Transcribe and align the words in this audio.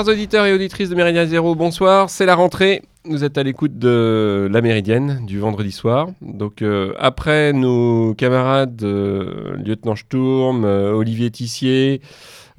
Chers 0.00 0.08
auditeurs 0.08 0.46
et 0.46 0.54
auditrices 0.54 0.88
de 0.88 0.94
Méridien 0.94 1.26
Zéro, 1.26 1.54
bonsoir. 1.54 2.08
C'est 2.08 2.24
la 2.24 2.34
rentrée. 2.34 2.80
Vous 3.04 3.22
êtes 3.22 3.36
à 3.36 3.42
l'écoute 3.42 3.78
de 3.78 4.48
La 4.50 4.62
Méridienne 4.62 5.26
du 5.26 5.38
vendredi 5.38 5.72
soir. 5.72 6.08
Donc, 6.22 6.62
euh, 6.62 6.94
après 6.98 7.52
nos 7.52 8.14
camarades 8.14 8.82
euh, 8.82 9.56
Lieutenant 9.62 9.96
Sturm, 9.96 10.64
euh, 10.64 10.92
Olivier 10.92 11.30
Tissier, 11.30 12.00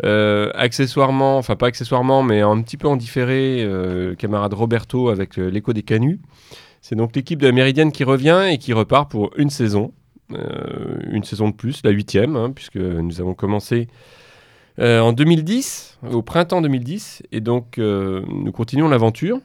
accessoirement, 0.03 1.39
enfin 1.39 1.55
pas 1.55 1.65
accessoirement, 1.65 2.21
mais 2.21 2.41
un 2.41 2.61
petit 2.61 2.77
peu 2.77 2.87
en 2.87 2.95
différé, 2.95 3.67
camarade 4.19 4.53
Roberto 4.53 5.09
avec 5.09 5.37
l'écho 5.37 5.73
des 5.73 5.81
canuts. 5.81 6.19
C'est 6.83 6.95
donc 6.95 7.15
l'équipe 7.15 7.41
de 7.41 7.47
la 7.47 7.53
Méridienne 7.53 7.91
qui 7.91 8.03
revient 8.03 8.49
et 8.51 8.59
qui 8.59 8.71
repart 8.71 9.09
pour 9.09 9.31
une 9.35 9.49
saison. 9.49 9.93
une 10.29 11.23
saison 11.23 11.49
de 11.49 11.55
plus, 11.55 11.81
la 11.83 11.89
huitième, 11.89 12.35
hein, 12.35 12.51
puisque 12.53 12.77
nous 12.77 13.19
avons 13.19 13.33
commencé 13.33 13.87
en 14.81 15.13
2010, 15.13 15.99
au 16.11 16.21
printemps 16.21 16.61
2010, 16.61 17.23
et 17.31 17.39
donc 17.39 17.77
nous 17.77 18.51
continuons 18.51 18.87
l'aventure. 18.87 19.39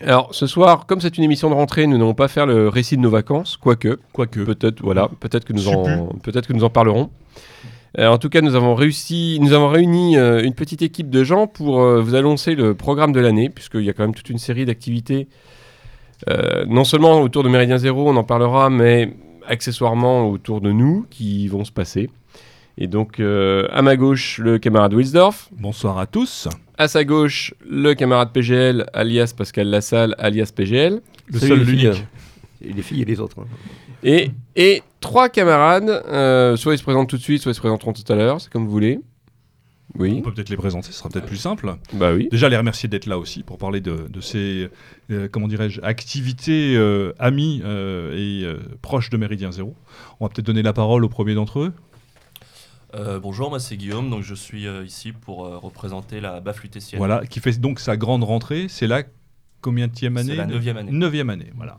Alors 0.00 0.28
ce 0.32 0.46
soir, 0.46 0.86
comme 0.86 1.00
c'est 1.00 1.18
une 1.18 1.24
émission 1.24 1.50
de 1.50 1.54
rentrée, 1.54 1.86
nous 1.86 1.98
n'allons 1.98 2.14
pas 2.14 2.28
faire 2.28 2.46
le 2.46 2.68
récit 2.68 2.96
de 2.96 3.02
nos 3.02 3.10
vacances, 3.10 3.56
quoique. 3.56 3.98
Quoique. 4.12 4.40
Peut-être, 4.40 4.80
voilà, 4.80 5.08
peut-être 5.20 5.44
que 5.44 5.52
nous 5.52 5.68
en, 5.68 6.08
peut-être 6.22 6.46
que 6.46 6.52
nous 6.52 6.64
en 6.64 6.70
parlerons. 6.70 7.10
Euh, 7.98 8.06
en 8.08 8.18
tout 8.18 8.28
cas, 8.28 8.40
nous 8.40 8.54
avons 8.54 8.74
réussi, 8.74 9.38
nous 9.40 9.52
avons 9.52 9.68
réuni 9.68 10.16
euh, 10.16 10.42
une 10.42 10.54
petite 10.54 10.82
équipe 10.82 11.10
de 11.10 11.24
gens 11.24 11.46
pour 11.46 11.80
euh, 11.80 12.00
vous 12.00 12.14
annoncer 12.14 12.54
le 12.54 12.74
programme 12.74 13.12
de 13.12 13.20
l'année, 13.20 13.48
puisqu'il 13.48 13.82
y 13.82 13.90
a 13.90 13.92
quand 13.92 14.04
même 14.04 14.14
toute 14.14 14.30
une 14.30 14.38
série 14.38 14.64
d'activités, 14.64 15.28
non 16.66 16.82
seulement 16.82 17.20
autour 17.20 17.44
de 17.44 17.48
Méridien 17.48 17.78
Zéro, 17.78 18.08
on 18.08 18.16
en 18.16 18.24
parlera, 18.24 18.70
mais 18.70 19.14
accessoirement 19.46 20.28
autour 20.28 20.60
de 20.60 20.72
nous, 20.72 21.06
qui 21.10 21.46
vont 21.46 21.64
se 21.64 21.70
passer. 21.70 22.10
Et 22.80 22.86
donc, 22.86 23.20
à 23.20 23.82
ma 23.82 23.96
gauche, 23.96 24.38
le 24.38 24.58
camarade 24.58 24.94
Wilsdorf. 24.94 25.50
Bonsoir 25.58 25.98
à 25.98 26.06
tous. 26.06 26.48
À 26.78 26.86
sa 26.86 27.04
gauche, 27.04 27.52
le 27.68 27.94
camarade 27.94 28.32
PGL, 28.32 28.86
alias 28.92 29.34
Pascal 29.36 29.66
Lassalle, 29.66 30.14
alias 30.16 30.52
PGL. 30.54 31.00
Le 31.26 31.38
seul, 31.40 31.60
l'unique. 31.64 32.04
Et 32.62 32.72
les 32.72 32.82
filles 32.82 33.02
et 33.02 33.04
les 33.04 33.18
autres. 33.18 33.40
Hein. 33.40 33.46
Et, 34.04 34.30
et 34.54 34.82
trois 35.00 35.28
camarades, 35.28 35.90
euh, 36.08 36.56
soit 36.56 36.74
ils 36.74 36.78
se 36.78 36.82
présentent 36.84 37.08
tout 37.08 37.16
de 37.16 37.22
suite, 37.22 37.42
soit 37.42 37.50
ils 37.50 37.56
se 37.56 37.60
présenteront 37.60 37.92
tout 37.92 38.12
à 38.12 38.14
l'heure, 38.14 38.40
c'est 38.40 38.50
comme 38.50 38.64
vous 38.64 38.70
voulez. 38.70 39.00
Oui. 39.98 40.16
On 40.18 40.22
peut 40.22 40.32
peut-être 40.32 40.50
les 40.50 40.56
présenter, 40.56 40.92
ce 40.92 40.98
sera 40.98 41.08
peut-être 41.08 41.26
plus 41.26 41.36
simple. 41.36 41.74
Bah 41.94 42.12
oui. 42.12 42.28
Déjà, 42.30 42.48
les 42.48 42.56
remercier 42.56 42.88
d'être 42.88 43.06
là 43.06 43.18
aussi 43.18 43.42
pour 43.42 43.58
parler 43.58 43.80
de, 43.80 44.06
ces, 44.20 44.68
euh, 45.10 45.28
comment 45.32 45.48
dirais-je, 45.48 45.80
activités 45.82 46.76
euh, 46.76 47.12
amis 47.18 47.62
et 48.14 48.46
proches 48.82 49.10
de 49.10 49.16
Méridien 49.16 49.50
Zéro. 49.50 49.74
On 50.20 50.26
va 50.26 50.28
peut-être 50.28 50.46
donner 50.46 50.62
la 50.62 50.72
parole 50.72 51.04
au 51.04 51.08
premier 51.08 51.34
d'entre 51.34 51.60
eux. 51.60 51.72
Euh, 52.94 53.20
bonjour, 53.20 53.50
moi 53.50 53.60
c'est 53.60 53.76
Guillaume, 53.76 54.08
donc 54.08 54.22
je 54.22 54.34
suis 54.34 54.66
euh, 54.66 54.84
ici 54.84 55.12
pour 55.12 55.44
euh, 55.44 55.58
représenter 55.58 56.20
la 56.20 56.40
BAF 56.40 56.62
lutétienne. 56.62 56.98
Voilà, 56.98 57.26
qui 57.26 57.40
fait 57.40 57.58
donc 57.60 57.80
sa 57.80 57.96
grande 57.96 58.24
rentrée. 58.24 58.66
C'est 58.68 58.86
la 58.86 59.02
combien 59.60 59.88
de 59.88 60.06
année 60.06 60.22
C'est 60.22 60.36
la 60.36 60.46
neuvième 60.46 60.76
année. 60.78 60.90
Neuvième 60.90 61.28
année, 61.28 61.52
voilà. 61.56 61.78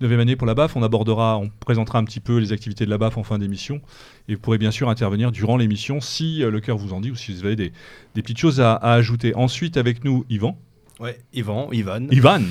Neuvième 0.00 0.20
année 0.20 0.36
pour 0.36 0.46
la 0.46 0.54
BAF. 0.54 0.74
On 0.74 0.82
abordera, 0.82 1.36
on 1.38 1.50
présentera 1.60 1.98
un 1.98 2.04
petit 2.04 2.20
peu 2.20 2.38
les 2.38 2.52
activités 2.52 2.86
de 2.86 2.90
la 2.90 2.96
BAF 2.96 3.18
en 3.18 3.22
fin 3.22 3.38
d'émission. 3.38 3.82
Et 4.28 4.34
vous 4.34 4.40
pourrez 4.40 4.56
bien 4.56 4.70
sûr 4.70 4.88
intervenir 4.88 5.30
durant 5.30 5.58
l'émission 5.58 6.00
si 6.00 6.38
le 6.38 6.60
cœur 6.60 6.78
vous 6.78 6.94
en 6.94 7.00
dit 7.00 7.10
ou 7.10 7.16
si 7.16 7.34
vous 7.34 7.44
avez 7.44 7.56
des, 7.56 7.72
petites 8.14 8.38
choses 8.38 8.60
à, 8.60 8.76
ajouter. 8.76 9.34
Ensuite, 9.34 9.76
avec 9.76 10.04
nous, 10.04 10.24
Yvan. 10.30 10.56
Ouais, 11.00 11.18
Yvan, 11.34 11.68
Ivan. 11.72 12.06
Ivan, 12.10 12.42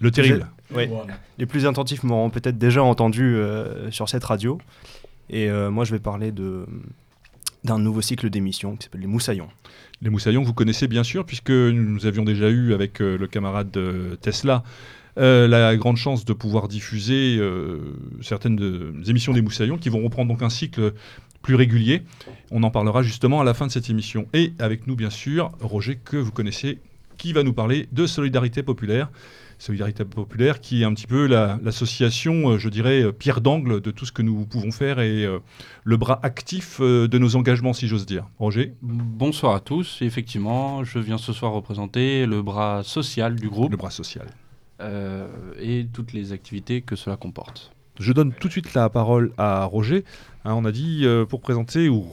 le 0.00 0.10
terrible. 0.10 0.46
Ouais. 0.74 0.90
Les 1.38 1.46
plus 1.46 1.64
attentifs 1.64 2.02
m'auront 2.02 2.28
peut-être 2.28 2.58
déjà 2.58 2.82
entendu 2.82 3.38
sur 3.90 4.08
cette 4.08 4.24
radio. 4.24 4.58
Et 5.30 5.48
moi, 5.70 5.84
je 5.84 5.92
vais 5.92 6.00
parler 6.00 6.32
de 6.32 6.66
d'un 7.66 7.78
nouveau 7.78 8.00
cycle 8.00 8.30
d'émissions 8.30 8.76
qui 8.76 8.84
s'appelle 8.84 9.02
Les 9.02 9.06
Moussaillons. 9.06 9.48
Les 10.00 10.08
Moussaillons, 10.08 10.42
vous 10.42 10.54
connaissez 10.54 10.88
bien 10.88 11.04
sûr, 11.04 11.26
puisque 11.26 11.50
nous 11.50 12.06
avions 12.06 12.24
déjà 12.24 12.48
eu 12.48 12.72
avec 12.72 13.02
euh, 13.02 13.18
le 13.18 13.26
camarade 13.26 13.70
de 13.70 14.16
Tesla 14.22 14.62
euh, 15.18 15.48
la 15.48 15.74
grande 15.76 15.96
chance 15.96 16.26
de 16.26 16.34
pouvoir 16.34 16.68
diffuser 16.68 17.38
euh, 17.38 17.78
certaines 18.20 19.02
émissions 19.08 19.32
des 19.32 19.40
Moussaillons 19.40 19.78
qui 19.78 19.88
vont 19.88 20.02
reprendre 20.02 20.30
donc 20.30 20.42
un 20.42 20.50
cycle 20.50 20.92
plus 21.40 21.54
régulier. 21.54 22.02
On 22.50 22.62
en 22.62 22.70
parlera 22.70 23.02
justement 23.02 23.40
à 23.40 23.44
la 23.44 23.54
fin 23.54 23.66
de 23.66 23.72
cette 23.72 23.88
émission. 23.88 24.26
Et 24.34 24.52
avec 24.58 24.86
nous, 24.86 24.94
bien 24.94 25.10
sûr, 25.10 25.52
Roger, 25.60 25.98
que 26.04 26.18
vous 26.18 26.32
connaissez, 26.32 26.78
qui 27.16 27.32
va 27.32 27.42
nous 27.42 27.54
parler 27.54 27.88
de 27.92 28.06
solidarité 28.06 28.62
populaire. 28.62 29.08
Solidarité 29.58 30.04
Populaire, 30.04 30.60
qui 30.60 30.82
est 30.82 30.84
un 30.84 30.92
petit 30.92 31.06
peu 31.06 31.26
l'association, 31.26 32.50
euh, 32.50 32.58
je 32.58 32.68
dirais, 32.68 33.02
euh, 33.02 33.12
pierre 33.12 33.40
d'angle 33.40 33.80
de 33.80 33.90
tout 33.90 34.04
ce 34.04 34.12
que 34.12 34.22
nous 34.22 34.44
pouvons 34.44 34.70
faire 34.70 35.00
et 35.00 35.24
euh, 35.24 35.38
le 35.84 35.96
bras 35.96 36.20
actif 36.22 36.80
de 36.80 37.18
nos 37.18 37.36
engagements, 37.36 37.72
si 37.72 37.88
j'ose 37.88 38.06
dire. 38.06 38.26
Roger? 38.38 38.74
Bonsoir 38.82 39.54
à 39.54 39.60
tous. 39.60 39.98
Effectivement, 40.02 40.84
je 40.84 40.98
viens 40.98 41.18
ce 41.18 41.32
soir 41.32 41.52
représenter 41.52 42.26
le 42.26 42.42
bras 42.42 42.82
social 42.82 43.36
du 43.36 43.48
groupe. 43.48 43.70
Le 43.70 43.76
bras 43.76 43.90
social. 43.90 44.26
et 45.60 45.86
toutes 45.92 46.12
les 46.12 46.32
activités 46.32 46.82
que 46.82 46.96
cela 46.96 47.16
comporte. 47.16 47.72
Je 47.98 48.12
donne 48.12 48.32
tout 48.32 48.48
de 48.48 48.52
suite 48.52 48.74
la 48.74 48.90
parole 48.90 49.32
à 49.38 49.64
Roger. 49.64 50.04
Hein, 50.44 50.52
on 50.54 50.66
a 50.66 50.72
dit 50.72 51.06
pour 51.30 51.40
présenter 51.40 51.88
ou 51.88 52.04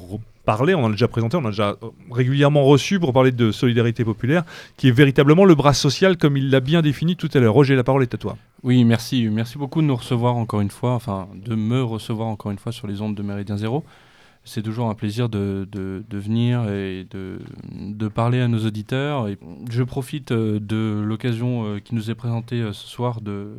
on 0.48 0.84
en 0.84 0.88
a 0.88 0.92
déjà 0.92 1.08
présenté, 1.08 1.38
on 1.38 1.46
a 1.46 1.50
déjà 1.50 1.70
euh, 1.84 1.90
régulièrement 2.12 2.64
reçu 2.64 3.00
pour 3.00 3.14
parler 3.14 3.32
de 3.32 3.52
solidarité 3.52 4.04
populaire, 4.04 4.44
qui 4.78 4.88
est 4.88 4.92
véritablement 4.92 5.46
le 5.46 5.56
bras 5.56 5.74
social 5.74 6.18
comme 6.18 6.38
il 6.38 6.50
l'a 6.50 6.60
bien 6.60 6.82
défini 6.82 7.16
tout 7.16 7.30
à 7.34 7.40
l'heure. 7.40 7.54
Roger, 7.54 7.76
la 7.76 7.84
parole 7.84 8.04
est 8.04 8.14
à 8.14 8.18
toi. 8.18 8.38
Oui, 8.64 8.84
merci. 8.84 9.28
Merci 9.32 9.58
beaucoup 9.58 9.82
de 9.82 9.88
nous 9.88 9.96
recevoir 9.96 10.36
encore 10.36 10.62
une 10.62 10.72
fois, 10.72 10.94
enfin 10.94 11.28
de 11.36 11.56
me 11.56 11.82
recevoir 11.84 12.28
encore 12.28 12.52
une 12.52 12.60
fois 12.60 12.72
sur 12.72 12.88
les 12.88 13.02
ondes 13.02 13.16
de 13.16 13.24
Méridien 13.24 13.58
Zéro. 13.58 13.84
C'est 14.46 14.62
toujours 14.62 14.90
un 14.90 14.94
plaisir 14.94 15.30
de, 15.30 15.66
de, 15.72 16.18
venir 16.18 16.70
et 16.70 17.08
de, 17.10 17.40
de, 17.72 18.08
parler 18.10 18.42
à 18.42 18.50
nos 18.50 18.66
auditeurs. 18.66 19.30
Et 19.30 19.38
je 19.70 19.84
profite 19.84 20.34
euh, 20.34 20.60
de 20.60 21.02
l'occasion 21.02 21.66
euh, 21.66 21.80
qui 21.80 21.96
nous 21.96 22.12
est 22.12 22.16
présentée 22.16 22.62
ce 22.74 22.88
soir 22.88 23.22
de, 23.22 23.56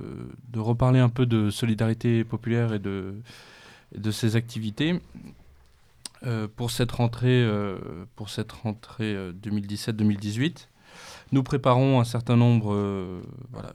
de 0.52 0.60
reparler 0.60 1.00
un 1.00 1.08
peu 1.08 1.24
de 1.24 1.48
solidarité 1.48 2.22
populaire 2.22 2.74
et 2.74 2.78
de, 2.78 3.14
de 3.96 4.10
ses 4.10 4.36
activités. 4.36 5.00
Euh, 6.26 6.48
pour 6.54 6.70
cette 6.70 6.92
rentrée, 6.92 7.42
euh, 7.42 7.76
pour 8.16 8.30
cette 8.30 8.52
rentrée 8.52 9.14
2017-2018. 9.32 10.42
Euh, 10.42 10.50
nous 11.32 11.42
préparons 11.42 12.00
un 12.00 12.04
certain 12.04 12.36
nombre, 12.36 12.74
voilà, 13.50 13.72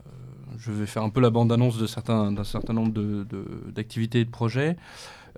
je 0.57 0.71
vais 0.71 0.85
faire 0.85 1.03
un 1.03 1.09
peu 1.09 1.19
la 1.19 1.29
bande-annonce 1.29 1.77
d'un 1.77 1.87
certain, 1.87 2.73
nombre 2.73 3.25
d'activités 3.71 4.19
de, 4.19 4.21
et 4.21 4.25
de 4.25 4.31
projets. 4.31 4.77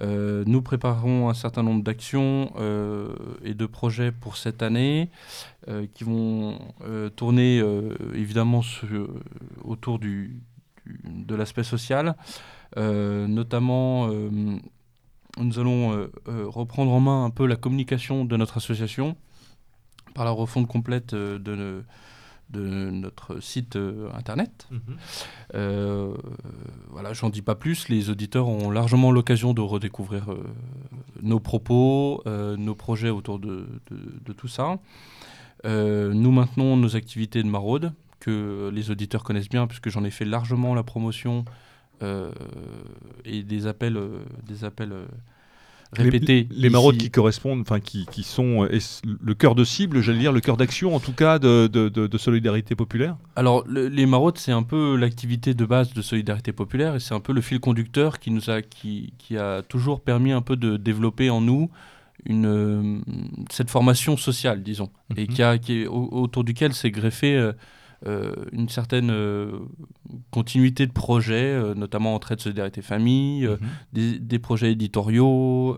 nous 0.01 0.61
préparons 0.61 1.29
un 1.29 1.33
certain 1.33 1.63
nombre 1.63 1.83
d'actions 1.83 2.51
et 3.43 3.55
de 3.55 3.65
projets 3.65 4.11
pour 4.11 4.37
cette 4.37 4.61
année 4.61 5.09
qui 5.95 6.03
vont 6.03 6.59
tourner 7.15 7.63
évidemment 8.13 8.61
autour 9.63 9.97
du, 9.97 10.39
de 10.85 11.33
l'aspect 11.33 11.63
social, 11.63 12.15
notamment 12.77 14.11
nous 15.37 15.59
allons 15.59 15.93
euh, 15.93 16.11
euh, 16.27 16.45
reprendre 16.47 16.91
en 16.91 16.99
main 16.99 17.25
un 17.25 17.29
peu 17.29 17.45
la 17.45 17.55
communication 17.55 18.25
de 18.25 18.37
notre 18.37 18.57
association 18.57 19.15
par 20.13 20.25
la 20.25 20.31
refonte 20.31 20.67
complète 20.67 21.13
euh, 21.13 21.39
de, 21.39 21.83
de 22.49 22.61
notre 22.91 23.39
site 23.39 23.77
internet. 24.13 24.67
Mhm. 24.71 24.97
voilà, 26.89 27.13
j'en 27.13 27.29
dis 27.29 27.41
pas 27.41 27.55
plus. 27.55 27.87
Les 27.87 28.09
auditeurs 28.09 28.47
ont 28.49 28.69
largement 28.69 29.11
l'occasion 29.11 29.53
de 29.53 29.61
redécouvrir 29.61 30.35
nos 31.21 31.39
propos, 31.39 32.21
nos 32.25 32.75
projets 32.75 33.09
autour 33.09 33.39
de, 33.39 33.67
de 33.89 34.33
tout 34.33 34.49
ça. 34.49 34.79
nous 35.63 36.31
maintenons 36.31 36.75
nos 36.75 36.97
activités 36.97 37.41
de 37.41 37.47
maraude 37.47 37.93
que 38.19 38.69
les 38.73 38.91
auditeurs 38.91 39.23
connaissent 39.23 39.49
bien 39.49 39.65
puisque 39.65 39.89
j'en 39.89 40.03
ai 40.03 40.11
fait 40.11 40.25
largement 40.25 40.75
la 40.75 40.83
promotion 40.83 41.45
et 43.25 43.43
des 43.43 43.67
appels, 43.67 43.97
euh, 43.97 44.19
des 44.47 44.63
appels 44.63 44.91
euh, 44.91 45.05
répétés. 45.93 46.47
Les, 46.51 46.69
maraudes 46.69 46.97
qui 46.97 47.11
correspondent, 47.11 47.61
enfin 47.61 47.79
qui, 47.79 48.05
qui, 48.05 48.23
sont 48.23 48.67
le 49.03 49.33
cœur 49.33 49.55
de 49.55 49.63
cible, 49.63 50.01
j'allais 50.01 50.19
dire, 50.19 50.31
le 50.31 50.39
cœur 50.39 50.57
d'action 50.57 50.95
en 50.95 50.99
tout 50.99 51.13
cas 51.13 51.37
de, 51.37 51.67
de, 51.67 51.89
de, 51.89 52.17
solidarité 52.17 52.75
populaire? 52.75 53.17
Alors 53.35 53.65
les 53.67 54.05
maraudes, 54.05 54.37
c'est 54.37 54.51
un 54.53 54.63
peu 54.63 54.95
l'activité 54.95 55.53
de 55.53 55.65
base 55.65 55.93
de 55.93 56.01
solidarité 56.01 56.53
populaire 56.53 56.95
et 56.95 56.99
c'est 56.99 57.13
un 57.13 57.19
peu 57.19 57.33
le 57.33 57.41
fil 57.41 57.59
conducteur 57.59 58.19
qui 58.19 58.31
nous 58.31 58.49
a, 58.49 58.61
qui, 58.61 59.13
qui, 59.17 59.37
a 59.37 59.61
toujours 59.61 60.01
permis 60.01 60.31
un 60.31 60.41
peu 60.41 60.55
de 60.55 60.77
développer 60.77 61.29
en 61.29 61.41
nous 61.41 61.69
une, 62.25 63.03
cette 63.49 63.69
formation 63.69 64.15
sociale, 64.15 64.61
disons, 64.61 64.91
et 65.17 65.21
mhm. 65.21 65.27
qui, 65.27 65.43
a, 65.43 65.57
qui 65.57 65.81
est, 65.81 65.87
autour 65.87 66.43
duquel 66.43 66.73
s'est 66.73 66.91
greffé 66.91 67.35
euh, 67.35 67.51
une 68.51 68.69
certaine 68.69 69.11
euh, 69.11 69.51
continuité 70.31 70.87
de 70.87 70.91
projets, 70.91 71.53
euh, 71.53 71.75
notamment 71.75 72.15
en 72.15 72.19
de 72.35 72.41
solidarité 72.41 72.81
famille, 72.81 73.47
mhm. 73.47 74.19
des, 74.19 74.39
projets 74.39 74.71
éditoriaux, 74.71 75.77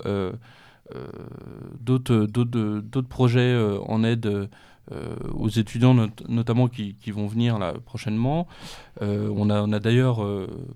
d'autres 1.80 3.08
projets 3.10 3.56
en 3.88 4.04
aide 4.04 4.26
euh, 4.26 4.48
aux 5.34 5.50
étudiants 5.50 5.96
notamment 6.28 6.68
qui, 6.68 6.96
vont 7.12 7.28
venir 7.28 7.58
là 7.58 7.74
prochainement. 7.86 8.48
Euh, 9.02 9.30
on 9.36 9.50
a, 9.50 9.62
on 9.62 9.72
a 9.72 9.80
d'ailleurs 9.80 10.26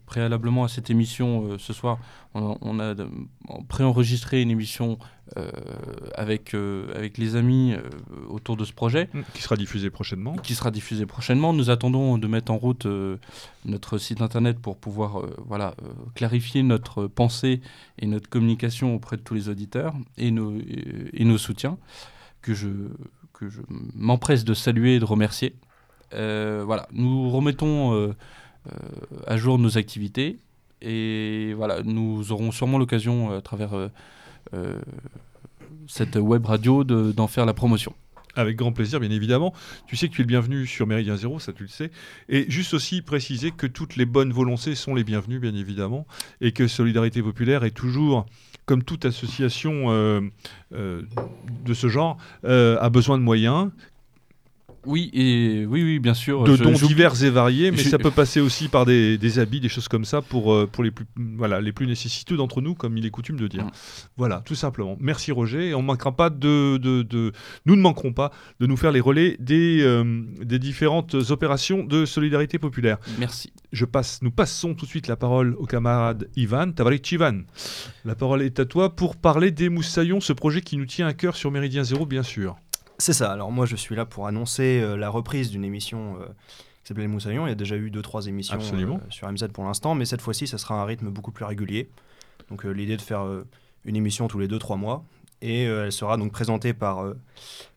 préalablement 0.06 0.63
à 0.63 0.68
cette 0.68 0.89
émission 0.89 1.57
ce 1.57 1.74
soir, 1.74 2.00
on, 2.33 2.80
a 2.80 2.95
préenregistré 3.68 4.42
une 4.42 4.51
émission 4.51 4.98
avec, 6.15 6.54
avec 6.95 7.18
les 7.18 7.36
amis 7.36 7.75
autour 8.30 8.56
de 8.56 8.63
ce 8.63 8.71
projet. 8.71 9.09
Mmh, 9.13 9.21
qui 9.33 9.42
sera 9.42 9.57
diffusé 9.57 9.89
prochainement. 9.89 10.36
Qui 10.38 10.56
sera 10.56 10.71
diffusé 10.71 11.06
prochainement. 11.06 11.51
Nous 11.51 11.69
attendons 11.69 12.18
de 12.18 12.27
mettre 12.27 12.51
en 12.51 12.57
route 12.57 12.88
notre 13.65 13.98
site 13.98 14.21
internet 14.21 14.60
pour 14.60 14.77
pouvoir 14.77 15.24
voilà, 15.45 15.75
clarifier 16.15 16.63
notre 16.63 17.07
pensée 17.07 17.62
et 18.00 18.07
notre 18.07 18.30
communication 18.30 18.95
auprès 18.95 19.18
de 19.18 19.21
tous 19.21 19.33
les 19.33 19.50
auditeurs 19.50 19.94
et 20.18 20.31
nos, 20.31 20.53
et 20.57 21.25
nos 21.25 21.38
soutiens 21.38 21.77
que 22.42 22.53
je, 22.53 22.68
que 23.38 23.50
je 23.50 23.62
m'empresse 23.95 24.44
de 24.44 24.54
saluer 24.54 24.95
et 24.95 25.00
de 25.00 25.06
remercier. 25.06 25.56
Euh, 26.13 26.63
voilà, 26.66 26.88
nous 26.92 27.30
remettons 27.30 27.94
euh, 27.94 28.13
euh, 28.68 28.72
à 29.28 29.38
jour 29.38 29.60
nos 29.60 29.78
activités 29.78 30.39
et 30.81 31.54
voilà, 31.56 31.84
nous 31.84 32.31
aurons 32.31 32.51
sûrement 32.51 32.78
l'occasion 32.78 33.31
à 33.31 33.42
travers 33.42 33.89
cette 35.88 36.16
web 36.16 36.45
radio 36.45 36.84
d'en 36.84 37.28
faire 37.28 37.45
la 37.45 37.54
promotion. 37.54 37.94
Avec 38.36 38.56
grand 38.56 38.72
plaisir, 38.72 39.00
bien 39.00 39.10
évidemment. 39.10 39.54
Tu 39.88 39.95
sais 39.95 40.07
que 40.07 40.13
tu 40.13 40.22
es 40.22 40.24
le 40.24 40.28
bienvenu 40.28 40.68
sur 40.68 40.86
Méridien 40.86 41.18
Zéro, 41.18 41.39
ça 41.39 41.54
tu 41.54 41.63
le 41.63 41.69
sais. 41.69 41.89
Et 42.30 42.45
juste 42.50 42.75
aussi 42.75 43.01
préciser 43.01 43.50
que 43.50 43.66
toutes 43.66 43.95
les 43.95 44.06
bonnes 44.06 44.31
volontés 44.31 44.75
sont 44.75 44.94
les 44.94 45.04
bienvenues, 45.04 45.39
bien 45.39 45.56
évidemment, 45.56 46.06
et 46.39 46.51
que 46.51 46.68
Solidarité 46.68 47.24
Populaire 47.24 47.63
est 47.63 47.72
toujours 47.72 48.28
comme 48.67 48.83
toute 48.83 49.05
association 49.05 49.85
euh, 49.87 50.21
euh, 50.73 51.01
de 51.65 51.73
ce 51.73 51.87
genre, 51.87 52.17
euh, 52.43 52.77
a 52.79 52.89
besoin 52.89 53.17
de 53.17 53.23
moyens, 53.23 53.71
oui, 54.88 55.10
et 55.13 55.66
oui, 55.66 55.84
oui, 55.84 56.00
bien 56.00 56.13
sûr. 56.13 56.44
De 56.44 56.56
dons 56.56 56.72
divers 56.72 57.22
et 57.24 57.30
variés, 57.30 57.72
mais 57.72 57.78
ça 57.78 57.98
peut 57.98 58.12
passer 58.12 58.39
aussi 58.39 58.69
par 58.69 58.86
des, 58.86 59.39
habits, 59.39 59.60
des 59.60 59.69
choses 59.69 59.88
comme 59.88 60.06
ça 60.06 60.22
pour, 60.22 60.54
euh, 60.54 60.66
pour 60.66 60.84
les, 60.84 60.92
plus, 60.92 61.06
voilà, 61.36 61.62
les 61.62 61.74
plus 61.74 61.86
nécessiteux 61.86 62.38
d'entre 62.38 62.62
nous, 62.62 62.74
comme 62.74 62.98
il 62.98 63.06
est 63.06 63.10
coutume 63.10 63.38
de 63.38 63.48
dire. 63.48 63.66
Mm. 63.66 63.72
Voilà, 64.16 64.42
tout 64.45 64.56
simplement. 64.56 64.98
Merci 65.00 65.31
Roger, 65.31 65.69
et 65.69 65.75
on 65.75 65.81
manquera 65.81 66.16
pas 66.16 66.30
de, 66.30 66.78
de, 66.78 67.31
nous 67.66 67.75
ne 67.75 67.81
manquerons 67.81 68.13
pas 68.13 68.31
de 68.60 68.66
nous 68.66 68.78
faire 68.78 68.92
les 68.92 69.01
relais 69.01 69.36
des, 69.39 69.81
euh, 69.81 70.24
des 70.42 70.60
différentes 70.60 71.16
opérations 71.30 71.84
de 71.84 72.06
solidarité 72.06 72.57
populaire. 72.57 72.98
Merci. 73.19 73.51
Je 73.74 73.86
passe, 73.86 74.22
nous 74.22 74.31
passons 74.31 74.74
tout 74.74 74.86
de 74.86 74.89
suite 74.89 75.07
la 75.07 75.18
parole 75.18 75.56
au 75.57 75.66
camarade 75.66 76.30
Ivan 76.38 76.72
Tavarik 76.72 77.12
Ivan. 77.12 77.42
La 78.06 78.16
parole 78.16 78.42
est 78.42 78.60
à 78.60 78.66
toi 78.66 78.95
pour 78.95 79.18
parler 79.18 79.51
des 79.51 79.68
Moussaillons, 79.68 80.22
ce 80.22 80.31
projet 80.31 80.62
qui 80.62 80.78
nous 80.78 80.86
tient 80.86 81.07
à 81.07 81.13
cœur 81.13 81.36
sur 81.36 81.51
Méridien 81.51 81.84
Zéro, 81.84 82.06
bien 82.06 82.24
sûr. 82.24 82.56
C'est 82.97 83.13
ça. 83.13 83.31
Alors 83.31 83.51
moi, 83.51 83.65
je 83.65 83.75
suis 83.75 83.95
là 83.95 84.05
pour 84.05 84.27
annoncer 84.27 84.81
euh, 84.81 84.95
la 84.95 85.09
reprise 85.09 85.51
d'une 85.51 85.63
émission 85.63 86.17
euh, 86.19 86.25
qui 86.25 86.88
s'appelait 86.88 87.03
Les 87.03 87.07
Moussaillons. 87.07 87.45
Il 87.45 87.49
y 87.49 87.53
a 87.53 87.55
déjà 87.55 87.75
eu 87.75 87.91
deux, 87.91 88.01
trois 88.01 88.25
émissions 88.25 88.57
euh, 88.59 88.97
sur 89.09 89.31
MZ 89.31 89.49
pour 89.53 89.65
l'instant, 89.65 89.94
mais 89.94 90.05
cette 90.05 90.21
fois-ci, 90.21 90.47
ça 90.47 90.57
sera 90.57 90.81
un 90.81 90.85
rythme 90.85 91.09
beaucoup 91.09 91.31
plus 91.31 91.45
régulier. 91.45 91.89
Donc 92.49 92.63
l'idée 92.63 92.97
de 92.97 93.01
faire 93.01 93.25
une 93.83 93.95
émission 93.95 94.27
tous 94.27 94.39
les 94.39 94.47
deux, 94.47 94.59
trois 94.59 94.77
mois. 94.77 95.03
Et 95.41 95.63
elle 95.63 95.91
sera 95.91 96.17
donc 96.17 96.31
présentée 96.31 96.73
par 96.73 97.13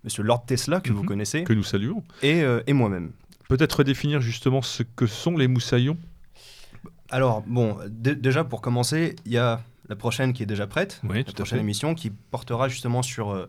Monsieur 0.05 0.23
Lord 0.23 0.47
Tesla, 0.47 0.81
que 0.81 0.93
vous 0.93 1.03
mhm. 1.03 1.09
connaissez. 1.09 1.45
Que 1.45 1.53
nous 1.53 1.65
saluons. 1.65 2.05
Et, 2.23 2.45
et 2.67 2.73
moi-même. 2.73 3.11
Peut-être 3.49 3.83
définir 3.83 4.21
justement 4.21 4.63
ce 4.63 4.85
que 4.85 5.07
sont 5.07 5.37
les 5.37 5.49
Moussaillons 5.49 5.99
Alors, 7.11 7.43
bon, 7.47 7.79
déjà 7.89 8.45
pour 8.45 8.61
commencer, 8.61 9.17
il 9.27 9.33
y 9.33 9.39
a 9.39 9.61
la 9.89 9.97
prochaine 9.97 10.33
qui 10.33 10.45
est 10.45 10.47
déjà 10.47 10.69
prête, 10.69 11.01
oui, 11.03 11.25
la 11.27 11.33
prochaine 11.33 11.59
émission 11.59 11.97
qui 11.97 12.11
portera 12.11 12.69
justement 12.69 13.03
sur 13.03 13.49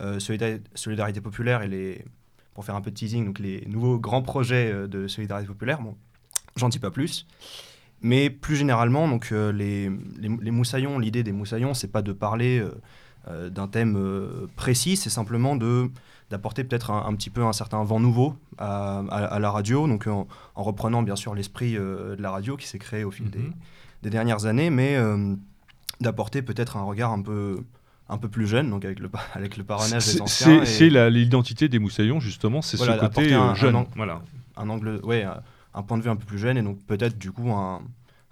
euh, 0.00 0.18
solidarité, 0.18 1.20
populaire 1.22 1.62
et 1.62 1.68
les, 1.68 2.04
pour 2.52 2.66
faire 2.66 2.74
un 2.74 2.82
peu 2.82 2.90
de 2.90 2.96
teasing, 2.96 3.24
donc 3.24 3.38
les 3.38 3.64
nouveaux 3.66 3.98
grands 3.98 4.20
projets 4.20 4.70
euh, 4.70 4.86
de 4.86 5.08
solidarité 5.08 5.46
populaire. 5.46 5.80
Bon, 5.80 5.96
j'en 6.56 6.68
dis 6.68 6.78
pas 6.78 6.90
plus. 6.90 7.26
Mais 8.02 8.28
plus 8.28 8.56
généralement, 8.56 9.08
donc, 9.08 9.30
euh, 9.32 9.52
les, 9.52 9.90
les, 10.18 10.50
moussaillons, 10.50 10.98
l'idée 10.98 11.22
des 11.22 11.32
moussaillons, 11.32 11.72
c'est 11.72 11.88
pas 11.88 12.02
de 12.02 12.12
parler 12.12 12.62
d'un 13.50 13.66
thème 13.66 13.98
précis, 14.54 14.96
c'est 14.96 15.10
simplement 15.10 15.56
de 15.56 15.90
d'apporter 16.30 16.64
peut-être 16.64 16.90
un, 16.90 17.14
petit 17.14 17.30
peu 17.30 17.44
un 17.44 17.52
certain 17.52 17.82
vent 17.84 18.00
nouveau 18.00 18.36
à, 18.58 18.98
à, 18.98 19.38
la 19.38 19.50
radio, 19.50 19.88
donc 19.88 20.06
en, 20.06 20.26
reprenant 20.54 21.02
bien 21.02 21.16
sûr 21.16 21.34
l'esprit 21.34 21.74
de 21.74 22.16
la 22.18 22.30
radio 22.30 22.56
qui 22.56 22.68
s'est 22.68 22.78
créé 22.78 23.02
au 23.02 23.10
fil 23.10 23.30
des, 23.30 23.38
mhm. 23.38 23.52
des, 24.02 24.10
dernières 24.10 24.46
années, 24.46 24.70
mais 24.70 24.96
d'apporter 26.00 26.42
peut-être 26.42 26.76
un 26.76 26.82
regard 26.82 27.12
un 27.12 27.22
peu 27.22 27.64
un 28.08 28.18
peu 28.18 28.28
plus 28.28 28.46
jeune, 28.46 28.70
donc 28.70 28.84
avec 28.84 29.00
le, 29.00 29.10
avec 29.34 29.56
le 29.56 29.64
parrainage 29.64 30.06
des 30.06 30.20
anciens. 30.20 30.64
C'est 30.64 30.88
l'identité 31.10 31.68
des 31.68 31.78
Moussaillons, 31.78 32.20
justement, 32.20 32.62
c'est 32.62 32.76
ce 32.76 32.98
côté 32.98 33.34
euh, 33.34 33.54
jeune. 33.54 33.76
Un, 33.76 33.86
voilà. 33.96 34.22
un 34.56 34.68
angle, 34.68 35.00
ouais, 35.02 35.26
un 35.74 35.82
point 35.82 35.98
de 35.98 36.02
vue 36.02 36.10
un 36.10 36.16
peu 36.16 36.26
plus 36.26 36.38
jeune, 36.38 36.56
et 36.56 36.62
donc 36.62 36.78
peut-être 36.86 37.18
du 37.18 37.32
coup 37.32 37.50
un, 37.50 37.82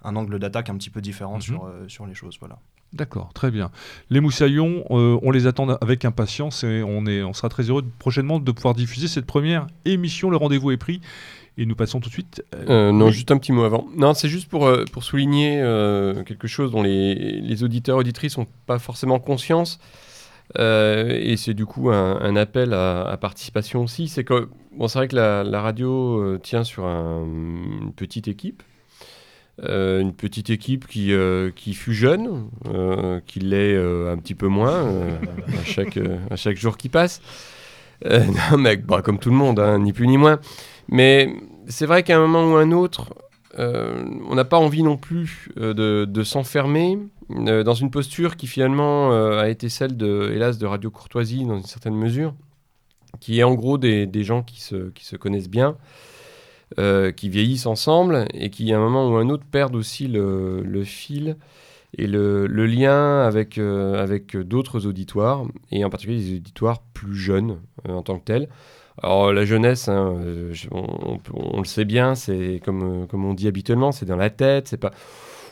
un 0.03 0.15
angle 0.15 0.39
d'attaque 0.39 0.69
un 0.69 0.77
petit 0.77 0.89
peu 0.89 1.01
différent 1.01 1.35
mhm. 1.35 1.41
sur, 1.41 1.65
euh, 1.65 1.85
sur 1.87 2.05
les 2.05 2.13
choses. 2.13 2.37
Voilà. 2.39 2.57
D'accord, 2.93 3.33
très 3.33 3.51
bien. 3.51 3.71
Les 4.09 4.21
Moussaillons, 4.21 4.85
euh, 4.91 5.19
on 5.21 5.31
les 5.31 5.47
attend 5.47 5.67
avec 5.67 6.05
impatience 6.05 6.63
et 6.63 6.81
on, 6.81 7.05
est, 7.07 7.23
on 7.23 7.33
sera 7.33 7.49
très 7.49 7.63
heureux 7.63 7.83
prochainement 7.99 8.39
de 8.39 8.51
pouvoir 8.51 8.73
diffuser 8.73 9.09
cette 9.09 9.25
première 9.25 9.67
émission. 9.83 10.29
Le 10.29 10.37
rendez-vous 10.37 10.71
est 10.71 10.77
pris. 10.77 11.01
Et 11.57 11.65
nous 11.65 11.75
passons 11.75 12.01
tout 12.01 12.09
de 12.09 12.13
suite. 12.13 12.43
Euh, 12.69 12.91
non, 12.91 13.11
juste 13.11 13.31
un 13.31 13.37
petit 13.37 13.53
mot 13.53 13.63
avant. 13.63 13.87
Non, 13.95 14.13
c'est 14.13 14.27
juste 14.27 14.49
pour, 14.49 14.65
euh, 14.65 14.83
pour 14.91 15.03
souligner 15.03 15.61
euh, 15.61 16.23
quelque 16.23 16.47
chose 16.47 16.71
dont 16.71 16.83
les, 16.83 17.15
les 17.15 17.63
auditeurs 17.63 17.97
auditrices 17.97 18.37
n'ont 18.37 18.47
pas 18.65 18.77
forcément 18.77 19.19
conscience. 19.19 19.79
et 20.59 21.35
c'est 21.37 21.53
du 21.53 21.65
coup 21.65 21.89
un, 21.91 22.35
appel 22.35 22.73
à, 22.73 23.17
participation 23.21 23.83
aussi. 23.83 24.09
C'est 24.09 24.25
que 24.25 24.49
bon, 24.73 24.87
c'est 24.89 24.99
vrai 24.99 25.07
que 25.07 25.15
la, 25.15 25.43
la 25.43 25.61
radio 25.61 26.37
tient 26.39 26.65
sur 26.65 26.83
une 26.85 27.93
petite 27.95 28.27
équipe. 28.27 28.61
une 29.59 30.13
petite 30.13 30.49
équipe 30.49 30.87
qui, 30.87 31.13
qui 31.55 31.73
fut 31.73 31.93
jeune, 31.93 32.49
qui 33.25 33.39
l'est 33.39 33.77
un 33.77 34.17
petit 34.17 34.35
peu 34.35 34.47
moins 34.47 34.89
à, 34.89 35.63
chaque, 35.63 35.97
à 36.29 36.35
chaque 36.35 36.57
jour 36.57 36.75
qui 36.75 36.89
passe. 36.89 37.21
non, 38.05 38.57
mais 38.57 38.75
bah, 38.75 39.01
comme 39.01 39.19
tout 39.19 39.29
le 39.29 39.37
monde, 39.37 39.59
hein, 39.59 39.79
ni 39.79 39.93
plus 39.93 40.07
ni 40.07 40.17
moins. 40.17 40.39
Mais 40.87 41.33
c'est 41.67 41.85
vrai 41.85 42.03
qu'à 42.03 42.17
un 42.17 42.27
moment 42.27 42.53
ou 42.53 42.55
un 42.55 42.71
autre, 42.71 43.13
euh, 43.59 44.03
on 44.27 44.35
n'a 44.35 44.45
pas 44.45 44.57
envie 44.57 44.83
non 44.83 44.97
plus 44.97 45.49
euh, 45.57 46.05
de, 46.05 46.23
s'enfermer 46.23 46.99
euh, 47.31 47.63
dans 47.63 47.73
une 47.73 47.89
posture 47.89 48.35
qui 48.35 48.47
finalement 48.47 49.11
a 49.11 49.49
été 49.49 49.69
celle 49.69 49.95
de, 49.95 50.31
hélas, 50.33 50.57
de 50.57 50.65
Radio 50.65 50.91
Courtoisie 50.91 51.45
dans 51.45 51.57
une 51.57 51.63
certaine 51.63 51.95
mesure, 51.95 52.33
qui 53.19 53.39
est 53.39 53.43
en 53.43 53.53
gros 53.53 53.77
des, 53.77 54.23
gens 54.23 54.43
qui 54.43 54.61
se, 54.61 55.15
connaissent 55.15 55.49
bien, 55.49 55.77
qui 57.15 57.29
vieillissent 57.29 57.67
ensemble 57.67 58.27
et 58.33 58.49
qui 58.49 58.73
à 58.73 58.77
un 58.77 58.81
moment 58.81 59.07
ou 59.09 59.15
un 59.15 59.29
autre 59.29 59.45
perdent 59.49 59.75
aussi 59.75 60.07
le, 60.07 60.83
fil 60.83 61.37
et 61.97 62.07
le, 62.07 62.45
le 62.47 62.65
lien 62.65 63.21
avec, 63.21 63.57
avec 63.57 64.35
d'autres 64.35 64.85
auditoires, 64.85 65.43
et 65.71 65.85
en 65.85 65.89
particulier 65.89 66.19
des 66.19 66.35
auditoires 66.37 66.81
plus 66.93 67.15
jeunes 67.15 67.59
en 67.87 68.01
tant 68.01 68.19
que 68.19 68.25
tels. 68.25 68.49
Alors 69.01 69.33
la 69.33 69.45
jeunesse, 69.45 69.89
hein, 69.89 70.15
euh, 70.19 70.53
on, 70.71 71.59
le 71.59 71.65
sait 71.65 71.85
bien, 71.85 72.15
c'est 72.15 72.61
comme, 72.63 73.03
euh, 73.03 73.05
comme 73.07 73.25
on 73.25 73.33
dit 73.33 73.47
habituellement, 73.47 73.91
c'est 73.91 74.05
dans 74.05 74.15
la 74.15 74.29
tête, 74.29 74.67
c'est 74.67 74.77
pas... 74.77 74.91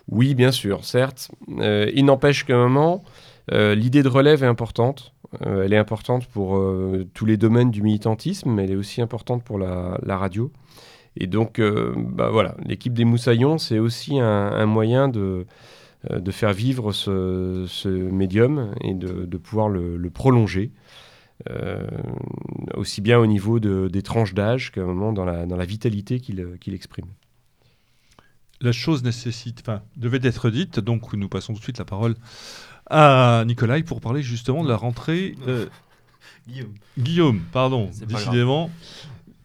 Oui, 0.10 0.36
bien 0.36 0.52
sûr, 0.52 0.84
certes. 0.84 1.32
Euh, 1.60 1.90
il 1.94 2.06
n'empêche 2.06 2.46
qu'à 2.46 2.56
un 2.56 2.68
moment, 2.68 3.04
l'idée 3.52 4.04
de 4.04 4.10
relève 4.10 4.44
est 4.44 4.48
importante. 4.48 5.14
elle 5.40 5.72
est 5.72 5.78
importante 5.78 6.26
pour 6.28 6.62
tous 7.14 7.26
les 7.26 7.38
domaines 7.38 7.72
du 7.72 7.82
militantisme, 7.82 8.52
mais 8.52 8.66
elle 8.66 8.72
est 8.72 8.76
aussi 8.76 9.02
importante 9.02 9.44
pour 9.44 9.58
la, 9.58 10.18
radio. 10.18 10.52
Et 11.16 11.28
donc, 11.28 11.62
bah, 11.96 12.30
voilà, 12.32 12.56
l'équipe 12.66 12.94
des 12.94 13.06
Moussaillons, 13.06 13.58
c'est 13.58 13.80
aussi 13.80 14.20
un, 14.20 14.66
moyen 14.66 15.08
de, 15.08 15.46
de 16.10 16.32
faire 16.32 16.52
vivre 16.52 16.92
ce, 16.92 17.88
médium 17.88 18.76
et 18.82 18.94
de, 18.94 19.38
pouvoir 19.38 19.70
le 19.70 20.10
prolonger. 20.10 20.72
Euh, 21.50 21.86
aussi 22.76 23.02
bien 23.02 23.20
au 23.20 23.26
niveau 23.26 23.60
de, 23.60 23.90
des 23.92 24.02
tranches 24.02 24.34
d'âge 24.34 24.72
qu'à 24.72 24.82
un 24.82 24.86
moment 24.86 25.12
dans 25.12 25.26
la, 25.26 25.46
dans 25.46 25.58
la 25.58 25.66
vitalité 25.66 26.20
qu'il 26.20 26.74
exprime. 26.74 27.08
La 28.62 28.72
chose 28.72 29.04
nécessite, 29.04 29.60
enfin, 29.62 29.82
devait 29.98 30.22
être 30.24 30.50
dite, 30.50 30.80
donc 30.80 31.12
nous 31.14 31.28
passons 31.28 31.54
tout 31.54 31.60
de 31.60 31.64
suite 31.64 31.80
la 31.80 31.86
parole 31.86 32.16
à 32.90 33.44
Nicolas 33.46 33.82
pour 33.82 34.00
parler 34.00 34.22
justement 34.22 34.64
de 34.64 34.70
la 34.70 34.78
rentrée. 34.78 35.36
Euh, 35.48 35.66
Guillaume. 36.48 36.74
Guillaume, 36.98 37.40
pardon, 37.52 37.90
décidément. 38.08 38.70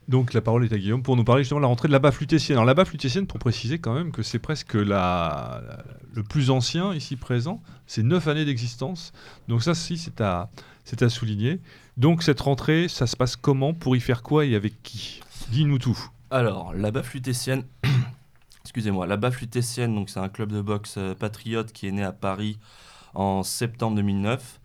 Donc 0.09 0.33
la 0.33 0.41
parole 0.41 0.65
est 0.65 0.73
à 0.73 0.79
Guillaume 0.79 1.03
pour 1.03 1.17
nous 1.17 1.25
parler 1.25 1.43
justement 1.43 1.61
de 1.61 1.63
la 1.63 1.69
rentrée 1.69 1.89
de 1.89 1.93
la 1.93 2.11
lutétienne. 2.21 2.59
Alors 2.59 2.65
la 2.65 2.85
lutétienne, 2.85 3.27
pour 3.27 3.39
préciser 3.39 3.79
quand 3.79 3.93
même 3.93 4.11
que 4.11 4.23
c'est 4.23 4.39
presque 4.39 4.75
la, 4.75 5.63
le 6.15 6.23
plus 6.23 6.51
ancien 6.51 6.95
ici 6.95 7.17
présent, 7.17 7.61
c'est 7.87 8.03
neuf 8.03 8.27
années 8.27 8.47
d'existence. 8.47 9.13
Donc 9.49 9.63
ça, 9.63 9.75
si, 9.75 9.99
c'est 9.99 10.21
à, 10.21 10.49
c'est 10.89 11.03
à 11.03 11.11
souligner. 11.11 11.61
Donc 11.99 12.23
cette 12.23 12.41
rentrée, 12.41 12.89
ça 12.89 13.07
se 13.07 13.15
passe 13.15 13.37
comment? 13.37 13.75
Pour 13.75 13.95
y 13.95 14.01
faire 14.01 14.23
quoi 14.23 14.47
et 14.47 14.55
avec 14.55 14.83
qui? 14.83 15.21
Dis-nous 15.51 15.79
tout. 15.79 15.99
Alors, 16.31 16.73
la 16.73 16.91
baffe 16.91 17.15
excusez-moi, 18.65 19.07
la 19.07 19.19
donc 19.19 20.09
c'est 20.09 20.19
un 20.19 20.31
club 20.31 20.51
de 20.51 20.63
boxe 20.63 20.95
euh, 20.97 21.15
patriote 21.15 21.73
qui 21.73 21.89
est 21.89 21.93
né 21.93 22.03
à 22.03 22.13
Paris 22.13 22.59
en 23.15 23.43
septembre 23.43 23.97
2009. 23.97 24.61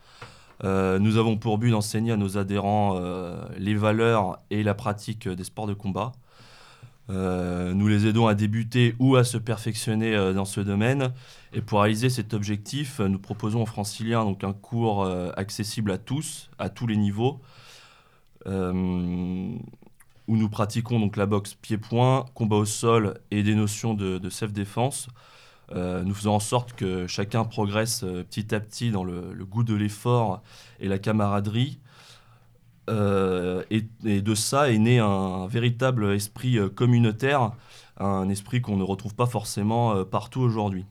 Euh, 0.63 0.97
nous 0.97 1.17
avons 1.17 1.35
pour 1.35 1.57
but 1.57 1.71
d'enseigner 1.71 2.13
à 2.13 2.17
nos 2.17 2.37
adhérents 2.37 2.95
euh, 2.95 3.43
les 3.57 3.75
valeurs 3.75 4.39
et 4.49 4.63
la 4.63 4.75
pratique 4.75 5.27
des 5.27 5.43
sports 5.43 5.67
de 5.67 5.73
combat. 5.73 6.13
Euh, 7.09 7.73
nous 7.73 7.87
les 7.87 8.07
aidons 8.07 8.27
à 8.27 8.35
débuter 8.35 8.95
ou 8.99 9.15
à 9.15 9.23
se 9.23 9.37
perfectionner 9.37 10.15
dans 10.33 10.45
ce 10.45 10.61
domaine. 10.61 11.11
Et 11.53 11.61
pour 11.61 11.81
réaliser 11.81 12.09
cet 12.09 12.33
objectif, 12.33 12.99
nous 12.99 13.19
proposons 13.19 13.61
aux 13.61 13.67
franciliens 13.67 14.23
donc, 14.23 14.43
un 14.43 14.53
cours 14.53 15.05
accessible 15.37 15.91
à 15.91 15.97
tous, 15.97 16.49
à 16.59 16.69
tous 16.69 16.87
les 16.87 16.97
niveaux, 16.97 17.41
où 20.27 20.37
nous 20.37 20.49
pratiquons 20.49 20.99
donc, 20.99 21.17
la 21.17 21.25
boxe 21.25 21.53
pied-point, 21.55 22.25
combat 22.33 22.55
au 22.55 22.65
sol 22.65 23.19
et 23.31 23.43
des 23.43 23.55
notions 23.55 23.93
de, 23.93 24.29
self-défense. 24.29 25.07
Euh, 25.71 26.03
nous 26.03 26.13
faisons 26.13 26.33
en 26.33 26.39
sorte 26.39 26.73
que 26.73 27.07
chacun 27.07 27.45
progresse 27.45 28.03
euh, 28.03 28.23
petit 28.23 28.53
à 28.53 28.59
petit 28.59 28.91
dans 28.91 29.03
le, 29.03 29.33
goût 29.45 29.63
de 29.63 29.73
l'effort 29.73 30.41
et 30.79 30.87
la 30.87 30.99
camaraderie. 30.99 31.79
Euh, 32.89 33.63
et, 33.69 33.81
de 34.21 34.35
ça 34.35 34.71
est 34.71 34.77
né 34.77 34.99
un, 34.99 35.47
véritable 35.47 36.13
esprit 36.13 36.57
communautaire, 36.75 37.51
un 37.97 38.29
esprit 38.29 38.61
qu'on 38.61 38.77
ne 38.77 38.83
retrouve 38.83 39.15
pas 39.15 39.25
forcément 39.25 40.03
partout 40.05 40.41
aujourd'hui. 40.41 40.85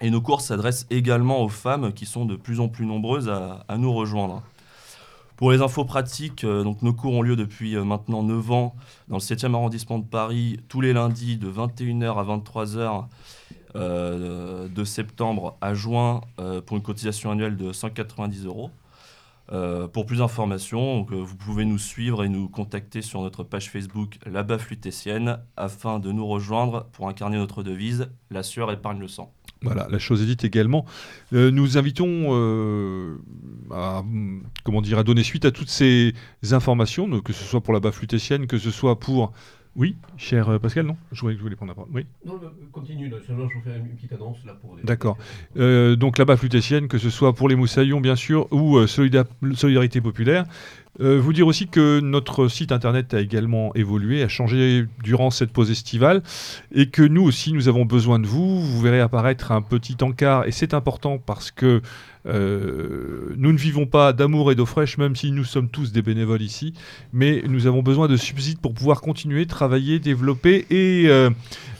Et 0.00 0.10
nos 0.10 0.22
cours 0.22 0.40
s'adressent 0.40 0.86
également 0.90 1.42
aux 1.42 1.48
femmes 1.48 1.92
qui 1.92 2.06
sont 2.06 2.24
de 2.24 2.36
plus 2.36 2.60
en 2.60 2.68
plus 2.68 2.86
nombreuses 2.86 3.28
à, 3.28 3.76
nous 3.76 3.92
rejoindre. 3.92 4.42
Pour 5.36 5.52
les 5.52 5.60
infos 5.60 5.84
pratiques, 5.84 6.44
donc 6.44 6.82
nos 6.82 6.94
cours 6.94 7.14
ont 7.14 7.22
lieu 7.22 7.36
depuis 7.36 7.76
maintenant 7.76 8.22
9 8.22 8.50
ans 8.52 8.74
dans 9.08 9.16
le 9.16 9.20
7e 9.20 9.54
arrondissement 9.54 9.98
de 9.98 10.04
Paris, 10.04 10.60
tous 10.68 10.80
les 10.80 10.92
lundis 10.92 11.36
de 11.36 11.50
21h 11.50 12.18
à 12.18 12.24
23h 12.24 13.04
euh, 13.76 14.66
de 14.66 14.82
septembre 14.82 15.56
à 15.60 15.74
juin 15.74 16.22
euh, 16.40 16.60
pour 16.60 16.76
une 16.76 16.82
cotisation 16.82 17.30
annuelle 17.30 17.56
de 17.56 17.72
190 17.72 18.46
euros. 18.46 18.70
Euh, 19.52 19.88
pour 19.88 20.06
plus 20.06 20.18
d'informations, 20.18 21.02
vous 21.10 21.36
pouvez 21.36 21.64
nous 21.64 21.78
suivre 21.78 22.24
et 22.24 22.28
nous 22.28 22.48
contacter 22.48 23.02
sur 23.02 23.20
notre 23.22 23.42
page 23.42 23.70
Facebook 23.70 24.18
La 24.26 24.46
afin 25.56 25.98
de 25.98 26.12
nous 26.12 26.26
rejoindre 26.26 26.88
pour 26.92 27.08
incarner 27.08 27.36
notre 27.36 27.62
devise 27.62 28.10
La 28.30 28.42
sueur 28.42 28.70
épargne 28.70 29.00
le 29.00 29.08
sang. 29.08 29.32
Voilà, 29.62 29.88
la 29.90 29.98
chose 29.98 30.22
est 30.22 30.26
dite 30.26 30.44
également. 30.44 30.86
nous 31.32 31.76
invitons 31.76 32.32
à, 33.70 34.02
comment 34.64 34.80
dire, 34.80 34.98
à 34.98 35.02
donner 35.02 35.22
suite 35.22 35.44
à 35.44 35.50
toutes 35.50 35.68
ces 35.68 36.14
informations, 36.52 37.20
que 37.20 37.32
ce 37.32 37.44
soit 37.44 37.60
pour 37.60 37.74
la 37.74 37.80
lutétienne, 38.00 38.46
que 38.46 38.56
ce 38.56 38.70
soit 38.70 38.98
pour 38.98 39.32
oui, 39.76 39.94
cher 40.16 40.48
euh, 40.48 40.58
Pascal, 40.58 40.84
non? 40.84 40.96
Je 41.12 41.20
voulais 41.20 41.54
prendre 41.54 41.70
la 41.70 41.74
parole. 41.74 41.90
Oui. 41.94 42.04
Non, 42.24 42.40
continue, 42.72 43.10
sinon 43.24 43.48
je 43.48 43.54
vais 43.54 43.60
faire 43.72 43.76
une 43.76 43.94
petite 43.94 44.12
annonce 44.12 44.44
là 44.44 44.54
pour. 44.54 44.76
D'accord. 44.82 45.16
Euh, 45.56 45.94
donc 45.94 46.18
là-bas, 46.18 46.36
flutétienne, 46.36 46.88
que 46.88 46.98
ce 46.98 47.08
soit 47.08 47.34
pour 47.34 47.48
les 47.48 47.54
Moussaillons, 47.54 48.00
bien 48.00 48.16
sûr, 48.16 48.48
ou 48.52 48.78
euh, 48.78 48.88
Solidarité 48.88 50.00
Populaire. 50.00 50.44
vous 50.98 51.32
dire 51.32 51.46
aussi 51.46 51.68
que 51.68 52.00
notre 52.00 52.48
site 52.48 52.72
internet 52.72 53.14
a 53.14 53.20
également 53.20 53.72
évolué, 53.76 54.24
a 54.24 54.28
changé 54.28 54.86
durant 55.04 55.30
cette 55.30 55.52
pause 55.52 55.70
estivale, 55.70 56.22
et 56.74 56.90
que 56.90 57.02
nous 57.02 57.22
aussi, 57.22 57.52
nous 57.52 57.68
avons 57.68 57.84
besoin 57.84 58.18
de 58.18 58.26
vous. 58.26 58.60
Vous 58.60 58.80
verrez 58.80 59.00
apparaître 59.00 59.52
un 59.52 59.62
petit 59.62 59.96
encart, 60.02 60.46
et 60.46 60.50
c'est 60.50 60.74
important 60.74 61.18
parce 61.18 61.52
que 61.52 61.80
euh, 62.26 63.34
nous 63.36 63.52
ne 63.52 63.58
vivons 63.58 63.86
pas 63.86 64.12
d'amour 64.12 64.52
et 64.52 64.54
d'eau 64.54 64.66
fraîche, 64.66 64.98
même 64.98 65.16
si 65.16 65.32
nous 65.32 65.44
sommes 65.44 65.68
tous 65.68 65.92
des 65.92 66.02
bénévoles 66.02 66.42
ici, 66.42 66.74
mais 67.12 67.42
nous 67.48 67.66
avons 67.66 67.82
besoin 67.82 68.08
de 68.08 68.16
subsides 68.16 68.60
pour 68.60 68.74
pouvoir 68.74 69.00
continuer, 69.00 69.46
travailler, 69.46 69.98
développer 69.98 70.66
et 70.70 71.08
euh, 71.08 71.30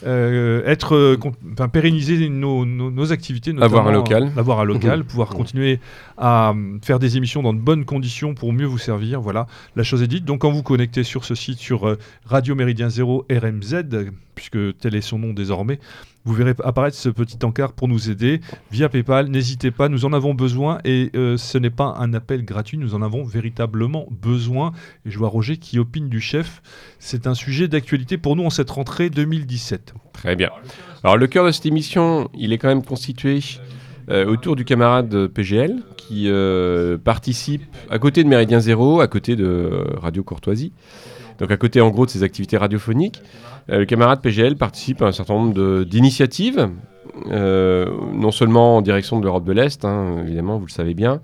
euh, 0.07 0.63
être, 0.65 1.19
enfin, 1.53 1.69
pérenniser 1.69 2.29
nos, 2.29 2.65
nos, 2.65 3.13
activités. 3.13 3.55
Avoir 3.61 3.87
un 3.89 3.93
local. 3.93 4.33
Avoir 4.37 4.61
un 4.61 4.65
local, 4.65 5.05
pouvoir 5.05 5.29
continuer 5.29 5.81
à 6.17 6.55
faire 6.83 6.99
des 6.99 7.17
émissions 7.17 7.43
dans 7.43 7.55
de 7.55 7.61
bonnes 7.61 7.85
conditions 7.85 8.35
pour 8.35 8.53
mieux 8.53 8.67
vous 8.67 8.79
servir. 8.79 9.21
Voilà, 9.21 9.47
la 9.77 9.83
chose 9.83 10.03
est 10.03 10.07
dite. 10.07 10.25
Donc 10.25 10.41
quand 10.41 10.51
vous 10.51 10.63
connectez 10.63 11.03
sur 11.03 11.25
ce 11.25 11.35
site, 11.35 11.59
sur 11.59 11.97
Radio 12.25 12.55
Méridien 12.55 12.89
0 12.89 13.27
RMZ, 13.31 13.85
puisque 14.41 14.79
tel 14.79 14.95
est 14.95 15.03
son 15.03 15.19
nom 15.19 15.35
désormais, 15.35 15.79
vous 16.25 16.33
verrez 16.33 16.55
apparaître 16.65 16.97
ce 16.97 17.11
petit 17.11 17.37
encart 17.45 17.75
pour 17.75 17.89
nous 17.89 18.09
aider 18.09 18.41
via 18.71 18.89
PayPal. 18.89 19.29
N'hésitez 19.29 19.71
pas, 19.71 19.91
nous 19.91 20.07
en 20.07 20.15
avons 20.15 20.33
besoin 20.33 20.79
et 20.87 21.11
euh, 21.15 21.37
ce 21.37 21.59
n'est 21.59 21.69
pas 21.69 21.95
un 21.99 22.15
appel 22.15 22.47
gratuit, 22.47 22.79
nous 22.79 22.95
en 22.95 23.03
avons 23.03 23.23
véritablement 23.23 24.09
besoin. 24.11 24.73
Et 25.05 25.11
je 25.11 25.19
vois 25.19 25.29
Roger 25.29 25.59
qui 25.59 25.79
opine 25.79 26.09
du 26.09 26.23
chef. 26.23 26.63
C'est 26.99 27.27
un 27.27 27.35
sujet 27.35 27.69
d'actualité 27.69 28.17
pour 28.17 28.35
nous 28.35 28.45
en 28.45 28.51
cette 28.51 28.71
rentrée 28.71 29.11
2017. 29.11 29.93
Très 30.15 30.37
bien. 30.37 30.49
Alors 31.05 31.19
le 31.19 31.27
cœur 31.27 31.45
de 31.45 31.51
cette 31.51 31.67
émission, 31.67 32.31
il 32.33 32.55
est 32.55 32.59
quand 32.59 32.69
même 32.69 32.85
constitué 32.85 33.41
euh, 34.09 34.25
autour 34.25 34.57
du 34.57 34.65
camarade 34.65 35.27
PGL 35.27 35.83
qui 35.99 36.29
euh, 36.29 36.97
participe 36.97 37.63
à 37.91 37.99
côté 37.99 38.25
de 38.25 38.29
Méridien 38.31 38.61
Zéro, 38.61 39.03
à 39.03 39.07
côté 39.07 39.37
de 39.37 39.85
Radio 40.01 40.23
Courtoisie. 40.23 40.73
Donc 41.41 41.51
à 41.51 41.57
côté 41.57 41.81
en 41.81 41.91
gros 41.91 42.07
de 42.07 42.11
ses 42.11 42.23
activités 42.23 42.57
radiophoniques. 42.57 43.23
Euh, 43.71 43.79
le 43.79 43.87
camarade 43.87 44.21
PGL 44.21 44.57
participe 44.57 45.03
à 45.03 45.07
un 45.07 45.13
certain 45.13 45.35
nombre 45.35 45.85
d'initiatives, 45.85 46.71
euh, 47.27 47.87
non 48.13 48.31
seulement 48.31 48.77
en 48.77 48.83
direction 48.83 49.19
de 49.19 49.25
l'Europe 49.25 49.45
de 49.45 49.53
l'Est, 49.53 49.85
hein, 49.85 50.23
évidemment, 50.23 50.59
vous 50.59 50.67
le 50.67 50.71
savez 50.71 50.95
bien, 50.95 51.21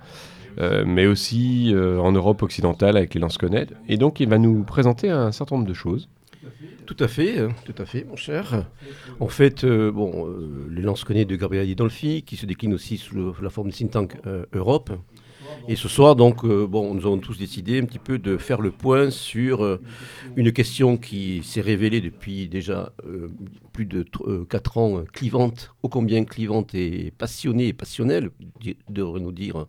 euh, 0.58 0.84
mais 0.86 1.06
aussi 1.06 1.74
en 1.74 2.12
Europe 2.12 2.42
occidentale 2.42 2.96
avec 2.96 3.14
les 3.14 3.20
Lansquenet. 3.20 3.68
Et 3.88 3.98
donc, 3.98 4.20
il 4.20 4.28
va 4.28 4.38
nous 4.38 4.64
présenter 4.64 5.10
un 5.10 5.32
certain 5.32 5.56
nombre 5.56 5.68
de 5.68 5.74
choses. 5.74 6.08
Tout 6.86 6.96
à 7.00 7.08
fait, 7.08 7.40
hein, 7.40 7.48
tout 7.64 7.74
à 7.78 7.84
fait, 7.84 8.06
mon 8.08 8.14
cher. 8.14 8.64
En 9.18 9.26
fait, 9.26 9.66
bon, 9.66 10.32
les 10.70 10.82
Lansquenet 10.82 11.24
de 11.24 11.36
Gabriel 11.36 11.68
Adolfi, 11.70 12.22
qui 12.22 12.36
se 12.36 12.46
décline 12.46 12.72
aussi 12.74 12.96
sous 12.96 13.34
la 13.42 13.50
forme 13.50 13.70
de 13.70 13.74
think 13.74 13.90
tank 13.90 14.16
Europe, 14.52 14.90
et 15.68 15.74
ce 15.74 15.88
soir, 15.88 16.14
donc, 16.14 16.44
euh, 16.44 16.66
bon, 16.66 16.94
nous 16.94 17.06
avons 17.06 17.18
tous 17.18 17.38
décidé 17.38 17.80
un 17.80 17.84
petit 17.84 17.98
peu 17.98 18.18
de 18.18 18.36
faire 18.36 18.60
le 18.60 18.70
point 18.70 19.10
sur 19.10 19.64
euh, 19.64 19.80
une 20.36 20.52
question 20.52 20.96
qui 20.96 21.42
s'est 21.42 21.60
révélée 21.60 22.00
depuis 22.00 22.48
déjà 22.48 22.92
euh, 23.04 23.28
plus 23.72 23.84
de 23.84 24.04
4 24.48 24.78
ans 24.78 25.04
clivante, 25.12 25.74
ô 25.82 25.88
combien 25.88 26.24
clivante 26.24 26.74
et 26.74 27.12
passionnée 27.18 27.68
et 27.68 27.72
passionnelle, 27.72 28.30
devrait 28.88 29.20
nous 29.20 29.32
dire. 29.32 29.66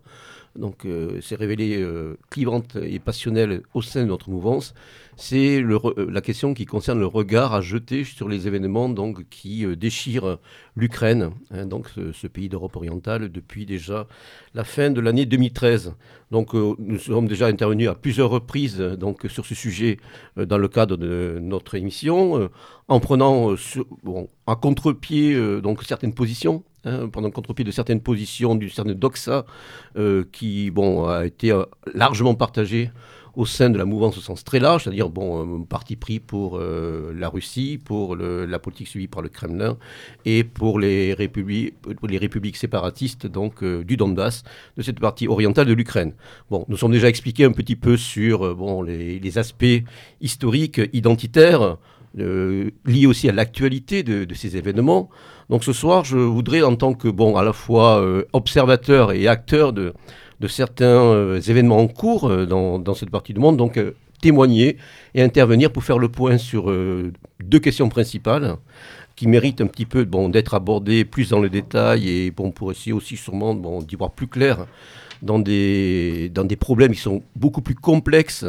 Donc, 0.56 0.86
s'est 1.20 1.36
révélée 1.36 1.86
clivante 2.30 2.76
et 2.82 2.98
passionnelle 2.98 3.62
au 3.74 3.82
sein 3.82 4.02
de 4.02 4.06
notre 4.08 4.30
mouvance 4.30 4.74
c'est 5.20 5.60
euh, 5.60 5.78
la 6.08 6.20
question 6.20 6.54
qui 6.54 6.64
concerne 6.64 7.00
le 7.00 7.06
regard 7.06 7.52
à 7.52 7.60
jeter 7.60 8.04
sur 8.04 8.28
les 8.28 8.46
événements 8.46 8.88
donc, 8.88 9.28
qui 9.28 9.66
euh, 9.66 9.74
déchirent 9.74 10.38
l'Ukraine, 10.76 11.30
hein, 11.50 11.66
donc 11.66 11.88
ce, 11.88 12.26
pays 12.28 12.48
d'Europe 12.48 12.76
orientale, 12.76 13.28
depuis 13.28 13.66
déjà 13.66 14.06
la 14.54 14.62
fin 14.62 14.90
de 14.90 15.00
l'année 15.00 15.26
2013. 15.26 15.94
Donc 16.30 16.54
euh, 16.54 16.76
nous 16.78 17.00
sommes 17.00 17.26
déjà 17.26 17.48
intervenus 17.48 17.88
à 17.88 17.96
plusieurs 17.96 18.30
reprises 18.30 18.78
donc, 18.78 19.26
sur 19.28 19.44
ce 19.44 19.56
sujet 19.56 19.98
dans 20.36 20.58
le 20.58 20.68
cadre 20.68 20.96
de 20.96 21.40
notre 21.42 21.74
émission, 21.74 22.48
en 22.86 23.00
prenant 23.00 23.56
bon, 24.04 24.28
à 24.46 24.54
contre-pied 24.54 25.36
certaines 25.84 26.14
positions 26.14 26.62
Hein, 26.84 27.08
pendant 27.08 27.26
le 27.26 27.32
contre-pied 27.32 27.64
de 27.64 27.72
certaines 27.72 28.00
positions 28.00 28.54
du 28.54 28.70
certain 28.70 28.94
doxa 28.94 29.44
qui 30.30 30.70
bon, 30.70 31.08
a 31.08 31.26
été 31.26 31.52
largement 31.92 32.36
partagé 32.36 32.92
au 33.38 33.46
sein 33.46 33.70
de 33.70 33.78
la 33.78 33.84
mouvance 33.84 34.18
au 34.18 34.20
sens 34.20 34.42
très 34.42 34.58
large, 34.58 34.82
c'est-à-dire 34.82 35.10
bon, 35.10 35.60
un 35.60 35.62
parti 35.62 35.94
pris 35.94 36.18
pour 36.18 36.58
euh, 36.58 37.14
la 37.16 37.28
Russie, 37.28 37.78
pour 37.82 38.16
la 38.16 38.58
politique 38.58 38.88
suivie 38.88 39.06
par 39.06 39.22
le 39.22 39.28
Kremlin 39.28 39.78
et 40.24 40.42
pour 40.42 40.80
les 40.80 41.14
républiques, 41.14 42.56
séparatistes 42.56 43.28
donc 43.28 43.62
euh, 43.62 43.84
du 43.84 43.96
Donbass, 43.96 44.42
de 44.76 44.82
cette 44.82 44.98
partie 44.98 45.28
orientale 45.28 45.66
de 45.66 45.72
l'Ukraine. 45.72 46.14
Bon, 46.50 46.64
nous 46.68 46.76
sommes 46.76 46.90
déjà 46.90 47.08
expliqués 47.08 47.44
un 47.44 47.52
petit 47.52 47.76
peu 47.76 47.96
sur 47.96 48.44
euh, 48.44 48.54
bon, 48.54 48.82
les, 48.82 49.38
aspects 49.38 49.84
historiques, 50.20 50.80
identitaires, 50.92 51.76
liés 52.16 53.06
aussi 53.06 53.28
à 53.28 53.32
l'actualité 53.32 54.02
de, 54.02 54.24
de, 54.24 54.34
ces 54.34 54.56
événements. 54.56 55.10
Donc 55.48 55.62
ce 55.62 55.72
soir, 55.72 56.04
je 56.04 56.16
voudrais, 56.16 56.62
en 56.62 56.74
tant 56.74 56.94
que 56.94 57.06
bon, 57.06 57.36
à 57.36 57.44
la 57.44 57.52
fois 57.52 58.02
observateur 58.32 59.12
et 59.12 59.28
acteur 59.28 59.72
de, 59.72 59.92
de 60.40 60.48
certains 60.48 60.86
euh, 60.86 61.40
événements 61.40 61.78
en 61.78 61.88
cours 61.88 62.28
euh, 62.28 62.46
dans, 62.46 62.94
cette 62.94 63.10
partie 63.10 63.32
du 63.34 63.40
monde. 63.40 63.56
Donc, 63.56 63.76
euh, 63.76 63.92
témoigner 64.20 64.76
et 65.14 65.22
intervenir 65.22 65.70
pour 65.72 65.84
faire 65.84 65.98
le 65.98 66.08
point 66.08 66.38
sur 66.38 66.74
deux 67.40 67.60
questions 67.60 67.88
principales 67.88 68.56
qui 69.14 69.28
méritent 69.28 69.60
un 69.60 69.68
petit 69.68 69.86
peu 69.86 70.04
bon, 70.04 70.28
d'être 70.28 70.54
abordées 70.54 71.04
plus 71.04 71.30
dans 71.30 71.38
le 71.38 71.48
détail 71.48 72.08
et 72.08 72.32
bon, 72.32 72.50
pour 72.50 72.72
essayer 72.72 72.92
aussi 72.92 73.16
sûrement 73.16 73.54
bon, 73.54 73.80
d'y 73.80 73.94
voir 73.94 74.10
plus 74.10 74.26
clair 74.26 74.66
dans 75.22 75.38
des, 75.38 76.32
dans 76.34 76.42
des 76.42 76.56
problèmes 76.56 76.90
qui 76.94 77.00
sont 77.00 77.22
beaucoup 77.36 77.62
plus 77.62 77.76
complexes 77.76 78.44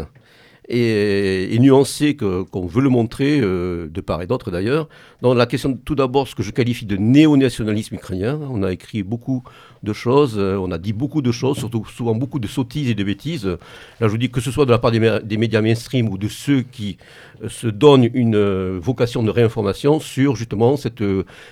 et, 0.67 1.53
et 1.53 1.59
nuancé 1.59 2.15
que- 2.15 2.41
qu'on 2.41 2.65
veut 2.65 2.81
le 2.81 2.89
montrer, 2.89 3.39
de 3.39 4.01
part 4.01 4.23
et 4.23 4.25
d'autre 4.25 4.49
d'ailleurs. 4.49 4.89
Dans 5.21 5.35
la 5.35 5.45
question, 5.45 5.77
tout 5.85 5.93
d'abord, 5.93 6.27
ce 6.27 6.33
que 6.33 6.41
je 6.41 6.49
qualifie 6.49 6.87
de 6.87 6.97
néo-nationalisme 6.97 7.93
ukrainien, 7.93 8.39
on 8.49 8.63
a 8.63 8.71
écrit 8.71 9.03
beaucoup 9.03 9.43
de 9.83 9.93
choses, 9.93 10.35
euh, 10.37 10.57
on 10.57 10.71
a 10.71 10.77
dit 10.77 10.93
beaucoup 10.93 11.21
de 11.21 11.31
choses, 11.31 11.57
surtout 11.57 11.85
souvent 11.85 12.15
beaucoup 12.15 12.39
de 12.39 12.47
sottises 12.47 12.89
et 12.89 12.95
de 12.95 13.03
bêtises. 13.03 13.45
Là, 13.45 13.57
je 14.01 14.07
vous 14.07 14.17
dis 14.17 14.29
que 14.29 14.41
ce 14.41 14.51
soit 14.51 14.65
de 14.65 14.71
la 14.71 14.77
part 14.79 14.91
des, 14.91 14.99
mé- 14.99 15.23
des 15.23 15.37
médias 15.37 15.61
mainstream 15.61 16.09
ou 16.09 16.17
de 16.17 16.27
ceux 16.27 16.61
qui 16.61 16.97
euh, 17.43 17.49
se 17.49 17.67
donnent 17.67 18.09
une 18.13 18.35
euh, 18.35 18.79
vocation 18.81 19.23
de 19.23 19.29
réinformation 19.29 19.99
sur 19.99 20.35
justement 20.35 20.77
cette, 20.77 21.03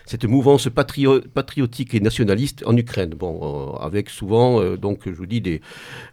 cette 0.06 0.26
mouvance 0.26 0.68
patrio- 0.68 1.22
patriotique 1.34 1.94
et 1.94 2.00
nationaliste 2.00 2.64
en 2.66 2.76
Ukraine. 2.76 3.12
Bon, 3.18 3.76
avec 3.80 4.10
souvent, 4.10 4.62
donc, 4.76 5.02
je 5.06 5.12
vous 5.12 5.26
dis, 5.26 5.42
des, 5.42 5.62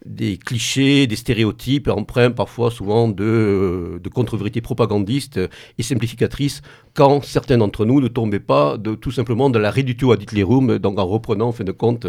des 0.04 0.37
clichés, 0.37 1.06
des 1.06 1.16
stéréotypes 1.16 1.88
empreints 1.88 2.30
parfois 2.30 2.71
souvent 2.71 3.09
de, 3.09 4.00
de 4.02 4.09
contre-vérités 4.09 4.61
propagandistes 4.61 5.40
et 5.78 5.83
simplificatrices 5.83 6.62
quand 6.94 7.25
certains 7.25 7.59
d'entre 7.59 7.85
nous 7.85 8.00
ne 8.00 8.09
tombaient 8.09 8.38
pas 8.40 8.78
de, 8.78 8.94
tout 8.94 9.11
simplement 9.11 9.50
de 9.50 9.59
la 9.59 9.71
réductio 9.71 10.12
ad 10.12 10.23
Hitlerum, 10.23 10.78
donc 10.78 10.99
en 10.99 11.06
reprenant 11.06 11.49
en 11.49 11.52
fin 11.52 11.64
de 11.64 11.73
compte 11.73 12.03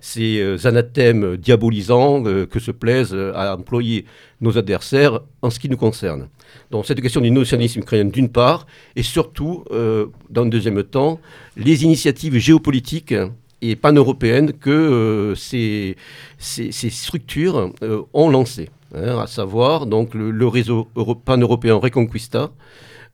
ces 0.00 0.40
euh, 0.40 0.56
anathèmes 0.64 1.36
diabolisants 1.36 2.24
euh, 2.26 2.46
que 2.46 2.60
se 2.60 2.70
plaisent 2.70 3.14
euh, 3.14 3.32
à 3.34 3.56
employer 3.56 4.04
nos 4.40 4.56
adversaires 4.58 5.20
en 5.42 5.50
ce 5.50 5.58
qui 5.58 5.68
nous 5.68 5.76
concerne. 5.76 6.28
Donc 6.70 6.86
cette 6.86 7.00
question 7.00 7.20
du 7.20 7.30
nationalisme 7.30 7.80
ukrainien 7.80 8.06
d'une 8.06 8.28
part, 8.28 8.66
et 8.96 9.02
surtout, 9.02 9.64
euh, 9.70 10.06
dans 10.30 10.42
un 10.42 10.46
deuxième 10.46 10.82
temps, 10.82 11.20
les 11.56 11.84
initiatives 11.84 12.36
géopolitiques 12.38 13.14
et 13.60 13.74
pan-européennes 13.74 14.52
que 14.52 14.70
euh, 14.70 15.34
ces, 15.34 15.96
ces, 16.38 16.70
structures 16.90 17.72
euh, 17.82 18.02
ont 18.14 18.30
lancées, 18.30 18.70
hein, 18.94 19.18
à 19.18 19.26
savoir 19.26 19.86
donc 19.86 20.14
le, 20.14 20.30
le 20.30 20.46
réseau 20.46 20.88
euro- 20.94 21.16
pan-européen 21.16 21.74
Reconquista, 21.74 22.50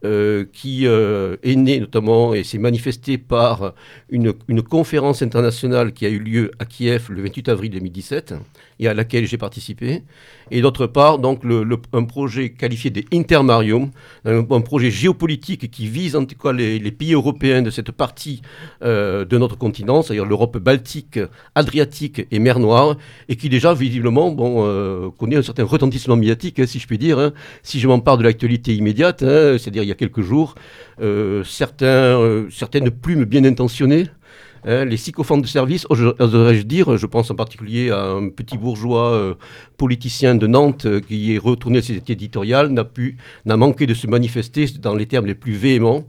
euh, 0.05 0.45
qui 0.53 0.87
euh, 0.87 1.37
est 1.43 1.57
né 1.57 1.81
notamment 1.81 2.35
et 2.35 2.45
s'est 2.45 2.59
manifesté 2.59 3.17
par 3.17 3.73
une, 4.11 4.35
conférence 4.63 5.23
internationale 5.23 5.93
qui 5.95 6.05
a 6.05 6.11
eu 6.11 6.19
lieu 6.19 6.51
à 6.59 6.67
Kiev 6.67 7.07
le 7.09 7.23
28 7.23 7.49
avril 7.49 7.71
2017 7.71 8.35
et 8.81 8.89
à 8.89 8.93
laquelle 8.93 9.27
j'ai 9.27 9.39
participé. 9.39 10.03
Et 10.51 10.61
d'autre 10.61 10.87
part, 10.87 11.19
donc, 11.19 11.43
un 11.93 12.05
projet 12.05 12.51
qualifié 12.51 12.91
de 12.91 13.03
Intermarium, 13.15 13.91
un, 14.27 14.43
projet 14.61 14.91
géopolitique 14.91 15.71
qui 15.71 15.87
vise 15.87 16.17
en 16.17 16.27
tout 16.27 16.37
cas 16.37 16.53
les, 16.53 16.91
pays 16.91 17.15
européens 17.15 17.63
de 17.63 17.71
cette 17.71 17.93
partie 17.93 18.43
euh, 18.83 19.25
de 19.25 19.39
notre 19.39 19.57
continent, 19.57 20.03
c'est-à-dire 20.03 20.27
l'Europe 20.27 20.59
baltique, 20.59 21.19
adriatique 21.55 22.27
et 22.31 22.39
mer 22.39 22.59
Noire, 22.59 22.97
et 23.29 23.37
qui 23.37 23.49
déjà 23.49 23.73
visiblement 23.73 24.31
bon, 24.33 25.11
connaît 25.19 25.37
un 25.37 25.43
certain 25.43 25.65
retentissement 25.65 26.17
médiatique, 26.17 26.59
hein, 26.59 26.67
si 26.67 26.79
je 26.79 26.87
puis 26.87 26.99
dire. 26.99 27.19
hein. 27.19 27.33
Si 27.63 27.81
je 27.81 27.89
m'en 27.89 28.01
parle 28.01 28.19
de 28.19 28.25
l'actualité 28.25 28.75
immédiate, 28.75 29.23
hein, 29.23 29.57
c'est-à-dire 29.59 29.83
il 29.83 29.89
y 29.89 29.93
a 29.93 29.94
quelques 29.95 30.23
jours, 30.23 30.55
euh, 31.01 31.43
certains, 31.45 31.87
euh, 31.87 32.49
certaines 32.51 32.91
plumes 32.91 33.25
bien 33.25 33.45
intentionnées 33.45 34.07
Hein, 34.67 34.87
les 34.87 34.97
sycophantes 34.97 35.43
de 35.43 35.47
service, 35.47 35.87
ose- 35.91 36.15
oserais-je 36.19 36.63
dire, 36.63 36.97
je 36.97 37.07
pense 37.07 37.31
en 37.31 37.35
particulier 37.35 37.91
à 37.91 38.03
un 38.03 38.31
petit 38.31 38.57
bourgeois 38.57 39.13
euh, 39.13 39.35
politicien 39.77 40.35
de 40.35 40.47
Nantes 40.47 40.87
euh, 40.87 41.01
qui 41.01 41.35
est 41.35 41.39
retourné 41.39 41.79
à 41.79 41.83
ses 41.83 42.01
éditoriales, 42.09 42.69
n'a 42.69 42.85
pu, 42.85 43.19
n'a 43.45 43.59
manqué 43.59 43.87
de 43.87 43.93
se 43.93 44.07
manifester 44.07 44.65
dans 44.81 44.95
les 44.95 45.05
termes 45.05 45.27
les 45.27 45.35
plus 45.35 45.53
véhéments, 45.53 46.07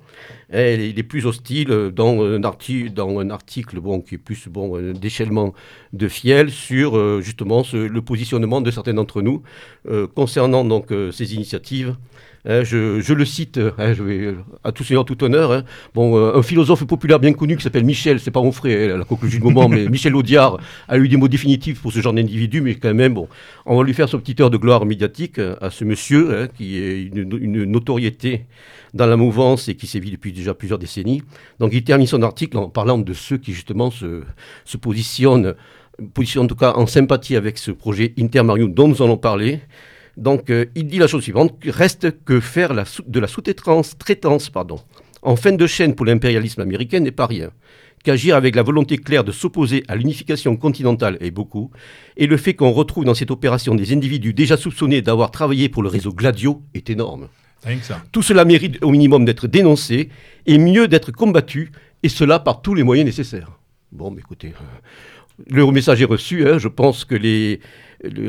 hein, 0.53 0.77
les, 0.77 0.93
les 0.93 1.03
plus 1.03 1.25
hostiles, 1.25 1.69
euh, 1.69 1.91
dans 1.91 2.23
un, 2.23 2.39
dans 2.39 3.19
un 3.19 3.29
article 3.29 3.81
bon, 3.81 3.99
qui 3.99 4.15
est 4.15 4.17
plus 4.17 4.47
bon, 4.47 4.77
un 4.77 4.93
déchaînement 4.93 5.53
de 5.91 6.07
fiel 6.07 6.49
sur 6.49 6.95
euh, 6.97 7.19
justement 7.21 7.63
le 7.73 8.01
positionnement 8.01 8.61
de 8.61 8.71
certains 8.71 8.93
d'entre 8.93 9.21
nous 9.21 9.43
euh, 9.89 10.07
concernant 10.07 10.63
donc 10.63 10.93
euh, 10.93 11.11
ces 11.11 11.35
initiatives. 11.35 11.97
Hein, 12.47 12.63
je, 12.63 12.99
je 13.01 13.13
le 13.13 13.25
cite, 13.25 13.59
hein, 13.77 13.93
je 13.93 14.03
vais, 14.03 14.35
à 14.63 14.71
tout 14.71 14.83
seigneur, 14.83 15.05
tout 15.05 15.23
honneur, 15.23 15.51
hein, 15.51 15.63
Bon, 15.93 16.17
euh, 16.17 16.37
un 16.37 16.43
philosophe 16.43 16.85
populaire 16.85 17.19
bien 17.19 17.33
connu 17.33 17.57
qui 17.57 17.63
s'appelle 17.63 17.83
Michel, 17.83 18.19
c'est 18.19 18.31
pas 18.31 18.41
mon 18.41 18.51
frère, 18.51 18.97
la 18.97 19.03
conclusion 19.03 19.39
du 19.39 19.43
moment, 19.45 19.67
mais 19.69 19.87
Michel 19.87 20.15
Audiard 20.15 20.59
a 20.87 20.97
eu 20.97 21.07
des 21.07 21.17
mots 21.17 21.27
définitifs 21.27 21.81
pour 21.81 21.91
ce 21.91 22.01
genre 22.01 22.13
d'individu, 22.13 22.61
mais 22.61 22.75
quand 22.75 22.93
même, 22.93 23.15
bon, 23.15 23.27
on 23.65 23.77
va 23.77 23.83
lui 23.83 23.93
faire 23.93 24.09
son 24.09 24.19
petit 24.19 24.41
heure 24.41 24.49
de 24.49 24.57
gloire 24.57 24.85
médiatique 24.85 25.39
à 25.39 25.69
ce 25.69 25.83
monsieur, 25.85 26.39
hein, 26.39 26.47
qui 26.55 26.77
est 26.77 27.03
une, 27.03 27.37
une 27.41 27.63
notoriété 27.63 28.45
dans 28.95 29.05
la 29.05 29.17
mouvance 29.17 29.67
et 29.67 29.75
qui 29.75 29.87
sévit 29.87 30.09
depuis 30.09 30.31
déjà 30.31 30.53
plusieurs 30.53 30.79
décennies. 30.79 31.21
Donc 31.59 31.71
il 31.73 31.83
termine 31.83 32.07
son 32.07 32.23
article 32.23 32.57
en 32.57 32.69
parlant 32.69 32.97
de 32.97 33.13
ceux 33.13 33.37
qui 33.37 33.53
justement 33.53 33.91
se, 33.91 34.23
se 34.63 34.77
positionnent, 34.77 35.53
positionnent 36.13 36.45
en 36.45 36.47
tout 36.47 36.55
cas 36.55 36.73
en 36.73 36.87
sympathie 36.87 37.35
avec 37.35 37.57
ce 37.57 37.71
projet 37.71 38.13
Intermarium 38.17 38.73
dont 38.73 38.87
nous 38.87 39.03
allons 39.03 39.17
parler. 39.17 39.59
Donc 40.17 40.49
euh, 40.49 40.65
il 40.75 40.87
dit 40.87 40.97
la 40.97 41.07
chose 41.07 41.23
suivante, 41.23 41.55
reste 41.65 42.23
que 42.23 42.39
faire 42.39 42.73
la 42.73 42.85
de 43.05 43.19
la 43.19 43.27
sous-traitance 43.27 43.97
traitance, 43.97 44.49
pardon, 44.49 44.79
en 45.21 45.35
fin 45.35 45.51
de 45.51 45.67
chaîne 45.67 45.95
pour 45.95 46.05
l'impérialisme 46.05 46.61
américain 46.61 46.99
n'est 46.99 47.11
pas 47.11 47.25
rien. 47.25 47.51
Qu'agir 48.03 48.35
avec 48.35 48.55
la 48.55 48.61
volonté 48.61 48.97
claire 48.97 49.23
de 49.23 49.31
s'opposer 49.31 49.83
à 49.87 49.95
l'unification 49.95 50.55
continentale 50.57 51.17
est 51.21 51.31
beaucoup, 51.31 51.71
et 52.17 52.27
le 52.27 52.37
fait 52.37 52.53
qu'on 52.53 52.71
retrouve 52.71 53.03
dans 53.03 53.15
cette 53.15 53.31
opération 53.31 53.73
des 53.73 53.93
individus 53.93 54.33
déjà 54.33 54.57
soupçonnés 54.57 55.01
d'avoir 55.01 55.31
travaillé 55.31 55.69
pour 55.69 55.81
le 55.81 55.89
réseau 55.89 56.13
Gladio 56.13 56.61
est 56.75 56.89
énorme. 56.89 57.29
Ça. 57.81 58.03
Tout 58.11 58.21
cela 58.21 58.45
mérite 58.45 58.77
au 58.83 58.91
minimum 58.91 59.25
d'être 59.25 59.47
dénoncé, 59.47 60.09
et 60.45 60.59
mieux 60.59 60.87
d'être 60.87 61.11
combattu, 61.11 61.71
et 62.03 62.09
cela 62.09 62.37
par 62.37 62.61
tous 62.61 62.75
les 62.75 62.83
moyens 62.83 63.07
nécessaires. 63.07 63.49
Bon, 63.91 64.11
mais 64.11 64.19
écoutez, 64.19 64.49
euh, 64.49 65.45
le 65.49 65.65
message 65.71 65.99
est 65.99 66.05
reçu, 66.05 66.47
hein, 66.47 66.59
je 66.59 66.67
pense 66.67 67.05
que 67.05 67.15
les, 67.15 67.59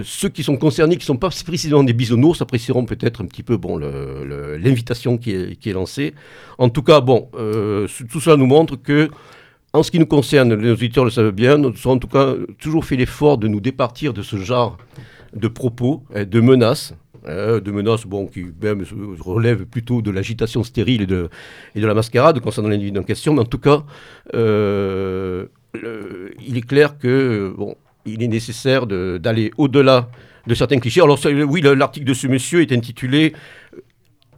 ceux 0.05 0.29
qui 0.29 0.43
sont 0.43 0.57
concernés, 0.57 0.97
qui 0.97 1.03
ne 1.03 1.07
sont 1.07 1.17
pas 1.17 1.31
précisément 1.31 1.85
des 1.85 1.93
bisounours, 1.93 2.41
apprécieront 2.43 2.85
peut-être 2.85 3.23
un 3.23 3.27
petit 3.27 3.43
peu 3.43 3.57
bon, 3.57 3.79
l'invitation 3.79 5.19
qui 5.19 5.33
est, 5.33 5.73
lancée. 5.73 6.15
En 6.59 6.69
tout 6.69 6.83
cas, 6.83 7.01
bon, 7.01 7.29
euh, 7.35 7.87
tout 8.11 8.21
cela 8.21 8.37
nous 8.37 8.47
montre 8.47 8.77
que, 8.77 9.09
en 9.73 9.83
ce 9.83 9.91
qui 9.91 9.99
nous 9.99 10.07
concerne, 10.07 10.55
les 10.55 10.71
auditeurs 10.71 11.05
le 11.05 11.11
savent 11.11 11.33
bien, 11.33 11.59
nous 11.59 11.69
avons 11.69 11.93
en 11.93 11.99
tout 11.99 12.09
cas 12.09 12.35
toujours 12.59 12.85
fait 12.85 12.97
l'effort 12.97 13.39
de 13.39 13.49
nous 13.49 13.61
départir 13.61 14.13
de 14.13 14.23
ce 14.23 14.37
genre 14.37 14.79
de 15.35 15.49
propos, 15.49 16.03
hein, 16.15 16.25
de 16.25 16.41
menaces. 16.41 16.95
hein, 17.27 17.59
de 17.59 17.71
menaces 17.71 18.07
bon, 18.07 18.27
qui 18.27 18.47
même 18.63 18.85
relèvent 19.21 19.67
plutôt 19.67 20.01
de 20.01 20.11
l'agitation 20.11 20.63
stérile 20.63 21.03
et 21.03 21.07
de, 21.07 21.29
et 21.75 21.81
de 21.81 21.87
la 21.87 21.95
mascarade 21.95 22.41
concernant 22.41 22.69
l'individu 22.69 22.99
en 22.99 23.03
question, 23.03 23.35
mais 23.35 23.41
en 23.41 23.45
tout 23.45 23.59
cas, 23.59 23.85
euh, 24.35 25.47
il 26.47 26.57
est 26.57 26.67
clair 26.67 26.99
que 26.99 27.53
bon, 27.57 27.77
il 28.07 28.23
est 28.23 28.29
nécessaire 28.29 28.87
d'aller 28.87 29.51
au-delà 29.59 30.09
de 30.47 30.55
certains 30.55 30.79
clichés. 30.79 31.01
Alors 31.03 31.19
oui, 31.25 31.61
le- 31.61 31.75
l'article 31.75 32.07
de 32.07 32.15
ce 32.15 32.27
monsieur 32.27 32.61
est 32.63 32.73
intitulé 32.73 33.35
euh, 33.75 33.81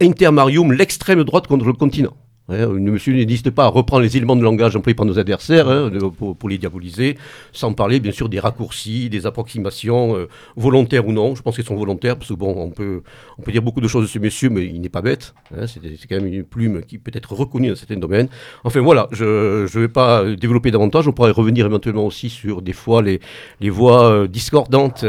Intermarium, 0.01 0.71
l'extrême 0.71 1.23
droite 1.23 1.47
contre 1.47 1.65
le 1.65 1.73
continent. 1.73 2.15
Hein, 2.49 2.67
le 2.67 2.79
monsieur 2.79 3.13
n'hésite 3.13 3.51
pas 3.51 3.65
à 3.65 3.67
reprendre 3.67 4.01
les 4.01 4.17
éléments 4.17 4.35
de 4.35 4.41
langage 4.41 4.75
employés 4.75 4.95
par 4.95 5.05
nos 5.05 5.19
adversaires 5.19 5.69
hein, 5.69 5.91
pour, 6.17 6.49
les 6.49 6.57
diaboliser, 6.57 7.15
sans 7.51 7.73
parler 7.73 7.99
bien 7.99 8.11
sûr 8.11 8.27
des 8.27 8.39
raccourcis, 8.39 9.09
des 9.09 9.27
approximations 9.27 10.15
euh, 10.15 10.27
volontaires 10.55 11.07
ou 11.07 11.11
non. 11.11 11.35
Je 11.35 11.43
pense 11.43 11.55
qu'elles 11.55 11.65
sont 11.65 11.75
volontaires 11.75 12.17
parce 12.17 12.29
que 12.29 12.33
bon, 12.33 12.55
on 12.57 12.71
peut, 12.71 13.03
on 13.37 13.43
peut 13.43 13.51
dire 13.51 13.61
beaucoup 13.61 13.81
de 13.81 13.87
choses 13.87 14.03
de 14.03 14.07
ce 14.07 14.17
monsieur, 14.17 14.49
mais 14.49 14.65
il 14.65 14.81
n'est 14.81 14.89
pas 14.89 15.03
bête. 15.03 15.35
hein, 15.55 15.65
c'est 15.67 16.07
quand 16.07 16.15
même 16.15 16.25
une 16.25 16.43
plume 16.43 16.81
qui 16.81 16.97
peut 16.97 17.11
être 17.13 17.33
reconnue 17.33 17.69
dans 17.69 17.75
certains 17.75 17.97
domaines. 17.97 18.29
Enfin 18.63 18.79
voilà, 18.79 19.07
je 19.11 19.61
ne 19.63 19.79
vais 19.79 19.87
pas 19.87 20.23
développer 20.35 20.71
davantage. 20.71 21.07
On 21.07 21.11
pourrait 21.11 21.31
revenir 21.31 21.67
éventuellement 21.67 22.05
aussi 22.05 22.29
sur 22.29 22.63
des 22.63 22.73
fois 22.73 23.03
les, 23.03 23.19
les 23.59 23.69
voix 23.69 24.11
euh, 24.11 24.27
discordantes 24.27 25.05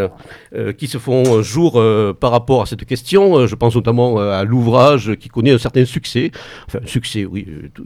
euh, 0.54 0.72
qui 0.74 0.88
se 0.88 0.98
font 0.98 1.40
jour 1.42 1.82
par 2.20 2.32
rapport 2.32 2.62
à 2.62 2.66
cette 2.66 2.84
question. 2.84 3.46
Je 3.46 3.54
pense 3.54 3.74
notamment 3.74 4.18
à 4.18 4.44
l'ouvrage 4.44 5.14
qui 5.16 5.28
connaît 5.28 5.52
un 5.52 5.58
certain 5.58 5.84
succès, 5.86 6.30
enfin 6.66 6.80
succès, 6.84 7.24
oui, 7.30 7.46
euh, 7.48 7.68
tout, 7.72 7.84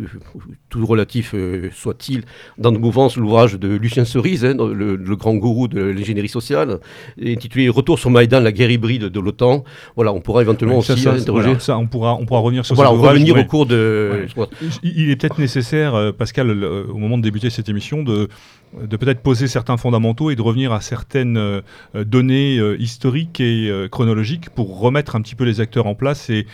tout 0.70 0.86
relatif 0.86 1.32
euh, 1.34 1.68
soit-il, 1.72 2.22
dans 2.58 2.72
nos 2.72 2.78
mouvances, 2.78 3.16
l'ouvrage 3.16 3.54
de 3.58 3.68
Lucien 3.76 4.04
Cerise, 4.04 4.44
hein, 4.44 4.54
le, 4.56 4.96
le 4.96 5.16
grand 5.16 5.34
gourou 5.34 5.68
de 5.68 5.80
l'ingénierie 5.80 6.28
sociale, 6.28 6.80
intitulé 7.22 7.68
Retour 7.68 7.98
sur 7.98 8.10
Maïdan, 8.10 8.40
la 8.40 8.52
guerre 8.52 8.70
hybride 8.70 9.04
de 9.04 9.20
l'OTAN. 9.20 9.64
Voilà, 9.96 10.12
on 10.12 10.20
pourra 10.20 10.42
éventuellement 10.42 10.80
Ça, 10.80 10.94
aussi 10.94 11.02
ça, 11.02 11.12
interroger. 11.12 11.44
voilà, 11.44 11.60
ça, 11.60 11.76
on 11.78 11.86
pourra, 11.86 12.14
on 12.14 12.24
pourra 12.26 12.40
revenir 12.40 12.64
sur 12.64 12.74
Voilà, 12.74 12.90
cet 12.90 12.96
on 12.96 13.00
ouvrage, 13.00 13.14
revenir 13.14 13.34
ouais. 13.34 13.42
au 13.42 13.44
cours 13.44 13.66
de. 13.66 14.26
Il 14.82 15.04
il 15.04 15.10
est 15.10 15.16
peut-être 15.16 15.38
nécessaire, 15.38 15.94
euh, 15.94 16.12
Pascal, 16.12 16.50
au 16.64 16.96
moment 16.96 17.18
de 17.18 17.22
débuter 17.22 17.50
cette 17.50 17.68
émission, 17.68 18.02
de, 18.02 18.28
de 18.82 18.96
peut-être 18.96 19.20
poser 19.20 19.46
certains 19.48 19.76
fondamentaux 19.76 20.30
et 20.30 20.36
de 20.36 20.42
revenir 20.42 20.72
à 20.72 20.80
certaines 20.80 21.36
euh, 21.36 21.60
données 21.94 22.58
euh, 22.58 22.76
historiques 22.80 23.40
et 23.40 23.68
euh, 23.70 23.88
chronologiques 23.88 24.50
pour 24.50 24.78
remettre 24.80 25.16
un 25.16 25.22
petit 25.22 25.34
peu 25.34 25.44
les 25.44 25.60
acteurs 25.60 25.86
en 25.86 25.94
place 25.94 26.30
et, 26.30 26.46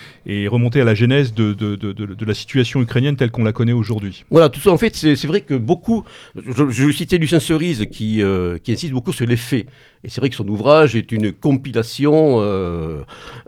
remonter 0.49 0.81
à 0.81 0.85
la 0.85 0.95
genèse 0.95 1.35
de, 1.35 1.53
de- 1.53 1.77
de- 1.77 2.25
la 2.25 2.35
situation 2.35 2.81
ukrainienne 2.81 3.17
telle 3.17 3.31
qu'on 3.31 3.45
la 3.45 3.53
connaît 3.53 3.73
aujourd'hui. 3.73 4.25
Voilà, 4.31 4.49
tout 4.49 4.61
ça, 4.61 4.71
en 4.71 4.79
fait, 4.79 4.95
c'est 4.97 5.27
vrai 5.27 5.41
que 5.41 5.55
beaucoup. 5.55 6.05
Je, 6.35 6.71
je 6.71 6.91
citais 6.93 7.19
Lucien 7.19 7.41
Cerise 7.41 7.87
qui, 7.91 8.23
qui 8.63 8.73
insiste 8.73 8.93
beaucoup 8.93 9.13
sur 9.13 9.27
les 9.27 9.37
faits. 9.37 9.67
Et 10.03 10.09
c'est 10.09 10.21
vrai 10.21 10.31
que 10.31 10.37
son 10.37 10.49
ouvrage 10.49 10.97
est 10.97 11.13
une 11.13 11.31
compilation 11.31 12.41
euh, 12.41 13.03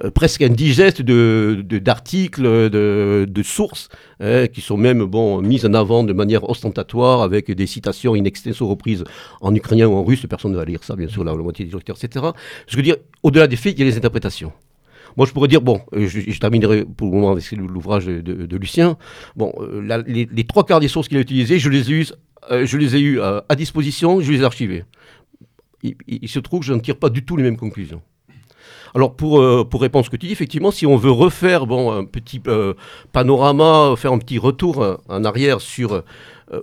euh, 0.04 0.10
presque 0.10 0.42
indigeste 0.42 1.00
d'articles, 1.00 2.42
de, 2.42 3.42
sources, 3.42 3.88
hein, 4.20 4.46
qui 4.48 4.60
sont 4.60 4.76
même 4.76 5.04
bon, 5.04 5.40
mises 5.40 5.64
en 5.64 5.72
avant 5.72 6.04
de 6.04 6.12
manière 6.12 6.48
ostentatoire 6.48 7.22
avec 7.22 7.50
des 7.50 7.66
citations 7.66 8.14
in 8.14 8.24
extenso 8.24 8.66
reprises 8.66 9.04
en 9.40 9.54
ukrainien 9.54 9.86
ou 9.86 9.94
en 9.94 10.04
russe. 10.04 10.26
Personne 10.28 10.52
ne 10.52 10.58
va 10.58 10.66
lire 10.66 10.84
ça, 10.84 10.94
bien 10.94 11.08
sûr, 11.08 11.24
la, 11.24 11.34
moitié 11.34 11.64
des 11.64 11.72
lecteurs, 11.72 11.96
etc. 12.02 12.26
Je 12.66 12.76
veux 12.76 12.82
dire, 12.82 12.96
au-delà 13.22 13.46
des 13.46 13.56
faits, 13.56 13.72
il 13.74 13.80
y 13.80 13.82
a 13.82 13.86
les 13.86 13.96
interprétations. 13.96 14.52
Moi, 15.16 15.26
je 15.26 15.32
pourrais 15.32 15.48
dire, 15.48 15.62
bon, 15.62 15.80
euh, 15.94 16.06
je, 16.06 16.38
terminerai 16.38 16.84
pour 16.84 17.06
le 17.06 17.14
moment 17.14 17.32
avec 17.32 17.50
l'ouvrage 17.52 18.06
de, 18.06 18.20
de- 18.20 18.56
Lucien. 18.56 18.98
Bon, 19.36 19.54
les, 20.06 20.44
trois 20.44 20.64
quarts 20.64 20.80
des 20.80 20.88
sources 20.88 21.08
qu'il 21.08 21.16
a 21.16 21.20
utilisées, 21.20 21.58
je 21.58 21.70
les 21.70 21.90
ai 21.90 23.00
eues, 23.00 23.20
à 23.22 23.54
disposition, 23.56 24.20
je 24.20 24.32
les 24.32 24.40
ai 24.40 24.44
archivées. 24.44 24.84
Il, 25.82 26.28
se 26.28 26.38
trouve 26.38 26.60
que 26.60 26.66
je 26.66 26.74
ne 26.74 26.80
tire 26.80 26.96
pas 26.96 27.08
du 27.08 27.24
tout 27.24 27.36
les 27.36 27.42
mêmes 27.42 27.56
conclusions. 27.56 28.02
Alors, 28.94 29.16
pour, 29.16 29.40
euh, 29.40 29.64
pour 29.64 29.80
répondre 29.80 30.04
à 30.04 30.06
ce 30.06 30.10
que 30.10 30.16
tu 30.16 30.26
dis, 30.26 30.32
effectivement, 30.32 30.70
si 30.70 30.86
on 30.86 30.96
veut 30.96 31.10
refaire 31.10 31.66
bon, 31.66 31.90
un 31.90 32.04
petit 32.04 32.40
euh, 32.46 32.74
panorama, 33.12 33.94
faire 33.96 34.12
un 34.12 34.18
petit 34.18 34.38
retour 34.38 34.82
euh, 34.82 34.96
en 35.08 35.24
arrière 35.24 35.60
sur, 35.60 36.04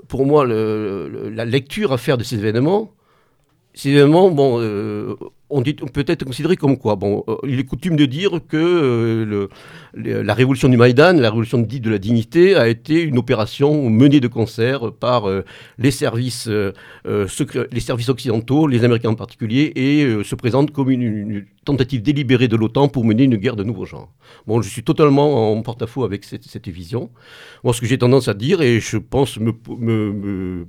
pour 0.08 0.26
moi, 0.26 0.46
la 0.46 1.46
lecture 1.46 1.92
à 1.92 1.98
faire 1.98 2.18
de 2.18 2.24
ces 2.24 2.38
événements, 2.38 2.94
ces 3.80 3.92
événements, 3.92 4.30
bon, 4.30 4.60
euh, 4.60 5.16
on, 5.50 5.64
peut 5.64 6.04
être 6.06 6.26
considéré 6.26 6.58
comme 6.58 6.78
quoi 6.78 7.00
euh, 7.02 7.36
Il 7.48 7.62
est 7.62 7.64
coutume 7.64 7.96
de 7.96 8.06
dire 8.06 8.42
que 8.46 8.58
euh, 8.58 9.48
la 9.94 10.34
révolution 10.34 10.68
du 10.68 10.76
Maïdan, 10.76 11.14
la 11.14 11.30
révolution 11.30 11.60
dite 11.60 11.86
de 11.86 11.90
la 11.90 11.98
dignité, 11.98 12.56
a 12.56 12.68
été 12.68 13.02
une 13.02 13.18
opération 13.18 13.90
menée 13.90 14.20
de 14.20 14.28
concert 14.28 14.92
par 14.92 15.30
les, 15.78 15.92
services, 15.92 16.50
occidentaux, 18.10 18.68
les 18.68 18.84
Américains 18.84 19.12
en 19.12 19.16
particulier, 19.16 19.72
et 19.78 20.24
se 20.26 20.36
présente 20.36 20.72
comme 20.72 20.92
une, 20.92 21.46
tentative 21.64 22.02
délibérée 22.02 22.50
de 22.50 22.58
l'OTAN 22.58 22.90
pour 22.90 23.06
mener 23.06 23.24
une 23.24 23.38
guerre 23.38 23.56
de 23.56 23.64
nouveau 23.64 23.86
genre. 23.86 24.12
Bon, 24.46 24.62
je 24.62 24.68
suis 24.68 24.84
totalement 24.84 25.54
en 25.54 25.62
porte-à-faux 25.62 26.04
avec 26.04 26.26
cette, 26.26 26.68
vision. 26.68 27.12
Moi, 27.64 27.74
ce 27.74 27.80
que 27.80 27.88
j'ai 27.88 27.98
tendance 27.98 28.28
à 28.28 28.34
dire, 28.34 28.62
et 28.62 28.82
je 28.82 28.98
pense 28.98 29.40
me 29.40 30.66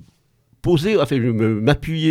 poser, 0.63 0.97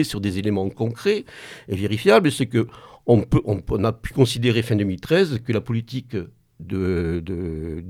sur 0.03 0.21
des 0.21 0.39
éléments 0.39 0.69
concrets 0.69 1.25
et 1.67 1.75
vérifiables, 1.75 2.31
c'est 2.31 2.47
que 2.47 2.67
on, 3.05 3.83
a 3.83 3.91
pu 3.91 4.13
considérer 4.13 4.61
fin 4.61 4.75
2013 4.75 5.39
que 5.43 5.51
la 5.51 5.61
politique 5.61 6.15
de, 6.59 7.23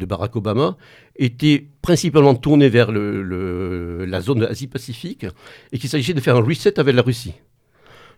Barack 0.08 0.36
Obama 0.36 0.78
était 1.18 1.68
principalement 1.82 2.36
tournée 2.36 2.70
vers 2.70 2.92
la 2.92 4.22
zone 4.22 4.44
Asie-Pacifique 4.44 5.26
et 5.72 5.78
qu'il 5.78 5.90
s'agissait 5.90 6.14
de 6.14 6.22
faire 6.22 6.38
un 6.38 6.42
reset 6.42 6.80
avec 6.80 6.96
la 6.96 7.02
Russie. 7.02 7.34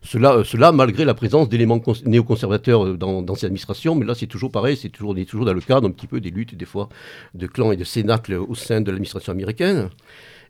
Cela, 0.04 0.36
euh, 0.36 0.72
malgré 0.72 1.06
la 1.06 1.14
présence 1.14 1.48
d'éléments 1.48 1.80
cons- 1.80 1.94
néoconservateurs 2.06 2.98
dans, 2.98 3.22
dans 3.22 3.36
cette 3.36 3.46
administration, 3.46 3.94
mais 3.94 4.06
là 4.06 4.16
c'est 4.16 4.26
toujours 4.26 4.52
pareil, 4.52 4.76
c'est 4.76 4.90
toujours, 4.90 5.12
on 5.12 5.16
est 5.16 5.30
toujours 5.30 5.46
dans 5.46 5.54
le 5.54 5.62
cadre 5.62 5.88
un 5.88 5.92
petit 5.92 6.08
peu 6.08 6.20
des 6.20 6.32
luttes 6.32 6.56
des 6.56 6.66
fois 6.66 6.90
de 7.36 7.46
clans 7.46 7.72
et 7.72 7.78
de 7.78 7.84
cénacles 7.84 8.34
au 8.34 8.56
sein 8.56 8.82
de 8.82 8.90
l'administration 8.90 9.32
américaine. 9.32 9.90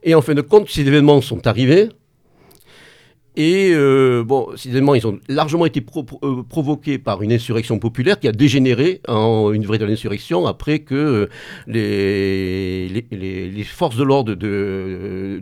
Et 0.04 0.16
en 0.16 0.22
fin 0.22 0.34
de 0.34 0.42
compte, 0.42 0.70
ces 0.70 0.82
événements 0.82 1.22
sont 1.22 1.46
arrivés. 1.48 1.90
Et 3.38 3.72
euh, 3.74 4.26
bon, 4.26 4.50
ces 4.58 4.70
événements, 4.70 4.94
ils 4.94 5.08
ont 5.08 5.18
largement 5.30 5.66
été 5.66 5.82
euh, 6.24 6.44
provoqués 6.44 6.98
par 6.98 7.22
une 7.22 7.32
insurrection 7.32 7.80
populaire 7.80 8.20
qui 8.20 8.28
a 8.28 8.34
dégénéré 8.34 9.00
en 9.08 9.54
une 9.54 9.66
véritable 9.66 9.92
insurrection 9.92 10.46
après 10.46 10.80
que 10.80 10.96
euh, 10.96 11.28
les, 11.68 13.64
forces 13.64 13.96
de 13.96 14.04
l'ordre 14.04 14.36
de, 14.36 15.42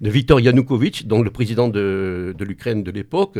Viktor 0.00 0.38
Yanukovych, 0.38 1.08
donc 1.08 1.24
le 1.24 1.30
président 1.30 1.66
de, 1.66 2.36
l'Ukraine 2.38 2.84
de 2.84 2.92
l'époque, 2.92 3.36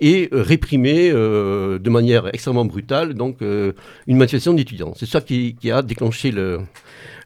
aient 0.00 0.28
réprimé 0.30 1.10
de 1.10 1.90
manière 1.90 2.28
extrêmement 2.34 2.66
brutale 2.66 3.14
donc, 3.14 3.38
une 3.40 4.16
manifestation 4.16 4.52
d'étudiants. 4.52 4.92
C'est 4.94 5.08
ça 5.08 5.22
qui 5.22 5.56
a 5.70 5.80
déclenché 5.80 6.32
le, 6.32 6.60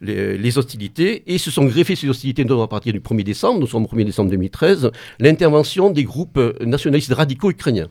les, 0.00 0.38
les 0.38 0.58
hostilités 0.58 1.22
et 1.26 1.38
se 1.38 1.50
sont 1.50 1.64
greffées 1.64 1.96
ces 1.96 2.08
hostilités 2.08 2.44
notamment 2.44 2.64
à 2.64 2.68
partir 2.68 2.92
du 2.92 3.00
1er 3.00 3.24
décembre, 3.24 3.60
nous 3.60 3.66
sommes 3.66 3.84
au 3.84 3.88
1er 3.88 4.04
décembre 4.04 4.30
2013, 4.30 4.90
l'intervention 5.18 5.90
des 5.90 6.04
groupes 6.04 6.38
euh, 6.38 6.54
nationalistes 6.64 7.12
radicaux 7.12 7.50
ukrainiens. 7.50 7.88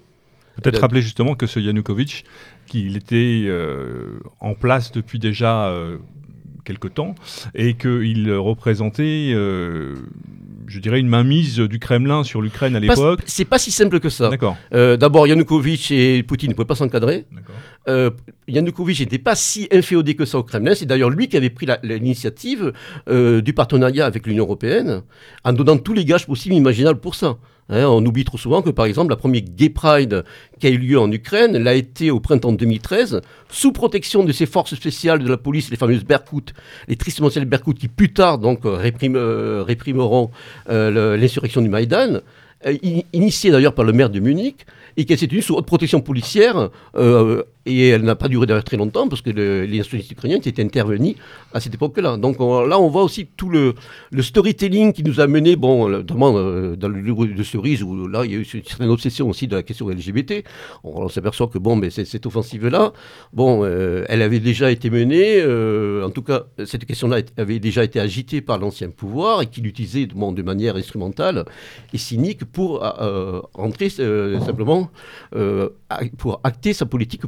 Peut-être 0.62 0.78
Euh, 0.78 0.82
rappeler 0.82 1.02
justement 1.02 1.36
que 1.36 1.48
ce 1.48 1.60
Yanukovych, 1.60 2.24
qu'il 2.68 2.96
était 2.96 3.44
euh, 3.46 4.20
en 4.40 4.54
place 4.56 4.92
depuis 4.92 5.20
déjà 5.20 5.68
euh, 5.68 5.98
quelque 6.66 6.90
temps 6.90 7.16
et 7.54 7.76
qu'il 7.76 8.32
représentait, 8.34 9.32
euh, 9.34 9.96
je 10.68 10.80
dirais, 10.80 11.00
une 11.00 11.08
mainmise 11.08 11.60
du 11.60 11.80
Kremlin 11.80 12.24
sur 12.26 12.42
l'Ukraine 12.42 12.76
à 12.76 12.80
l'époque. 12.82 13.22
C'est 13.26 13.46
pas 13.46 13.58
si 13.58 13.72
simple 13.72 14.02
que 14.02 14.10
ça. 14.10 14.30
D'accord. 14.30 14.58
Euh, 14.74 14.98
D'abord, 14.98 15.28
Yanukovych 15.28 15.92
et 15.92 16.24
Poutine 16.24 16.50
ne 16.50 16.56
pouvaient 16.56 16.66
pas 16.66 16.76
s'encadrer. 16.76 17.26
Euh, 17.88 18.10
Yanukovych 18.48 19.00
n'était 19.00 19.20
pas 19.20 19.36
si 19.36 19.68
inféodé 19.72 20.16
que 20.16 20.26
ça 20.26 20.40
au 20.40 20.44
Kremlin. 20.44 20.76
C'est 20.76 20.88
d'ailleurs 20.88 21.12
lui 21.12 21.30
qui 21.30 21.38
avait 21.38 21.50
pris 21.50 21.68
l'initiative 21.84 22.74
du 23.08 23.54
partenariat 23.54 24.06
avec 24.06 24.28
l'Union 24.28 24.44
européenne 24.44 25.04
en 25.44 25.54
donnant 25.54 25.78
tous 25.78 25.94
les 25.94 26.04
gages 26.04 26.26
possibles 26.26 26.56
et 26.56 26.58
imaginables 26.58 27.00
pour 27.00 27.16
ça. 27.16 27.38
Hein, 27.70 27.86
on 27.88 28.06
oublie 28.06 28.26
trop 28.26 28.38
souvent 28.38 28.62
que, 28.62 28.70
par 28.70 28.86
exemple, 28.86 29.10
la 29.10 29.16
première 29.16 29.42
Gay 29.42 29.70
Pride 29.70 30.24
qui 30.60 30.68
a 30.68 30.70
eu 30.70 30.78
lieu 30.78 31.00
en 31.00 31.12
Ukraine 31.12 31.58
l'a 31.58 31.74
été 31.74 32.12
au 32.12 32.20
printemps 32.20 32.52
2013, 32.52 33.22
sous 33.50 33.72
protection 33.72 34.24
de 34.24 34.32
ces 34.32 34.46
forces 34.46 34.76
spéciales 34.76 35.20
de 35.20 35.28
la 35.28 35.38
police, 35.38 35.72
les 35.72 35.78
fameuses 35.78 36.04
Berkut, 36.04 36.54
les 36.88 36.96
tristement 36.96 37.30
célèbres 37.30 37.50
Berkut, 37.50 37.74
qui 37.74 37.88
plus 37.88 38.14
tard 38.14 38.38
donc, 38.38 38.66
euh, 38.66 38.92
euh, 39.04 39.64
réprimeront 39.64 40.30
euh, 40.70 41.18
l'insurrection 41.18 41.62
du 41.62 41.70
Maïdan, 41.70 42.20
initiée 43.14 43.52
d'ailleurs 43.52 43.74
par 43.74 43.86
le 43.86 43.94
maire 43.94 44.10
de 44.10 44.20
Munich, 44.20 44.66
et 44.98 45.06
qui 45.06 45.18
s'est 45.18 45.28
tenue 45.28 45.42
sous 45.42 45.56
haute 45.56 45.66
protection 45.66 46.02
policière, 46.02 46.70
et 47.66 47.90
elle 47.90 48.04
n'a 48.04 48.16
pas 48.16 48.28
duré 48.28 48.46
d'ailleurs 48.46 48.64
très 48.64 48.78
longtemps, 48.78 49.08
parce 49.08 49.22
que 49.22 49.30
le- 49.32 49.66
les 49.66 49.78
nationalistes 49.80 50.12
ukrainiens 50.12 50.38
étaient 50.38 50.62
intervenus 50.62 51.16
à 51.54 51.60
cette 51.60 51.74
époque-là. 51.74 52.18
Donc 52.18 52.40
on- 52.40 52.62
là, 52.66 52.80
on 52.80 52.90
voit 52.90 53.04
aussi 53.04 53.26
tout 53.38 53.50
le, 53.50 53.74
storytelling 54.22 54.94
qui 54.94 55.04
nous 55.04 55.20
a 55.20 55.28
mené, 55.28 55.56
bon, 55.56 55.90
notamment 55.90 56.34
euh, 56.38 56.76
dans 56.76 56.88
le 56.90 57.00
livre 57.00 57.26
de 57.26 57.44
Cerise, 57.44 57.82
où 57.84 58.08
là, 58.08 58.24
il 58.26 58.32
y 58.32 58.36
a 58.36 58.38
eu 58.38 58.42
une 58.54 58.64
certaine 58.64 58.90
obsession 58.90 59.30
aussi 59.30 59.48
de 59.48 59.56
la 59.56 59.64
question 59.64 59.90
LGBT. 59.90 60.44
On, 60.84 61.08
s'aperçoit 61.10 61.48
que, 61.48 61.58
bon, 61.58 61.76
mais 61.76 61.90
cette 61.90 62.26
offensive-là, 62.26 62.94
bon, 63.34 63.64
euh, 63.64 64.04
elle 64.10 64.22
avait 64.22 64.40
déjà 64.40 64.72
été 64.72 64.90
menée, 64.90 65.42
euh, 65.42 66.06
en 66.06 66.10
tout 66.12 66.22
cas, 66.22 66.44
cette 66.66 66.86
question-là 66.86 67.22
avait 67.38 67.60
déjà 67.60 67.84
été 67.84 68.00
agitée 68.00 68.42
par 68.42 68.60
l'ancien 68.60 68.90
pouvoir, 68.90 69.42
et 69.42 69.48
qu'il 69.48 69.66
utilisait 69.68 70.06
bon, 70.08 70.32
de 70.32 70.42
manière 70.44 70.76
instrumentale 70.76 71.46
et 71.94 71.98
cynique 71.98 72.46
pour 72.46 72.84
entrer 73.54 73.90
simplement 73.90 74.90
pour 76.18 76.40
acter 76.44 76.74
sa 76.74 76.86
politique 76.86 77.26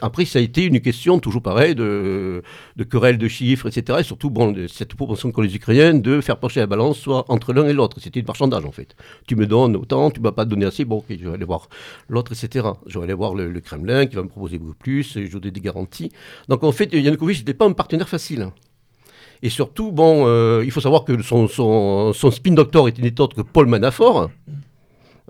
Après, 0.00 0.24
ça 0.24 0.38
a 0.38 0.42
été 0.42 0.64
une 0.64 0.80
question, 0.80 1.18
toujours 1.18 1.42
pareil, 1.42 1.74
de, 1.74 2.42
de 2.76 2.84
querelles 2.84 3.18
de 3.18 3.28
chiffres, 3.28 3.66
etc. 3.66 3.98
Et 4.00 4.02
surtout, 4.02 4.30
bon, 4.30 4.54
cette 4.68 4.94
proportion 4.94 5.30
qu'ont 5.32 5.42
les 5.42 5.54
Ukrainiens 5.54 5.94
de 5.94 6.20
faire 6.20 6.38
pencher 6.38 6.60
la 6.60 6.66
balance 6.66 6.98
soit 6.98 7.24
entre 7.28 7.52
l'un 7.52 7.66
et 7.66 7.72
l'autre. 7.72 7.98
C'était 8.00 8.20
une 8.20 8.26
marchandage, 8.26 8.64
en 8.64 8.72
fait. 8.72 8.96
Tu 9.26 9.36
me 9.36 9.46
donnes 9.46 9.76
autant, 9.76 10.10
tu 10.10 10.20
ne 10.20 10.24
m'as 10.24 10.32
pas 10.32 10.44
donné 10.44 10.66
assez, 10.66 10.84
bon, 10.84 10.98
ok, 10.98 11.06
je 11.08 11.28
vais 11.28 11.34
aller 11.34 11.44
voir 11.44 11.68
l'autre, 12.08 12.32
etc. 12.32 12.68
Je 12.86 12.98
vais 12.98 13.04
aller 13.04 13.14
voir 13.14 13.34
le, 13.34 13.60
Kremlin 13.60 14.06
qui 14.06 14.16
va 14.16 14.22
me 14.22 14.28
proposer 14.28 14.58
beaucoup 14.58 14.74
plus, 14.74 15.16
et 15.16 15.26
je 15.26 15.38
donner 15.38 15.50
des 15.50 15.60
garanties. 15.60 16.10
Donc, 16.48 16.64
en 16.64 16.72
fait, 16.72 16.92
Yanukovych 16.92 17.38
n'était 17.38 17.54
pas 17.54 17.66
un 17.66 17.72
partenaire 17.72 18.08
facile. 18.08 18.48
Et 19.42 19.48
surtout, 19.48 19.90
bon, 19.90 20.26
euh, 20.26 20.62
il 20.64 20.70
faut 20.70 20.80
savoir 20.80 21.04
que 21.04 21.22
son 21.22 22.12
spin 22.12 22.52
doctor 22.52 22.88
était 22.88 23.02
n'est 23.02 23.20
autre 23.20 23.36
que 23.36 23.42
Paul 23.42 23.66
Manafort, 23.66 24.30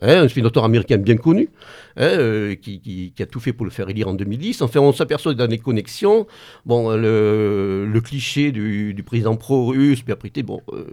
hein, 0.03 0.27
un 0.27 0.41
doctor 0.43 0.65
américain 0.65 0.97
bien 0.99 1.17
connu, 1.17 1.49
hein, 1.97 2.03
euh, 2.03 2.55
qui, 2.55 3.13
a 3.19 3.27
tout 3.27 3.41
fait 3.41 3.53
pour 3.53 3.65
le 3.65 3.71
faire 3.71 3.89
élire 3.89 4.09
en 4.09 4.15
2010. 4.15 4.63
Enfin, 4.63 4.81
on 4.81 4.93
s'aperçoit 4.93 5.35
dans 5.35 5.47
les 5.47 5.59
connexions, 5.59 6.27
bon, 6.67 6.91
le, 6.97 8.01
cliché 8.05 8.53
du, 8.53 9.03
président 9.05 9.37
pro-russe, 9.37 10.03
puis 10.03 10.13
après, 10.13 10.31
bon, 10.43 10.61
euh, 10.73 10.85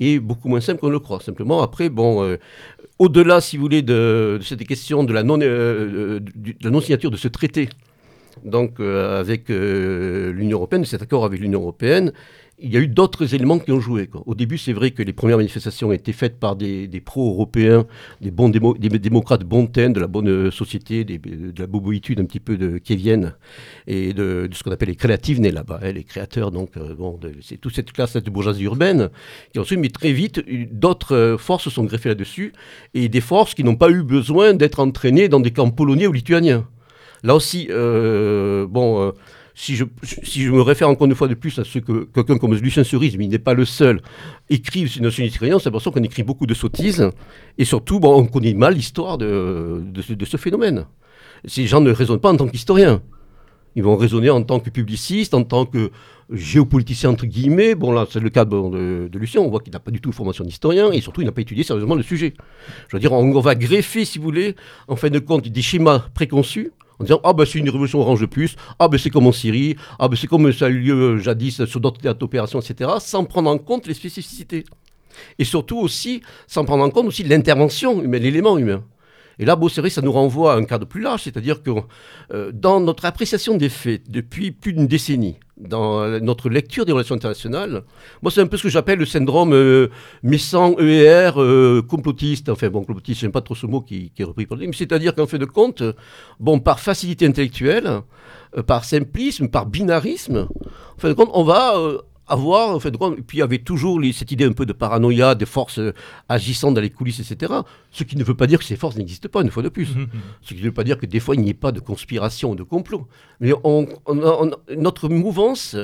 est 0.00 0.18
beaucoup 0.18 0.48
moins 0.48 0.60
simple 0.60 0.80
qu'on 0.80 0.90
le 0.90 0.98
croit. 0.98 1.20
Simplement, 1.20 1.62
après, 1.62 1.88
bon, 1.88 2.22
euh, 2.22 2.36
au-delà, 2.98 3.40
si 3.40 3.56
vous 3.56 3.62
voulez, 3.62 3.82
de, 3.82 4.38
cette 4.42 4.66
question 4.66 5.04
de 5.04 5.12
la 5.12 5.22
non-signature 5.22 7.10
de 7.10 7.16
ce 7.16 7.28
traité, 7.28 7.68
donc 8.44 8.80
avec 8.80 9.48
l'Union 9.48 10.58
européenne, 10.58 10.82
de 10.82 10.86
cet 10.86 11.02
accord 11.02 11.24
avec 11.24 11.40
l'Union 11.40 11.60
européenne, 11.60 12.12
il 12.58 12.72
y 12.72 12.76
a 12.76 12.80
eu 12.80 12.86
d'autres 12.86 13.34
éléments 13.34 13.58
qui 13.58 13.72
ont 13.72 13.80
joué. 13.80 14.08
Au 14.26 14.34
début, 14.34 14.58
c'est 14.58 14.72
vrai 14.72 14.92
que 14.92 15.02
les 15.02 15.12
premières 15.12 15.38
manifestations 15.38 15.92
étaient 15.92 16.12
faites 16.12 16.38
par 16.38 16.54
des, 16.54 16.88
pro-européens, 17.04 17.84
des 18.20 18.30
démocrates 18.30 19.42
teints, 19.72 19.90
de 19.90 20.00
la 20.00 20.06
bonne 20.06 20.28
euh, 20.28 20.50
société, 20.50 21.04
de 21.04 21.52
la 21.58 21.66
boboïtude 21.66 22.20
un 22.20 22.24
petit 22.24 22.40
peu 22.40 22.56
de 22.56 22.78
kievienne, 22.78 23.34
et 23.86 24.12
de, 24.12 24.48
ce 24.52 24.62
qu'on 24.62 24.70
appelle 24.70 24.88
les 24.88 24.96
créatives 24.96 25.40
nés 25.40 25.50
là-bas, 25.50 25.80
hein, 25.82 25.92
les 25.92 26.04
créateurs. 26.04 26.52
Donc, 26.52 26.76
euh, 26.76 26.94
bon, 26.94 27.18
c'est 27.42 27.60
toute 27.60 27.74
cette 27.74 27.92
classe 27.92 28.14
de 28.16 28.30
bourgeoisie 28.30 28.64
urbaine 28.64 29.10
qui 29.52 29.58
ensuite, 29.58 29.80
mais 29.80 29.88
très 29.88 30.12
vite, 30.12 30.42
d'autres 30.70 31.14
euh, 31.14 31.38
forces 31.38 31.68
sont 31.68 31.84
greffées 31.84 32.10
là-dessus, 32.10 32.52
et 32.94 33.08
des 33.08 33.20
forces 33.20 33.54
qui 33.54 33.64
n'ont 33.64 33.76
pas 33.76 33.90
eu 33.90 34.02
besoin 34.02 34.54
d'être 34.54 34.78
entraînées 34.78 35.28
dans 35.28 35.40
des 35.40 35.50
camps 35.50 35.70
polonais 35.70 36.06
ou 36.06 36.12
lituaniens. 36.12 36.68
Là 37.24 37.34
aussi, 37.34 37.68
bon, 37.68 39.12
si, 39.54 39.76
je, 39.76 40.50
me 40.50 40.60
réfère 40.60 40.88
encore 40.88 41.06
une 41.06 41.14
fois 41.14 41.28
de 41.28 41.34
plus 41.34 41.56
à 41.60 41.64
ce 41.64 41.78
que 41.78 42.04
quelqu'un 42.12 42.38
comme 42.38 42.54
Lucien 42.56 42.82
Cerise, 42.82 43.16
mais 43.16 43.24
il 43.24 43.30
n'est 43.30 43.38
pas 43.38 43.54
le 43.54 43.64
seul, 43.64 44.02
écrit 44.50 44.88
sur 44.88 44.98
une 44.98 45.04
nationalité 45.04 45.36
ukrainienne, 45.36 45.60
c'est 45.60 45.66
l'impression 45.66 45.92
qu'on 45.92 46.02
écrit 46.02 46.24
beaucoup 46.24 46.46
de 46.46 46.54
sottises, 46.54 47.08
et 47.56 47.64
surtout, 47.64 48.00
bon, 48.00 48.16
on 48.16 48.26
connaît 48.26 48.52
mal 48.52 48.74
l'histoire 48.74 49.16
de, 49.16 49.84
ce- 50.02 50.36
phénomène. 50.36 50.86
Ces 51.44 51.66
gens 51.66 51.80
ne 51.80 51.92
raisonnent 51.92 52.20
pas 52.20 52.32
en 52.32 52.36
tant 52.36 52.48
qu'historiens. 52.48 53.00
Ils 53.76 53.82
vont 53.82 53.96
raisonner 53.96 54.30
en 54.30 54.42
tant 54.42 54.58
que 54.60 54.70
publicistes, 54.70 55.34
en 55.34 55.44
tant 55.44 55.66
que 55.66 55.90
géopoliticiens, 56.30 57.10
entre 57.10 57.26
guillemets. 57.26 57.74
Bon, 57.74 57.92
là, 57.92 58.06
c'est 58.08 58.20
le 58.20 58.30
cas 58.30 58.44
de, 58.44 59.10
Lucien. 59.18 59.40
On 59.40 59.50
voit 59.50 59.60
qu'il 59.60 59.72
n'a 59.72 59.80
pas 59.80 59.90
du 59.90 60.00
tout 60.00 60.12
formation 60.12 60.44
d'historien 60.44 60.90
et 60.92 61.00
surtout, 61.00 61.22
il 61.22 61.24
n'a 61.24 61.32
pas 61.32 61.40
étudié 61.40 61.64
sérieusement 61.64 61.96
le 61.96 62.02
sujet. 62.02 62.34
Je 62.88 62.96
veux 62.96 63.00
dire, 63.00 63.12
on 63.12 63.40
va 63.40 63.54
greffer, 63.54 64.04
si 64.04 64.18
vous 64.18 64.24
voulez, 64.24 64.54
en 64.88 64.96
fin 64.96 65.10
de 65.10 65.18
compte, 65.18 65.48
des 65.48 65.62
schémas 65.62 66.06
préconçus 66.14 66.72
en 66.98 67.04
disant 67.04 67.20
Ah 67.24 67.32
ben 67.32 67.44
c'est 67.44 67.58
une 67.58 67.68
révolution 67.68 68.00
orange 68.00 68.26
plus, 68.26 68.56
ah 68.78 68.88
ben 68.88 68.98
c'est 68.98 69.10
comme 69.10 69.26
en 69.26 69.32
Syrie, 69.32 69.76
ah 69.98 70.08
ben 70.08 70.16
c'est 70.16 70.26
comme 70.26 70.52
ça 70.52 70.66
a 70.66 70.68
eu 70.68 70.78
lieu 70.78 71.18
jadis 71.18 71.64
sur 71.64 71.80
d'autres 71.80 72.00
théâtres 72.00 72.18
d'opération, 72.18 72.60
etc., 72.60 72.90
sans 73.00 73.24
prendre 73.24 73.50
en 73.50 73.58
compte 73.58 73.86
les 73.86 73.94
spécificités. 73.94 74.64
Et 75.38 75.44
surtout 75.44 75.78
aussi, 75.78 76.22
sans 76.46 76.64
prendre 76.64 76.84
en 76.84 76.90
compte 76.90 77.06
aussi 77.06 77.22
l'intervention 77.22 78.02
humaine, 78.02 78.22
l'élément 78.22 78.58
humain. 78.58 78.84
Et 79.38 79.44
là, 79.44 79.56
vrai, 79.56 79.90
ça 79.90 80.00
nous 80.00 80.12
renvoie 80.12 80.54
à 80.54 80.56
un 80.56 80.64
cadre 80.64 80.86
plus 80.86 81.00
large, 81.00 81.22
c'est-à-dire 81.22 81.62
que 81.62 81.70
euh, 82.32 82.52
dans 82.52 82.80
notre 82.80 83.04
appréciation 83.04 83.56
des 83.56 83.68
faits 83.68 84.08
depuis 84.08 84.52
plus 84.52 84.72
d'une 84.72 84.86
décennie, 84.86 85.36
dans 85.56 86.20
notre 86.20 86.48
lecture 86.48 86.84
des 86.84 86.92
relations 86.92 87.14
internationales, 87.14 87.84
moi, 88.22 88.30
c'est 88.30 88.40
un 88.40 88.46
peu 88.46 88.56
ce 88.56 88.64
que 88.64 88.68
j'appelle 88.68 88.98
le 88.98 89.06
syndrome 89.06 89.52
euh, 89.52 89.88
Messant 90.22 90.76
EER 90.78 91.32
euh, 91.36 91.82
complotiste. 91.82 92.48
Enfin, 92.48 92.68
bon, 92.70 92.80
complotiste, 92.84 93.20
j'aime 93.20 93.32
pas 93.32 93.40
trop 93.40 93.54
ce 93.54 93.66
mot 93.66 93.80
qui, 93.80 94.12
est 94.18 94.24
repris 94.24 94.46
par 94.46 94.58
mais 94.58 94.72
c'est-à-dire 94.72 95.14
qu'en 95.14 95.26
fait 95.26 95.38
de 95.38 95.44
compte, 95.44 95.82
bon, 96.40 96.58
par 96.58 96.80
facilité 96.80 97.26
intellectuelle, 97.26 98.00
euh, 98.56 98.62
par 98.62 98.84
simplisme, 98.84 99.48
par 99.48 99.66
binarisme, 99.66 100.48
en 100.96 100.98
fait 100.98 101.08
de 101.08 101.14
compte, 101.14 101.30
on 101.34 101.44
va 101.44 101.74
avoir, 102.26 102.70
en 102.70 102.80
fait, 102.80 102.94
et 102.94 103.22
puis 103.22 103.38
il 103.38 103.40
y 103.40 103.42
avait 103.42 103.58
toujours 103.58 104.00
cette 104.12 104.32
idée 104.32 104.44
un 104.44 104.52
peu 104.52 104.66
de 104.66 104.72
paranoïa, 104.72 105.34
des 105.34 105.46
forces 105.46 105.78
euh, 105.78 105.92
agissant 106.28 106.72
dans 106.72 106.80
les 106.80 106.90
coulisses, 106.90 107.20
etc. 107.20 107.52
Ce 107.90 108.04
qui 108.04 108.16
ne 108.16 108.24
veut 108.24 108.34
pas 108.34 108.46
dire 108.46 108.58
que 108.58 108.64
ces 108.64 108.76
forces 108.76 108.96
n'existent 108.96 109.28
pas, 109.28 109.42
une 109.42 109.50
fois 109.50 109.62
de 109.62 109.68
plus. 109.68 109.94
Mhm. 109.94 110.08
Ce 110.42 110.54
qui 110.54 110.60
ne 110.60 110.66
veut 110.66 110.72
pas 110.72 110.84
dire 110.84 110.98
que 110.98 111.06
des 111.06 111.20
fois 111.20 111.34
il 111.34 111.42
n'y 111.42 111.50
ait 111.50 111.54
pas 111.54 111.72
de 111.72 111.80
conspiration 111.80 112.52
ou 112.52 112.54
de 112.54 112.62
complot. 112.62 113.06
Mais 113.40 113.52
on, 113.64 113.86
notre 114.76 115.08
mouvance 115.08 115.76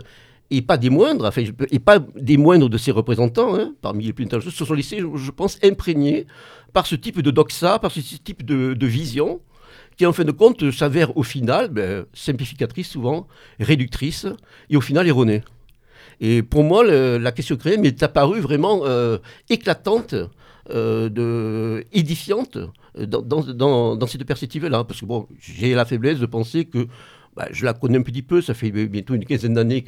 et 0.50 0.62
pas 0.62 0.76
des 0.76 0.90
moindres, 0.90 1.26
enfin, 1.26 1.44
et 1.70 1.78
pas 1.78 1.98
des 1.98 2.36
moindres 2.36 2.68
de 2.68 2.78
ses 2.78 2.90
représentants, 2.90 3.54
hein, 3.54 3.72
parmi 3.82 4.04
les 4.04 4.12
plus 4.12 4.24
intelligents, 4.24 4.50
se 4.50 4.64
sont 4.64 4.74
laissés, 4.74 4.98
je 4.98 5.30
pense, 5.30 5.58
imprégnés 5.62 6.26
par 6.72 6.86
ce 6.86 6.96
type 6.96 7.20
de 7.20 7.30
doxa, 7.30 7.78
par 7.78 7.92
ce 7.92 8.00
type 8.00 8.44
de, 8.44 8.86
vision, 8.86 9.40
qui 9.96 10.06
en 10.06 10.12
fin 10.12 10.24
de 10.24 10.32
compte 10.32 10.70
s'avère 10.72 11.16
au 11.16 11.22
final 11.22 11.68
ben, 11.68 12.04
simplificatrice 12.12 12.88
souvent, 12.88 13.28
réductrice, 13.60 14.26
et 14.70 14.76
au 14.76 14.80
final 14.80 15.06
erronée. 15.06 15.42
Et 16.20 16.42
pour 16.42 16.64
moi, 16.64 16.84
la 16.84 17.32
question 17.32 17.54
ukrainienne 17.54 17.80
m'est 17.80 18.02
apparue 18.02 18.40
vraiment 18.40 18.82
euh, 18.84 19.18
éclatante, 19.48 20.14
euh, 20.68 21.82
édifiante 21.92 22.58
euh, 22.98 23.06
dans, 23.06 24.06
cette 24.06 24.24
perspective-là. 24.24 24.84
Parce 24.84 25.00
que 25.00 25.06
bon, 25.06 25.26
j'ai 25.38 25.74
la 25.74 25.86
faiblesse 25.86 26.18
de 26.18 26.26
penser 26.26 26.66
que 26.66 26.86
bah, 27.36 27.48
je 27.52 27.64
la 27.64 27.72
connais 27.72 27.96
un 27.96 28.02
petit 28.02 28.22
peu, 28.22 28.42
ça 28.42 28.54
fait 28.54 28.70
bientôt 28.70 29.14
une 29.14 29.24
quinzaine 29.24 29.54
d'années, 29.54 29.84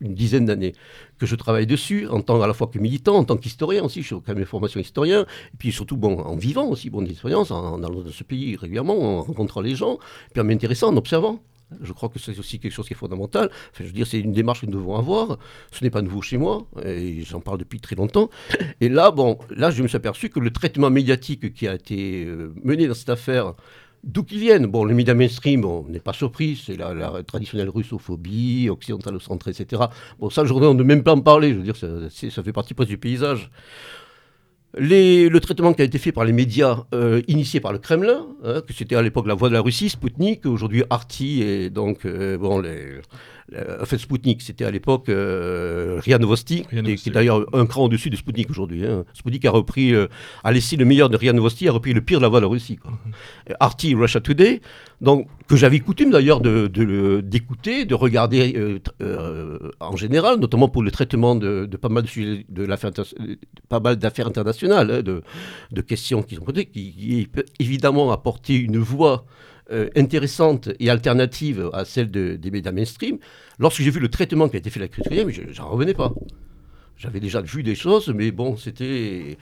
une 0.00 0.14
dizaine 0.14 0.46
d'années 0.46 0.72
que 1.18 1.26
je 1.26 1.36
travaille 1.36 1.66
dessus, 1.66 2.08
en 2.08 2.22
tant 2.22 2.40
à 2.40 2.46
la 2.46 2.54
fois 2.54 2.68
que 2.68 2.78
militant, 2.78 3.16
en 3.16 3.24
tant 3.24 3.36
qu'historien 3.36 3.84
aussi, 3.84 4.00
je 4.00 4.06
suis 4.06 4.16
quand 4.16 4.34
même 4.34 4.44
formation 4.46 4.80
historien, 4.80 5.22
et 5.22 5.56
puis 5.58 5.72
surtout 5.72 5.98
bon, 5.98 6.18
en 6.18 6.36
vivant 6.36 6.66
aussi, 6.66 6.88
bon, 6.88 7.02
d'expérience, 7.02 7.50
en, 7.50 7.74
en, 7.74 7.82
allant 7.84 8.00
dans 8.00 8.10
ce 8.10 8.24
pays 8.24 8.56
régulièrement, 8.56 8.98
en 8.98 9.22
rencontrant 9.22 9.60
les 9.60 9.74
gens, 9.74 9.98
puis 10.32 10.40
en 10.40 10.44
m'intéressant, 10.44 10.88
en 10.88 10.96
observant. 10.96 11.38
Je 11.82 11.92
crois 11.92 12.08
que 12.08 12.18
c'est 12.18 12.38
aussi 12.38 12.58
quelque 12.58 12.72
chose 12.72 12.86
qui 12.86 12.94
est 12.94 12.96
fondamental. 12.96 13.50
Je 13.74 13.84
veux 13.84 13.92
dire, 13.92 14.06
c'est 14.06 14.20
une 14.20 14.32
démarche 14.32 14.62
que 14.62 14.66
nous 14.66 14.78
devons 14.78 14.96
avoir. 14.96 15.38
Ce 15.72 15.84
n'est 15.84 15.90
pas 15.90 16.02
nouveau 16.02 16.22
chez 16.22 16.38
moi, 16.38 16.66
j'en 17.22 17.40
parle 17.40 17.58
depuis 17.58 17.80
très 17.80 17.96
longtemps. 17.96 18.30
Et 18.80 18.88
là, 18.88 19.10
bon, 19.10 19.38
là, 19.50 19.70
je 19.70 19.82
me 19.82 19.88
suis 19.88 19.96
aperçu 19.96 20.28
que 20.30 20.40
le 20.40 20.50
traitement 20.50 20.90
médiatique 20.90 21.52
qui 21.54 21.68
a 21.68 21.74
été 21.74 22.24
euh, 22.24 22.52
mené 22.62 22.86
dans 22.86 22.94
cette 22.94 23.10
affaire, 23.10 23.54
d'où 24.04 24.24
qu'il 24.24 24.38
vienne, 24.38 24.66
bon, 24.66 24.84
le 24.84 24.94
média 24.94 25.14
mainstream, 25.14 25.64
on 25.64 25.84
n'est 25.88 26.00
pas 26.00 26.12
surpris, 26.12 26.60
c'est 26.64 26.76
la, 26.76 27.22
traditionnelle 27.22 27.68
russophobie, 27.68 28.68
occidentalocentrée, 28.70 29.52
etc. 29.52 29.82
Bon, 30.18 30.30
ça, 30.30 30.42
on 30.42 30.74
ne 30.74 30.82
même 30.82 31.02
pas 31.02 31.12
en 31.12 31.20
parler. 31.20 31.52
Je 31.52 31.58
veux 31.58 31.64
dire, 31.64 31.76
ça, 31.76 31.88
ça 32.08 32.42
fait 32.42 32.52
partie 32.52 32.74
presque 32.74 32.90
du 32.90 32.98
paysage 32.98 33.50
le 34.74 35.38
traitement 35.38 35.72
qui 35.72 35.82
a 35.82 35.84
été 35.84 35.98
fait 35.98 36.12
par 36.12 36.24
les 36.24 36.32
médias 36.32 36.84
euh, 36.94 37.22
initiés 37.28 37.60
par 37.60 37.72
le 37.72 37.78
Kremlin, 37.78 38.26
hein, 38.44 38.62
que 38.66 38.72
c'était 38.72 38.96
à 38.96 39.02
l'époque 39.02 39.26
la 39.26 39.34
voix 39.34 39.48
de 39.48 39.54
la 39.54 39.60
Russie, 39.60 39.88
Sputnik, 39.88 40.46
aujourd'hui 40.46 40.84
Arti, 40.90 41.42
et 41.42 41.70
donc, 41.70 42.04
euh, 42.04 42.38
bon, 42.38 42.60
les, 42.60 43.00
en 43.80 43.84
fait, 43.84 43.98
Sputnik, 43.98 44.42
c'était 44.42 44.64
à 44.64 44.70
l'époque 44.70 45.08
euh, 45.08 46.00
Novosti, 46.20 46.64
qui, 46.68 46.76
est 46.76 47.10
d'ailleurs 47.10 47.46
un 47.52 47.66
cran 47.66 47.84
au-dessus 47.84 48.10
de 48.10 48.16
Sputnik 48.16 48.50
aujourd'hui. 48.50 48.86
Hein. 48.86 49.04
Sputnik 49.14 49.44
a 49.44 49.50
repris, 49.50 49.92
a 50.44 50.52
laissé 50.52 50.76
le 50.76 50.84
meilleur 50.84 51.08
de 51.08 51.16
RIA 51.16 51.32
Novosti, 51.32 51.68
a 51.68 51.72
repris 51.72 51.92
le 51.92 52.00
pire 52.00 52.18
de 52.18 52.22
la 52.22 52.28
voix 52.28 52.40
de 52.40 52.44
la 52.44 52.50
Russie. 52.50 52.76
Quoi. 52.76 52.92
Mhm. 52.92 53.12
Arti, 53.60 53.94
Russia 53.94 54.20
Today, 54.20 54.60
donc, 55.00 55.28
que 55.48 55.56
j'avais 55.56 55.80
coutume 55.80 56.10
d'ailleurs 56.10 56.40
d'écouter, 56.40 57.84
de, 57.86 57.94
regarder 57.94 58.80
en 59.80 59.96
général, 59.96 60.38
notamment 60.38 60.68
pour 60.68 60.82
le 60.82 60.90
traitement 60.90 61.34
de, 61.34 61.66
pas 61.80 61.88
mal 61.88 62.04
de, 62.04 62.44
de 62.48 62.66
pas 63.68 63.80
mal 63.80 63.96
d'affaires 63.96 64.26
internationales 64.26 64.80
Hein, 64.90 65.02
de, 65.70 65.80
questions 65.80 66.22
qui 66.22 66.36
sont 66.36 66.44
posées, 66.44 66.66
qui, 66.66 67.28
peut 67.32 67.44
évidemment 67.58 68.12
apporter 68.12 68.54
une 68.54 68.78
voix 68.78 69.24
euh, 69.70 69.88
intéressante 69.96 70.68
et 70.78 70.90
alternative 70.90 71.70
à 71.72 71.84
celle 71.84 72.10
des 72.10 72.50
médias 72.50 72.72
mainstream. 72.72 73.18
Lorsque 73.58 73.82
j'ai 73.82 73.90
vu 73.90 74.00
le 74.00 74.08
traitement 74.08 74.48
qui 74.48 74.56
a 74.56 74.58
été 74.58 74.70
fait 74.70 74.80
à 74.80 74.84
la 74.84 74.88
crise 74.88 75.40
j'en 75.52 75.68
revenais 75.68 75.94
pas. 75.94 76.12
J'avais 76.96 77.20
déjà 77.20 77.40
vu 77.40 77.62
des 77.62 77.74
choses, 77.74 78.08
mais 78.08 78.30
bon, 78.30 78.56
c'était. 78.56 79.38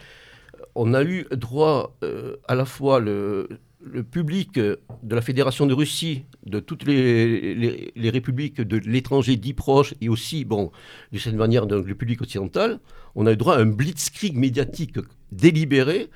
On 0.75 0.95
a 0.95 1.03
eu 1.03 1.27
droit 1.33 1.97
euh, 2.05 2.37
à 2.47 2.55
la 2.55 2.65
fois 2.65 3.01
le, 3.01 3.49
le 3.81 4.03
public 4.03 4.59
de 4.59 4.79
la 5.15 5.21
Fédération 5.21 5.67
de 5.67 5.75
Russie, 5.75 6.25
de 6.47 6.61
toutes 6.61 6.85
les, 6.85 7.93
républiques 7.97 8.61
de 8.61 8.77
l'étranger 8.79 9.37
dit 9.37 9.55
proche, 9.55 9.95
et 10.01 10.09
aussi, 10.09 10.45
bon, 10.45 10.71
de 11.13 11.19
cette 11.19 11.35
manière, 11.35 11.67
le 11.67 11.95
public 11.95 12.23
occidental, 12.23 12.81
on 13.15 13.27
a 13.27 13.33
eu 13.33 13.37
droit 13.37 13.57
à 13.57 13.61
un 13.61 13.67
blitzkrieg 13.67 14.37
médiatique 14.37 14.99
délibéré 15.33 16.11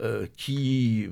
euh, 0.00 0.26
qui 0.36 1.08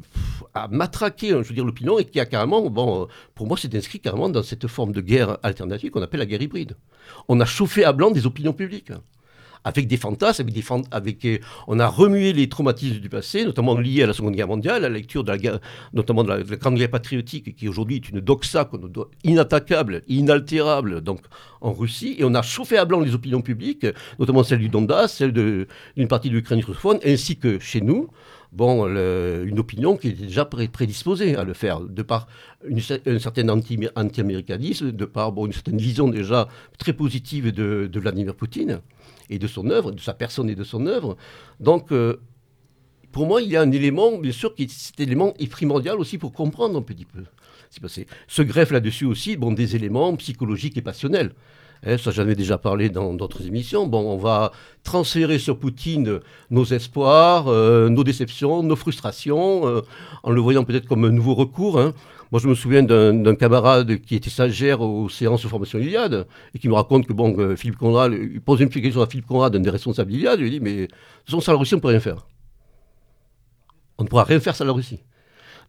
a 0.54 0.68
matraqué, 0.68 1.28
je 1.28 1.36
veux 1.36 1.54
dire, 1.54 1.64
l'opinion 1.64 1.98
et 1.98 2.04
qui 2.04 2.18
a 2.18 2.26
carrément, 2.26 2.68
bon, 2.70 3.08
pour 3.34 3.46
moi, 3.46 3.56
c'est 3.60 3.74
inscrit 3.74 4.00
carrément 4.00 4.28
dans 4.28 4.42
cette 4.42 4.66
forme 4.66 4.92
de 4.92 5.00
guerre 5.00 5.38
alternative 5.42 5.90
qu'on 5.90 6.02
appelle 6.02 6.20
la 6.20 6.26
guerre 6.26 6.42
hybride. 6.42 6.76
On 7.28 7.40
a 7.40 7.44
chauffé 7.44 7.84
à 7.84 7.92
blanc 7.92 8.10
des 8.10 8.26
opinions 8.26 8.52
publiques 8.52 8.92
avec 9.64 9.86
des 9.86 9.96
fantasmes, 9.96 10.46
avec 10.90 11.24
euh, 11.24 11.38
on 11.66 11.78
a 11.78 11.86
remué 11.86 12.32
les 12.32 12.48
traumatismes 12.48 12.98
du 12.98 13.08
passé, 13.08 13.44
notamment 13.44 13.76
liés 13.76 14.02
à 14.02 14.06
la 14.06 14.12
Seconde 14.12 14.34
Guerre 14.34 14.48
mondiale, 14.48 14.84
à 14.84 14.88
la 14.88 14.94
lecture 14.96 15.24
de 15.24 15.32
la 15.32 15.60
notamment 15.92 16.24
de 16.24 16.28
la, 16.28 16.42
Grande 16.42 16.76
Guerre 16.76 16.90
patriotique, 16.90 17.54
qui 17.54 17.68
aujourd'hui 17.68 17.96
est 17.96 18.08
une 18.08 18.20
doxa 18.20 18.70
inattaquable, 19.24 20.02
inaltérable, 20.08 21.00
donc 21.00 21.20
en 21.60 21.72
Russie, 21.72 22.16
et 22.18 22.24
on 22.24 22.34
a 22.34 22.42
chauffé 22.42 22.78
à 22.78 22.84
blanc 22.84 23.00
les 23.00 23.14
opinions 23.14 23.42
publiques, 23.42 23.86
notamment 24.18 24.42
celle 24.42 24.60
du 24.60 24.68
Donbass, 24.68 25.14
celle 25.14 25.32
d'une 25.32 26.08
partie 26.08 26.30
de 26.30 26.34
l'Ukraine 26.34 26.60
russophone, 26.60 26.98
ainsi 27.04 27.36
que 27.36 27.58
chez 27.58 27.80
nous, 27.80 28.08
bon, 28.52 28.86
une 28.86 29.58
opinion 29.58 29.96
qui 29.96 30.08
était 30.08 30.26
déjà 30.26 30.44
prédisposée 30.44 31.36
à 31.36 31.44
le 31.44 31.54
faire, 31.54 31.80
de 31.80 32.02
par 32.02 32.26
une, 32.66 32.80
un 33.06 33.18
certain 33.18 33.48
anti-américanisme, 33.48 34.92
de 34.92 35.04
par 35.04 35.32
bon, 35.32 35.46
une 35.46 35.52
certaine 35.52 35.78
vision 35.78 36.08
déjà 36.08 36.48
très 36.78 36.92
positive 36.92 37.52
de, 37.52 37.88
de 37.90 38.00
Vladimir 38.00 38.34
Poutine 38.34 38.80
et 39.28 39.38
de 39.38 39.46
son 39.46 39.70
œuvre, 39.70 39.92
de 39.92 40.00
sa 40.00 40.14
personne 40.14 40.50
et 40.50 40.54
de 40.54 40.64
son 40.64 40.86
œuvre. 40.86 41.16
Donc, 41.60 41.92
euh, 41.92 42.16
pour 43.12 43.26
moi, 43.26 43.42
il 43.42 43.48
y 43.50 43.56
a 43.56 43.62
un 43.62 43.72
élément, 43.72 44.18
bien 44.18 44.32
sûr, 44.32 44.54
qui 44.54 44.68
cet 44.68 45.00
élément 45.00 45.34
est 45.38 45.50
primordial 45.50 45.98
aussi 45.98 46.18
pour 46.18 46.32
comprendre 46.32 46.78
un 46.78 46.82
petit 46.82 47.04
peu 47.04 47.24
ce 47.70 47.76
qui 47.76 47.80
passé. 47.80 48.06
Se 48.26 48.42
greffe 48.42 48.72
là-dessus 48.72 49.04
aussi 49.04 49.36
bon, 49.36 49.52
des 49.52 49.76
éléments 49.76 50.14
psychologiques 50.16 50.76
et 50.76 50.82
passionnels. 50.82 51.32
Hein, 51.86 51.96
ça, 51.96 52.10
j'en 52.10 52.28
ai 52.28 52.34
déjà 52.34 52.58
parlé 52.58 52.90
dans 52.90 53.14
d'autres 53.14 53.46
émissions. 53.46 53.86
Bon, 53.86 54.00
on 54.00 54.18
va 54.18 54.52
transférer 54.84 55.38
sur 55.38 55.58
Poutine 55.58 56.20
nos 56.50 56.64
espoirs, 56.64 57.48
euh, 57.48 57.88
nos 57.88 58.04
déceptions, 58.04 58.62
nos 58.62 58.76
frustrations, 58.76 59.66
euh, 59.66 59.80
en 60.22 60.30
le 60.30 60.40
voyant 60.40 60.64
peut-être 60.64 60.86
comme 60.86 61.04
un 61.04 61.10
nouveau 61.10 61.34
recours. 61.34 61.80
Hein. 61.80 61.94
Moi, 62.32 62.40
je 62.40 62.48
me 62.48 62.54
souviens 62.54 62.82
d'un 62.82 63.34
camarade 63.34 64.00
qui 64.02 64.14
était 64.14 64.30
stagiaire 64.30 64.82
aux 64.82 65.08
séances 65.08 65.42
de 65.42 65.48
formation 65.48 65.78
Iliade 65.78 66.26
et 66.54 66.58
qui 66.58 66.68
me 66.68 66.74
raconte 66.74 67.06
que 67.06 67.12
bon, 67.12 67.56
Philippe 67.56 67.76
Conrad, 67.78 68.12
il 68.12 68.40
pose 68.40 68.60
une 68.60 68.68
question 68.68 69.02
à 69.02 69.06
Philippe 69.06 69.26
Conrad, 69.26 69.56
un 69.56 69.60
des 69.60 69.70
responsables 69.70 70.12
d'Iliade, 70.12 70.38
il 70.38 70.42
lui 70.44 70.50
dit 70.50 70.60
Mais 70.60 70.86
sans 71.26 71.40
ça, 71.40 71.50
la 71.50 71.58
Russie, 71.58 71.74
on 71.74 71.78
ne 71.78 71.82
peut 71.82 71.88
rien 71.88 71.98
faire. 71.98 72.26
On 73.98 74.04
ne 74.04 74.08
pourra 74.08 74.22
rien 74.22 74.38
faire 74.38 74.54
sans 74.54 74.64
la 74.64 74.72
Russie. 74.72 75.00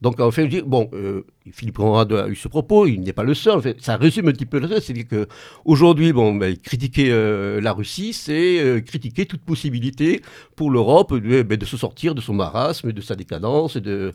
Donc, 0.01 0.19
en 0.19 0.31
fait, 0.31 0.45
je 0.45 0.49
dis, 0.49 0.61
bon, 0.63 0.89
euh, 0.93 1.21
Philippe 1.51 1.77
Conrad 1.77 2.11
a 2.11 2.27
eu 2.27 2.35
ce 2.35 2.47
propos, 2.47 2.87
il 2.87 3.01
n'est 3.01 3.13
pas 3.13 3.23
le 3.23 3.35
seul. 3.35 3.57
En 3.57 3.61
fait, 3.61 3.79
ça 3.81 3.97
résume 3.97 4.29
un 4.29 4.31
petit 4.31 4.47
peu 4.47 4.59
le 4.59 4.65
reste. 4.65 4.87
C'est-à-dire 4.87 5.05
qu'aujourd'hui, 5.07 6.11
bon, 6.11 6.33
ben, 6.33 6.57
critiquer 6.57 7.11
euh, 7.11 7.61
la 7.61 7.71
Russie, 7.71 8.11
c'est 8.13 8.59
euh, 8.59 8.81
critiquer 8.81 9.27
toute 9.27 9.41
possibilité 9.41 10.23
pour 10.55 10.71
l'Europe 10.71 11.13
de, 11.13 11.43
ben, 11.43 11.55
de, 11.55 11.65
se 11.65 11.77
sortir 11.77 12.15
de 12.15 12.21
son 12.21 12.33
marasme, 12.33 12.91
de 12.91 13.01
sa 13.01 13.15
décadence, 13.15 13.77
de, 13.77 14.13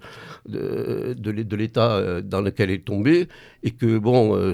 de, 0.48 1.56
l'état 1.56 2.20
dans 2.20 2.40
lequel 2.40 2.70
elle 2.70 2.76
est 2.76 2.84
tombée. 2.84 3.28
Et 3.62 3.70
que, 3.70 3.98
bon, 3.98 4.52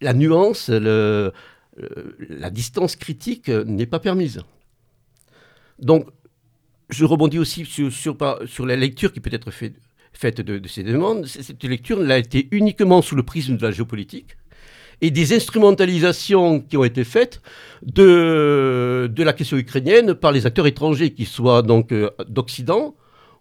la 0.00 0.12
nuance, 0.14 0.68
la 0.68 1.32
distance 2.52 2.94
critique 2.94 3.48
n'est 3.48 3.86
pas 3.86 3.98
permise. 3.98 4.42
Donc, 5.80 6.06
je 6.90 7.04
rebondis 7.04 7.38
aussi 7.38 7.64
sur, 7.64 8.16
la 8.66 8.76
lecture 8.76 9.12
qui 9.12 9.20
peut 9.20 9.30
être 9.32 9.50
faite 9.50 10.40
de, 10.40 10.68
ces 10.68 10.82
demandes. 10.82 11.26
Cette 11.26 11.62
lecture 11.64 12.00
a 12.08 12.18
été 12.18 12.48
uniquement 12.50 13.02
sous 13.02 13.16
le 13.16 13.22
prisme 13.22 13.56
de 13.56 13.62
la 13.62 13.70
géopolitique 13.70 14.36
et 15.02 15.10
des 15.10 15.34
instrumentalisations 15.34 16.60
qui 16.60 16.76
ont 16.76 16.84
été 16.84 17.04
faites 17.04 17.42
de, 17.82 19.12
la 19.16 19.32
question 19.32 19.56
ukrainienne 19.58 20.14
par 20.14 20.32
les 20.32 20.46
acteurs 20.46 20.66
étrangers, 20.66 21.12
qu'ils 21.12 21.26
soient 21.26 21.62
donc 21.62 21.92
euh, 21.92 22.10
d'Occident 22.28 22.94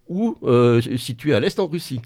ou 0.09 0.37
euh, 0.43 0.81
situés 0.97 1.33
à 1.33 1.39
l'Est 1.39 1.59
en 1.59 1.67
Russie. 1.67 2.01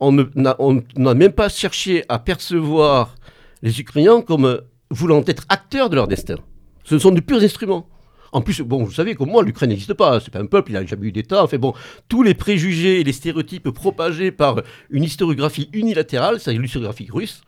on 0.00 0.12
n'a 0.12 1.14
même 1.14 1.32
pas 1.32 1.48
cherché 1.48 2.04
à 2.08 2.18
percevoir 2.18 3.14
les 3.62 3.80
Ukrainiens 3.80 4.22
comme 4.22 4.62
voulant 4.90 5.22
être 5.26 5.44
acteurs 5.48 5.90
de 5.90 5.96
leur 5.96 6.08
destin. 6.08 6.36
Ce 6.84 6.98
sont 6.98 7.10
de 7.10 7.20
purs 7.20 7.42
instruments. 7.42 7.86
En 8.32 8.42
plus, 8.42 8.60
bon, 8.62 8.84
vous 8.84 8.92
savez, 8.92 9.14
comme 9.14 9.30
moi, 9.30 9.42
l'Ukraine 9.42 9.70
n'existe 9.70 9.94
pas. 9.94 10.20
C'est 10.20 10.30
pas 10.30 10.40
un 10.40 10.46
peuple, 10.46 10.70
il 10.70 10.74
n'a 10.74 10.86
jamais 10.86 11.08
eu 11.08 11.12
d'État. 11.12 11.42
Enfin 11.42 11.58
bon, 11.58 11.74
tous 12.08 12.22
les 12.22 12.34
préjugés 12.34 13.00
et 13.00 13.04
les 13.04 13.12
stéréotypes 13.12 13.70
propagés 13.70 14.30
par 14.30 14.62
une 14.90 15.04
historiographie 15.04 15.68
unilatérale, 15.72 16.38
c'est-à-dire 16.38 16.62
l'historiographie 16.62 17.08
russe, 17.10 17.42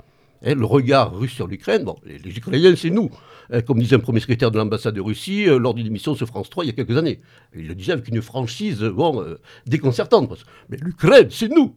hein, 0.44 0.54
le 0.54 0.64
regard 0.64 1.16
russe 1.16 1.32
sur 1.32 1.46
l'Ukraine, 1.46 1.84
bon, 1.84 1.96
les, 2.04 2.36
Ukrainiens, 2.36 2.74
c'est 2.76 2.90
nous. 2.90 3.10
Hein, 3.50 3.60
comme 3.62 3.78
disait 3.78 3.96
un 3.96 4.00
premier 4.00 4.20
secrétaire 4.20 4.50
de 4.50 4.58
l'ambassade 4.58 4.94
de 4.94 5.00
Russie 5.00 5.48
euh, 5.48 5.58
lors 5.58 5.74
d'une 5.74 5.86
émission 5.86 6.14
sur 6.14 6.26
France 6.26 6.48
3 6.48 6.64
il 6.64 6.68
y 6.68 6.70
a 6.70 6.72
quelques 6.74 6.96
années. 6.96 7.20
Il 7.54 7.68
le 7.68 7.74
disait 7.74 7.92
avec 7.92 8.08
une 8.08 8.22
franchise 8.22 8.82
euh, 8.82 9.38
déconcertante. 9.66 10.44
Mais 10.68 10.78
l'Ukraine, 10.78 11.28
c'est 11.30 11.48
nous. 11.48 11.76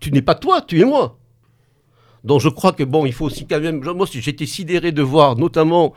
Tu 0.00 0.12
n'es 0.12 0.22
pas 0.22 0.34
toi, 0.34 0.62
tu 0.62 0.80
es 0.80 0.84
moi. 0.84 1.18
Donc 2.24 2.40
je 2.40 2.48
crois 2.48 2.72
que 2.72 2.82
bon, 2.82 3.06
il 3.06 3.12
faut 3.12 3.26
aussi 3.26 3.46
quand 3.46 3.60
même. 3.60 3.82
Moi, 3.82 4.06
j'étais 4.10 4.46
sidéré 4.46 4.92
de 4.92 5.02
voir, 5.02 5.36
notamment 5.36 5.94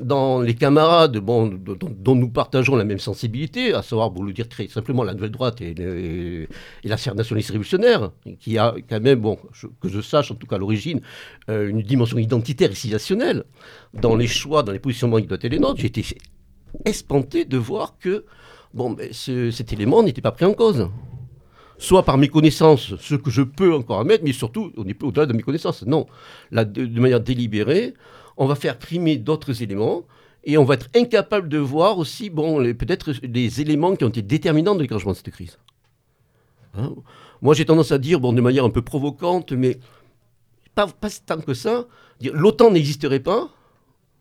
dans 0.00 0.40
les 0.40 0.54
camarades 0.54 1.16
dont, 1.18 2.14
nous 2.14 2.30
partageons 2.30 2.76
la 2.76 2.84
même 2.84 2.98
sensibilité, 2.98 3.74
à 3.74 3.82
savoir, 3.82 4.12
pour 4.12 4.24
le 4.24 4.32
dire 4.32 4.48
très 4.48 4.68
simplement, 4.68 5.02
la 5.04 5.14
nouvelle 5.14 5.30
droite 5.30 5.60
et, 5.60 5.70
et, 5.70 6.48
la 6.84 6.96
nationaliste 7.14 7.50
révolutionnaire, 7.50 8.10
qui 8.40 8.58
a 8.58 8.74
quand 8.88 9.00
même, 9.00 9.20
bon, 9.20 9.38
que 9.80 9.88
je 9.88 10.00
sache 10.00 10.30
en 10.30 10.34
tout 10.34 10.46
cas 10.46 10.56
à 10.56 10.58
l'origine, 10.58 11.00
euh, 11.50 11.68
une 11.68 11.82
dimension 11.82 12.18
identitaire 12.18 12.70
et 12.70 12.74
civilisationnelle 12.74 13.44
dans 13.94 14.16
les 14.16 14.26
choix, 14.26 14.62
dans 14.62 14.72
les 14.72 14.78
positionnements 14.78 15.18
qui 15.20 15.26
doivent 15.26 15.40
être 15.42 15.52
les 15.52 15.58
nôtres. 15.58 15.80
J'ai 15.80 15.86
été 15.86 16.04
espanté 16.84 17.44
de 17.44 17.56
voir 17.56 17.98
que 17.98 18.24
bon, 18.74 18.90
ben, 18.90 19.08
ce- 19.12 19.50
cet 19.50 19.72
élément 19.72 20.02
n'était 20.02 20.20
pas 20.20 20.32
pris 20.32 20.44
en 20.44 20.54
cause 20.54 20.88
soit 21.80 22.02
par 22.02 22.18
mes 22.18 22.26
connaissances, 22.26 22.96
ce 22.96 23.14
que 23.14 23.30
je 23.30 23.42
peux 23.42 23.72
encore 23.72 24.00
admettre, 24.00 24.24
mais 24.24 24.32
surtout, 24.32 24.72
on 24.76 24.82
n'est 24.82 24.94
pas 24.94 25.06
au-delà 25.06 25.26
de 25.26 25.32
mes 25.32 25.42
connaissances. 25.42 25.84
Non, 25.86 26.06
de 26.50 27.00
manière 27.00 27.20
délibérée, 27.20 27.94
on 28.38 28.46
va 28.46 28.54
faire 28.54 28.78
primer 28.78 29.16
d'autres 29.16 29.62
éléments 29.62 30.04
et 30.44 30.56
on 30.56 30.64
va 30.64 30.74
être 30.74 30.88
incapable 30.96 31.48
de 31.48 31.58
voir 31.58 31.98
aussi, 31.98 32.30
bon, 32.30 32.62
peut-être 32.74 33.12
les 33.22 33.60
éléments 33.60 33.96
qui 33.96 34.04
ont 34.04 34.08
été 34.08 34.22
déterminants 34.22 34.74
de 34.74 34.80
déclenchement 34.80 35.12
de 35.12 35.16
cette 35.16 35.30
crise. 35.30 35.58
Hein? 36.74 36.94
Moi, 37.42 37.54
j'ai 37.54 37.64
tendance 37.64 37.92
à 37.92 37.98
dire, 37.98 38.20
bon, 38.20 38.32
de 38.32 38.40
manière 38.40 38.64
un 38.64 38.70
peu 38.70 38.80
provocante, 38.80 39.52
mais 39.52 39.78
pas, 40.74 40.86
pas 40.86 41.08
tant 41.26 41.40
que 41.40 41.52
ça, 41.52 41.86
l'OTAN 42.22 42.70
n'existerait 42.70 43.20
pas, 43.20 43.50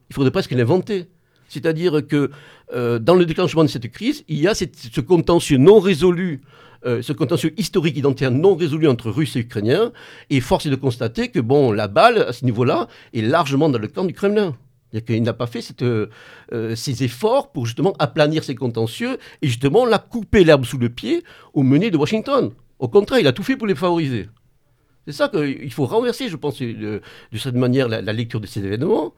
il 0.10 0.16
faudrait 0.16 0.32
presque 0.32 0.52
l'inventer. 0.52 1.08
C'est-à-dire 1.48 2.06
que 2.06 2.32
euh, 2.74 3.00
dans 3.00 3.16
le 3.16 3.26
déclenchement 3.26 3.64
de 3.64 3.70
cette 3.70 3.90
crise, 3.90 4.26
il 4.28 4.40
y 4.40 4.48
a 4.48 4.56
ce 4.56 5.02
contentieux 5.02 5.58
non 5.58 5.80
résolu 5.80 6.42
euh, 6.88 7.02
ce 7.02 7.12
contentieux 7.12 7.54
historique 7.58 7.98
identitaire 7.98 8.32
non 8.32 8.56
résolu 8.56 8.88
entre 8.88 9.12
Russes 9.12 9.36
et 9.36 9.40
Ukrainiens, 9.40 9.92
et 10.30 10.40
force 10.40 10.66
est 10.66 10.70
de 10.70 10.76
constater 10.76 11.30
que 11.30 11.40
bon, 11.40 11.72
la 11.72 11.88
balle, 11.88 12.20
à 12.20 12.34
ce 12.34 12.46
niveau-là, 12.46 12.88
est 13.14 13.22
largement 13.22 13.68
dans 13.68 13.78
le 13.78 13.88
camp 13.88 14.06
du 14.06 14.14
Kremlin. 14.14 14.56
Qu'il 15.06 15.22
n'a 15.22 15.34
pas 15.34 15.48
fait 15.48 15.62
cette, 15.62 15.82
euh, 15.82 16.08
euh, 16.54 16.74
ces 16.76 17.04
efforts 17.04 17.52
pour 17.52 17.66
justement 17.66 17.94
aplanir 18.00 18.44
ces 18.44 18.56
contentieux 18.56 19.18
et 19.42 19.48
justement 19.48 19.86
la 19.86 20.00
couper 20.00 20.46
l'herbe 20.46 20.64
sous 20.64 20.78
le 20.78 20.88
pied 20.90 21.24
au 21.54 21.62
mené 21.62 21.92
de 21.92 21.98
Washington. 21.98 22.52
Au 22.80 22.88
contraire, 22.88 23.20
il 23.20 23.28
a 23.28 23.34
tout 23.34 23.44
fait 23.44 23.58
pour 23.58 23.68
les 23.68 23.76
favoriser. 23.76 24.30
C'est 25.06 25.14
ça 25.14 25.28
qu'il 25.28 25.72
faut 25.74 25.86
renverser, 25.86 26.30
je 26.30 26.38
pense, 26.38 26.60
de, 26.62 27.02
cette 27.36 27.56
manière, 27.56 27.90
la, 27.90 28.02
lecture 28.14 28.40
de 28.40 28.48
ces 28.48 28.66
événements. 28.66 29.14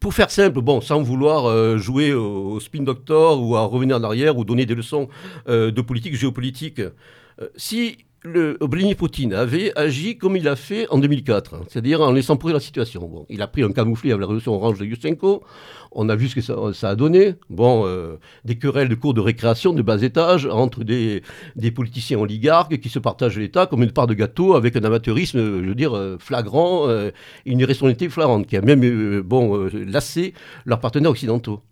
Pour 0.00 0.14
faire 0.14 0.30
simple, 0.30 0.60
bon, 0.60 0.80
sans 0.80 1.02
vouloir 1.02 1.46
euh, 1.46 1.76
jouer 1.76 2.12
au, 2.12 2.60
spin 2.60 2.82
doctor 2.82 3.42
ou 3.42 3.56
à 3.56 3.62
revenir 3.62 3.96
en 3.96 4.04
arrière 4.04 4.36
ou 4.36 4.44
donner 4.44 4.66
des 4.66 4.74
leçons 4.74 5.08
euh, 5.48 5.70
de 5.70 5.80
politique 5.80 6.14
géopolitique, 6.14 6.80
euh, 6.80 7.48
si 7.56 7.98
le 8.22 8.58
Vladimir 8.60 8.96
Poutine 8.96 9.32
avait 9.32 9.72
agi 9.78 10.18
comme 10.18 10.36
il 10.36 10.48
a 10.48 10.56
fait 10.56 10.88
en 10.90 10.98
2004, 10.98 11.54
hein, 11.54 11.60
c'est-à-dire 11.68 12.00
en 12.00 12.12
laissant 12.12 12.36
pourrir 12.36 12.54
la 12.54 12.60
situation. 12.60 13.06
Bon, 13.06 13.26
il 13.28 13.42
a 13.42 13.46
pris 13.46 13.62
un 13.62 13.70
camouflet 13.72 14.10
avec 14.10 14.20
la 14.20 14.26
révolution 14.26 14.54
orange 14.54 14.78
de 14.78 14.84
Yushchenko. 14.84 15.42
On 15.92 16.08
a 16.08 16.16
vu 16.16 16.28
ce 16.28 16.34
que 16.34 16.40
ça, 16.40 16.88
a 16.88 16.94
donné. 16.96 17.34
Bon, 17.48 17.84
euh, 17.86 18.16
des 18.44 18.58
querelles 18.58 18.88
de 18.88 18.94
cours 18.94 19.14
de 19.14 19.20
récréation 19.20 19.72
de 19.72 19.82
bas 19.82 20.02
étage 20.02 20.46
entre 20.46 20.84
des, 20.84 21.22
des 21.56 21.70
politiciens 21.70 22.18
oligarques 22.18 22.78
qui 22.78 22.88
se 22.88 22.98
partagent 22.98 23.38
l'État 23.38 23.66
comme 23.66 23.82
une 23.82 23.92
part 23.92 24.06
de 24.06 24.14
gâteau 24.14 24.54
avec 24.54 24.76
un 24.76 24.84
amateurisme, 24.84 25.38
je 25.38 25.68
veux 25.68 25.74
dire, 25.74 25.96
euh, 25.96 26.16
flagrant, 26.18 26.88
euh, 26.88 27.10
une 27.46 27.60
irresponsabilité 27.60 28.08
flagrante 28.08 28.46
qui 28.46 28.56
a 28.56 28.62
même 28.62 28.82
euh, 28.84 29.22
bon, 29.22 29.68
lassé 29.72 30.34
leurs 30.66 30.80
partenaires 30.80 31.12
occidentaux. 31.12 31.62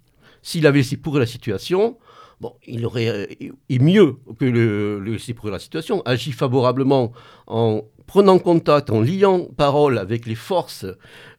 S'il 0.43 0.67
avait 0.67 0.79
laissé 0.79 0.97
pourrir 0.97 1.21
la 1.21 1.27
situation, 1.27 1.97
Bon, 2.40 2.55
il 2.66 2.85
aurait, 2.85 3.09
euh, 3.09 3.27
et 3.70 3.79
mieux 3.79 4.16
que 4.38 4.44
le, 4.44 5.01
le 5.01 5.35
pourrir 5.35 5.53
la 5.53 5.59
situation, 5.59 6.03
agi 6.05 6.33
favorablement 6.33 7.12
en 7.46 7.83
prenant 8.07 8.38
contact, 8.38 8.90
en 8.90 9.01
liant 9.01 9.49
parole 9.57 9.99
avec 9.99 10.27
les 10.27 10.35
forces 10.35 10.87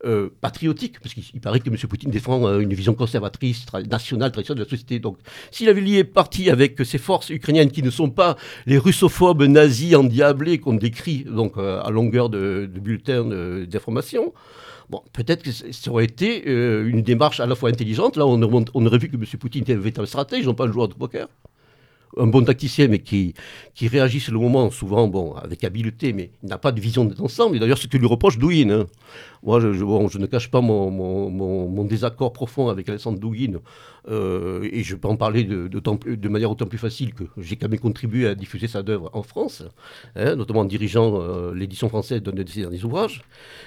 euh, 0.05 0.29
patriotiques, 0.41 0.99
parce 0.99 1.13
qu'il 1.13 1.23
il 1.33 1.39
paraît 1.39 1.59
que 1.59 1.69
M. 1.69 1.77
Poutine 1.87 2.09
défend 2.09 2.45
euh, 2.45 2.59
une 2.59 2.73
vision 2.73 2.93
conservatrice, 2.95 3.65
nationale, 3.89 4.31
traditionnelle 4.31 4.63
de 4.63 4.63
la 4.65 4.69
société. 4.69 4.99
Donc, 4.99 5.19
s'il 5.51 5.69
avait 5.69 5.81
lié 5.81 6.03
parti 6.03 6.49
avec 6.49 6.83
ces 6.83 6.97
forces 6.97 7.29
ukrainiennes 7.29 7.71
qui 7.71 7.83
ne 7.83 7.91
sont 7.91 8.09
pas 8.09 8.35
les 8.65 8.79
russophobes 8.79 9.43
nazis 9.43 9.95
endiablés 9.95 10.57
qu'on 10.57 10.73
décrit 10.73 11.25
à 11.85 11.89
longueur 11.91 12.29
de, 12.29 12.69
de 12.73 12.79
bulletins 12.79 13.23
de- 13.23 13.65
d'information, 13.65 14.33
Bon, 14.89 15.01
peut-être 15.11 15.43
que 15.43 15.51
ça 15.51 15.91
aurait 15.91 16.05
été 16.05 16.47
euh, 16.47 16.87
une 16.87 17.01
démarche 17.01 17.39
à 17.41 17.45
la 17.45 17.55
fois 17.55 17.69
intelligente. 17.69 18.15
Là, 18.15 18.25
on, 18.25 18.41
aurait- 18.41 18.65
on 18.73 18.85
aurait 18.85 18.97
vu 18.99 19.09
que 19.09 19.15
M. 19.17 19.25
Poutine 19.39 19.63
était 19.67 19.99
un 19.99 20.05
stratège, 20.05 20.45
non 20.45 20.53
pas 20.53 20.65
un 20.65 20.71
joueur 20.71 20.87
de 20.87 20.93
poker. 20.93 21.27
Un 22.15 22.27
bon 22.27 22.43
tacticien, 22.43 22.87
mais 22.87 22.99
qui, 22.99 23.33
qui 23.75 23.87
réagit 23.87 24.19
sur 24.19 24.33
le 24.33 24.39
moment, 24.39 24.71
souvent 24.71 25.07
bon, 25.07 25.33
avec 25.33 25.63
habileté, 25.63 26.13
mais 26.13 26.31
n'a 26.41 26.57
pas 26.57 26.71
de 26.71 26.79
vision 26.79 27.03
d'ensemble. 27.05 27.57
Et 27.57 27.59
d'ailleurs, 27.59 27.77
ce 27.77 27.87
que 27.87 27.97
lui 27.97 28.07
reproche 28.07 28.37
Douyin. 28.37 28.69
hein. 28.69 28.85
Moi, 29.43 29.59
je, 29.59 29.67
ne 30.17 30.25
cache 30.25 30.49
pas 30.49 30.61
mon, 30.61 30.89
mon- 30.89 31.29
mon- 31.29 31.83
désaccord 31.83 32.33
profond 32.33 32.69
avec 32.69 32.87
Alexandre 32.89 33.19
Douyin. 33.19 33.59
euh, 34.09 34.67
et 34.71 34.83
je 34.83 34.95
peux 34.95 35.07
en 35.09 35.17
parler 35.17 35.43
de, 35.43 35.67
de 35.67 36.29
manière 36.29 36.49
autant 36.49 36.65
plus 36.65 36.77
facile 36.77 37.13
que 37.13 37.25
j'ai 37.37 37.55
quand 37.57 37.69
même 37.69 37.79
contribué 37.79 38.27
à 38.27 38.35
diffuser 38.35 38.67
sa 38.67 38.79
œuvre 38.87 39.09
en 39.13 39.21
France, 39.23 39.63
hein, 40.15 40.35
notamment 40.35 40.61
en 40.61 40.65
dirigeant 40.65 41.19
euh, 41.21 41.53
l'édition 41.53 41.89
française 41.89 42.21
d'un 42.23 42.31
de 42.31 42.47
ses 42.49 42.61
derniers 42.61 42.83
ouvrages. 42.83 43.21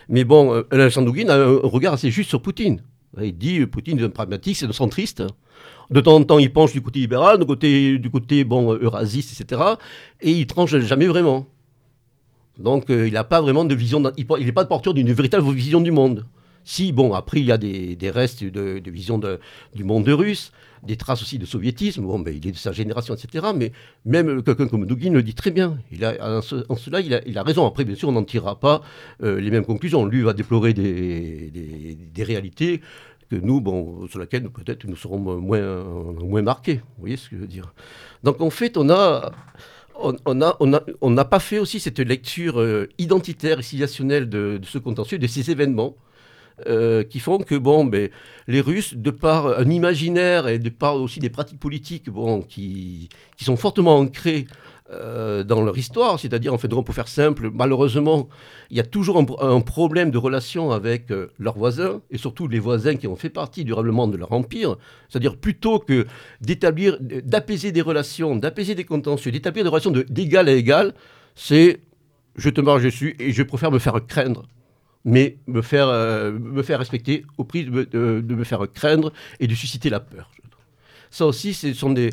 Mais 0.09 0.25
bon, 0.25 0.55
euh, 0.55 0.63
Alexandre 0.71 1.07
Douguin 1.07 1.29
a 1.29 1.37
un 1.37 1.61
regard 1.63 1.93
assez 1.95 2.11
juste 2.11 2.31
sur 2.31 2.41
Poutine. 2.43 2.83
Il 3.21 3.37
dit 3.37 3.67
Poutine 3.67 3.99
est 3.99 4.05
un 4.05 4.09
pragmatique, 4.11 4.57
c'est 4.57 4.67
un 4.67 4.73
centriste. 4.73 5.23
De 5.91 6.01
temps 6.01 6.15
en 6.17 6.23
temps, 6.23 6.39
il 6.39 6.53
penche 6.53 6.73
du 6.73 6.81
côté 6.81 7.01
libéral, 7.01 7.39
du 7.39 8.11
côté, 8.11 8.45
bon, 8.45 8.73
euh, 8.73 8.79
eurasiste, 8.83 9.41
etc. 9.41 9.61
Et 10.21 10.31
il 10.31 10.47
tranche 10.47 10.77
jamais 10.77 11.07
vraiment. 11.07 11.47
Donc, 12.59 12.91
euh, 12.91 13.09
il 13.09 13.15
n'a 13.15 13.25
pas 13.25 13.41
vraiment 13.41 13.65
de 13.65 13.75
vision. 13.75 14.03
Il 14.17 14.27
n'est 14.47 14.53
pas 14.53 14.65
porteur 14.67 14.95
d'une 14.95 15.13
véritable 15.13 15.51
vision 15.53 15.81
du 15.81 15.91
monde. 15.91 16.27
Si, 16.63 16.93
bon, 16.93 17.15
après, 17.15 17.41
il 17.41 17.47
y 17.47 17.53
a 17.53 17.59
des, 17.59 17.97
restes 18.11 18.45
de, 18.45 18.79
de 18.79 18.91
vision 18.91 19.19
de- 19.19 19.41
du 19.75 19.83
monde 19.83 20.07
russe, 20.09 20.53
des 20.87 20.97
traces 20.97 21.23
aussi 21.23 21.39
de 21.39 21.47
soviétisme. 21.47 22.03
Bon, 22.03 22.19
ben, 22.19 22.37
il 22.37 22.47
est 22.47 22.53
de 22.53 22.57
sa 22.57 22.71
génération, 22.71 23.15
etc. 23.15 23.47
Mais 23.57 23.73
même 24.05 24.43
quelqu'un 24.43 24.69
comme 24.69 24.87
Douguin 24.87 25.11
le 25.13 25.23
dit 25.23 25.35
très 25.35 25.51
bien. 25.51 25.79
Il 25.91 26.05
en, 26.07 26.43
ce- 26.43 26.65
en 26.69 26.77
cela, 26.77 27.01
il 27.01 27.39
a, 27.39 27.43
raison. 27.43 27.67
Après, 27.67 27.85
bien 27.85 27.97
sûr, 27.97 28.11
on 28.11 28.13
n'en 28.13 28.25
tirera 28.25 28.61
pas 28.61 28.83
euh, 29.23 29.41
les 29.41 29.51
mêmes 29.51 29.65
conclusions. 29.65 30.05
Lui 30.05 30.23
va 30.23 30.35
déplorer 30.35 30.75
des 30.75 32.23
réalités 32.23 32.83
que 33.31 33.37
nous, 33.37 33.61
bon, 33.61 34.07
sur 34.09 34.19
lesquelles 34.19 34.43
nous, 34.43 34.51
peut-être 34.51 34.85
nous 34.87 34.97
serons 34.97 35.19
moins, 35.19 35.85
moins 36.21 36.43
marqués. 36.43 36.77
Vous 36.77 37.01
voyez 37.01 37.17
ce 37.17 37.29
que 37.31 37.37
je 37.37 37.41
veux 37.43 37.47
dire? 37.47 37.73
Donc, 38.25 38.41
en 38.41 38.51
fait, 38.51 38.77
on 38.77 38.91
a. 38.91 39.33
On 40.03 40.17
on 40.25 40.41
a- 40.41 40.57
on 40.61 40.73
a- 40.73 40.83
on 41.03 41.11
n'a 41.11 41.27
pas 41.27 41.41
fait 41.41 41.59
aussi 41.59 41.79
cette 41.79 41.99
lecture 42.01 42.59
euh, 42.61 42.89
identitaire 42.99 43.59
et 43.59 43.63
civilisationnelle 43.63 44.31
de, 44.31 44.57
de 44.59 44.65
ce 44.67 44.79
contentieux, 44.79 45.19
de 45.19 45.27
ces 45.27 45.51
événements, 45.51 45.95
euh, 46.67 47.03
qui 47.05 47.21
font 47.21 47.39
que 47.39 47.55
bon, 47.55 47.85
ben, 47.85 48.09
les 48.49 48.61
Russes, 48.63 48.95
de 48.95 49.11
par 49.11 49.59
un 49.59 49.71
imaginaire 49.71 50.49
et 50.49 50.59
de 50.59 50.71
par 50.71 50.97
aussi 50.97 51.21
des 51.21 51.31
pratiques 51.31 51.61
politiques 51.61 52.09
bon, 52.11 52.43
qui, 52.43 53.09
qui 53.37 53.45
sont 53.45 53.57
fortement 53.57 53.99
ancrées 53.99 54.47
euh, 54.93 55.45
dans 55.45 55.63
leur 55.63 55.77
histoire, 55.79 56.19
c'est-à-dire, 56.19 56.53
en 56.53 56.59
fait, 56.59 56.69
pour 56.69 56.95
faire 56.95 57.09
simple, 57.09 57.51
malheureusement, 57.53 58.29
il 58.71 58.77
y 58.77 58.81
a 58.81 58.85
toujours 58.85 59.19
un, 59.19 59.25
pro- 59.25 59.43
un 59.43 59.61
problème 59.61 60.11
de 60.11 60.19
relation 60.19 60.73
avec 60.73 61.11
euh, 61.11 61.29
leurs 61.39 61.57
voisins, 61.57 62.01
et 62.11 62.19
surtout 62.19 62.49
les 62.49 62.59
voisins 62.59 62.97
qui 62.97 63.07
ont 63.07 63.17
fait 63.17 63.31
partie 63.31 63.65
durablement 63.65 64.09
de 64.09 64.17
leur 64.17 64.33
empire, 64.33 64.77
c'est-à-dire 65.09 65.37
plutôt 65.37 65.79
que 65.79 66.07
d'établir, 66.41 66.99
d'apaiser 67.01 67.73
des 67.73 67.83
relations, 67.83 68.37
d'apaiser 68.37 68.75
des 68.75 68.85
contentieux, 68.85 69.33
d'établir 69.33 69.65
des 69.65 69.71
relations 69.71 69.91
de- 69.91 70.07
d'égal 70.09 70.49
à 70.49 70.53
égal, 70.53 70.95
c'est 71.35 71.81
je 72.37 72.51
te 72.51 72.61
marche 72.61 72.83
dessus 72.83 73.17
et 73.19 73.33
je 73.33 73.43
préfère 73.43 73.71
me 73.71 73.79
faire 73.79 73.99
craindre 74.07 74.47
mais 75.05 75.39
me 75.47 75.63
faire, 75.63 75.89
euh, 75.89 76.31
me 76.31 76.63
faire 76.63 76.79
respecter 76.79 77.25
au 77.39 77.45
prix 77.45 77.65
de 77.65 77.71
me, 77.71 77.87
de- 77.87 78.21
de 78.21 78.45
faire 78.45 78.67
craindre 78.73 79.13
et 79.41 79.47
de 79.47 79.55
susciter 79.55 79.89
la 79.89 79.99
peur. 79.99 80.31
Ça 81.11 81.25
aussi, 81.27 81.55
ce 81.55 81.73
sont 81.73 81.91
des... 81.91 82.11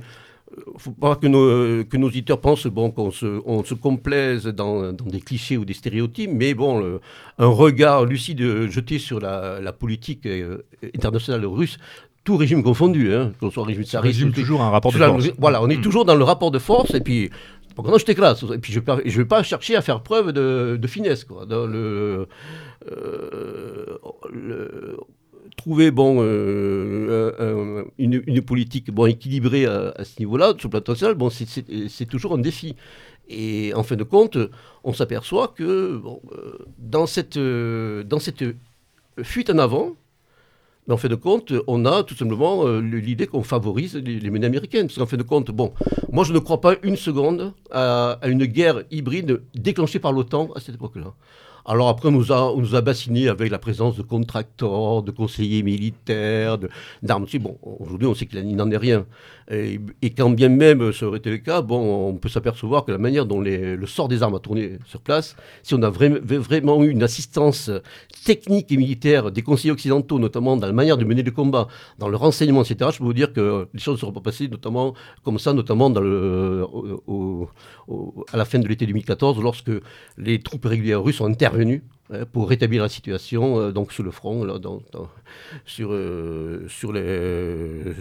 Il 0.55 0.79
faut 0.81 0.91
pas 0.91 1.15
que 1.15 1.27
nos, 1.27 1.83
que 1.83 1.97
nos 1.97 2.07
auditeurs 2.07 2.39
pensent 2.39 2.67
bon, 2.67 2.89
qu'on 2.91 3.11
se, 3.11 3.41
on 3.45 3.63
se 3.63 3.73
complaise 3.73 4.45
dans, 4.47 4.93
dans 4.93 5.05
des 5.05 5.19
clichés 5.19 5.57
ou 5.57 5.65
des 5.65 5.73
stéréotypes, 5.73 6.31
mais 6.33 6.53
bon, 6.53 6.79
le- 6.79 7.01
un 7.37 7.47
regard 7.47 8.05
lucide 8.05 8.41
jeté 8.69 8.97
sur 8.99 9.19
la, 9.19 9.59
la 9.59 9.73
politique 9.73 10.25
euh, 10.25 10.59
internationale 10.95 11.45
russe, 11.45 11.77
tout 12.23 12.37
régime 12.37 12.63
confondu, 12.63 13.13
hein, 13.13 13.33
qu'on 13.39 13.51
soit 13.51 13.65
régime 13.65 13.83
tsariste 13.83 14.15
résume 14.15 14.29
ou- 14.29 14.33
toujours 14.33 14.61
un 14.61 14.69
rapport 14.69 14.91
de 14.91 14.97
force. 14.97 15.29
Voilà, 15.37 15.61
on 15.61 15.69
est 15.69 15.77
Mm. 15.77 15.81
toujours 15.81 16.05
dans 16.05 16.15
le 16.15 16.23
rapport 16.23 16.51
de 16.51 16.59
force 16.59 16.93
et 16.93 17.01
puis 17.01 17.29
contre, 17.75 17.99
je 17.99 18.05
t'éclate. 18.05 18.43
Et 18.53 18.57
puis 18.57 18.73
je 18.73 18.79
ne 18.79 19.09
vais 19.17 19.25
pas 19.25 19.43
chercher 19.43 19.75
à 19.75 19.81
faire 19.81 20.01
preuve 20.01 20.31
de, 20.31 20.77
de 20.81 20.87
finesse. 20.87 21.23
Quoi. 21.25 21.45
Dans 21.45 21.67
le, 21.67 22.27
euh, 22.91 23.97
le, 24.33 24.97
trouver 25.55 25.91
bon, 25.91 26.17
euh, 26.21 27.31
euh, 27.39 27.83
une, 27.97 28.21
une, 28.27 28.41
politique 28.41 28.91
bon, 28.91 29.05
équilibrée 29.05 29.65
à, 29.65 29.93
ce 30.03 30.19
niveau-là, 30.19 30.53
sur 30.57 30.69
le 30.69 30.79
plan 30.79 30.93
national, 30.93 31.15
bon, 31.15 31.29
c'est 31.29 32.05
toujours 32.05 32.33
un 32.33 32.37
défi. 32.39 32.75
Et 33.29 33.73
en 33.75 33.83
fin 33.83 33.95
de 33.95 34.03
compte, 34.03 34.37
on 34.83 34.93
s'aperçoit 34.93 35.49
que 35.49 35.97
bon, 35.97 36.21
euh, 36.31 36.57
dans, 36.77 37.05
cette, 37.05 37.37
euh, 37.37 38.03
dans 38.03 38.19
cette 38.19 38.43
fuite 39.21 39.49
en 39.49 39.57
avant, 39.57 39.95
mais 40.87 40.93
en 40.93 40.97
fin 40.97 41.09
de 41.09 41.15
compte, 41.15 41.51
on 41.67 41.85
a 41.85 42.03
tout 42.03 42.15
simplement 42.15 42.65
euh, 42.65 42.79
l'idée 42.79 43.27
qu'on 43.27 43.43
favorise 43.43 43.95
les, 43.95 44.29
menées 44.29 44.45
américaines. 44.45 44.87
Parce 44.87 44.97
qu'en 44.97 45.05
fin 45.05 45.17
de 45.17 45.23
compte, 45.23 45.51
bon, 45.51 45.73
moi 46.11 46.23
je 46.23 46.31
ne 46.31 46.39
crois 46.39 46.61
pas 46.61 46.75
une 46.83 46.95
seconde 46.95 47.53
à 47.71 48.19
une 48.25 48.45
guerre 48.45 48.83
hybride 48.91 49.41
déclenchée 49.53 49.99
par 49.99 50.13
l'OTAN 50.13 50.49
à 50.55 50.61
cette 50.61 50.75
époque-là. 50.75 51.13
Alors 51.69 51.89
après, 51.89 52.07
on 52.07 52.13
nous 52.13 52.31
a, 52.31 52.53
on 52.53 52.81
bassiné 52.81 53.27
avec 53.27 53.51
la 53.51 53.59
présence 53.59 53.97
de 53.97 54.01
contracteurs, 54.01 55.03
de 55.03 55.11
conseillers 55.11 55.63
militaires, 55.63 56.57
d'armes. 57.03 57.25
Bon, 57.41 57.57
aujourd'hui, 57.61 58.07
on 58.07 58.15
sait 58.15 58.25
qu'il 58.25 58.55
n'en 58.55 58.71
est 58.71 58.77
rien. 58.77 59.05
Et, 59.49 59.79
quand 60.17 60.29
bien 60.29 60.49
même 60.49 60.91
ça 60.91 61.05
aurait 61.07 61.19
été 61.19 61.29
le 61.29 61.37
cas, 61.37 61.61
bon, 61.61 62.09
on 62.09 62.15
peut 62.15 62.27
s'apercevoir 62.27 62.83
que 62.83 62.91
la 62.91 62.97
manière 62.97 63.25
dont 63.25 63.39
le 63.39 63.85
sort 63.85 64.09
des 64.09 64.21
armes 64.21 64.35
a 64.35 64.39
tourné 64.39 64.77
sur 64.85 64.99
place, 64.99 65.37
si 65.63 65.73
on 65.73 65.81
a 65.83 65.89
vra 65.89 66.09
vraiment 66.09 66.83
eu 66.83 66.89
une 66.89 67.03
assistance 67.03 67.71
technique 68.25 68.71
et 68.73 68.77
militaire 68.77 69.31
des 69.31 69.41
conseillers 69.43 69.71
occidentaux, 69.71 70.19
notamment 70.19 70.57
dans 70.57 70.67
la 70.67 70.73
manière 70.73 70.97
de 70.97 71.05
mener 71.05 71.23
le 71.23 71.31
combat, 71.31 71.69
dans 71.97 72.09
le 72.09 72.17
renseignement, 72.17 72.61
etc., 72.63 72.91
je 72.93 72.97
peux 72.97 73.05
vous 73.05 73.13
dire 73.13 73.31
que 73.31 73.69
les 73.73 73.79
choses 73.79 73.95
ne 73.95 73.99
seront 73.99 74.11
pas 74.11 74.19
passées 74.19 74.49
notamment 74.49 74.93
comme 75.23 75.39
ça, 75.39 75.53
notamment 75.53 75.87
à 75.87 76.01
la 78.37 78.45
fin 78.45 78.59
de 78.59 78.67
l'été 78.67 78.85
2014, 78.85 79.41
lorsque 79.41 79.71
les 80.17 80.39
troupes 80.39 80.65
régulières 80.65 81.01
russes 81.01 81.21
ont 81.21 81.25
intervenu 81.25 81.83
Hein, 82.06 82.06
pour 82.31 82.49
rétablir 82.49 82.81
la 82.81 82.89
situation 82.89 83.59
euh, 83.59 83.71
donc 83.71 83.91
sur 83.91 84.03
le 84.03 84.11
front, 84.11 84.43
là, 84.43 84.59
dans, 84.59 84.81
sur, 85.65 85.89
euh, 85.91 86.65
sur 86.67 86.93
les, 86.93 87.01
euh, 87.03 87.93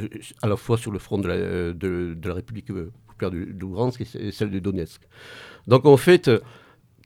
à 0.42 0.48
la 0.48 0.56
fois 0.56 0.78
sur 0.78 0.92
le 0.92 0.98
front 0.98 1.18
de 1.18 1.28
la, 1.28 1.72
de, 1.72 2.16
la 2.24 2.34
République 2.34 2.66
populaire 3.06 3.30
de, 3.30 3.52
de 3.52 3.60
Lugansk 3.60 4.02
et 4.14 4.30
celle 4.30 4.50
de 4.50 4.58
Donetsk. 4.58 5.02
Donc 5.66 5.86
en 5.86 5.96
fait, 5.96 6.30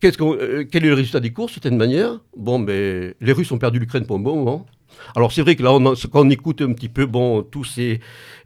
qu'est-ce 0.01 0.19
qu 0.19 0.25
euh, 0.25 0.65
quel 0.71 0.85
est 0.85 0.89
le 0.89 0.95
résultat 0.95 1.21
des 1.21 1.33
courses, 1.33 1.53
de 1.53 1.55
certaine 1.55 1.77
manière? 1.79 2.21
Bon, 2.37 2.59
mais 2.59 3.15
les 3.21 3.33
Russes 3.33 3.53
ont 3.53 3.59
perdu 3.59 3.79
l'Ukraine 3.79 4.07
pour 4.07 4.17
un 4.17 4.21
bon 4.21 4.37
moment. 4.37 4.67
Alors 5.15 5.31
c'est 5.33 5.43
vrai 5.43 5.55
que 5.55 5.63
là, 5.63 5.71
quand 6.11 6.27
on 6.27 6.31
écoute 6.31 6.63
un 6.63 6.73
petit 6.73 6.89
peu 6.89 7.07
bon, 7.07 7.43
tous 7.43 7.65
ces, 7.65 8.01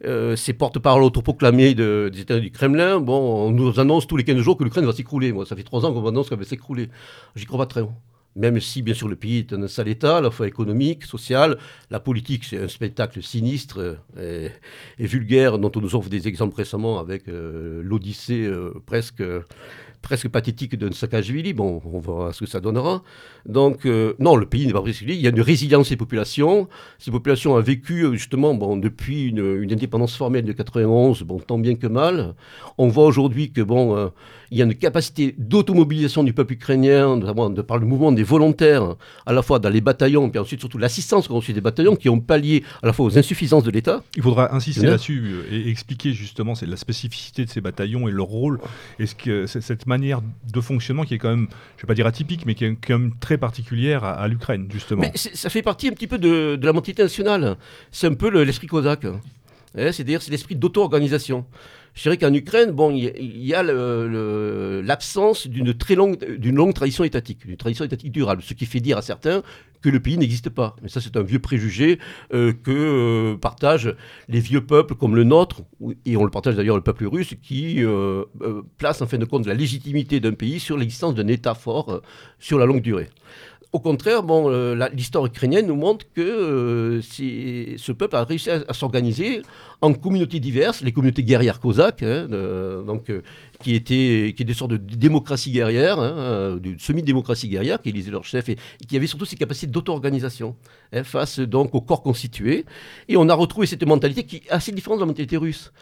euh, 0.05 0.35
ces 0.35 0.53
porte-paroles 0.53 1.03
autoproclamés 1.03 1.73
de, 1.73 2.09
des 2.13 2.21
États 2.21 2.39
du 2.39 2.51
Kremlin, 2.51 2.99
bon, 2.99 3.47
on 3.47 3.51
nous 3.51 3.79
annonce 3.79 4.05
tous 4.05 4.15
les 4.15 4.23
15 4.23 4.37
jours 4.37 4.57
que 4.57 4.63
l'Ukraine 4.63 4.85
va 4.85 4.93
s'écrouler. 4.93 5.31
Moi, 5.33 5.45
ça 5.45 5.55
fait 5.55 5.63
trois 5.63 5.85
ans 5.85 5.93
qu'on 5.93 6.01
m'annonce 6.01 6.29
qu'elle 6.29 6.37
va 6.37 6.45
s'écrouler. 6.45 6.89
J'y 7.35 7.45
crois 7.45 7.59
pas 7.59 7.65
très 7.65 7.81
haut. 7.81 7.91
Même 8.35 8.59
si, 8.59 8.81
bien 8.81 8.93
sûr, 8.93 9.07
le 9.07 9.15
pays 9.15 9.39
est 9.39 9.53
un 9.53 9.67
sale 9.67 9.87
état, 9.87 10.17
à 10.17 10.21
la 10.21 10.29
fois 10.29 10.47
économique, 10.47 11.05
social, 11.05 11.57
la 11.89 11.99
politique, 11.99 12.43
c'est 12.43 12.57
un 12.57 12.67
spectacle 12.67 13.23
sinistre 13.23 13.97
et, 14.19 14.49
et, 14.99 15.05
vulgaire, 15.05 15.57
dont 15.57 15.71
on 15.75 15.81
nous 15.81 15.95
offre 15.95 16.09
des 16.09 16.27
exemples 16.27 16.55
récemment 16.57 16.99
avec 16.99 17.29
euh, 17.29 17.81
l'Odyssée 17.83 18.45
euh, 18.45 18.73
presque 18.85 19.23
presque 20.05 20.29
pathétique 20.29 20.77
d'un 20.77 20.91
Saakashvili. 20.91 21.53
Bon, 21.53 21.81
on 21.83 21.99
verra 21.99 22.31
ce 22.31 22.41
que 22.41 22.49
ça 22.49 22.59
donnera. 22.59 23.01
Donc, 23.47 23.87
euh, 23.87 24.13
non, 24.19 24.35
le 24.35 24.45
pays 24.45 24.67
n'est 24.67 24.73
pas 24.73 24.81
brisé. 24.81 25.03
Il 25.07 25.19
y 25.19 25.25
a 25.25 25.31
une 25.31 25.41
résilience 25.41 25.89
des 25.89 25.97
populations. 25.97 26.69
Ces 26.99 27.09
populations 27.09 27.55
ont 27.55 27.61
vécu, 27.61 28.05
justement, 28.13 28.53
bon, 28.53 28.77
depuis 28.77 29.25
une, 29.25 29.63
une, 29.63 29.73
indépendance 29.73 30.15
formelle 30.15 30.45
de 30.45 30.53
91, 30.53 31.23
bon, 31.23 31.39
tant 31.39 31.57
bien 31.57 31.75
que 31.75 31.87
mal. 31.87 32.35
On 32.77 32.87
voit 32.87 33.05
aujourd'hui 33.05 33.51
que, 33.51 33.61
bon, 33.61 33.97
euh, 33.97 34.09
il 34.55 34.59
y 34.59 34.61
a 34.61 34.65
une 34.65 34.73
capacité 34.73 35.35
d'automobilisation 35.37 36.23
du 36.23 36.31
peuple 36.31 36.53
ukrainien, 36.53 37.17
notamment 37.17 37.49
de 37.49 37.61
par 37.61 37.77
le 37.77 37.85
mouvement 37.85 38.13
des 38.13 38.23
volontaires, 38.23 38.95
à 39.25 39.33
la 39.33 39.41
fois 39.41 39.59
dans 39.59 39.67
les 39.67 39.81
bataillons, 39.81 40.29
puis 40.29 40.39
ensuite 40.39 40.61
surtout 40.61 40.77
l'assistance 40.77 41.27
qu'on 41.27 41.35
reçu 41.35 41.51
des 41.51 41.59
bataillons, 41.59 41.97
qui 41.97 42.07
ont 42.07 42.21
pallié 42.21 42.63
à 42.81 42.87
la 42.87 42.93
fois 42.93 43.05
aux 43.05 43.17
insuffisances 43.17 43.63
de 43.63 43.71
l'État. 43.71 44.01
Il 44.15 44.23
faudra 44.23 44.55
insister 44.55 44.85
là-dessus 44.85 45.41
et 45.51 45.69
expliquer 45.69 46.13
justement 46.13 46.53
la 46.65 46.77
spécificité 46.77 47.43
de 47.43 47.49
ces 47.49 47.59
bataillons 47.59 48.07
et 48.07 48.11
leur 48.11 48.27
rôle. 48.27 48.61
Est-ce 48.97 49.13
que 49.15 49.45
cette 49.45 49.87
manière 49.87 50.21
de 50.53 50.61
fonctionnement 50.61 51.03
qui 51.03 51.15
est 51.15 51.19
quand 51.19 51.35
même, 51.35 51.49
je 51.75 51.81
vais 51.81 51.87
pas 51.87 51.93
dire 51.93 52.07
atypique, 52.07 52.45
mais 52.45 52.55
qui 52.55 52.63
est 52.63 52.77
quand 52.77 52.97
même 52.97 53.11
très 53.19 53.37
particulière 53.37 54.05
à, 54.05 54.13
à 54.13 54.29
l'Ukraine, 54.29 54.69
justement? 54.71 55.01
Mais 55.01 55.11
ça 55.15 55.49
fait 55.49 55.63
partie 55.63 55.89
un 55.89 55.91
petit 55.91 56.07
peu 56.07 56.17
de, 56.17 56.55
de 56.55 56.65
la 56.65 56.71
mentalité 56.71 57.03
nationale. 57.03 57.57
C'est 57.91 58.07
un 58.07 58.13
peu 58.13 58.29
l'esprit 58.41 58.67
le, 58.67 58.71
cosaque. 58.71 59.05
Eh, 59.77 59.91
C'est-à-dire, 59.91 60.21
c'est 60.21 60.31
l'esprit 60.31 60.55
d'auto-organisation. 60.55 61.45
Je 61.95 62.03
dirais 62.03 62.17
qu'en 62.17 62.33
Ukraine, 62.33 62.75
il 62.93 63.45
y, 63.45 63.53
a 63.53 63.63
l'absence 63.63 65.47
d'une 65.47 65.73
très 65.73 65.95
longue 65.95 66.73
tradition 66.73 67.05
étatique, 67.05 67.47
d'une 67.47 67.55
tradition 67.55 67.85
étatique 67.85 68.11
durable, 68.11 68.41
ce 68.43 68.53
qui 68.53 68.65
fait 68.65 68.81
dire 68.81 68.97
à 68.97 69.01
certains 69.01 69.43
que 69.81 69.89
le 69.89 70.01
pays 70.01 70.17
n'existe 70.17 70.49
pas. 70.49 70.75
Mais 70.81 70.89
ça, 70.89 70.99
c'est 70.99 71.15
un 71.15 71.21
vieux 71.21 71.39
préjugé 71.39 71.99
euh, 72.33 72.51
que 72.51 72.71
euh, 72.71 73.37
partagent 73.37 73.95
les 74.27 74.41
vieux 74.41 74.65
peuples 74.65 74.95
comme 74.95 75.15
le 75.15 75.23
nôtre, 75.23 75.61
et 76.05 76.17
on 76.17 76.25
le 76.25 76.31
partage 76.31 76.55
d'ailleurs 76.55 76.75
le 76.75 76.81
peuple 76.81 77.05
russe, 77.05 77.33
qui 77.41 77.81
euh, 77.81 78.25
place 78.77 79.01
en 79.01 79.07
fin 79.07 79.17
de 79.17 79.25
compte 79.25 79.45
la 79.45 79.53
légitimité 79.53 80.19
d'un 80.19 80.33
pays 80.33 80.59
sur 80.59 80.77
l'existence 80.77 81.15
d'un 81.15 81.27
État 81.27 81.53
fort 81.53 82.01
sur 82.39 82.59
la 82.59 82.65
longue 82.65 82.81
durée. 82.81 83.09
Au 83.75 83.79
contraire, 83.79 84.23
bon, 84.23 84.49
euh, 84.49 84.87
l'histoire 84.93 85.25
ukrainienne 85.25 85.67
nous 85.67 85.75
montre 85.75 86.05
que 86.13 86.21
euh, 86.21 87.01
ce 87.01 87.91
peuple 87.91 88.15
a 88.15 88.23
réussi 88.23 88.49
à, 88.49 88.73
s'organiser 88.73 89.41
en 89.81 89.91
communautés 89.91 90.39
diverses, 90.39 90.79
les 90.79 90.93
communautés 90.93 91.23
guerrières 91.23 91.59
cosaques, 91.59 92.01
hein, 92.01 92.25
donc, 92.87 93.09
euh, 93.09 93.21
qui, 93.61 93.75
étaient, 93.75 94.33
qui 94.37 94.45
des 94.45 94.53
sortes 94.53 94.71
de 94.71 94.77
démocratie 94.77 95.51
guerrière, 95.51 95.99
hein, 95.99 96.55
de 96.55 96.75
semi-démocratie 96.77 97.49
guerrière, 97.49 97.81
qui 97.81 97.89
élisaient 97.89 98.11
leur 98.11 98.23
chef, 98.23 98.47
et, 98.47 98.55
qui 98.87 98.95
avaient 98.95 99.07
surtout 99.07 99.25
ces 99.25 99.35
capacités 99.35 99.67
d'auto-organisation 99.67 100.55
hein, 100.93 101.03
face 101.03 101.41
donc, 101.41 101.75
au 101.75 101.81
corps 101.81 102.01
constitué. 102.01 102.63
Et 103.09 103.17
on 103.17 103.27
a 103.27 103.33
retrouvé 103.33 103.67
cette 103.67 103.85
mentalité 103.85 104.23
qui 104.23 104.37
est 104.37 104.49
assez 104.51 104.71
différente 104.71 104.99
de 104.99 105.01
la 105.01 105.07
mentalité 105.07 105.35
russe. 105.35 105.73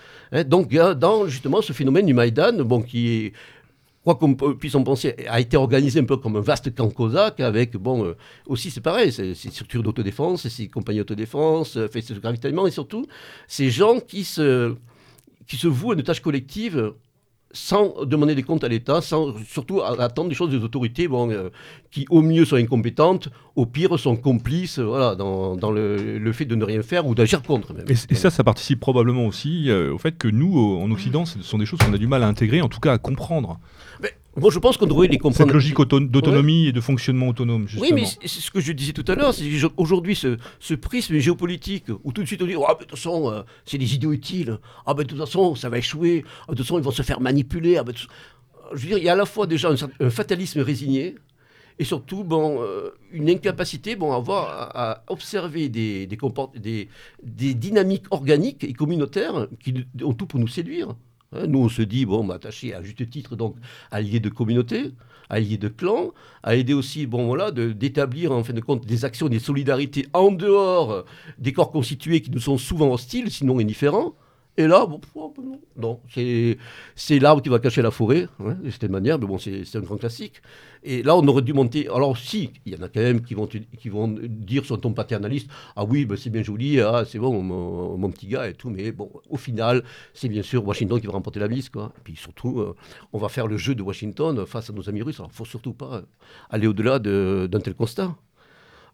Donc, 0.48 0.74
dans 0.74 1.28
justement 1.28 1.62
ce 1.62 1.74
phénomène 1.74 2.08
du 2.08 2.16
Maïdan, 2.16 2.64
bon, 2.64 2.82
qui 2.82 3.10
est 3.10 3.34
quoi 4.04 4.16
qu'on 4.16 4.36
puisse 4.36 4.76
en 4.76 4.84
penser, 4.84 5.16
a 5.28 5.40
été 5.40 5.58
organisé 5.58 6.00
un 6.00 6.04
peu 6.04 6.18
comme 6.18 6.36
un 6.36 6.42
vaste 6.42 6.74
camp 6.76 6.90
cosaque, 6.90 7.40
avec, 7.40 7.78
bon, 7.78 8.06
euh, 8.06 8.18
aussi 8.48 8.70
c'est 8.70 8.82
pareil, 8.82 9.12
ces 9.12 9.34
structures 9.34 9.84
d'autodéfense, 9.84 10.48
ces 10.48 10.68
compagnies 10.68 11.00
d'autodéfense, 11.00 11.78
euh, 11.78 11.88
fait 11.88 12.02
ce 12.02 12.14
ravitaillement, 12.22 12.68
et 12.68 12.72
surtout 12.72 13.06
ces 13.48 13.70
gens 13.70 14.00
qui 14.00 14.24
se, 14.24 14.76
qui 15.48 15.56
se 15.56 15.68
vouent 15.68 15.92
à 15.92 15.96
une 15.96 16.04
tâche 16.04 16.22
collective 16.22 16.94
sans 17.54 18.04
demander 18.06 18.36
des 18.36 18.44
comptes 18.44 18.64
à 18.64 18.68
l'État, 18.68 19.02
sans 19.02 19.34
surtout 19.48 19.82
attendre 19.82 20.30
des 20.30 20.36
choses 20.36 20.50
des 20.50 20.64
autorités 20.64 21.08
bon, 21.08 21.30
euh, 21.30 21.50
qui 21.92 22.06
au 22.10 22.22
mieux 22.22 22.46
sont 22.46 22.56
incompétentes, 22.56 23.30
au 23.56 23.66
pire 23.68 23.98
sont 24.00 24.16
complices 24.16 24.80
voilà, 24.80 25.16
dans, 25.16 25.56
dans 25.56 25.72
le, 25.72 26.18
le, 26.18 26.34
fait 26.34 26.46
de 26.46 26.56
ne 26.56 26.66
rien 26.66 26.82
faire 26.82 27.06
ou 27.06 27.14
d'agir 27.14 27.44
contre. 27.44 27.74
Même. 27.74 27.86
Et, 27.88 27.94
et, 27.94 28.16
ça, 28.16 28.32
ça 28.32 28.44
participe 28.44 28.80
probablement 28.80 29.28
aussi 29.28 29.70
euh, 29.70 29.94
au 29.94 30.00
fait 30.00 30.18
que 30.18 30.28
nous, 30.28 30.58
en 30.58 30.90
Occident, 30.92 31.26
ce 31.26 31.42
sont 31.42 31.60
des 31.60 31.66
choses 31.66 31.80
qu'on 31.80 31.94
a 31.94 31.98
du 31.98 32.08
mal 32.08 32.24
à 32.24 32.28
intégrer, 32.28 32.62
en 32.62 32.70
tout 32.70 32.80
cas 32.80 32.94
à 32.94 32.98
comprendre. 32.98 33.60
Mais, 34.02 34.14
je 34.50 34.60
pense 34.60 34.78
qu'on 34.78 34.86
devrait 34.86 35.08
les 35.08 35.18
comprendre. 35.18 35.50
Cette 35.50 35.54
logique 35.54 35.78
d'autonomie 35.78 36.64
ouais. 36.64 36.70
et 36.70 36.72
de 36.72 36.82
fonctionnement 36.82 37.28
autonome, 37.30 37.68
justement. 37.68 37.96
Oui, 37.96 38.02
mais 38.02 38.28
c'est 38.28 38.42
ce 38.42 38.52
que 38.52 38.60
je 38.60 38.72
disais 38.72 38.94
tout 38.94 39.06
à 39.08 39.16
l'heure. 39.16 39.34
Aujourd'hui, 39.78 40.16
ce, 40.16 40.38
ce, 40.60 40.74
prisme 40.74 41.18
géopolitique, 41.18 41.86
où 42.04 42.12
tout 42.12 42.22
de 42.22 42.28
suite 42.28 42.42
on 42.42 42.48
dit, 42.48 42.56
oh, 42.56 42.66
de 42.68 42.80
toute 42.80 42.92
façon, 42.92 43.32
euh, 43.32 43.42
c'est 43.66 43.78
des 43.78 43.94
idiots 43.94 44.12
utiles. 44.12 44.58
Ah, 44.86 44.94
ben, 44.94 45.04
de 45.04 45.10
toute 45.10 45.20
façon, 45.20 45.56
ça 45.56 45.70
va 45.70 45.78
échouer. 45.78 46.26
Ah, 46.48 46.52
de 46.52 46.58
toute 46.58 46.66
façon, 46.66 46.80
ils 46.80 46.84
vont 46.84 46.92
se 46.92 47.04
faire 47.04 47.22
manipuler. 47.22 47.78
Ah, 47.78 47.84
ben, 47.84 47.94
je 48.74 48.82
veux 48.82 48.88
dire, 48.88 48.98
il 48.98 49.04
y 49.04 49.10
a 49.10 49.14
à 49.14 49.16
la 49.16 49.26
fois 49.26 49.46
déjà 49.46 49.70
un, 49.70 49.76
un 50.00 50.10
fatalisme 50.10 50.62
résigné, 50.62 51.16
et 51.80 51.84
surtout 51.84 52.24
bon, 52.24 52.62
euh, 52.62 52.90
une 53.12 53.30
incapacité 53.30 53.96
bon, 53.96 54.12
à, 54.12 54.18
avoir, 54.18 54.50
à, 54.50 54.92
à 54.92 55.04
observer 55.08 55.70
des, 55.70 56.06
des, 56.08 56.18
des, 56.56 56.90
des, 57.24 57.54
dynamiques 57.54 58.06
organiques 58.12 58.64
et 58.64 58.74
communautaires 58.74 59.48
qui 59.60 59.74
ont 60.04 60.14
tout 60.14 60.26
pour 60.26 60.40
nous 60.40 60.48
séduire. 60.48 60.96
Hein, 61.36 61.48
nous, 61.48 61.60
on 61.60 61.70
se 61.70 61.82
dit, 61.82 62.06
bon, 62.06 62.24
bah, 62.24 62.36
attaché 62.36 62.74
à 62.74 62.82
juste 62.82 63.10
titre 63.10 63.36
donc, 63.36 63.56
à 63.92 64.02
l'idée 64.02 64.20
de 64.20 64.30
communauté, 64.30 64.92
à 65.30 65.40
l'idée 65.40 65.58
de 65.58 65.68
clan, 65.68 66.12
à 66.44 66.56
aider 66.56 66.74
aussi, 66.74 67.06
bon, 67.08 67.26
voilà, 67.26 67.52
d'établir 67.52 68.32
en 68.32 68.44
fin 68.44 68.54
de 68.54 68.62
compte 68.62 68.86
des 68.86 69.06
actions, 69.06 69.30
des 69.30 69.40
solidarités 69.40 70.08
en 70.14 70.32
dehors 70.32 71.06
des 71.38 71.54
corps 71.54 71.72
constitués 71.72 72.22
qui 72.22 72.32
nous 72.32 72.40
sont 72.40 72.58
souvent 72.58 72.92
hostiles, 72.94 73.32
sinon 73.32 73.60
indifférents. 73.60 74.16
Et 74.56 74.68
là, 74.68 74.86
bon, 74.86 75.02
non, 75.78 76.00
c'est 76.96 77.20
l'arbre 77.20 77.42
qui 77.42 77.50
va 77.50 77.58
cacher 77.58 77.82
la 77.82 77.90
forêt, 77.90 78.28
hein, 78.40 78.56
de 78.64 78.70
cette 78.70 78.84
manière, 78.84 79.18
mais 79.18 79.26
bon, 79.26 79.40
c'est 79.40 79.76
un 79.76 79.80
grand 79.80 79.98
classique. 79.98 80.44
Et 80.84 81.02
là, 81.02 81.16
on 81.16 81.28
aurait 81.28 81.42
dû 81.42 81.54
monter. 81.54 81.88
Alors, 81.88 82.16
si, 82.18 82.52
il 82.66 82.76
y 82.76 82.78
en 82.78 82.84
a 82.84 82.88
quand 82.88 83.00
même 83.00 83.24
qui 83.24 83.34
vont, 83.34 83.48
qui 83.48 83.90
vont 83.90 84.08
dire 84.08 84.64
sur 84.64 84.80
ton 84.80 84.94
paternaliste 84.94 85.50
Ah 85.76 85.86
oui, 85.86 86.06
ben, 86.06 86.18
c'est 86.18 86.30
bien 86.30 86.44
joli, 86.44 86.80
ah, 86.82 87.04
c'est 87.08 87.18
bon, 87.18 87.42
mon, 87.42 88.12
petit 88.12 88.28
gars 88.28 88.48
et 88.48 88.54
tout, 88.54 88.70
mais 88.70 88.92
bon, 88.92 89.10
au 89.28 89.38
final, 89.38 89.84
c'est 90.14 90.30
bien 90.30 90.44
sûr 90.44 90.64
Washington 90.68 91.00
qui 91.00 91.08
va 91.08 91.14
remporter 91.14 91.40
la 91.40 91.48
mise, 91.48 91.70
quoi. 91.70 91.92
Et 91.98 92.02
puis 92.04 92.16
surtout, 92.16 92.60
euh, 92.60 92.76
on 93.12 93.18
va 93.18 93.30
faire 93.30 93.48
le 93.48 93.58
jeu 93.58 93.74
de 93.74 93.82
Washington 93.82 94.46
face 94.46 94.70
à 94.70 94.74
nos 94.74 94.88
amis 94.88 95.02
russes. 95.02 95.20
Alors, 95.20 95.32
il 95.34 95.36
faut 95.36 95.46
surtout 95.46 95.74
pas 95.74 96.04
aller 96.52 96.68
au-delà 96.68 97.00
d'un 97.00 97.60
tel 97.60 97.74
constat. 97.74 98.16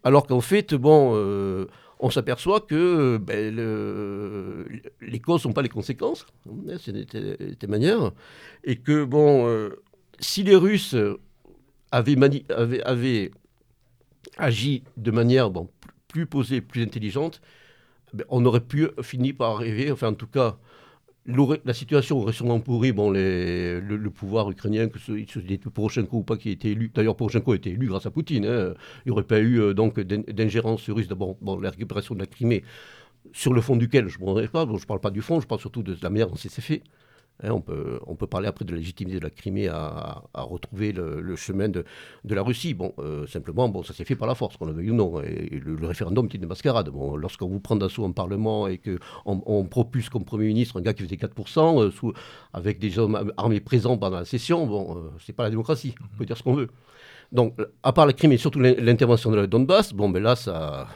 Alors 0.05 0.26
qu'en 0.26 0.41
fait, 0.41 0.74
bon. 0.74 1.12
Euh, 1.16 1.66
on 2.00 2.10
s'aperçoit 2.10 2.62
que 2.62 3.18
ben, 3.18 3.54
le- 3.54 4.66
les 5.02 5.20
causes 5.20 5.41
ne 5.41 5.50
sont 5.50 5.54
pas 5.54 5.62
les 5.62 5.70
conséquences, 5.70 6.26
hein, 6.47 6.78
c'est 6.80 6.93
des, 6.93 7.68
manières, 7.68 8.12
et 8.64 8.78
que, 8.78 9.04
bon, 9.04 9.47
euh, 9.47 9.82
si 10.20 10.43
les 10.43 10.56
Russes 10.56 10.95
avaient, 11.91 13.32
agi 14.38 14.84
de 14.97 15.12
manière 15.12 15.52
plus 16.08 16.26
posée, 16.26 16.62
plus 16.62 16.82
intelligente, 16.84 17.41
ben, 18.14 18.26
on 18.30 18.45
aurait 18.45 18.62
pu 18.62 18.88
finir 19.02 19.36
par 19.38 19.52
arriver, 19.58 19.91
enfin 19.91 20.10
en 20.10 20.14
tout 20.14 20.28
cas, 20.28 20.58
la 21.65 21.74
situation 21.74 22.17
aurait 22.20 22.34
sûrement 22.34 22.59
pourri 22.59 22.91
bon, 22.91 23.11
les- 23.11 23.80
le, 23.82 23.97
pouvoir 24.09 24.49
ukrainien, 24.49 24.88
que 24.89 24.97
ce 24.99 25.05
soit 25.05 25.17
Poroshenko 25.70 26.17
ou 26.17 26.24
pas 26.24 26.38
qui 26.38 26.49
a 26.49 26.51
été 26.53 26.72
élu. 26.72 26.91
D'ailleurs, 26.93 27.15
Poroshenko 27.15 27.51
a 27.51 27.55
été 27.55 27.70
élu 27.72 27.88
grâce 27.88 28.05
à 28.05 28.11
Poutine. 28.11 28.45
hein. 28.45 28.74
Il 29.05 29.09
n'y 29.09 29.11
aurait 29.11 29.24
pas 29.24 29.39
eu 29.39 29.59
euh, 29.59 29.74
donc 29.74 29.99
d'in- 29.99 30.24
d'ingérence 30.28 30.89
russe. 30.89 31.07
D'abord, 31.07 31.36
bon, 31.41 31.59
la 31.59 31.70
récupération 31.72 32.15
de 32.15 32.20
la 32.20 32.26
Crimée, 32.26 32.63
sur 33.34 33.53
le 33.53 33.61
fond 33.61 33.76
duquel 33.78 34.07
je 34.09 34.20
ne 34.20 34.47
pas. 34.47 34.65
Bon, 34.65 34.78
je 34.78 34.84
ne 34.84 34.88
parle 34.88 35.01
pas 35.01 35.11
du 35.11 35.22
fond, 35.22 35.39
je 35.41 35.47
parle 35.47 35.61
surtout 35.61 35.84
de 35.84 35.97
la 36.01 36.09
manière 36.09 36.28
dont 36.30 36.36
c'est 36.38 36.61
fait. 36.61 36.84
Hein, 37.42 37.52
on, 37.52 37.62
peut, 38.16 38.28
parler 38.28 38.48
après 38.48 38.66
de 38.66 38.72
la 38.72 38.78
légitimité 38.78 39.18
de 39.18 39.24
la 39.24 39.30
Crimée 39.30 39.70
à, 39.70 40.24
retrouver 40.34 40.92
le, 40.92 41.36
chemin 41.38 41.70
de, 41.70 41.86
la 42.26 42.42
Russie. 42.42 42.74
Bon, 42.74 42.94
euh, 43.00 43.28
simplement, 43.28 43.70
bon, 43.70 43.82
ça 43.82 43.94
s'est 43.94 44.04
fait 44.04 44.18
par 44.18 44.28
la 44.28 44.36
force, 44.36 44.58
qu'on 44.58 44.66
le 44.66 44.74
veuille 44.74 44.92
ou 44.92 44.96
non. 44.96 45.20
Le, 45.22 45.88
référendum 45.88 46.26
est 46.26 46.34
une 46.34 46.48
mascarade. 46.48 46.90
Bon, 46.90 47.16
Lorsqu'on 47.16 47.48
vous 47.48 47.62
prend 47.62 47.78
d'assaut 47.78 48.04
en 48.04 48.12
Parlement 48.12 48.68
et 48.68 48.78
qu'on 48.78 49.00
on 49.26 49.64
propulse 49.66 50.10
comme 50.10 50.26
Premier 50.26 50.48
ministre 50.48 50.78
un 50.80 50.82
gars 50.82 50.94
qui 50.94 51.04
faisait 51.04 51.16
4%, 51.16 51.82
euh, 51.82 52.12
avec 52.54 52.80
des 52.80 53.00
hommes 53.00 53.32
armés 53.38 53.62
présents 53.62 53.98
pendant 53.98 54.18
la 54.18 54.26
session, 54.26 54.68
bon, 54.68 54.98
euh, 54.98 55.10
c'est 55.26 55.34
pas 55.34 55.44
la 55.44 55.50
démocratie. 55.50 55.96
On 56.02 56.18
peut 56.18 56.26
dire 56.26 56.38
ce 56.38 56.44
qu'on 56.44 56.56
veut. 56.56 56.68
Donc, 57.32 57.56
à 57.84 57.94
part 57.94 58.06
la 58.06 58.14
Crimée, 58.14 58.38
surtout 58.38 58.60
l'in- 58.60 58.76
l'intervention 58.76 59.32
de 59.32 59.38
la 59.38 59.48
Donbass, 59.48 59.94
bon, 59.94 60.10
ben 60.10 60.22
là, 60.22 60.36
ça, 60.36 60.88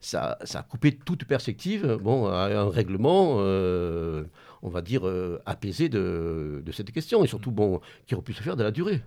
ça, 0.00 0.38
ça 0.44 0.60
a 0.60 0.62
coupé 0.62 0.96
toute 0.96 1.24
perspective 1.24 1.98
bon, 2.02 2.26
à 2.26 2.46
un 2.46 2.70
règlement, 2.70 3.36
euh, 3.40 4.24
on 4.62 4.68
va 4.68 4.82
dire, 4.82 5.06
euh, 5.06 5.40
apaisé 5.46 5.88
de, 5.88 6.62
cette 6.72 6.92
question, 6.92 7.24
et 7.24 7.26
surtout 7.26 7.50
bon, 7.50 7.80
qui 8.06 8.14
aurait 8.14 8.24
pu 8.24 8.32
se 8.32 8.42
faire 8.42 8.56
dans 8.56 8.64
la 8.64 8.70
durée. 8.70 9.02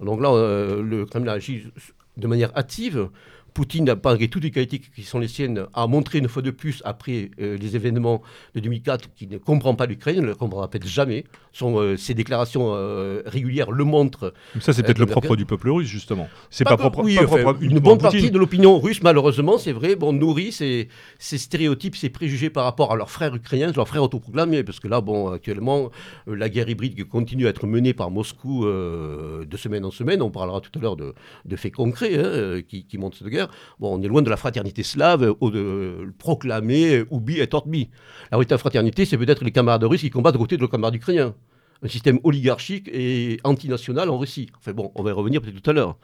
Donc 0.00 0.20
là, 0.20 0.30
euh, 0.30 0.82
le 0.82 1.06
Kremlin 1.06 1.32
agit 1.32 1.64
de 2.16 2.26
manière 2.26 2.56
hâtive. 2.56 3.08
Poutine, 3.56 3.94
malgré 4.04 4.28
toutes 4.28 4.44
les 4.44 4.50
qualités 4.50 4.78
qui 4.78 5.02
sont 5.02 5.18
les 5.18 5.28
siennes, 5.28 5.64
a 5.72 5.86
montré 5.86 6.18
une 6.18 6.28
fois 6.28 6.42
de 6.42 6.50
plus, 6.50 6.82
après 6.84 7.30
euh, 7.40 7.56
les 7.56 7.74
événements 7.74 8.20
de 8.54 8.60
2004, 8.60 9.14
qu'il 9.14 9.30
ne 9.30 9.38
comprend 9.38 9.74
pas 9.74 9.86
l'Ukraine, 9.86 10.20
ne 10.20 10.26
le 10.26 10.34
comprendra 10.34 10.68
peut-être 10.68 10.86
jamais. 10.86 11.24
Son, 11.54 11.78
euh, 11.78 11.96
ses 11.96 12.12
déclarations 12.12 12.74
euh, 12.74 13.22
régulières 13.24 13.70
le 13.70 13.84
montrent. 13.84 14.34
Ça, 14.60 14.74
c'est 14.74 14.82
peut-être 14.82 14.98
le 14.98 15.06
propre 15.06 15.36
du 15.36 15.46
peuple 15.46 15.70
russe, 15.70 15.88
justement. 15.88 16.28
C'est 16.50 16.64
pas, 16.64 16.76
propre, 16.76 17.02
oui, 17.02 17.16
pas 17.16 17.24
enfin, 17.24 17.38
propre 17.44 17.62
une 17.62 17.78
bonne 17.78 17.96
partie 17.96 18.30
de 18.30 18.38
l'opinion 18.38 18.78
russe, 18.78 19.02
malheureusement, 19.02 19.56
c'est 19.56 19.72
vrai, 19.72 19.96
bon, 19.96 20.12
nourrit 20.12 20.52
ces, 20.52 20.88
ces 21.18 21.38
stéréotypes, 21.38 21.96
ces 21.96 22.10
préjugés 22.10 22.50
par 22.50 22.64
rapport 22.64 22.92
à 22.92 22.96
leurs 22.96 23.10
frères 23.10 23.34
ukrainiens, 23.34 23.72
leurs 23.74 23.88
frères 23.88 24.02
autoproclamés, 24.02 24.64
parce 24.64 24.80
que 24.80 24.88
là, 24.88 25.00
bon, 25.00 25.30
actuellement, 25.30 25.90
la 26.26 26.50
guerre 26.50 26.68
hybride 26.68 26.94
qui 26.94 27.06
continue 27.06 27.46
à 27.46 27.50
être 27.50 27.66
menée 27.66 27.94
par 27.94 28.10
Moscou 28.10 28.66
de 28.66 29.56
semaine 29.56 29.86
en 29.86 29.90
semaine, 29.90 30.20
on 30.20 30.30
parlera 30.30 30.60
tout 30.60 30.78
à 30.78 30.82
l'heure 30.82 30.96
de, 30.96 31.14
de 31.46 31.56
faits 31.56 31.72
concrets 31.72 32.18
hein, 32.18 32.60
qui, 32.68 32.84
qui 32.84 32.98
montrent 32.98 33.16
cette 33.16 33.28
guerre. 33.28 33.45
Bon, 33.80 33.98
on 33.98 34.02
est 34.02 34.08
loin 34.08 34.22
de 34.22 34.30
la 34.30 34.36
fraternité 34.36 34.82
slave, 34.82 35.22
euh, 35.24 35.34
au- 35.40 35.50
de, 35.50 36.12
proclamée, 36.18 37.04
Ubi 37.10 37.38
et 37.40 37.48
Orbi. 37.52 37.90
La 38.30 38.38
véritable 38.38 38.58
fraternité, 38.60 39.04
c'est 39.04 39.18
peut-être 39.18 39.44
les 39.44 39.52
camarades 39.52 39.84
russes 39.84 40.00
qui 40.02 40.10
combattent 40.10 40.36
aux 40.36 40.40
côtés 40.40 40.56
de 40.56 40.60
leurs 40.62 40.70
camarades 40.70 40.94
ukrainiens 40.94 41.34
un 41.82 41.88
système 41.88 42.18
oligarchique 42.24 42.88
et 42.92 43.38
antinational 43.44 44.10
en 44.10 44.18
Russie. 44.18 44.48
Enfin 44.58 44.72
bon, 44.72 44.92
on 44.94 45.02
va 45.02 45.10
y 45.10 45.12
revenir 45.12 45.40
peut-être 45.40 45.60
tout 45.60 45.70
à 45.70 45.72
l'heure. 45.72 45.96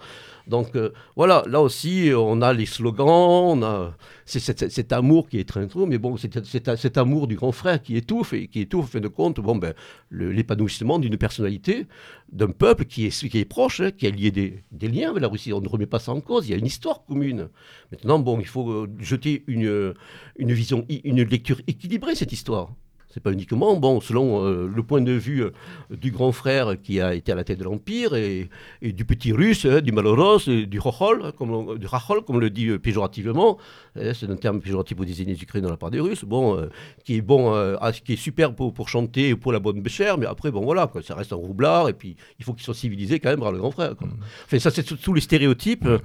Donc 0.46 0.74
euh, 0.74 0.90
voilà, 1.16 1.44
là 1.46 1.60
aussi, 1.60 2.10
on 2.14 2.42
a 2.42 2.52
les 2.52 2.66
slogans, 2.66 3.58
on 3.58 3.62
a 3.62 3.96
cet, 4.26 4.92
amour 4.92 5.28
qui 5.28 5.38
est 5.38 5.48
très 5.48 5.66
trop, 5.66 5.86
mais 5.86 5.98
bon, 5.98 6.16
c'est 6.16 6.44
cet 6.44 6.98
amour 6.98 7.26
du 7.26 7.36
grand 7.36 7.52
frère 7.52 7.80
qui 7.80 7.96
étouffe 7.96 8.32
et 8.32 8.48
qui 8.48 8.60
étouffe, 8.60 8.86
en 8.86 8.88
fin 8.88 9.00
de 9.00 9.08
compte, 9.08 9.40
bon, 9.40 9.56
ben, 9.56 9.74
l'épanouissement 10.10 10.98
d'une 10.98 11.16
personnalité, 11.16 11.86
d'un 12.32 12.50
peuple 12.50 12.86
qui 12.86 13.06
est, 13.06 13.28
qui 13.28 13.38
est 13.38 13.44
proche, 13.44 13.80
hein, 13.80 13.90
qui 13.92 14.06
a 14.06 14.10
lié 14.10 14.30
des, 14.30 14.64
des 14.72 14.88
liens 14.88 15.10
avec 15.10 15.22
la 15.22 15.28
Russie. 15.28 15.52
On 15.52 15.60
ne 15.60 15.68
remet 15.68 15.86
pas 15.86 15.98
ça 15.98 16.12
en 16.12 16.20
cause, 16.20 16.48
il 16.48 16.52
y 16.52 16.54
a 16.54 16.58
une 16.58 16.66
histoire 16.66 17.04
commune. 17.04 17.48
Maintenant, 17.92 18.18
bon, 18.18 18.40
il 18.40 18.46
faut 18.46 18.68
euh, 18.70 18.88
jeter 18.98 19.44
une, 19.46 19.94
une 20.36 20.52
vision, 20.52 20.84
une 20.88 21.22
lecture 21.22 21.60
équilibrée, 21.66 22.14
cette 22.14 22.32
histoire. 22.32 22.70
C'est 23.14 23.20
pas 23.22 23.30
uniquement, 23.32 23.76
bon, 23.76 24.00
selon 24.00 24.42
euh, 24.46 24.66
le 24.74 24.82
point 24.82 25.02
de 25.02 25.12
vue 25.12 25.42
euh, 25.44 25.50
du 25.90 26.10
grand 26.10 26.32
frère 26.32 26.76
qui 26.82 26.98
a 27.00 27.14
été 27.14 27.30
à 27.30 27.34
la 27.34 27.44
tête 27.44 27.58
de 27.58 27.64
l'Empire 27.64 28.14
et, 28.14 28.48
et 28.80 28.92
du 28.92 29.04
petit 29.04 29.32
russe, 29.32 29.66
hein, 29.66 29.82
du 29.82 29.92
Maloros, 29.92 30.38
et 30.48 30.64
du 30.64 30.78
Rochol, 30.78 31.20
hein, 31.24 31.32
comme, 31.36 31.50
on- 31.52 31.74
du 31.74 31.86
Rachol, 31.86 32.22
comme 32.24 32.36
on 32.36 32.38
le 32.38 32.48
dit 32.48 32.68
euh, 32.68 32.78
péjorativement. 32.78 33.58
Hein, 33.96 34.12
c'est 34.14 34.30
un 34.30 34.36
terme 34.36 34.60
péjoratif 34.60 34.96
pour 34.96 35.04
désigner 35.04 35.34
les 35.34 35.42
Ukrainiens 35.42 35.66
de 35.66 35.72
la 35.72 35.76
part 35.76 35.90
des 35.90 36.00
Russes, 36.00 36.24
bon, 36.24 36.56
euh, 36.56 36.68
qui 37.04 37.16
est 37.16 37.20
bon, 37.20 37.54
euh, 37.54 37.76
qui 38.04 38.14
est 38.14 38.16
super 38.16 38.54
pour, 38.54 38.72
pour 38.72 38.88
chanter 38.88 39.36
pour 39.36 39.52
la 39.52 39.58
bonne 39.60 39.82
béchère, 39.82 40.16
mais 40.16 40.26
après, 40.26 40.50
bon, 40.50 40.62
voilà, 40.62 40.86
quoi, 40.86 41.02
ça 41.02 41.14
reste 41.14 41.32
un 41.34 41.36
roublard, 41.36 41.90
et 41.90 41.92
puis 41.92 42.16
il 42.38 42.44
faut 42.46 42.54
qu'il 42.54 42.62
soit 42.64 42.74
civilisé 42.74 43.20
quand 43.20 43.28
même 43.28 43.40
par 43.40 43.52
le 43.52 43.58
grand 43.58 43.70
frère. 43.72 43.94
quoi. 43.94 44.08
Enfin, 44.46 44.58
ça, 44.58 44.70
c'est 44.70 44.82
tous- 44.84 45.12
les 45.12 45.20
stéréotypes 45.20 45.84
euh, 45.84 45.98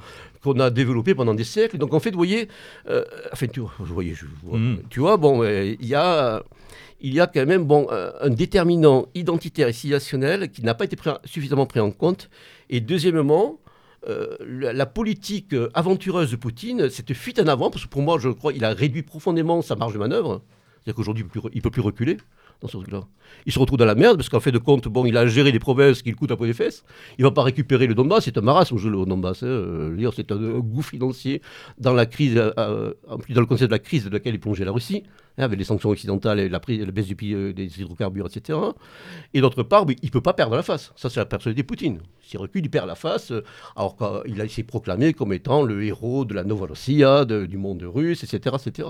qu'on 0.44 0.60
a 0.60 0.70
développés 0.70 1.16
pendant 1.16 1.34
des 1.34 1.46
siècles. 1.46 1.78
Donc, 1.78 1.94
en 1.94 2.00
fait, 2.02 2.12
vous 2.12 2.18
voyez, 2.18 2.50
euh, 2.90 3.06
enfin, 3.32 3.48
tu, 3.48 3.62
vous 3.62 3.70
voyez, 3.80 4.14
je, 4.14 4.26
vois- 4.44 4.60
Mhm. 4.60 4.80
tu 4.90 5.00
vois, 5.00 5.16
bon, 5.16 5.42
euh, 5.44 5.74
il 5.80 5.88
y 5.88 5.96
a 5.96 6.44
il 7.02 7.14
y 7.14 7.20
a 7.20 7.28
quand 7.28 7.46
même 7.46 7.64
bon, 7.64 7.88
euh, 7.92 8.12
un 8.22 8.30
déterminant 8.30 9.08
identitaire 9.16 9.68
et 9.68 9.74
civilisationnel 9.74 10.52
qui 10.52 10.64
n'a 10.64 10.74
pas 10.74 10.86
été 10.86 10.98
suffisamment 11.26 11.66
pris 11.66 11.80
en 11.80 11.92
compte. 11.92 12.30
Et 12.70 12.82
deuxièmement, 12.82 13.60
euh, 14.08 14.36
la, 14.40 14.74
la 14.74 14.86
politique 14.86 15.54
euh, 15.54 15.70
aventureuse 15.74 16.32
de 16.32 16.36
Poutine, 16.36 16.90
cette 16.90 17.14
fuite 17.14 17.40
en 17.40 17.48
avant, 17.48 17.70
parce 17.70 17.86
que 17.86 17.90
pour 17.90 18.02
moi, 18.02 18.18
je 18.20 18.30
crois 18.30 18.54
qu'il 18.54 18.64
a 18.66 18.74
réduit 18.74 19.04
profondément 19.04 19.62
sa 19.62 19.76
marge 19.76 19.94
de 19.94 20.00
manœuvre. 20.00 20.42
C'est-à-dire 20.76 20.96
qu'aujourd'hui, 20.96 21.26
il 21.52 21.58
ne 21.58 21.62
peut 21.62 21.72
plus 21.72 21.82
reculer 21.82 22.18
Il 23.46 23.52
se 23.52 23.60
retrouve 23.60 23.78
dans 23.78 23.86
la 23.86 23.96
merde, 23.96 24.18
parce 24.18 24.30
qu'en 24.30 24.40
fait 24.40 24.52
de 24.52 24.58
compte, 24.58 24.88
bon, 24.88 25.06
il 25.06 25.16
a 25.18 25.28
géré 25.28 25.52
des 25.52 25.60
provinces 25.60 26.02
qui 26.02 26.10
le 26.10 26.16
coûtent 26.16 26.32
à 26.32 26.38
peu 26.38 26.48
des 26.48 26.54
fesses. 26.54 26.84
Il 27.18 27.24
va 27.24 27.32
pas 27.32 27.44
récupérer 27.44 27.86
le 27.88 27.94
Donbass, 27.94 28.26
c'est 28.26 28.38
un 28.38 28.42
marasme, 28.42 28.78
je 28.78 28.90
le 28.90 29.06
Donbass. 29.06 29.44
hein. 29.44 29.48
Euh, 29.48 30.12
C'est 30.16 30.32
un, 30.32 30.38
goût 30.60 30.82
financier 30.82 31.42
dans 31.78 31.94
la 31.94 32.06
crise, 32.06 32.38
euh, 32.38 32.52
euh, 32.58 32.94
dans 33.30 33.42
le 33.42 33.46
contexte 33.46 33.68
de 33.68 33.72
la 33.72 33.80
crise 33.80 34.06
de 34.06 34.10
laquelle 34.10 34.34
est 34.36 34.40
plongée 34.40 34.66
la 34.66 34.72
Russie, 34.72 35.04
hein, 35.38 35.44
avec 35.44 35.60
les 35.60 35.66
sanctions 35.66 35.90
occidentales 35.90 36.40
et 36.40 36.50
la, 36.50 36.60
baisse 36.60 37.08
du 37.08 37.16
prix 37.16 37.54
des 37.54 37.80
hydrocarbures, 37.80 38.28
etc. 38.28 38.58
Et 39.34 39.42
d'autre 39.42 39.64
part, 39.64 39.86
il 40.02 40.12
peut 40.12 40.22
pas 40.22 40.34
perdre 40.34 40.56
la 40.56 40.64
face. 40.64 40.94
Ça, 40.96 41.10
c'est 41.10 41.20
la 41.20 41.26
personnalité 41.26 41.62
de 41.64 41.68
Poutine. 41.68 42.00
S'il 42.22 42.40
recule, 42.40 42.66
il 42.66 42.70
perd 42.70 42.88
la 42.88 42.96
face, 42.96 43.32
alors 43.76 43.96
qu'il 43.98 44.36
de 44.36 44.62
proclamer 44.64 45.14
comme 45.14 45.34
étant 45.34 45.64
le 45.64 45.84
héros 45.84 46.26
de 46.26 46.34
la 46.34 46.44
Novorossia, 46.44 47.26
de- 47.26 47.46
du 47.46 47.58
monde 47.58 47.84
russe, 47.84 48.24
etc. 48.24 48.56
etc. 48.66 48.90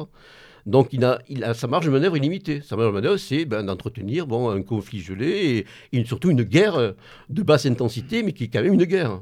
Donc 0.67 0.89
il 0.91 1.03
a, 1.05 1.19
il 1.29 1.43
a 1.43 1.53
sa 1.55 1.65
marge 1.67 1.85
de 1.85 1.91
manœuvre 1.91 2.17
illimitée. 2.17 2.61
Sa 2.61 2.75
marge 2.75 2.89
de 2.89 2.93
manœuvre, 2.93 3.17
c'est 3.17 3.45
ben, 3.45 3.63
d'entretenir 3.63 4.27
bon, 4.27 4.49
un 4.49 4.61
conflit 4.61 4.99
gelé 4.99 5.65
et, 5.93 6.05
surtout 6.05 6.29
une 6.29 6.43
guerre 6.43 6.75
euh, 6.75 6.91
de 7.29 7.41
basse 7.41 7.65
intensité, 7.65 8.21
mais 8.21 8.33
qui 8.33 8.43
est 8.43 8.47
quand 8.49 8.61
même 8.61 8.73
une 8.73 8.83
guerre. 8.83 9.17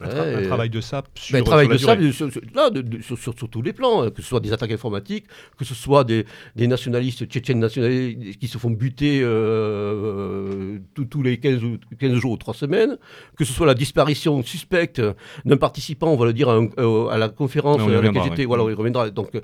Un, 0.00 0.08
tra- 0.08 0.10
Ouais, 0.10 0.34
un 0.34 0.38
euh, 0.42 0.46
travail 0.46 0.70
de 0.70 0.80
sape 0.80 1.06
sur, 1.14 1.32
ben, 1.38 1.44
travail 1.44 1.66
sur 1.66 1.72
la 1.72 1.76
de 1.76 1.80
ça, 1.80 1.96
durée. 1.96 2.12
sur, 2.12 2.32
sur- 2.32 2.42
là, 2.52 2.68
de- 2.68 2.80
de- 2.82 3.00
sur- 3.00 3.16
sur- 3.16 3.32
sur 3.38 3.48
tous 3.48 3.62
les 3.62 3.72
plans, 3.72 4.02
hein, 4.02 4.10
que 4.10 4.20
ce 4.22 4.28
soit 4.28 4.40
des 4.40 4.52
attaques 4.52 4.72
informatiques, 4.72 5.24
que 5.56 5.64
ce 5.64 5.72
soit 5.72 6.02
des, 6.02 6.26
des 6.56 6.66
nationalistes 6.66 7.24
tchétchènes 7.26 7.60
nationalistes 7.60 8.38
qui 8.40 8.48
se 8.48 8.58
font 8.58 8.70
buter 8.70 9.20
euh, 9.22 10.78
tous- 10.94 11.04
tous 11.04 11.22
les 11.22 11.38
15, 11.38 11.62
ou- 11.64 11.78
15 11.98 12.14
jours 12.14 12.32
ou 12.32 12.36
3 12.36 12.54
semaines, 12.54 12.98
que 13.38 13.44
ce 13.44 13.52
soit 13.52 13.66
la 13.66 13.74
disparition 13.74 14.42
suspecte 14.42 15.00
d'un 15.44 15.56
participant, 15.56 16.08
on 16.08 16.16
va 16.16 16.26
le 16.26 16.32
dire, 16.32 16.48
à, 16.48 16.56
un- 16.56 16.68
euh, 16.78 17.06
à 17.08 17.16
la 17.18 17.28
conférence 17.28 17.78
Ouais, 17.78 17.84
on 17.84 17.88
y 17.88 17.92
à 17.92 17.94
laquelle 17.96 18.08
reviendra, 18.08 18.28
j'étais, 18.30 18.42
ouais. 18.42 18.46
voilà, 18.56 18.70
y 18.70 18.74
reviendra. 18.74 19.10
Donc, 19.10 19.34
euh, 19.34 19.40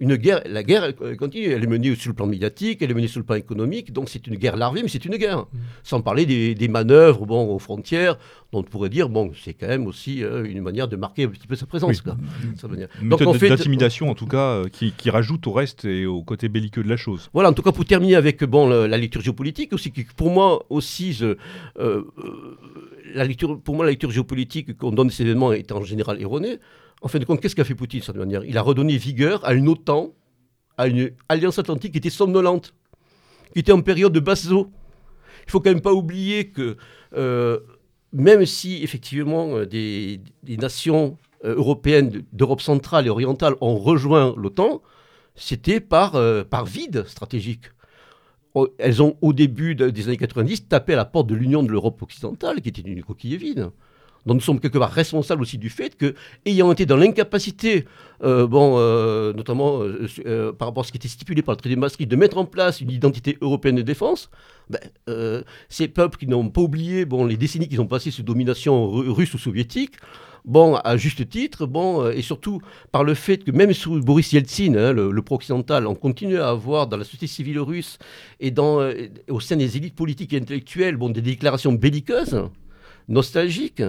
une 0.00 0.16
guerre, 0.16 0.42
la 0.46 0.62
guerre 0.64 0.84
elle 0.84 1.16
continue, 1.16 1.46
elle 1.46 1.62
est 1.62 1.66
menée 1.68 1.94
sur 1.94 2.10
le 2.10 2.14
plan 2.16 2.26
médiatique, 2.26 2.82
elle 2.82 2.90
est 2.90 2.94
menée 2.94 3.06
sur 3.08 3.20
le 3.20 3.24
plan 3.26 3.36
économique, 3.36 3.92
donc 3.92 4.08
c'est 4.08 4.26
une 4.26 4.34
guerre 4.36 4.56
larvée, 4.56 4.82
mais 4.82 4.88
c'est 4.88 5.04
une 5.04 5.16
guerre. 5.16 5.46
Sans 5.84 6.00
parler 6.00 6.26
des, 6.26 6.54
des 6.56 6.66
manœuvres 6.68 7.24
bon, 7.24 7.54
aux 7.54 7.58
frontières, 7.60 8.16
dont 8.52 8.58
on 8.60 8.62
pourrait 8.64 8.88
dire, 8.88 9.08
bon, 9.08 9.30
c'est 9.44 9.54
quand 9.54 9.68
même 9.68 9.86
aussi 9.86 10.24
euh, 10.24 10.44
une 10.44 10.60
manière 10.60 10.88
de 10.88 10.96
marquer 10.96 11.24
un 11.24 11.28
petit 11.28 11.46
peu 11.46 11.54
sa 11.54 11.66
présence. 11.66 12.02
Oui. 12.04 12.12
veut 12.68 12.76
dire. 12.76 12.88
Une 13.00 13.08
Donc, 13.10 13.20
méthode 13.20 13.48
d'intimidation, 13.50 14.10
en 14.10 14.14
tout 14.14 14.26
cas, 14.26 14.48
euh, 14.64 14.68
qui, 14.68 14.92
qui 14.92 15.08
rajoute 15.08 15.46
au 15.46 15.52
reste 15.52 15.84
et 15.84 16.04
au 16.04 16.22
côté 16.22 16.48
belliqueux 16.48 16.82
de 16.82 16.88
la 16.88 16.96
chose. 16.96 17.30
Voilà, 17.32 17.50
en 17.50 17.52
tout 17.52 17.62
cas, 17.62 17.72
pour 17.72 17.84
terminer 17.84 18.16
avec 18.16 18.42
bon, 18.44 18.68
le- 18.68 18.86
la 18.86 18.98
lecture 18.98 19.20
géopolitique, 19.20 19.72
aussi, 19.72 19.92
qui, 19.92 20.04
pour 20.04 20.30
moi 20.30 20.64
aussi, 20.68 21.12
je- 21.12 21.26
euh, 21.26 21.36
euh, 21.78 22.02
la 23.14 23.24
lecture, 23.24 23.60
pour 23.60 23.76
moi, 23.76 23.84
la 23.84 23.92
lecture 23.92 24.10
géopolitique 24.10 24.76
qu'on 24.76 24.90
donne 24.90 25.08
de 25.08 25.12
ces 25.12 25.22
événements 25.22 25.52
est 25.52 25.70
en 25.70 25.82
général 25.82 26.20
erronée. 26.20 26.58
En 27.02 27.08
fin 27.08 27.18
de 27.18 27.24
compte, 27.24 27.40
qu'est-ce 27.40 27.56
qu'a 27.56 27.64
fait 27.64 27.74
Poutine 27.74 28.00
de 28.00 28.04
cette 28.04 28.16
manière 28.16 28.44
Il 28.44 28.56
a 28.56 28.62
redonné 28.62 28.96
vigueur 28.96 29.44
à 29.44 29.54
une 29.54 29.68
OTAN, 29.68 30.12
à 30.78 30.86
une 30.86 31.10
alliance 31.28 31.58
atlantique 31.58 31.92
qui 31.92 31.98
était 31.98 32.10
somnolente, 32.10 32.74
qui 33.52 33.58
était 33.58 33.72
en 33.72 33.82
période 33.82 34.12
de 34.12 34.20
basse 34.20 34.50
eau. 34.50 34.70
Il 35.46 35.50
faut 35.50 35.60
quand 35.60 35.70
même 35.70 35.80
pas 35.80 35.92
oublier 35.92 36.50
que 36.50 36.76
euh, 37.16 37.58
même 38.12 38.46
si 38.46 38.82
effectivement 38.84 39.56
euh, 39.56 39.66
des, 39.66 40.20
nations 40.46 41.18
euh, 41.44 41.56
européennes 41.56 42.08
de- 42.08 42.24
d'Europe 42.32 42.60
centrale 42.60 43.06
et 43.06 43.10
orientale 43.10 43.54
ont 43.60 43.76
rejoint 43.76 44.32
l'OTAN, 44.36 44.80
c'était 45.34 45.80
par, 45.80 46.12
par 46.50 46.66
vide 46.66 47.04
stratégique. 47.06 47.64
Elles 48.78 49.02
ont, 49.02 49.16
au 49.22 49.32
début 49.32 49.74
de- 49.74 49.88
des 49.88 50.08
années 50.08 50.18
90, 50.18 50.68
tapé 50.68 50.92
à 50.92 50.96
la 50.96 51.06
porte 51.06 51.26
de 51.26 51.34
l'Union 51.34 51.62
de 51.62 51.72
l'Europe 51.72 52.00
occidentale, 52.02 52.60
qui 52.60 52.68
était 52.68 52.82
une 52.82 53.02
coquille 53.02 53.38
vide. 53.38 53.70
Donc 54.26 54.36
nous 54.36 54.40
sommes 54.40 54.60
quelque 54.60 54.78
part 54.78 54.90
responsables 54.90 55.42
aussi 55.42 55.58
du 55.58 55.70
fait 55.70 55.96
que, 55.96 56.14
ayant 56.46 56.70
été 56.72 56.86
dans 56.86 56.96
l'incapacité, 56.96 57.86
euh, 58.22 58.46
bon, 58.46 58.76
euh, 58.78 59.32
notamment 59.32 59.80
euh, 59.82 60.52
par 60.52 60.68
rapport 60.68 60.84
à 60.84 60.86
ce 60.86 60.92
qui 60.92 60.98
était 60.98 61.08
stipulé 61.08 61.42
par 61.42 61.54
le 61.54 61.56
traité 61.58 61.74
de 61.74 61.80
Maastricht, 61.80 62.10
de 62.10 62.16
mettre 62.16 62.38
en 62.38 62.44
place 62.44 62.80
une 62.80 62.90
identité 62.90 63.36
européenne 63.40 63.76
de 63.76 63.82
défense, 63.82 64.30
ben, 64.70 64.80
ces 65.68 65.88
peuples 65.88 66.18
qui 66.18 66.26
n'ont 66.26 66.48
pas 66.48 66.60
oublié 66.60 67.04
bon, 67.04 67.24
les 67.24 67.36
décennies 67.36 67.68
qu'ils 67.68 67.80
ont 67.80 67.86
passées 67.86 68.10
sous 68.10 68.22
domination 68.22 68.88
ru- 68.88 69.10
russe 69.10 69.34
ou 69.34 69.38
soviétique, 69.38 69.96
bon, 70.44 70.76
à 70.76 70.96
juste 70.96 71.28
titre, 71.28 71.66
bon, 71.66 72.08
et 72.08 72.22
surtout 72.22 72.60
par 72.92 73.02
le 73.02 73.14
fait 73.14 73.38
que 73.38 73.50
même 73.50 73.72
sous 73.72 74.00
Boris 74.00 74.32
Yeltsin, 74.32 74.74
hein, 74.76 74.92
le, 74.92 75.22
pro-occidental, 75.22 75.88
on 75.88 75.96
continue 75.96 76.38
à 76.38 76.50
avoir 76.50 76.86
dans 76.86 76.96
la 76.96 77.04
société 77.04 77.26
civile 77.26 77.58
russe 77.58 77.98
et 78.38 78.54
au 79.28 79.40
sein 79.40 79.56
des 79.56 79.76
élites 79.76 79.96
politiques 79.96 80.32
et 80.32 80.38
intellectuelles 80.38 80.96
bon, 80.96 81.10
des 81.10 81.22
déclarations 81.22 81.72
belliqueuses, 81.72 82.40
nostalgiques, 83.08 83.82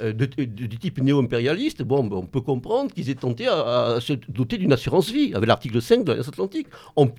de- 0.00 0.44
du 0.44 0.78
type 0.78 1.00
néo-impérialiste, 1.00 1.82
bon, 1.82 2.04
ben, 2.04 2.16
on 2.16 2.26
peut 2.26 2.40
comprendre 2.40 2.92
qu'ils 2.92 3.10
aient 3.10 3.14
tenté 3.14 3.46
à, 3.46 3.98
se 4.00 4.12
doter 4.28 4.58
d'une 4.58 4.72
assurance-vie, 4.72 5.32
avec 5.34 5.46
l'article 5.46 5.80
5 5.80 6.02
de 6.04 6.08
l'Alliance 6.10 6.28
Atlantique. 6.28 6.66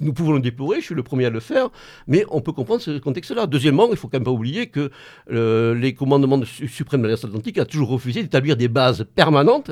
Nous 0.02 0.14
pouvons 0.14 0.34
le 0.34 0.42
déplorer, 0.42 0.82
je 0.82 0.86
suis 0.88 0.96
le 0.96 1.04
premier 1.04 1.26
à 1.26 1.30
le 1.30 1.40
faire, 1.40 1.70
mais 2.08 2.26
on 2.30 2.42
peut 2.42 2.52
comprendre 2.52 2.82
ce 2.82 2.98
contexte-là. 3.00 3.48
Deuxièmement, 3.48 3.86
il 3.88 3.92
ne 3.92 3.96
faut 3.96 4.08
quand 4.10 4.18
même 4.18 4.26
pas 4.26 4.32
oublier 4.32 4.68
que 4.68 4.92
euh, 5.32 5.74
les 5.76 5.94
commandements 5.94 6.38
de- 6.38 6.46
su- 6.46 6.68
suprêmes 6.68 7.02
de 7.02 7.08
l'Alliance 7.08 7.24
Atlantique 7.26 7.58
a 7.58 7.66
toujours 7.66 7.90
refusé 7.90 8.22
d'établir 8.24 8.58
des 8.58 8.68
bases 8.68 9.06
permanentes 9.16 9.72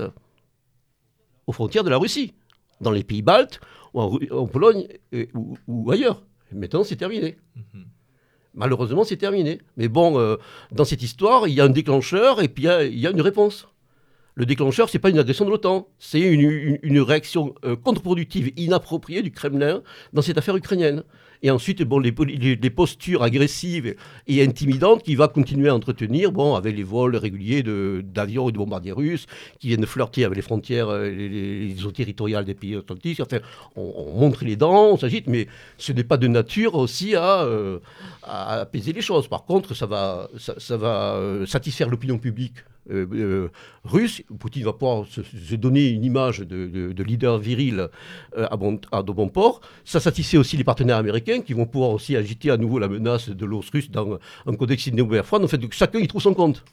aux 1.47 1.51
frontières 1.51 1.83
de 1.83 1.89
la 1.89 1.97
Russie, 1.97 2.33
dans 2.79 2.91
les 2.91 3.03
pays 3.03 3.21
baltes, 3.21 3.59
en, 3.93 4.47
Pologne, 4.47 4.87
ou, 5.33 5.57
ou 5.67 5.91
ailleurs. 5.91 6.23
Maintenant, 6.51 6.83
c'est 6.83 6.95
terminé. 6.95 7.37
Malheureusement, 8.55 9.03
c'est 9.03 9.17
terminé. 9.17 9.59
Mais 9.77 9.87
bon, 9.87 10.19
euh, 10.19 10.37
dans 10.71 10.85
cette 10.85 11.01
histoire, 11.01 11.47
il 11.47 11.53
y 11.55 11.61
a 11.61 11.65
un 11.65 11.69
déclencheur 11.69 12.41
et 12.41 12.47
puis 12.47 12.63
il 12.63 12.67
y 12.67 12.69
a- 12.69 12.83
il 12.83 12.99
y, 12.99 13.07
a 13.07 13.11
une 13.11 13.21
réponse. 13.21 13.67
Le 14.35 14.45
déclencheur, 14.45 14.89
c'est 14.89 14.99
pas 14.99 15.09
une 15.09 15.19
agression 15.19 15.45
de 15.45 15.49
l'OTAN, 15.51 15.87
c'est 15.99 16.19
une 16.19 17.01
réaction 17.01 17.53
euh, 17.65 17.75
contre-productive, 17.75 18.51
inappropriée 18.57 19.21
du 19.21 19.31
Kremlin 19.31 19.81
dans 20.11 20.21
cette 20.23 20.37
affaire 20.37 20.55
ukrainienne. 20.55 21.03
Et 21.45 21.51
ensuite, 21.51 21.83
bon, 21.83 21.99
les, 21.99 22.13
postures 22.69 23.21
agressives 23.21 23.95
et 24.27 24.43
intimidantes 24.43 25.03
qu'il 25.03 25.17
va 25.17 25.27
continuer 25.27 25.67
à 25.67 25.75
entretenir, 25.75 26.31
bon, 26.31 26.55
avec 26.55 26.75
les 26.75 26.83
vols 26.83 27.17
réguliers 27.17 27.63
d'avions 27.63 28.47
et 28.47 28.53
de 28.53 28.57
bombardiers 28.57 28.93
russes 28.93 29.25
qui 29.59 29.67
viennent 29.67 29.85
flirter 29.85 30.23
avec 30.23 30.37
les 30.37 30.41
frontières, 30.41 30.87
euh, 30.87 31.09
les, 31.09 31.67
les- 31.67 31.85
eaux 31.85 31.91
territoriales 31.91 32.45
des 32.45 32.53
pays 32.53 32.75
atlantiques. 32.77 33.19
Enfin, 33.19 33.39
on, 33.75 33.93
on 33.97 34.19
montre 34.19 34.45
les 34.45 34.55
dents, 34.55 34.91
on 34.93 34.97
s'agite, 34.97 35.27
mais 35.27 35.47
ce 35.77 35.91
n'est 35.91 36.05
pas 36.05 36.15
de 36.17 36.27
nature 36.27 36.75
aussi 36.75 37.13
à, 37.15 37.43
euh, 37.43 37.79
apaiser 38.23 38.93
les 38.93 39.01
choses. 39.01 39.27
Par 39.27 39.43
contre, 39.43 39.73
ça 39.73 39.85
va, 39.85 40.29
ça 40.37 40.77
va 40.77 41.15
euh, 41.15 41.45
satisfaire 41.45 41.89
l'opinion 41.89 42.17
publique 42.17 42.55
euh, 42.91 43.05
euh, 43.13 43.47
russe. 43.85 44.21
Poutine 44.39 44.63
va 44.65 44.73
pouvoir 44.73 45.05
se, 45.07 45.55
donner 45.55 45.87
une 45.89 46.03
image 46.03 46.39
de, 46.39 46.67
de- 46.67 46.91
de 46.91 47.03
leader 47.03 47.37
viril 47.37 47.87
euh, 48.37 48.47
à, 48.91 49.03
de 49.03 49.11
bon 49.11 49.29
port. 49.29 49.61
Ça 49.85 49.99
satisfait 49.99 50.37
aussi 50.37 50.57
les 50.57 50.63
partenaires 50.63 50.97
américains 50.97 51.41
qui 51.41 51.53
vont 51.53 51.65
pouvoir 51.65 51.91
aussi 51.91 52.15
agiter 52.15 52.51
à 52.51 52.57
nouveau 52.57 52.79
la 52.79 52.87
menace 52.89 53.29
de 53.29 53.45
l'ours 53.45 53.69
russe 53.69 53.89
dans 53.89 54.19
un 54.45 54.55
codex 54.55 54.87
idéo-froide. 54.87 55.43
En 55.43 55.47
fait, 55.47 55.61
chacun 55.71 55.99
y 55.99 56.07
trouve 56.07 56.21
son 56.21 56.33
compte. 56.33 56.63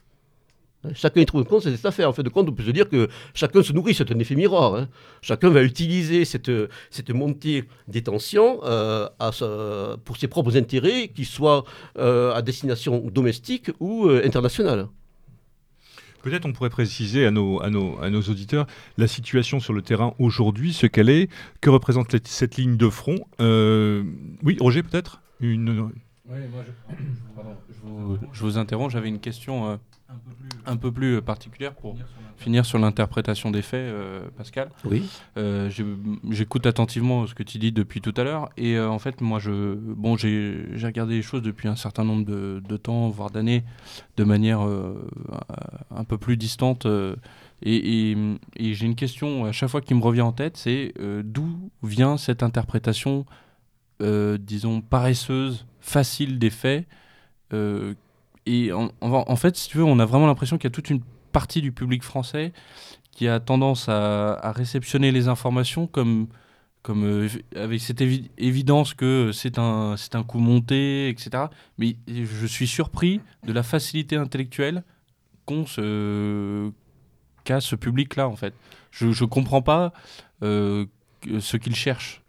Hein, 0.82 0.90
Chacun 0.94 1.20
y 1.20 1.26
trouve 1.26 1.42
son 1.42 1.48
compte, 1.48 1.62
c'est 1.62 1.76
cette 1.76 1.86
affaire. 1.86 2.08
En 2.08 2.12
fait, 2.12 2.22
de 2.22 2.28
compte, 2.30 2.48
on 2.48 2.52
peut 2.52 2.62
se 2.64 2.70
dire 2.70 2.88
que 2.88 3.08
chacun 3.34 3.62
se 3.62 3.72
nourrit, 3.72 3.94
c'est 3.94 4.10
un 4.10 4.18
effet 4.18 4.34
miroir. 4.34 4.74
hein. 4.74 4.88
Chacun 5.22 5.50
va 5.50 5.62
utiliser 5.62 6.24
cette, 6.24 6.50
montée 7.10 7.64
des 7.86 8.02
tensions 8.02 8.60
pour 10.04 10.16
ses 10.16 10.26
propres 10.28 10.56
intérêts, 10.56 11.08
qu'ils 11.08 11.26
soient 11.26 11.64
à 11.96 12.40
destination 12.42 12.98
domestique 13.12 13.70
ou 13.78 14.08
internationale. 14.08 14.88
Peut-être 16.22 16.46
on 16.46 16.52
pourrait 16.52 16.70
préciser 16.70 17.24
à 17.26 17.30
nos, 17.30 17.60
à, 17.62 17.70
nos, 17.70 17.98
à 18.02 18.10
nos 18.10 18.20
auditeurs 18.22 18.66
la 18.98 19.06
situation 19.06 19.60
sur 19.60 19.72
le 19.72 19.82
terrain 19.82 20.14
aujourd'hui, 20.18 20.72
ce 20.72 20.86
qu'elle 20.86 21.08
est, 21.08 21.28
que 21.60 21.70
représente 21.70 22.10
cette- 22.26 22.56
ligne 22.56 22.76
de 22.76 22.88
front? 22.88 23.16
Euh, 23.40 24.02
oui, 24.42 24.56
Roger, 24.60 24.82
peut-être? 24.82 25.22
Une... 25.40 25.90
Oui, 26.28 26.38
moi, 26.52 26.64
je 28.32 28.42
vous 28.42 28.58
interromps. 28.58 28.92
J'avais 28.92 29.08
une 29.08 29.20
question 29.20 29.68
euh, 29.70 29.76
un 30.66 30.76
peu 30.76 30.90
plus 30.92 31.16
euh, 31.16 31.20
particulière 31.20 31.74
pour 31.74 31.96
finir 32.36 32.64
sur 32.64 32.78
l'interprétation 32.78 33.50
des 33.50 33.62
faits, 33.62 33.80
euh, 33.80 34.28
Pascal. 34.36 34.70
Oui. 34.84 35.08
Euh, 35.36 35.70
J'écoute 36.30 36.66
attentivement 36.66 37.26
ce 37.26 37.34
que 37.34 37.42
tu 37.42 37.58
dis 37.58 37.70
depuis 37.72 38.00
tout 38.00 38.14
à 38.16 38.24
l'heure. 38.24 38.48
Et 38.56 38.76
euh, 38.76 38.88
en 38.88 38.98
fait, 38.98 39.20
moi, 39.20 39.38
je, 39.38 39.74
bon, 39.74 40.16
j'ai 40.16 40.66
regardé 40.82 41.14
les 41.16 41.22
choses 41.22 41.42
depuis 41.42 41.68
un 41.68 41.76
certain 41.76 42.04
nombre 42.04 42.24
de, 42.24 42.62
de 42.66 42.76
temps, 42.76 43.08
voire 43.08 43.30
d'années, 43.30 43.62
de 44.16 44.24
manière 44.24 44.66
euh, 44.66 45.06
un 45.94 46.04
peu 46.04 46.18
plus 46.18 46.36
distante. 46.36 46.86
euh, 46.86 47.16
et, 47.62 48.10
et- 48.12 48.16
et 48.56 48.74
j'ai 48.74 48.86
une 48.86 48.94
question 48.96 49.44
à 49.44 49.52
chaque 49.52 49.68
fois 49.68 49.82
qui 49.82 49.92
me 49.94 50.02
revient 50.02 50.22
en 50.22 50.32
tête, 50.32 50.56
c'est 50.56 50.94
euh, 50.98 51.22
d'où 51.24 51.70
vient 51.82 52.16
cette 52.16 52.42
interprétation, 52.42 53.26
euh, 54.00 54.38
disons, 54.38 54.80
paresseuse, 54.80 55.66
facile 55.80 56.38
des 56.38 56.48
faits 56.50 56.86
Et 58.52 58.72
en, 58.72 59.36
fait, 59.36 59.56
si 59.56 59.68
tu 59.68 59.78
veux, 59.78 59.84
on 59.84 59.98
a 60.00 60.04
vraiment 60.06 60.26
l'impression 60.26 60.58
qu'il 60.58 60.64
y 60.64 60.72
a 60.72 60.74
toute 60.74 60.90
une 60.90 61.02
partie 61.30 61.62
du 61.62 61.70
public 61.70 62.02
français 62.02 62.52
qui 63.12 63.28
a 63.28 63.38
tendance 63.38 63.88
à, 63.88 64.32
à 64.34 64.50
réceptionner 64.50 65.12
les 65.12 65.28
informations 65.28 65.86
comme, 65.86 66.26
comme 66.82 67.04
euh, 67.04 67.28
avec 67.54 67.80
cette 67.80 68.00
évi- 68.00 68.28
évidence 68.38 68.94
que 68.94 69.30
c'est 69.32 69.58
un, 69.58 69.94
c'est 69.96 70.16
un 70.16 70.24
coup 70.24 70.38
monté, 70.40 71.08
etc. 71.10 71.44
Mais 71.78 71.96
je 72.08 72.46
suis 72.46 72.66
surpris 72.66 73.20
de 73.46 73.52
la 73.52 73.62
facilité 73.62 74.16
intellectuelle 74.16 74.82
qu'ont 75.46 75.66
ce, 75.66 76.70
qu'a 77.44 77.60
ce 77.60 77.76
public-là, 77.76 78.28
en 78.28 78.36
fait. 78.36 78.54
Je 78.90 79.06
ne 79.06 79.26
comprends 79.26 79.62
pas 79.62 79.92
euh, 80.42 80.86
ce 81.38 81.56
qu'il 81.56 81.76
cherche. 81.76 82.22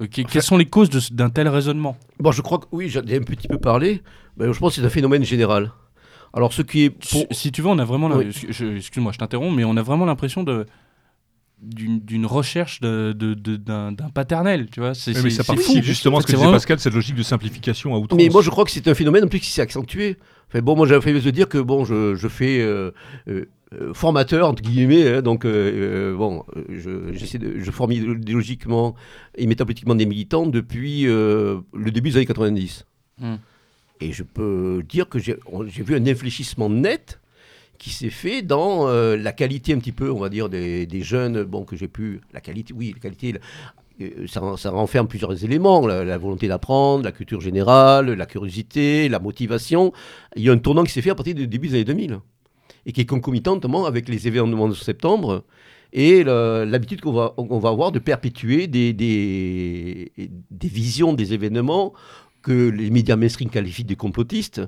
Euh, 0.00 0.06
que- 0.06 0.22
quelles 0.22 0.42
sont 0.42 0.56
les 0.56 0.66
causes 0.66 0.88
d'un 1.12 1.28
tel 1.30 1.48
raisonnement? 1.48 1.98
Bon, 2.18 2.32
je 2.32 2.40
crois 2.40 2.58
que 2.58 2.66
oui, 2.72 2.88
j'en 2.88 3.02
ai 3.02 3.16
un 3.16 3.22
petit 3.22 3.48
peu 3.48 3.58
parlé. 3.58 4.02
Mais 4.36 4.52
je 4.52 4.58
pense 4.58 4.74
que 4.74 4.80
c'est 4.80 4.86
un 4.86 4.90
phénomène 4.90 5.24
général. 5.24 5.72
Alors, 6.34 6.52
ce 6.52 6.62
qui 6.62 6.84
est. 6.84 6.90
pour- 6.90 7.02
Si, 7.08 7.26
si 7.30 7.52
tu 7.52 7.60
veux, 7.62 7.68
on 7.68 7.78
a 7.78 7.84
vraiment. 7.84 8.08
Oui. 8.16 8.28
je- 8.30 8.76
Excuse-moi, 8.76 9.12
je 9.12 9.18
t'interromps, 9.18 9.54
mais 9.54 9.64
on 9.64 9.76
a 9.76 9.82
vraiment 9.82 10.04
l'impression 10.06 10.42
de 10.42 10.66
d'une 11.64 12.26
recherche 12.26 12.80
de- 12.80 13.12
de- 13.16 13.34
de- 13.34 13.54
d'un 13.56 13.92
d'un 13.92 14.10
paternel, 14.10 14.66
tu 14.68 14.80
vois. 14.80 14.94
C'est 14.94 15.12
mais 15.12 15.30
c'est- 15.30 15.30
ça 15.30 15.44
participe 15.44 15.76
fou. 15.76 15.82
justement 15.86 16.18
à 16.18 16.20
ce 16.20 16.26
que 16.26 16.32
disait 16.32 16.38
vraiment- 16.42 16.52
Pascal, 16.56 16.80
cette 16.80 16.92
logique 16.92 17.14
de 17.14 17.22
simplification 17.22 17.94
à 17.94 17.98
outrance. 17.98 18.20
Mais 18.20 18.28
moi, 18.30 18.42
je 18.42 18.50
crois 18.50 18.64
que 18.64 18.72
c'est 18.72 18.88
un 18.88 18.94
phénomène 18.94 19.22
en 19.24 19.28
plus 19.28 19.38
qui 19.38 19.46
s'est 19.50 19.62
accentué. 19.62 20.16
Enfin, 20.48 20.60
bon, 20.60 20.74
moi, 20.74 20.88
j'avais 20.88 21.00
fait 21.00 21.12
de 21.12 21.30
dire 21.30 21.48
que 21.48 21.58
bon, 21.58 21.84
je, 21.84 22.16
je 22.16 22.26
fais 22.26 22.60
euh, 22.60 22.90
euh, 23.28 23.44
euh, 23.74 23.94
formateur 23.94 24.48
entre 24.48 24.60
guillemets, 24.60 25.06
hein, 25.08 25.22
donc 25.22 25.44
euh, 25.44 26.16
bon, 26.16 26.44
je, 26.68 27.12
j'essaie 27.12 27.38
de, 27.38 27.60
je 27.60 27.70
forme 27.70 27.92
idéologiquement 27.92 28.96
et 29.36 29.46
métapolitiquement 29.46 29.94
des 29.94 30.06
militants 30.06 30.46
depuis 30.46 31.06
euh, 31.06 31.60
le 31.74 31.92
début 31.92 32.10
des 32.10 32.16
années 32.16 32.26
90. 32.26 32.86
Hmm. 33.18 33.36
Et 34.02 34.12
je 34.12 34.24
peux 34.24 34.82
dire 34.88 35.08
que 35.08 35.18
j'ai, 35.18 35.36
vu 35.66 35.94
un 35.94 36.06
infléchissement 36.06 36.68
net 36.68 37.20
qui 37.78 37.90
s'est 37.90 38.10
fait 38.10 38.42
dans 38.42 38.88
euh, 38.88 39.16
la 39.16 39.32
qualité 39.32 39.72
un 39.72 39.78
petit 39.78 39.92
peu, 39.92 40.10
on 40.10 40.18
va 40.18 40.28
dire, 40.28 40.48
des, 40.48 41.02
jeunes, 41.02 41.44
bon, 41.44 41.64
que 41.64 41.76
j'ai 41.76 41.88
pu, 41.88 42.20
la 42.32 42.40
qualité, 42.40 42.74
oui, 42.74 42.92
la 42.94 43.00
qualité, 43.00 43.34
euh, 44.00 44.26
ça, 44.26 44.70
renferme 44.70 45.06
plusieurs 45.06 45.44
éléments, 45.44 45.86
la, 45.86 46.18
volonté 46.18 46.48
d'apprendre, 46.48 47.04
la 47.04 47.12
culture 47.12 47.40
générale, 47.40 48.10
la 48.12 48.26
curiosité, 48.26 49.08
la 49.08 49.20
motivation. 49.20 49.92
Il 50.36 50.42
y 50.42 50.48
a 50.48 50.52
un 50.52 50.58
tournant 50.58 50.82
qui 50.84 50.92
s'est 50.92 51.02
fait 51.02 51.10
à 51.10 51.14
partir 51.14 51.34
du 51.34 51.46
début 51.46 51.68
des 51.68 51.74
années 51.74 51.84
2000 51.84 52.18
et 52.86 52.92
qui 52.92 53.00
est 53.00 53.06
concomitant 53.06 53.54
notamment 53.54 53.86
avec 53.86 54.08
les 54.08 54.26
événements 54.26 54.68
de 54.68 54.74
septembre 54.74 55.44
et 55.92 56.24
l'habitude 56.24 57.00
qu'on 57.00 57.12
va, 57.12 57.34
avoir 57.68 57.92
de 57.92 58.00
perpétuer 58.00 58.66
des 58.66 60.10
visions 60.60 61.12
des 61.12 61.34
événements 61.34 61.92
que 62.42 62.68
les 62.68 62.90
médias 62.90 63.16
mainstream 63.16 63.48
qualifient 63.48 63.84
de 63.84 63.94
complotistes, 63.94 64.60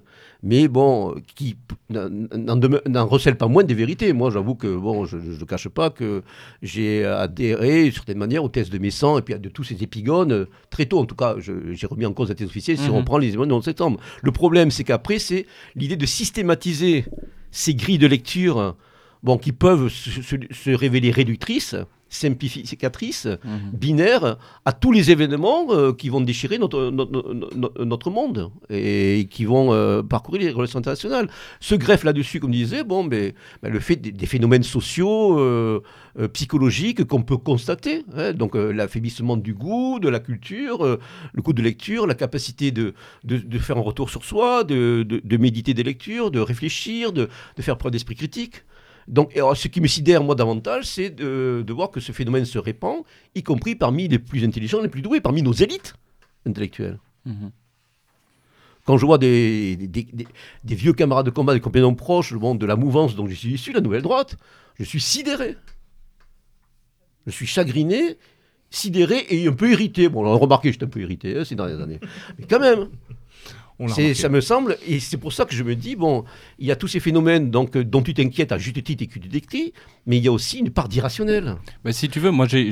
mais 0.42 0.68
bon, 0.68 1.14
qui 1.34 1.56
n'en- 1.90 3.06
recèlent 3.06 3.36
pas 3.36 3.48
moins 3.48 3.64
des 3.64 3.74
vérités. 3.74 4.12
Moi, 4.12 4.30
j'avoue 4.30 4.54
que, 4.54 4.74
bon, 4.76 5.04
je 5.04 5.16
ne 5.16 5.44
cache 5.44 5.68
pas 5.68 5.90
que 5.90 6.22
j'ai 6.62 7.04
adhéré, 7.04 7.84
d'une 7.84 7.92
certaine 7.92 8.18
manière, 8.18 8.44
aux 8.44 8.48
thèses 8.48 8.70
de 8.70 8.78
Messan 8.78 9.18
et 9.18 9.22
puis 9.22 9.34
à 9.34 9.38
de 9.38 9.48
tous 9.48 9.64
ces 9.64 9.82
épigones, 9.82 10.46
très 10.70 10.86
tôt 10.86 10.98
en 11.00 11.04
tout 11.06 11.16
cas. 11.16 11.36
J'ai 11.38 11.86
remis 11.86 12.06
en 12.06 12.12
cause 12.12 12.28
la 12.28 12.34
thèse 12.34 12.48
officielle 12.48 12.78
si 12.78 12.88
Mhm. 12.88 12.94
on 12.96 13.04
prend 13.04 13.18
les 13.18 13.28
événements 13.28 13.46
du 13.46 13.52
11 13.54 13.64
septembre. 13.64 13.98
Le 14.22 14.30
problème, 14.32 14.70
c'est 14.70 14.84
qu'après, 14.84 15.18
c'est 15.18 15.46
l'idée 15.74 15.96
de 15.96 16.06
systématiser 16.06 17.04
ces 17.50 17.74
grilles 17.74 17.98
de 17.98 18.06
lecture 18.06 18.76
bon, 19.24 19.36
qui 19.38 19.52
peuvent 19.52 19.88
se, 19.88 20.22
se- 20.22 20.36
se 20.52 20.70
révéler 20.70 21.10
réductrices, 21.10 21.74
simplificatrices, 22.08 23.26
Mhm. 23.26 23.70
binaires 23.72 24.36
à 24.64 24.72
tous 24.72 24.92
les 24.92 25.10
événements 25.10 25.66
euh, 25.70 25.92
qui 25.92 26.08
vont 26.10 26.20
déchirer 26.20 26.58
notre, 26.58 26.90
notre, 26.90 27.34
notre- 27.34 27.84
notre 27.84 28.10
monde 28.10 28.50
et 28.70 29.26
qui 29.30 29.44
vont 29.44 29.72
euh, 29.72 30.02
parcourir 30.02 30.42
les 30.42 30.50
relations 30.50 30.78
internationales. 30.78 31.28
Se 31.60 31.74
greffe 31.74 32.04
là-dessus, 32.04 32.38
comme 32.40 32.52
disait, 32.52 32.84
bon, 32.84 33.02
mais, 33.04 33.34
ben, 33.62 33.72
le 33.72 33.80
fait 33.80 33.96
des, 33.96 34.12
des 34.12 34.26
phénomènes 34.26 34.62
sociaux, 34.62 35.38
euh, 35.40 35.80
psychologiques 36.32 37.04
qu'on 37.04 37.22
peut 37.22 37.36
constater. 37.36 38.04
hein. 38.16 38.32
donc 38.32 38.54
l'affaiblissement 38.54 39.36
du 39.36 39.52
goût, 39.54 39.98
de 40.00 40.08
la 40.08 40.20
culture, 40.20 40.98
le 41.32 41.42
goût 41.42 41.52
de 41.52 41.62
lecture, 41.62 42.06
la 42.06 42.14
capacité 42.14 42.70
de, 42.70 42.94
de, 43.24 43.38
de 43.38 43.58
faire 43.58 43.76
un 43.78 43.80
retour 43.80 44.10
sur 44.10 44.24
soi, 44.24 44.62
de, 44.62 45.36
méditer 45.36 45.74
des 45.74 45.82
lectures, 45.82 46.30
de 46.30 46.38
réfléchir, 46.38 47.12
de 47.12 47.28
faire 47.58 47.76
preuve 47.76 47.90
d'esprit 47.92 48.14
critique. 48.14 48.62
Donc, 49.08 49.36
alors, 49.36 49.56
ce 49.56 49.68
qui 49.68 49.80
me 49.80 49.86
sidère, 49.86 50.22
moi, 50.24 50.34
davantage, 50.34 50.84
c'est 50.84 51.10
de, 51.10 51.62
de 51.66 51.72
voir 51.72 51.90
que 51.90 52.00
ce 52.00 52.12
phénomène 52.12 52.44
se 52.44 52.58
répand, 52.58 53.02
y 53.34 53.42
compris 53.42 53.74
parmi 53.76 54.08
les 54.08 54.18
plus 54.18 54.44
intelligents, 54.44 54.80
les 54.80 54.88
plus 54.88 55.02
doués, 55.02 55.20
parmi 55.20 55.42
nos 55.42 55.52
élites 55.52 55.94
intellectuelles. 56.46 56.98
Mhm. 57.26 57.50
Quand 58.86 58.98
je 58.98 59.06
vois 59.06 59.16
des, 59.18 59.76
des, 59.76 59.86
des- 59.88 60.08
des- 60.12 60.28
des 60.64 60.74
vieux 60.74 60.92
camarades 60.92 61.24
de 61.26 61.30
combat, 61.30 61.54
des 61.54 61.60
compagnons 61.60 61.94
proches 61.94 62.34
bon, 62.34 62.54
de 62.54 62.66
la 62.66 62.76
mouvance 62.76 63.14
dont 63.16 63.26
je 63.26 63.34
suis 63.34 63.54
issu, 63.54 63.72
la 63.72 63.80
nouvelle 63.80 64.02
droite, 64.02 64.36
je 64.78 64.84
suis 64.84 65.00
sidéré. 65.00 65.56
Je 67.26 67.30
suis 67.32 67.46
chagriné, 67.46 68.18
sidéré 68.70 69.24
et 69.30 69.46
un 69.48 69.52
peu 69.52 69.70
irrité. 69.70 70.08
Bon, 70.10 70.26
on 70.26 70.32
a 70.34 70.36
remarqué, 70.36 70.70
j'étais 70.72 70.84
un 70.84 70.88
peu 70.88 71.00
irrité 71.00 71.38
hein, 71.38 71.44
ces 71.44 71.54
dernières 71.54 71.80
années. 71.80 71.98
Mais 72.38 72.46
quand 72.46 72.60
même, 72.60 72.80
On 72.80 72.82
l'a 72.82 72.88
c'est- 72.88 72.88
remarqué. 72.88 73.63
Ça 74.14 74.28
me 74.28 74.40
semble, 74.40 74.76
et 74.86 75.00
c'est 75.00 75.16
pour 75.16 75.32
ça 75.32 75.44
que 75.44 75.54
je 75.54 75.62
me 75.62 75.74
dis, 75.74 75.96
bon, 75.96 76.24
il 76.58 76.66
y 76.66 76.70
a 76.70 76.76
tous 76.76 76.88
ces 76.88 77.00
phénomènes 77.00 77.50
donc, 77.50 77.76
euh, 77.76 77.84
dont 77.84 78.02
tu 78.02 78.14
t'inquiètes 78.14 78.52
à 78.52 78.58
juste 78.58 78.82
titre 78.84 79.02
et 79.02 79.06
que 79.06 79.18
tu 79.18 79.28
décris, 79.28 79.72
mais 80.06 80.16
il 80.16 80.24
y 80.24 80.28
a 80.28 80.32
aussi 80.32 80.58
une 80.58 80.70
part 80.70 80.88
d'irrationnel. 80.88 81.56
Bah, 81.84 81.92
si 81.92 82.08
tu 82.08 82.20
veux, 82.20 82.30
moi 82.30 82.46
j'ai 82.46 82.70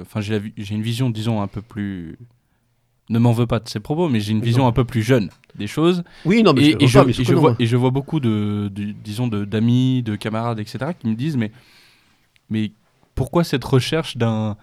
enfin, 0.00 0.20
une 0.20 0.82
vision, 0.82 1.10
disons, 1.10 1.40
un 1.40 1.46
peu 1.48 1.62
plus. 1.62 2.18
Ne 3.10 3.18
m'en 3.18 3.32
veux 3.32 3.46
pas 3.46 3.58
de 3.58 3.66
ces 3.68 3.80
propos, 3.80 4.06
mais 4.10 4.20
j'ai 4.20 4.32
une 4.32 4.42
vision 4.42 4.64
Non. 4.64 4.68
un 4.68 4.72
peu 4.72 4.84
plus 4.84 5.02
jeune 5.02 5.30
des 5.54 5.66
choses. 5.66 6.04
Oui, 6.26 6.42
non, 6.42 6.52
mais 6.52 6.62
et, 6.66 6.72
je, 6.72 6.76
et 6.80 6.86
je, 6.86 6.98
pas, 6.98 7.04
mais 7.06 7.12
et 7.12 7.24
je 7.24 7.32
vois, 7.32 7.50
moi. 7.50 7.56
et 7.58 7.66
je 7.66 7.76
vois 7.76 7.90
beaucoup 7.90 8.20
de, 8.20 8.70
de- 8.70 8.92
disons, 8.92 9.28
d'amis, 9.28 10.02
de, 10.02 10.14
camarades, 10.14 10.58
etc., 10.60 10.92
qui 10.98 11.08
me 11.08 11.14
disent 11.14 11.38
mais, 11.38 11.50
mais 12.50 12.70
pourquoi 13.14 13.44
cette 13.44 13.64
recherche 13.64 14.18
d'un, 14.18 14.58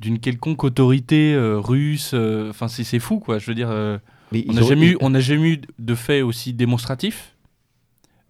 d'une 0.00 0.18
quelconque 0.18 0.64
autorité 0.64 1.32
euh, 1.34 1.60
russe 1.60 2.10
euh, 2.14 2.50
Enfin, 2.50 2.66
c'est, 2.66 2.82
c'est 2.82 2.98
fou, 2.98 3.20
quoi. 3.20 3.38
Je 3.38 3.46
veux 3.46 3.54
dire, 3.54 3.70
euh, 3.70 3.98
Mais 4.32 4.44
on 4.48 4.52
n'a 4.52 4.60
jamais, 4.68 4.94
jamais 5.20 5.50
eu 5.52 5.60
de 5.78 5.94
faits 5.94 6.22
aussi 6.22 6.52
démonstratifs 6.52 7.34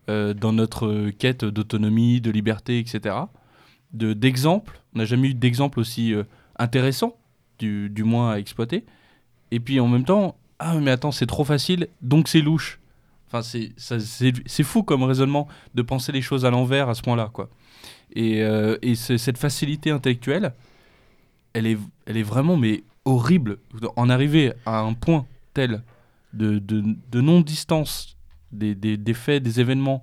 euh, 0.08 0.32
dans 0.34 0.52
notre 0.52 0.86
euh, 0.86 1.10
quête 1.16 1.44
d'autonomie, 1.44 2.20
de 2.20 2.30
liberté, 2.30 2.78
etc. 2.78 3.14
De, 3.92 4.12
d'exemples. 4.12 4.80
On 4.94 4.98
n'a 4.98 5.04
jamais 5.04 5.28
eu 5.30 5.34
d'exemples 5.34 5.80
aussi 5.80 6.14
euh, 6.14 6.22
intéressants, 6.58 7.16
du, 7.58 7.88
du 7.90 8.04
moins 8.04 8.32
à 8.32 8.38
exploiter. 8.38 8.84
Et 9.50 9.60
puis 9.60 9.80
en 9.80 9.88
même 9.88 10.04
temps, 10.04 10.36
ah 10.58 10.74
mais 10.78 10.90
attends, 10.90 11.12
c'est 11.12 11.26
trop 11.26 11.44
facile, 11.44 11.88
donc 12.02 12.28
c'est 12.28 12.40
louche. 12.42 12.78
Enfin, 13.28 13.42
c'est, 13.42 13.72
ça- 13.76 14.00
c'est, 14.00 14.32
c'est 14.46 14.62
fou 14.62 14.82
comme 14.82 15.02
raisonnement 15.02 15.48
de 15.74 15.82
penser 15.82 16.12
les 16.12 16.22
choses 16.22 16.44
à 16.44 16.50
l'envers 16.50 16.88
à 16.88 16.94
ce 16.94 17.02
point-là, 17.02 17.30
quoi. 17.32 17.48
Et, 18.14 18.42
euh, 18.42 18.78
et 18.82 18.94
cette 18.94 19.36
facilité 19.36 19.90
intellectuelle, 19.90 20.54
elle 21.52 21.66
est, 21.66 21.78
elle 22.06 22.16
est 22.16 22.22
vraiment 22.22 22.56
mais 22.56 22.82
horrible. 23.04 23.58
En 23.96 24.08
arriver 24.08 24.52
à 24.64 24.78
un 24.80 24.94
point 24.94 25.26
tel 25.58 25.82
de, 26.40 26.58
de, 26.70 26.76
de 27.14 27.20
non-distance 27.20 28.16
des, 28.60 28.74
des, 28.84 28.96
des 28.96 29.14
faits, 29.24 29.42
des 29.42 29.56
événements 29.64 30.00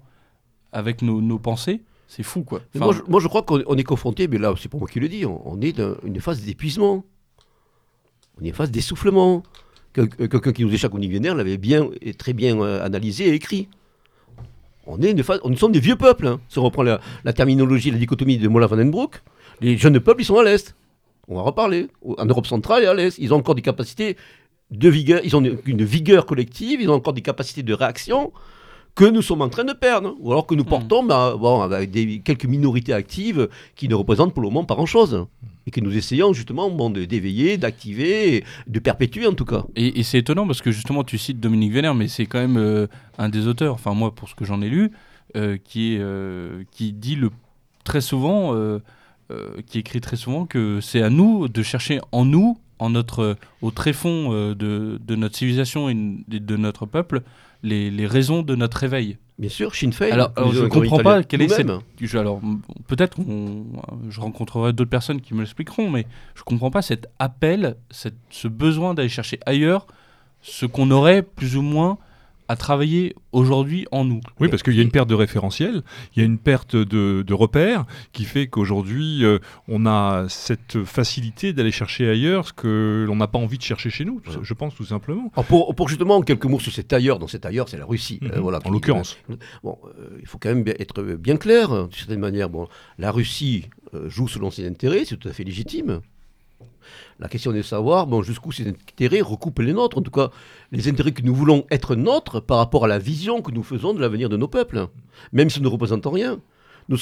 avec 0.72 1.02
nos, 1.02 1.22
nos 1.22 1.40
pensées, 1.40 1.80
c'est 2.08 2.24
fou, 2.32 2.44
quoi. 2.44 2.60
Enfin, 2.76 2.86
moi, 2.86 2.94
je, 2.98 3.02
moi, 3.12 3.20
je 3.24 3.28
crois 3.32 3.44
qu'on 3.48 3.64
on 3.74 3.78
est 3.78 3.84
confronté, 3.94 4.28
mais 4.28 4.38
là, 4.38 4.54
c'est 4.62 4.70
pas 4.74 4.78
moi 4.78 4.88
qui 4.94 5.00
le 5.00 5.10
dis, 5.16 5.26
on, 5.26 5.38
on 5.52 5.62
est 5.62 5.74
dans 5.82 5.96
une 6.04 6.20
phase 6.20 6.42
d'épuisement. 6.46 6.96
On 8.38 8.44
est 8.46 8.52
en 8.52 8.56
phase 8.62 8.72
d'essoufflement. 8.72 9.44
Euh, 9.98 10.08
Quelqu'un 10.32 10.52
qui 10.52 10.64
nous 10.66 10.74
échappe 10.74 10.94
au 10.94 11.00
Vénère 11.00 11.36
l'avait 11.36 11.58
bien 11.70 11.82
et 12.02 12.14
très 12.14 12.34
bien 12.34 12.60
euh, 12.60 12.86
analysé 12.90 13.22
et 13.30 13.34
écrit. 13.34 13.70
On 14.86 15.02
est 15.02 15.12
une 15.12 15.24
phase, 15.24 15.40
nous 15.46 15.58
sommes 15.58 15.72
des 15.72 15.80
vieux 15.80 15.96
peuples. 15.96 16.28
hein. 16.28 16.40
Si 16.50 16.60
on 16.60 16.64
reprend 16.64 16.84
la, 16.84 17.00
la 17.24 17.34
terminologie, 17.34 17.92
la 17.92 17.98
dichotomie 17.98 18.38
de 18.38 18.48
Mola 18.50 18.68
van 18.68 18.78
den 18.78 18.92
Broek, 18.92 19.14
les 19.62 19.78
jeunes 19.78 20.00
peuples, 20.02 20.22
ils 20.22 20.26
sont 20.32 20.38
à 20.38 20.44
l'Est. 20.44 20.76
On 21.28 21.36
va 21.38 21.42
reparler. 21.42 21.88
En 22.22 22.26
Europe 22.26 22.46
centrale 22.46 22.84
et 22.84 22.88
à 22.88 22.94
l'Est. 22.94 23.18
Ils 23.18 23.34
ont 23.34 23.38
encore 23.38 23.56
des 23.56 23.64
capacités 23.72 24.18
de 24.72 24.90
vigueur, 24.90 25.22
ils 25.24 25.36
ont 25.36 25.44
une, 25.66 25.84
vigueur 25.84 26.26
collective, 26.26 26.82
ils 26.82 26.90
ont 26.90 26.96
encore 26.96 27.14
des 27.14 27.22
capacités 27.22 27.64
de 27.64 27.74
réaction 27.74 28.32
que 28.96 29.06
nous 29.06 29.22
sommes 29.22 29.42
en 29.42 29.50
train 29.50 29.64
de 29.66 29.74
perdre. 29.74 30.16
Ou 30.20 30.32
alors 30.32 30.48
que 30.48 30.56
nous 30.56 30.64
portons 30.64 31.04
bah, 31.04 31.36
bon, 31.38 31.62
avec 31.62 31.92
des, 31.92 32.20
quelques 32.20 32.46
minorités 32.46 32.94
actives 32.94 33.50
qui 33.76 33.88
ne 33.88 33.96
représentent 33.96 34.34
pour 34.34 34.42
le 34.42 34.48
moment 34.48 34.64
pas 34.64 34.76
grand-chose. 34.76 35.26
Et 35.68 35.72
que 35.72 35.82
nous 35.82 35.96
essayons 35.96 36.32
justement 36.34 36.70
bon, 36.70 36.90
d'éveiller, 36.90 37.58
d'activer, 37.58 38.44
de 38.68 38.80
perpétuer 38.80 39.28
en 39.28 39.34
tout 39.34 39.46
cas. 39.46 39.66
Et, 39.76 40.00
et 40.00 40.04
c'est 40.04 40.20
étonnant 40.20 40.46
parce 40.46 40.62
que 40.62 40.72
justement 40.72 41.04
tu 41.04 41.18
cites 41.18 41.40
Dominique 41.40 41.74
Vénère, 41.74 41.96
mais 41.96 42.08
c'est 42.08 42.26
quand 42.26 42.40
même 42.40 42.58
euh, 42.58 42.88
un 43.18 43.30
des 43.30 43.48
auteurs, 43.48 43.74
enfin 43.74 43.94
moi 43.94 44.14
pour 44.14 44.30
ce 44.30 44.36
que 44.36 44.46
j'en 44.46 44.62
ai 44.62 44.70
lu, 44.70 44.92
euh, 45.36 45.58
qui, 45.64 45.96
est, 45.96 46.00
euh, 46.00 46.64
qui 46.72 46.94
dit 46.94 47.16
le, 47.16 47.32
très 47.84 48.02
souvent, 48.02 48.56
qui 49.66 49.80
écrit 49.80 50.02
très 50.02 50.18
souvent 50.18 50.46
que 50.46 50.80
c'est 50.82 51.02
à 51.02 51.10
nous 51.10 51.48
de 51.48 51.64
chercher 51.64 52.00
en 52.12 52.26
nous, 52.26 52.60
en 52.80 52.90
notre, 52.90 53.38
au 53.62 53.72
tréfond 53.72 54.34
euh, 54.34 54.54
de, 54.56 55.00
de 55.06 55.16
notre 55.16 55.36
civilisation 55.38 55.90
et 55.90 55.96
de, 55.96 56.58
notre 56.58 56.86
peuple, 56.86 57.22
les, 57.64 57.90
les 57.92 58.06
raisons 58.08 58.42
de 58.44 58.56
notre 58.56 58.78
réveil. 58.78 59.18
Bien 59.38 59.50
sûr, 59.50 59.76
Sinn 59.76 59.92
Féin. 59.92 60.12
Alors, 60.12 60.32
je 60.54 60.60
avons 60.60 60.70
comprends 60.70 60.98
pas 61.04 61.24
quelle 61.24 61.42
est 61.42 61.48
cette-. 61.50 61.68
Je- 62.00 62.18
alors 62.18 62.40
peut-être 62.88 63.18
je 64.10 64.22
rencontrerai 64.22 64.72
d'autres 64.74 64.90
personnes 64.90 65.20
qui 65.20 65.34
me 65.34 65.40
l'expliqueront, 65.42 65.90
mais 65.90 66.06
je 66.36 66.44
comprends 66.44 66.72
pas 66.72 66.82
cet 66.82 67.08
appel, 67.20 67.76
cette- 67.90 68.16
ce 68.30 68.48
besoin 68.48 68.94
d'aller 68.94 69.10
chercher 69.10 69.40
ailleurs 69.46 69.88
ce 70.42 70.66
qu'on 70.66 70.90
aurait 70.92 71.22
plus 71.22 71.58
ou 71.58 71.62
moins 71.62 71.98
à 72.48 72.56
travailler 72.56 73.16
aujourd'hui 73.32 73.88
en 73.92 74.06
nous. 74.06 74.22
Oui, 74.40 74.50
parce 74.50 74.64
qu'il 74.64 74.76
y 74.76 74.80
a 74.80 74.84
une 74.84 74.92
perte 74.92 75.10
de 75.10 75.16
référentiel, 75.16 75.84
il 76.16 76.20
y 76.20 76.22
a 76.22 76.26
une 76.26 76.38
perte 76.38 76.76
de, 76.76 77.24
de 77.26 77.34
repères 77.34 77.86
qui 78.14 78.26
fait 78.26 78.48
qu'aujourd'hui, 78.48 79.24
euh, 79.24 79.40
on 79.68 79.86
a 79.86 80.26
cette 80.30 80.84
facilité 80.84 81.54
d'aller 81.54 81.72
chercher 81.72 82.10
ailleurs 82.10 82.48
ce 82.48 82.54
que 82.54 83.06
l'on 83.08 83.16
n'a 83.16 83.28
pas 83.28 83.40
envie 83.40 83.58
de 83.58 83.64
chercher 83.64 83.90
chez 83.90 84.06
nous, 84.06 84.22
je 84.42 84.54
pense 84.54 84.76
tout 84.76 84.86
simplement. 84.86 85.32
Alors, 85.34 85.46
pour, 85.46 85.76
pour 85.76 85.90
justement 85.90 86.22
quelques 86.22 86.46
mots 86.46 86.60
sur 86.60 86.72
cet 86.72 86.94
ailleurs, 86.94 87.20
dans 87.20 87.28
cet 87.28 87.46
ailleurs, 87.46 87.70
c'est 87.70 87.78
la 87.78 87.86
Russie. 87.86 88.20
Mhm, 88.22 88.32
euh, 88.36 88.40
voilà, 88.40 88.60
en 88.66 88.70
l'occurrence. 88.70 89.18
Bon, 89.64 89.78
euh, 89.86 90.18
il 90.20 90.28
faut 90.28 90.38
quand 90.38 90.50
même 90.50 90.66
être 90.68 91.02
bien 91.04 91.38
clair, 91.38 91.72
hein, 91.72 91.84
d'une 91.84 91.98
certaine 91.98 92.20
manière. 92.20 92.50
Bon, 92.50 92.68
la 92.98 93.12
Russie 93.12 93.70
euh, 93.94 94.10
joue 94.10 94.28
selon 94.28 94.52
ses 94.52 94.68
intérêts, 94.68 95.06
c'est 95.06 95.18
tout 95.18 95.28
à 95.28 95.34
fait 95.34 95.44
légitime. 95.44 96.02
La 97.20 97.30
question 97.30 97.52
est 97.52 97.58
de 97.58 97.62
savoir 97.62 98.08
bon, 98.08 98.22
jusqu'où 98.22 98.52
ces 98.52 98.68
intérêts 98.68 99.22
recoupent 99.22 99.60
les 99.60 99.72
nôtres, 99.72 99.98
en 99.98 100.02
tout 100.02 100.12
cas 100.12 100.32
les 100.72 100.90
intérêts 100.90 101.14
que 101.14 101.22
nous 101.22 101.34
voulons 101.34 101.66
être 101.72 101.96
nôtres 101.96 102.42
par 102.42 102.58
rapport 102.58 102.84
à 102.84 102.88
la 102.90 103.00
vision 103.00 103.42
que 103.42 103.52
nous 103.52 103.64
faisons 103.64 103.94
de 103.94 104.02
l'avenir 104.02 104.28
de 104.28 104.36
nos 104.36 104.50
peuples, 104.50 104.88
même 105.32 105.50
si 105.50 105.60
nous 105.60 105.70
ne 105.70 105.74
représentons 105.74 106.12
rien. 106.12 106.40
Nous, 106.90 106.98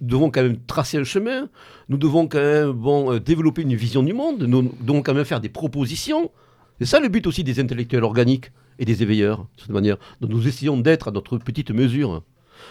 devons 0.00 0.30
quand 0.30 0.42
même 0.42 0.58
tracer 0.66 0.98
un 0.98 1.04
chemin, 1.04 1.48
nous 1.88 1.96
devons 1.96 2.26
quand 2.26 2.40
même 2.40 2.72
bon, 2.72 3.12
euh, 3.12 3.20
développer 3.20 3.62
une 3.62 3.74
vision 3.74 4.02
du 4.02 4.12
monde, 4.12 4.42
nous 4.42 4.74
devons 4.80 5.02
quand 5.02 5.14
même 5.14 5.24
faire 5.24 5.40
des 5.40 5.48
propositions. 5.48 6.30
C'est 6.78 6.86
ça 6.86 7.00
le 7.00 7.08
but 7.08 7.26
aussi 7.26 7.44
des 7.44 7.58
intellectuels 7.60 8.04
organiques 8.04 8.50
et 8.78 8.84
des 8.84 9.02
éveilleurs, 9.02 9.46
de 9.56 9.62
cette 9.62 9.70
manière, 9.70 9.96
dont 10.20 10.28
nous 10.28 10.48
essayons 10.48 10.76
d'être 10.76 11.08
à 11.08 11.12
notre 11.12 11.38
petite 11.38 11.70
mesure. 11.70 12.22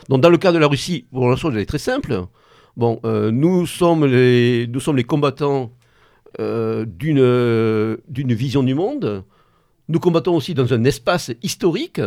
Dans 0.10 0.30
le 0.30 0.38
cas 0.38 0.52
de 0.52 0.58
la 0.58 0.68
Russie, 0.68 1.06
bon, 1.12 1.30
la 1.30 1.36
chose 1.36 1.54
elle 1.56 1.62
est 1.62 1.66
très 1.66 1.80
simple. 1.80 2.26
Bon, 2.78 3.00
euh, 3.06 3.32
nous 3.32 3.66
sommes 3.66 4.06
les 4.06 4.68
combattants 5.08 5.72
euh, 6.40 6.86
d'une 6.86 7.20
euh, 7.20 7.98
d'une 8.08 8.34
vision 8.34 8.64
du 8.64 8.74
monde. 8.74 9.24
Nous 9.90 10.00
combattons 10.00 10.36
aussi 10.36 10.54
dans 10.54 10.74
un 10.74 10.84
espace 10.86 11.32
historique, 11.44 12.02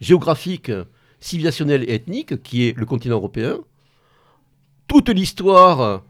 géographique, 0.00 0.70
civilisationnel 1.18 1.82
et 1.88 1.94
ethnique, 1.94 2.42
qui 2.42 2.68
est 2.68 2.76
le 2.76 2.86
continent 2.86 3.16
européen. 3.16 3.58
Toute 4.86 5.08
l'histoire 5.08 6.02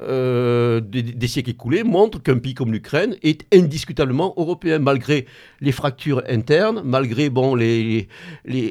euh, 0.00 0.80
des, 0.80 1.26
siècles 1.26 1.50
écoulés 1.50 1.82
montre 1.82 2.22
qu'un 2.22 2.38
pays 2.38 2.54
comme 2.54 2.72
l'Ukraine 2.72 3.16
est 3.22 3.44
indiscutablement 3.52 4.32
européen, 4.36 4.78
malgré 4.78 5.26
les 5.60 5.72
fractures 5.72 6.22
internes, 6.28 6.82
malgré 6.84 7.30
bon, 7.30 7.54
les, 7.54 8.08
les, 8.44 8.70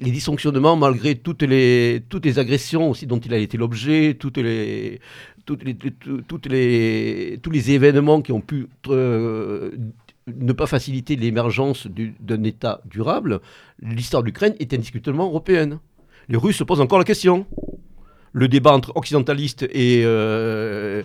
les, 0.00 0.10
dysfonctionnements, 0.10 0.76
malgré 0.76 1.14
toutes 1.14 1.42
les, 1.42 2.02
toutes 2.08 2.26
les 2.26 2.38
agressions 2.38 2.92
dont 3.04 3.18
il 3.18 3.32
a 3.32 3.38
été 3.38 3.56
l'objet, 3.56 4.14
toutes 4.18 4.36
les, 4.38 5.00
toutes 5.46 5.64
les, 6.46 7.38
tous 7.42 7.50
les 7.50 7.70
événements 7.70 8.20
qui 8.20 8.32
ont 8.32 8.40
pu 8.40 8.68
euh, 8.88 9.70
ne 10.26 10.52
pas 10.52 10.66
faciliter 10.66 11.16
l'émergence 11.16 11.86
du- 11.86 12.14
d'un 12.20 12.42
État 12.44 12.80
durable, 12.84 13.40
l'histoire 13.80 14.22
de 14.22 14.28
l'Ukraine 14.28 14.54
est 14.60 14.72
indiscutablement 14.74 15.26
européenne. 15.26 15.78
Les 16.28 16.36
Russes 16.36 16.56
se 16.56 16.64
posent 16.64 16.80
encore 16.80 16.98
la 16.98 17.04
question. 17.04 17.46
Le 18.32 18.48
débat 18.48 18.72
entre 18.72 18.92
occidentalistes 18.96 19.62
et, 19.70 20.02
euh, 20.04 21.02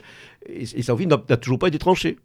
et, 0.48 0.64
et 0.64 0.84
n'a 1.06 1.38
toujours 1.38 1.60
pas 1.60 1.68
été 1.68 1.78
tranché. 1.78 2.18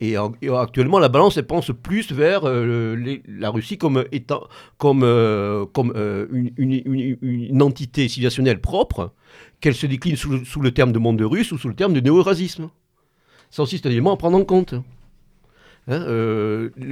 Et, 0.00 0.18
en- 0.18 0.32
et 0.42 0.48
actuellement, 0.50 0.98
la 0.98 1.08
balance, 1.08 1.36
elle 1.36 1.46
pense 1.46 1.70
plus 1.82 2.12
vers 2.12 2.42
euh, 2.44 3.18
la 3.28 3.50
Russie 3.50 3.78
comme, 3.78 4.04
étant, 4.12 4.42
comme, 4.76 5.02
euh, 5.04 5.66
comme 5.66 5.92
euh, 5.96 6.26
une, 6.56 7.62
entité 7.62 8.08
civilisationnelle 8.08 8.60
propre, 8.60 9.12
qu'elle 9.60 9.74
se 9.74 9.86
décline 9.86 10.16
sous, 10.16 10.30
le- 10.30 10.44
terme 10.72 10.92
de 10.92 10.98
monde 10.98 11.20
russe 11.24 11.52
ou 11.52 11.58
sous 11.58 11.68
le 11.68 11.74
terme 11.74 11.94
de 11.94 12.00
néo-eurasisme. 12.00 12.70
Ça 13.50 13.62
aussi, 13.62 13.78
c'est 13.78 13.86
un 13.86 13.90
élément 13.90 14.12
à 14.12 14.16
prendre 14.16 14.36
en 14.36 14.44
compte. 14.44 14.74
Hein, 15.86 16.00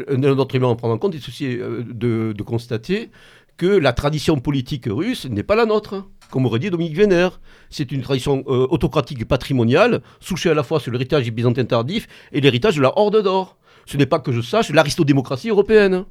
un 0.09 0.23
autre 0.25 0.55
élément 0.55 0.71
à 0.71 0.77
prendre 0.77 0.95
en 0.95 0.99
compte 0.99 1.15
est 1.47 1.59
euh, 1.59 1.83
de, 1.83 2.35
de 2.37 2.43
constater 2.43 3.11
que 3.57 3.66
la 3.66 3.92
tradition 3.92 4.38
politique 4.38 4.86
russe 4.86 5.26
n'est 5.26 5.42
pas 5.42 5.57
la 5.57 5.66
nôtre, 5.66 6.05
comme 6.30 6.46
aurait 6.46 6.59
dit 6.59 6.70
Dominique 6.70 6.96
Vénère. 6.96 7.40
C'est 7.70 7.92
une 7.92 8.03
tradition 8.03 8.42
euh, 8.46 8.66
autocratique 8.70 9.20
et 9.20 9.24
patrimoniale, 9.24 10.03
souchée 10.20 10.50
à 10.50 10.55
la 10.55 10.62
fois 10.62 10.80
sur 10.80 10.90
l'héritage 10.92 11.30
byzantin 11.30 11.64
tardif 11.64 12.09
et 12.32 12.40
l'héritage 12.40 12.76
de 12.76 12.82
la 12.82 12.98
Horde 12.98 13.22
d'Or. 13.22 13.57
Ce 13.86 13.96
n'est 13.96 14.07
pas 14.07 14.18
que 14.18 14.32
je 14.32 14.40
sache 14.40 14.70
l'aristodémocratie 14.70 15.50
européenne, 15.50 16.05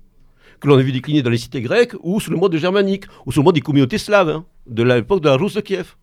que 0.59 0.67
l'on 0.67 0.77
a 0.77 0.81
vu 0.81 0.91
décliner 0.91 1.23
dans 1.23 1.29
les 1.29 1.37
cités 1.37 1.61
grecques 1.61 1.95
ou 2.01 2.19
sous 2.19 2.31
le 2.31 2.37
mode 2.37 2.55
germanique, 2.55 3.05
ou 3.25 3.31
sous 3.31 3.39
le 3.39 3.45
mode 3.45 3.55
des 3.55 3.61
communautés 3.61 3.97
slaves, 3.97 4.29
hein, 4.29 4.45
de 4.67 4.83
l'époque 4.83 5.21
de 5.21 5.29
la 5.29 5.35
Russe 5.35 5.55
de 5.55 5.61
Kiev. 5.61 5.95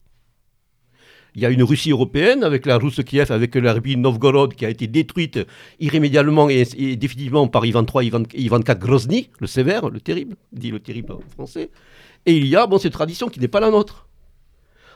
Il 1.34 1.42
y 1.42 1.46
a 1.46 1.50
une 1.50 1.62
Russie 1.62 1.90
européenne 1.90 2.42
avec 2.42 2.66
la 2.66 2.78
Russe 2.78 2.96
de 2.96 3.02
Kiev, 3.02 3.30
avec 3.30 3.54
la 3.54 3.72
République 3.72 3.98
Novgorod 3.98 4.54
qui 4.54 4.64
a 4.66 4.70
été 4.70 4.86
détruite 4.86 5.38
irrémédiablement 5.78 6.48
et, 6.50 6.64
et 6.76 6.96
définitivement 6.96 7.46
par 7.48 7.64
Ivan 7.64 7.84
III, 7.84 8.06
Ivan, 8.06 8.22
Ivan 8.34 8.60
IV 8.60 8.78
Grozny, 8.78 9.30
le 9.38 9.46
sévère, 9.46 9.88
le 9.90 10.00
terrible, 10.00 10.36
dit 10.52 10.70
le 10.70 10.80
terrible 10.80 11.12
en 11.12 11.20
français. 11.30 11.70
Et 12.26 12.36
il 12.36 12.46
y 12.46 12.56
a 12.56 12.66
bon, 12.66 12.78
cette 12.78 12.92
tradition 12.92 13.28
qui 13.28 13.40
n'est 13.40 13.48
pas 13.48 13.60
la 13.60 13.70
nôtre. 13.70 14.07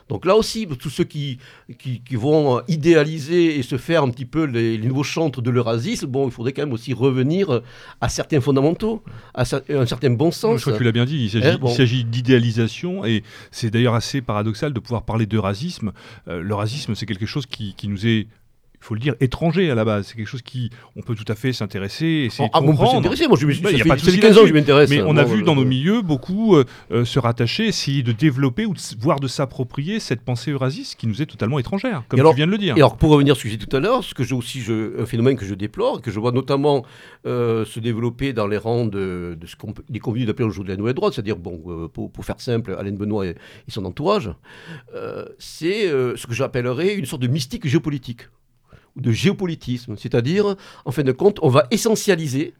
Donc 0.09 0.25
là 0.25 0.35
aussi, 0.35 0.67
tous 0.79 0.89
ceux 0.89 1.03
qui, 1.05 1.37
qui, 1.79 2.01
qui 2.01 2.15
vont 2.15 2.61
idéaliser 2.67 3.57
et 3.57 3.63
se 3.63 3.77
faire 3.77 4.03
un 4.03 4.09
petit 4.09 4.25
peu 4.25 4.43
les, 4.45 4.77
les 4.77 4.87
nouveaux 4.87 5.03
chantres 5.03 5.41
de 5.41 5.49
l'eurasisme, 5.49 6.07
bon, 6.07 6.27
il 6.27 6.31
faudrait 6.31 6.51
quand 6.53 6.63
même 6.63 6.73
aussi 6.73 6.93
revenir 6.93 7.61
à 8.01 8.09
certains 8.09 8.41
fondamentaux, 8.41 9.03
à 9.33 9.43
cer- 9.43 9.63
un 9.69 9.85
certain 9.85 10.09
bon 10.11 10.31
sens. 10.31 10.57
Je 10.57 10.61
crois 10.61 10.73
que 10.73 10.77
tu 10.79 10.83
l'as 10.83 10.91
bien 10.91 11.05
dit, 11.05 11.23
il 11.25 11.29
s'agit 11.29 11.55
Eh, 11.55 11.57
bon. 11.57 11.69
il 11.71 11.75
s'agit 11.75 12.03
d'idéalisation 12.03 13.05
et 13.05 13.23
c'est 13.51 13.69
d'ailleurs 13.69 13.95
assez 13.95 14.21
paradoxal 14.21 14.73
de 14.73 14.79
pouvoir 14.79 15.03
parler 15.03 15.25
de 15.25 15.37
racisme. 15.37 15.91
Euh, 16.27 16.41
le 16.41 16.53
racisme, 16.55 16.95
c'est 16.95 17.05
quelque 17.05 17.25
chose 17.25 17.45
qui, 17.45 17.73
qui 17.75 17.87
nous 17.87 18.05
est, 18.05 18.27
faut 18.83 18.93
le 18.95 18.99
dire, 18.99 19.15
étranger 19.19 19.69
à 19.71 19.75
la 19.75 19.85
base. 19.85 20.07
C'est 20.07 20.15
quelque 20.17 20.27
chose 20.27 20.41
qui, 20.41 20.69
on 20.95 21.01
peut 21.01 21.15
tout 21.15 21.25
à 21.31 21.35
fait 21.35 21.53
s'intéresser, 21.53 22.05
essayer 22.27 22.49
Ah, 22.53 22.59
de 22.59 22.65
peut 22.65 22.71
comprendre. 22.71 22.91
s'intéresser, 22.93 23.27
moi 23.27 23.37
je 23.39 23.45
me 23.47 23.51
suis 23.53 23.61
Bah, 23.63 23.71
y 23.71 23.75
a 23.75 23.77
ça 23.79 23.83
pas 23.85 23.89
fait, 23.91 23.95
de 23.95 23.99
ça 24.01 24.05
fait 24.05 24.11
souci 24.11 24.19
15 24.21 24.37
ans 24.37 24.41
que 24.41 24.47
je 24.47 24.53
m'intéresse. 24.53 24.89
Mais 24.89 25.01
on 25.01 25.15
a 25.17 25.23
Bon, 25.23 25.33
vu 25.33 25.43
dans 25.43 25.55
nos 25.55 25.65
milieux 25.65 26.01
beaucoup 26.01 26.55
euh, 26.55 26.65
euh, 26.91 27.05
se 27.05 27.17
rattacher, 27.19 27.65
essayer 27.67 28.03
de 28.03 28.11
développer 28.11 28.65
ou 28.65 28.73
de, 28.73 28.79
voire 28.99 29.19
de 29.19 29.27
s'approprier 29.27 29.99
cette 29.99 30.21
pensée 30.21 30.51
eurasiste 30.51 30.95
qui 30.99 31.07
nous 31.07 31.21
est 31.21 31.25
totalement 31.25 31.59
étrangère, 31.59 32.03
comme 32.09 32.17
Et 32.17 32.21
alors- 32.21 32.33
tu 32.33 32.37
viens 32.37 32.45
de 32.47 32.51
le 32.51 32.57
dire. 32.57 32.75
Et 32.75 32.79
alors, 32.79 32.97
pour 32.97 33.09
revenir 33.11 33.35
sur 33.35 33.41
ce 33.41 33.43
que 33.45 33.49
j'ai 33.51 33.57
dit 33.57 33.65
tout 33.67 33.75
à 33.75 33.79
l'heure, 33.79 34.03
ce 34.03 34.13
que 34.13 34.23
j'ai 34.23 34.35
aussi, 34.35 34.59
je- 34.61 35.01
un 35.01 35.05
phénomène 35.05 35.37
que 35.37 35.45
je 35.45 35.53
déplore, 35.55 36.01
que 36.01 36.11
je 36.11 36.19
vois 36.19 36.31
notamment 36.31 36.85
euh, 37.25 37.63
se 37.65 37.79
développer 37.79 38.33
dans 38.33 38.47
les 38.47 38.57
rangs 38.57 38.85
de, 38.85 39.37
de 39.39 39.47
ce 39.47 39.55
qu'on 39.55 39.73
des 39.89 39.99
convenus 39.99 40.27
d'appeler 40.27 40.45
aujourd'hui 40.47 40.73
la 40.73 40.77
nouvelle 40.77 40.93
droite, 40.93 41.13
c'est-à-dire, 41.13 41.37
bon, 41.37 41.61
euh, 41.67 41.87
pour, 41.87 42.11
pour 42.11 42.25
faire 42.25 42.39
simple, 42.41 42.75
Alain 42.77 42.91
Benoît 42.91 43.25
et, 43.25 43.29
et 43.29 43.71
son 43.71 43.85
entourage, 43.85 44.29
c'est 45.39 45.87
ce 45.87 46.27
que 46.27 46.33
j'appellerais 46.33 46.95
une 46.95 47.05
sorte 47.05 47.21
de 47.21 47.27
mystique 47.27 47.67
géopolitique, 47.67 48.21
de 48.95 49.11
géopolitisme. 49.11 49.95
C'est-à-dire, 49.97 50.55
en 50.85 50.91
fin 50.91 51.03
de 51.03 51.11
compte, 51.11 51.39
on 51.41 51.49
va 51.49 51.67
essentialiser 51.71 52.53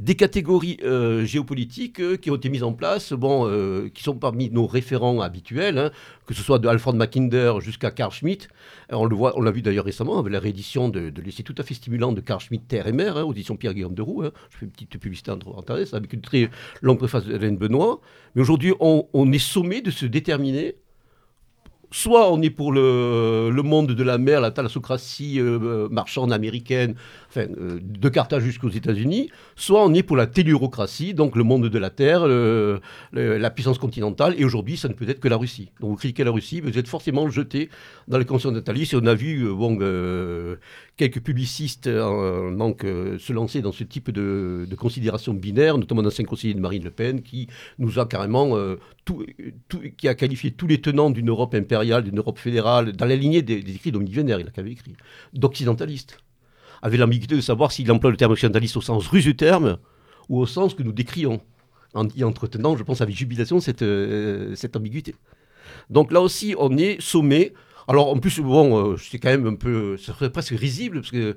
des 0.00 0.14
catégories 0.14 0.78
euh, 0.84 1.24
géopolitiques 1.24 2.00
euh, 2.00 2.16
qui 2.16 2.30
ont 2.30 2.36
été 2.36 2.48
mises 2.48 2.62
en 2.62 2.72
place, 2.72 3.12
euh, 3.12 3.88
qui 3.92 4.02
sont 4.02 4.14
parmi 4.14 4.48
nos 4.50 4.66
référents 4.66 5.20
habituels, 5.20 5.78
hein, 5.78 5.90
que 6.26 6.34
ce 6.34 6.42
soit 6.42 6.58
de 6.60 6.68
Alfred 6.68 6.94
Mackinder 6.94 7.54
jusqu'à 7.60 7.90
Carl 7.90 8.12
Schmitt. 8.12 8.48
On 8.90 9.06
le 9.06 9.16
voit, 9.16 9.36
on 9.36 9.42
l'a 9.42 9.50
vu 9.50 9.60
d'ailleurs 9.60 9.84
récemment 9.84 10.18
avec 10.18 10.32
la 10.32 10.38
réédition 10.38 10.88
de, 10.88 11.12
l'essai 11.20 11.42
tout 11.42 11.54
à 11.58 11.64
fait 11.64 11.74
stimulant 11.74 12.12
de 12.12 12.20
Carl 12.20 12.40
Schmitt, 12.40 12.68
Terre 12.68 12.86
et 12.86 12.92
Mer, 12.92 13.16
hein, 13.16 13.24
aux 13.24 13.32
éditions 13.32 13.56
Pierre-Guillaume 13.56 13.94
de 13.94 14.02
Roux. 14.02 14.22
hein. 14.22 14.30
Je 14.50 14.58
fais 14.58 14.66
une 14.66 14.72
petite 14.72 14.96
publicité 14.98 15.32
entre 15.32 15.46
parenthèses 15.46 15.94
avec 15.94 16.12
une 16.12 16.20
très 16.20 16.48
longue 16.80 16.98
préface 16.98 17.24
d'Hélène 17.24 17.56
Benoît. 17.56 18.00
Mais 18.34 18.42
aujourd'hui, 18.42 18.74
on 18.78 19.32
est 19.32 19.38
sommé 19.38 19.80
de 19.80 19.90
se 19.90 20.06
déterminer. 20.06 20.76
Soit 21.90 22.30
on 22.30 22.42
est 22.42 22.50
pour 22.50 22.72
le, 22.72 23.50
monde 23.64 23.92
de 23.92 24.02
la 24.02 24.18
mer, 24.18 24.42
la 24.42 24.50
thalassocratie 24.50 25.40
euh, 25.40 25.88
marchande 25.90 26.32
américaine, 26.32 26.96
euh, 27.36 27.78
de 27.82 28.08
Carthage 28.08 28.42
jusqu'aux 28.42 28.70
États-Unis, 28.70 29.30
soit 29.54 29.84
on 29.84 29.92
est 29.92 30.02
pour 30.02 30.16
la 30.16 30.26
tellurocratie, 30.26 31.12
donc 31.12 31.36
le 31.36 31.44
monde 31.44 31.68
de 31.68 31.78
la 31.78 31.90
terre, 31.90 32.26
la 33.12 33.50
puissance 33.50 33.78
continentale, 33.78 34.34
et 34.38 34.44
aujourd'hui, 34.44 34.76
ça 34.76 34.88
ne 34.88 34.94
peut 34.94 35.08
être 35.08 35.20
que 35.20 35.28
la 35.28 35.36
Russie. 35.36 35.70
Donc 35.80 35.90
vous 35.90 35.96
critiquez 35.96 36.24
la 36.24 36.30
Russie, 36.30 36.60
vous 36.60 36.78
êtes 36.78 36.88
forcément 36.88 37.28
jeté 37.28 37.68
dans 38.08 38.18
les 38.18 38.24
continentalistes, 38.24 38.94
et 38.94 38.96
on 38.96 39.06
a 39.06 39.14
vu 39.14 39.44
euh, 39.44 39.54
bon, 39.54 39.76
euh, 39.80 40.56
quelques 40.96 41.20
publicistes 41.20 41.84
se 41.84 43.32
lancer 43.32 43.60
dans 43.60 43.72
ce 43.72 43.84
type 43.84 44.10
de, 44.10 44.66
considération 44.78 45.34
binaire, 45.34 45.76
notamment 45.76 46.02
l'ancien 46.02 46.24
conseiller 46.24 46.54
de 46.54 46.60
Marine 46.60 46.84
Le 46.84 46.90
Pen, 46.90 47.22
qui 47.22 47.48
nous 47.78 47.98
a 47.98 48.06
carrément, 48.06 48.56
qui 49.96 50.08
a 50.08 50.14
qualifié 50.14 50.50
tous 50.52 50.66
les 50.66 50.80
tenants 50.80 51.10
d'une 51.10 51.28
Europe 51.28 51.54
impériale, 51.54 52.04
d'une 52.04 52.18
Europe 52.18 52.38
fédérale, 52.38 52.92
dans 52.92 53.06
la 53.06 53.16
lignée 53.16 53.42
des, 53.42 53.58
écrits 53.58 53.90
Vénère, 53.90 54.40
il 54.40 54.50
avait 54.56 54.72
écrit, 54.72 54.96
d'occidentaliste 55.34 56.18
avec 56.82 56.98
l'ambiguïté 56.98 57.36
de 57.36 57.40
savoir 57.40 57.72
s'il 57.72 57.90
emploie 57.90 58.10
le 58.10 58.16
terme 58.16 58.32
occidentaliste 58.32 58.76
au 58.76 58.80
sens 58.80 59.06
russe 59.08 59.24
du 59.24 59.36
terme 59.36 59.78
ou 60.28 60.38
au 60.38 60.46
sens 60.46 60.74
que 60.74 60.82
nous 60.82 60.92
décrions, 60.92 61.40
en 61.94 62.08
y 62.08 62.24
entretenant, 62.24 62.76
je 62.76 62.82
pense, 62.82 63.00
avec 63.00 63.16
jubilation 63.16 63.60
cette, 63.60 63.82
euh, 63.82 64.54
ambiguïté. 64.74 65.14
Donc 65.90 66.12
là 66.12 66.20
aussi, 66.20 66.54
on 66.58 66.76
est 66.76 67.00
sommé. 67.00 67.54
Alors 67.86 68.08
en 68.08 68.18
plus, 68.18 68.40
bon, 68.40 68.92
euh, 68.92 68.96
c'est 68.96 69.18
quand 69.18 69.30
même 69.30 69.46
un 69.46 69.54
peu, 69.54 69.96
ce 69.96 70.12
serait 70.12 70.30
presque 70.30 70.54
risible, 70.54 71.00
parce 71.00 71.10
que 71.10 71.36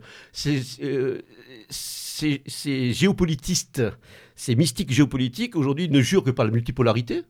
euh, 0.82 1.22
ces, 1.70 2.42
ces 2.46 2.94
géopolitistes, 2.94 3.82
ces 4.36 4.56
mystiques 4.56 4.92
géopolitiques, 4.92 5.56
aujourd'hui, 5.56 5.90
ne 5.90 6.02
jurent 6.02 6.24
que 6.24 6.32
par 6.32 6.46
la 6.46 6.52
multipolarité. 6.52 7.24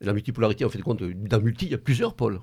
La 0.00 0.12
multipolarité, 0.12 0.64
en 0.64 0.68
fait 0.68 0.80
compte, 0.82 1.02
dans 1.02 1.40
multi, 1.40 1.66
il 1.66 1.72
y 1.72 1.74
a 1.74 1.78
plusieurs 1.78 2.14
pôles. 2.14 2.40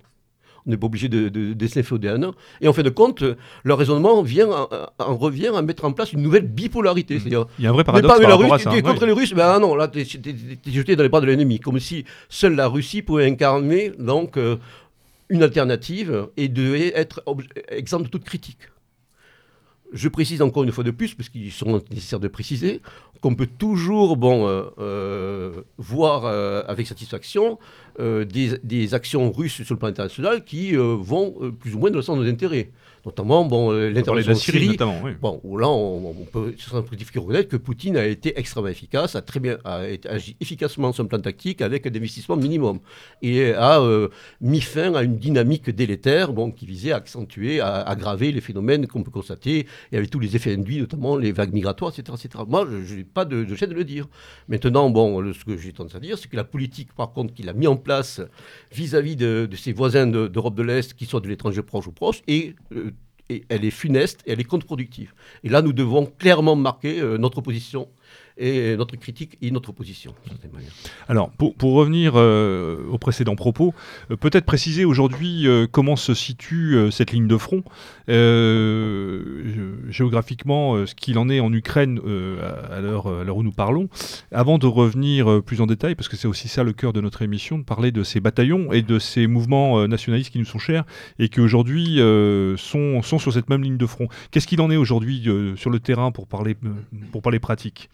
On 0.65 0.71
n'est 0.71 0.77
pas 0.77 0.85
obligé 0.85 1.09
de, 1.09 1.27
de, 1.27 1.53
de. 1.53 2.31
Et 2.61 2.67
en 2.67 2.73
fin 2.73 2.83
de 2.83 2.89
compte, 2.89 3.23
leur 3.63 3.77
raisonnement 3.77 4.21
vient, 4.21 4.49
en, 4.49 4.69
en 4.97 5.17
revient 5.17 5.51
à 5.53 5.61
mettre 5.61 5.83
en 5.83 5.91
place 5.91 6.13
une 6.13 6.21
nouvelle 6.21 6.47
bipolarité. 6.47 7.19
C'est-à-dire, 7.19 7.47
Il 7.59 7.65
y 7.65 7.67
a 7.67 7.71
un 7.71 7.73
vrai 7.73 7.83
paradoxe 7.83 8.13
pas 8.13 8.19
par 8.21 8.29
la 8.29 8.35
Russie, 8.35 8.63
tu 8.63 8.69
es 8.69 8.75
ouais. 8.75 8.81
contre 8.81 9.05
les 9.05 9.11
Russes, 9.11 9.33
ben 9.33 9.53
ah 9.55 9.59
non, 9.59 9.75
là, 9.75 9.89
tu 9.89 9.99
es, 9.99 10.05
jeté 10.71 10.95
dans 10.95 11.03
les 11.03 11.09
bras 11.09 11.19
de 11.19 11.25
l'ennemi. 11.25 11.59
Comme 11.59 11.79
si 11.79 12.05
seule 12.29 12.55
la 12.55 12.67
Russie 12.67 13.01
pouvait 13.01 13.25
incarner 13.25 13.91
donc, 13.99 14.37
euh, 14.37 14.55
une 15.29 15.43
alternative 15.43 16.27
et 16.37 16.47
devait 16.47 16.93
être 16.95 17.23
exempte 17.69 18.05
de 18.05 18.09
toute 18.09 18.23
critique. 18.23 18.59
Je 19.91 20.07
précise 20.07 20.41
encore 20.41 20.63
une 20.63 20.71
fois 20.71 20.83
de 20.83 20.91
plus, 20.91 21.13
parce 21.13 21.29
qu'il 21.29 21.51
sont 21.51 21.81
nécessaire 21.91 22.19
de 22.19 22.27
préciser, 22.27 22.81
qu'on 23.23 23.35
peut 23.35 23.47
toujours 23.47 24.17
euh, 24.21 24.73
euh, 24.79 25.61
voir 25.77 26.25
euh, 26.25 26.61
avec 26.67 26.87
satisfaction 26.87 27.57
des, 27.97 28.57
des 28.63 28.93
actions 28.93 29.31
russes 29.31 29.63
sur 29.63 29.75
le 29.75 29.79
plan 29.79 29.87
international 29.87 30.43
qui 30.43 30.73
vont 30.75 31.53
plus 31.59 31.75
ou 31.75 31.79
moins 31.79 31.91
dans 31.91 31.97
le 31.97 32.01
sens 32.01 32.17
de 32.17 32.23
nos 32.23 32.29
intérêts. 32.29 32.71
Notamment 33.05 33.43
bon, 33.43 33.71
euh, 33.73 33.89
de 33.89 33.95
l'intervention 33.95 34.31
la 34.31 34.37
en 34.37 34.39
Syrie, 34.39 34.67
notamment. 34.69 35.01
oui. 35.03 35.11
Bon, 35.21 35.41
où 35.43 35.57
là, 35.57 35.67
on, 35.67 36.11
on 36.11 36.25
peut 36.25 36.55
sans 36.57 36.81
critique 36.83 37.09
reconnaître 37.15 37.49
que 37.49 37.57
Poutine 37.57 37.97
a 37.97 38.05
été 38.05 38.39
extrêmement 38.39 38.69
efficace, 38.69 39.15
a 39.15 39.21
très 39.21 39.41
bien 39.41 39.57
a 39.65 39.81
agi 40.07 40.37
efficacement 40.39 40.93
sur 40.93 41.03
le 41.03 41.09
plan 41.09 41.19
tactique 41.19 41.61
avec 41.61 41.85
un 41.85 41.89
investissement 41.93 42.37
minimum 42.37 42.79
et 43.21 43.51
a 43.53 43.81
euh, 43.81 44.07
mis 44.39 44.61
fin 44.61 44.93
à 44.93 45.03
une 45.03 45.17
dynamique 45.17 45.69
délétère 45.69 46.31
bon, 46.31 46.49
qui 46.51 46.65
visait 46.65 46.93
à 46.93 46.95
accentuer, 46.95 47.59
à 47.59 47.81
aggraver 47.81 48.31
les 48.31 48.39
phénomènes 48.39 48.87
qu'on 48.87 49.03
peut 49.03 49.11
constater. 49.11 49.67
Y 49.91 49.97
avait 49.97 50.07
tous 50.07 50.19
les 50.19 50.37
effets 50.37 50.53
induits, 50.53 50.79
notamment 50.79 51.17
les 51.17 51.33
vagues 51.33 51.53
migratoires, 51.53 51.91
etc. 51.97 52.17
etc. 52.23 52.43
Moi, 52.47 52.65
je 52.85 52.95
n'ai 52.95 53.03
pas 53.03 53.25
de, 53.25 53.43
de 53.43 53.55
gêne 53.55 53.69
de 53.71 53.75
le 53.75 53.83
dire. 53.83 54.07
Maintenant, 54.47 54.89
bon, 54.89 55.19
le- 55.19 55.33
ce 55.33 55.43
que 55.43 55.57
j'ai 55.57 55.73
tendance 55.73 55.95
à 55.95 55.99
dire, 55.99 56.17
c'est 56.17 56.29
que 56.29 56.37
la 56.37 56.45
politique, 56.45 56.93
par 56.93 57.11
contre, 57.11 57.33
qu'il 57.33 57.49
a 57.49 57.53
mis 57.53 57.67
en 57.67 57.75
place 57.75 58.21
vis-à-vis 58.71 59.15
de, 59.17 59.45
de 59.49 59.55
ses 59.57 59.73
voisins 59.73 60.07
de- 60.07 60.27
d'Europe 60.27 60.55
de, 60.55 60.63
l'Est, 60.63 60.93
qui 60.93 61.05
soient 61.05 61.19
de 61.19 61.27
l'étranger 61.27 61.61
proche 61.63 61.87
ou 61.87 61.91
proche, 61.91 62.21
et 62.27 62.55
euh, 62.73 62.91
et 63.29 63.45
elle 63.49 63.65
est 63.65 63.71
funeste 63.71 64.21
et 64.25 64.31
elle 64.33 64.39
est 64.39 64.45
contre-productive. 64.45 65.13
Et 65.43 65.49
là, 65.49 65.61
nous 65.61 65.73
devons 65.73 66.05
clairement 66.05 66.55
marquer 66.55 66.99
euh, 66.99 67.17
notre 67.17 67.41
position 67.41 67.87
et 68.37 68.75
notre 68.77 68.95
critique 68.95 69.37
et 69.41 69.51
notre 69.51 69.71
position. 69.71 70.13
d'une 70.23 70.31
certaine 70.33 70.51
manière. 70.51 70.71
Alors, 71.07 71.29
pour, 71.31 71.55
pour 71.55 71.73
revenir 71.73 72.13
euh, 72.15 72.83
aux 72.89 72.97
précédents 72.97 73.35
propos, 73.35 73.73
euh, 74.11 74.15
peut-être 74.15 74.45
préciser 74.45 74.85
aujourd'hui 74.85 75.47
euh, 75.47 75.67
comment 75.71 75.95
se 75.95 76.13
situe 76.13 76.75
euh, 76.75 76.91
cette 76.91 77.11
ligne 77.11 77.27
de 77.27 77.37
front, 77.37 77.63
gé- 78.07 79.91
géographiquement, 79.91 80.85
ce 80.85 80.95
qu'il 80.95 81.17
en 81.17 81.29
est 81.29 81.39
en 81.39 81.51
Ukraine 81.53 81.99
à, 82.41 82.75
à 82.75 82.81
l'heure 82.81 83.37
où 83.37 83.43
nous 83.43 83.51
parlons, 83.51 83.89
avant 84.31 84.57
de 84.57 84.67
revenir 84.67 85.41
plus 85.43 85.61
en 85.61 85.67
détail, 85.67 85.95
parce 85.95 86.09
que 86.09 86.15
c'est 86.15 86.27
aussi 86.27 86.47
ça 86.47 86.63
le 86.63 86.73
cœur 86.73 86.93
de 86.93 87.01
notre 87.01 87.21
émission, 87.21 87.57
de 87.59 87.63
parler 87.63 87.91
de 87.91 88.03
ces 88.03 88.19
bataillons 88.19 88.71
et 88.71 88.81
de 88.81 88.99
ces 88.99 89.27
mouvements 89.27 89.87
nationalistes 89.87 90.31
qui 90.31 90.39
nous 90.39 90.45
sont 90.45 90.59
chers 90.59 90.83
et 91.19 91.29
qui 91.29 91.39
aujourd'hui 91.41 91.97
sont, 92.57 93.01
sont 93.01 93.19
sur 93.19 93.33
cette 93.33 93.49
même 93.49 93.63
ligne 93.63 93.77
de 93.77 93.85
front. 93.85 94.07
Qu'est-ce 94.31 94.47
qu'il 94.47 94.61
en 94.61 94.71
est 94.71 94.77
aujourd'hui 94.77 95.27
sur 95.55 95.69
le 95.69 95.79
terrain 95.79 96.11
pour 96.11 96.27
parler, 96.27 96.55
pour 97.11 97.21
parler 97.21 97.39
pratique? 97.39 97.89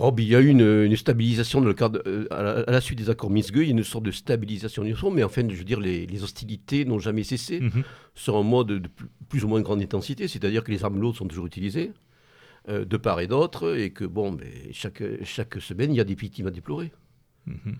Oh, 0.00 0.12
ben, 0.12 0.22
il 0.24 0.28
y 0.28 0.36
a 0.36 0.40
eu 0.40 0.46
une, 0.46 0.84
une 0.84 0.96
stabilisation 0.96 1.60
dans 1.60 1.66
le 1.66 1.74
cadre, 1.74 2.00
euh, 2.06 2.26
à, 2.30 2.42
la, 2.42 2.50
à 2.60 2.70
la 2.70 2.80
suite 2.80 2.98
des 2.98 3.10
accords 3.10 3.30
Minsk, 3.30 3.52
il 3.56 3.64
y 3.64 3.66
a 3.66 3.70
une 3.70 3.82
sorte 3.82 4.04
de 4.04 4.12
stabilisation 4.12 4.84
du 4.84 4.94
front, 4.94 5.10
mais 5.10 5.24
enfin, 5.24 5.42
je 5.48 5.56
veux 5.56 5.64
dire, 5.64 5.80
les, 5.80 6.06
les 6.06 6.22
hostilités 6.22 6.84
n'ont 6.84 7.00
jamais 7.00 7.24
cessé 7.24 7.58
Mhm. 7.60 7.82
sur 8.14 8.36
un 8.36 8.44
mode 8.44 8.68
de 8.68 8.88
plus, 8.88 9.08
plus 9.28 9.44
ou 9.44 9.48
moins 9.48 9.60
grande 9.60 9.82
intensité, 9.82 10.28
c'est-à-dire 10.28 10.62
que 10.62 10.70
les 10.70 10.84
armes 10.84 11.00
lourdes 11.00 11.16
sont 11.16 11.26
toujours 11.26 11.46
utilisées 11.46 11.90
euh, 12.68 12.84
de 12.84 12.96
part 12.96 13.18
et 13.20 13.26
d'autre, 13.26 13.76
et 13.76 13.90
que 13.90 14.04
bon, 14.04 14.32
ben, 14.32 14.46
chaque, 14.72 15.02
chaque 15.24 15.60
semaine, 15.60 15.92
il 15.92 15.96
y 15.96 16.00
a 16.00 16.04
des 16.04 16.14
victimes 16.14 16.46
à 16.46 16.50
déplorer. 16.52 16.92
Mhm. 17.46 17.76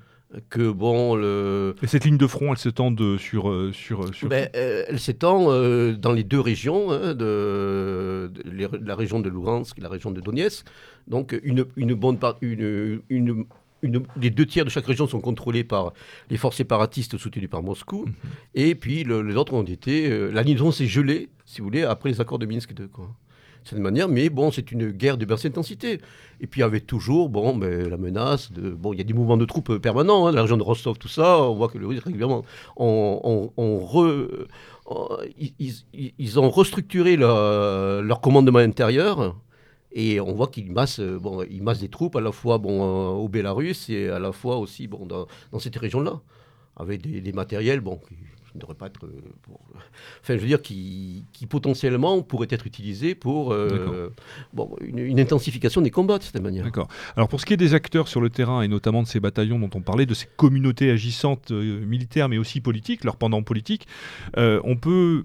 Que 0.51 0.71
bon, 0.71 1.17
le, 1.17 1.75
Et 1.83 1.87
cette 1.87 2.05
ligne 2.05 2.19
de 2.19 2.27
front, 2.27 2.53
elle 2.53 2.59
s'étend 2.59 2.95
sur, 3.19 3.49
euh, 3.49 3.73
sur, 3.73 4.15
sur 4.15 4.29
Ben, 4.29 4.51
euh, 4.55 4.85
elle 4.87 5.01
s'étend 5.01 5.47
euh, 5.51 5.95
dans 5.95 6.13
les 6.13 6.23
deux 6.23 6.39
régions, 6.41 6.91
hein, 6.91 7.15
de, 7.15 8.31
de- 8.35 8.43
les- 8.51 8.69
la 8.85 8.95
région 8.95 9.21
de 9.21 9.31
Lugansk 9.31 9.79
et 9.79 9.81
la 9.81 9.89
région 9.89 10.11
de 10.11 10.21
Donetsk. 10.21 10.67
Donc, 11.07 11.35
une, 11.43 11.65
une 11.77 11.95
bonne 11.95 12.19
part, 12.19 12.37
une, 12.43 13.01
une- 13.09 13.47
une- 13.81 14.03
les 14.21 14.29
deux 14.29 14.45
tiers 14.45 14.67
de 14.67 14.71
chaque 14.71 14.85
région 14.85 15.07
sont 15.07 15.21
contrôlés 15.21 15.65
par 15.65 15.95
les 16.29 16.37
forces 16.37 16.57
séparatistes 16.57 17.17
soutenues 17.17 17.49
par 17.49 17.63
Moscou. 17.63 18.05
Et 18.55 18.75
puis, 18.75 19.05
le- 19.05 19.23
les 19.23 19.35
autres 19.37 19.55
ont 19.55 19.63
été. 19.63 20.11
euh, 20.11 20.31
la 20.31 20.43
liaison 20.43 20.73
s'est 20.73 20.87
gelée, 20.89 21.31
si 21.47 21.61
vous 21.63 21.65
voulez, 21.69 21.85
après 21.85 22.11
les 22.11 22.21
accords 22.21 22.39
de 22.39 22.45
Minsk 22.45 22.75
2. 22.75 22.89
Quoi. 22.89 23.09
C'est 23.65 23.77
une 23.77 23.83
manière, 23.83 24.09
mais 24.09 24.31
bon, 24.31 24.51
c'est 24.51 24.73
une 24.73 24.91
guerre 24.91 25.19
de 25.19 25.25
basse 25.27 25.45
intensité. 25.45 26.01
Et 26.41 26.47
puis, 26.47 26.61
il 26.61 26.63
y 26.63 26.65
avait 26.65 26.81
toujours 26.81 27.29
bon, 27.29 27.57
ben, 27.57 27.89
la 27.89 27.97
menace 27.97 28.53
de. 28.53 28.71
Bon, 28.71 28.93
il 28.93 28.99
y 28.99 29.01
a 29.01 29.05
des 29.05 29.13
mouvements 29.13 29.37
de 29.37 29.45
troupes 29.45 29.71
euh, 29.71 29.79
permanents, 29.79 30.27
hein, 30.27 30.33
la 30.33 30.43
région 30.43 30.57
de 30.57 30.63
Rostov, 30.63 30.99
tout 30.99 31.09
ça. 31.09 31.39
On 31.43 31.55
voit 31.55 31.69
que 31.69 31.79
le 31.79 31.87
Russe, 31.87 32.01
régulièrement, 32.01 32.45
on, 32.77 33.21
re- 33.79 34.47
on- 34.87 35.09
ils, 35.39 35.53
ils- 35.59 36.15
ont 36.41 36.51
restructuré 36.51 37.17
leur, 37.17 37.37
commandement 38.21 38.59
intérieur. 38.59 39.37
Et 39.93 40.21
on 40.21 40.35
voit 40.35 40.49
qu'ils 40.49 40.71
massent, 40.71 41.01
euh, 41.01 41.19
bon, 41.19 41.43
des 41.81 41.89
troupes 41.89 42.17
à 42.17 42.21
la 42.21 42.31
fois 42.33 42.59
bon, 42.59 42.83
euh, 42.83 43.09
au 43.23 43.29
Bélarus 43.29 43.89
et 43.91 44.09
à 44.11 44.19
la 44.19 44.33
fois 44.33 44.59
aussi 44.59 44.87
bon, 44.87 45.07
dans, 45.07 45.27
dans 45.53 45.59
cette 45.59 45.77
région-là, 45.77 46.21
avec 46.77 47.03
des, 47.03 47.21
des 47.21 47.33
matériels 47.33 47.81
bon, 47.81 47.97
qui 48.09 48.15
ne 48.55 48.75
pas 48.75 48.87
être. 48.87 49.07
euh, 49.07 49.21
pour- 49.43 49.61
enfin, 50.23 50.35
je 50.37 50.41
veux 50.41 50.47
dire, 50.47 50.63
qui, 50.63 51.25
qui 51.33 51.47
potentiellement 51.47 52.23
pourraient 52.23 52.49
être 52.51 52.67
utilisés 52.67 53.15
pour 53.15 53.53
euh, 53.53 54.11
bon, 54.53 54.75
une, 54.81 54.99
une 54.99 55.21
intensification 55.21 55.81
des 55.81 55.91
combats 55.91 56.19
de 56.19 56.23
cette 56.25 56.41
manière. 56.43 56.65
D'accord. 56.65 56.89
Alors 57.17 57.29
pour 57.29 57.41
ce 57.41 57.47
qui 57.47 57.55
est 57.55 57.59
des 57.59 57.75
acteurs 57.75 58.09
sur 58.09 58.21
le 58.21 58.31
terrain 58.31 58.63
et 58.63 58.69
notamment 58.69 59.03
de 59.03 59.09
ces 59.09 59.21
bataillons 59.21 59.59
dont 59.59 59.71
on 59.75 59.81
parlait, 59.81 60.07
de 60.07 60.15
ces 60.15 60.27
communautés 60.37 60.91
agissantes 60.91 61.51
euh, 61.51 61.85
militaires 61.85 62.29
mais 62.29 62.39
aussi 62.39 62.61
politiques, 62.61 63.05
leurs 63.05 63.17
pendant 63.17 63.43
politiques, 63.43 63.87
euh, 64.37 64.61
on 64.65 64.77
peut 64.77 65.25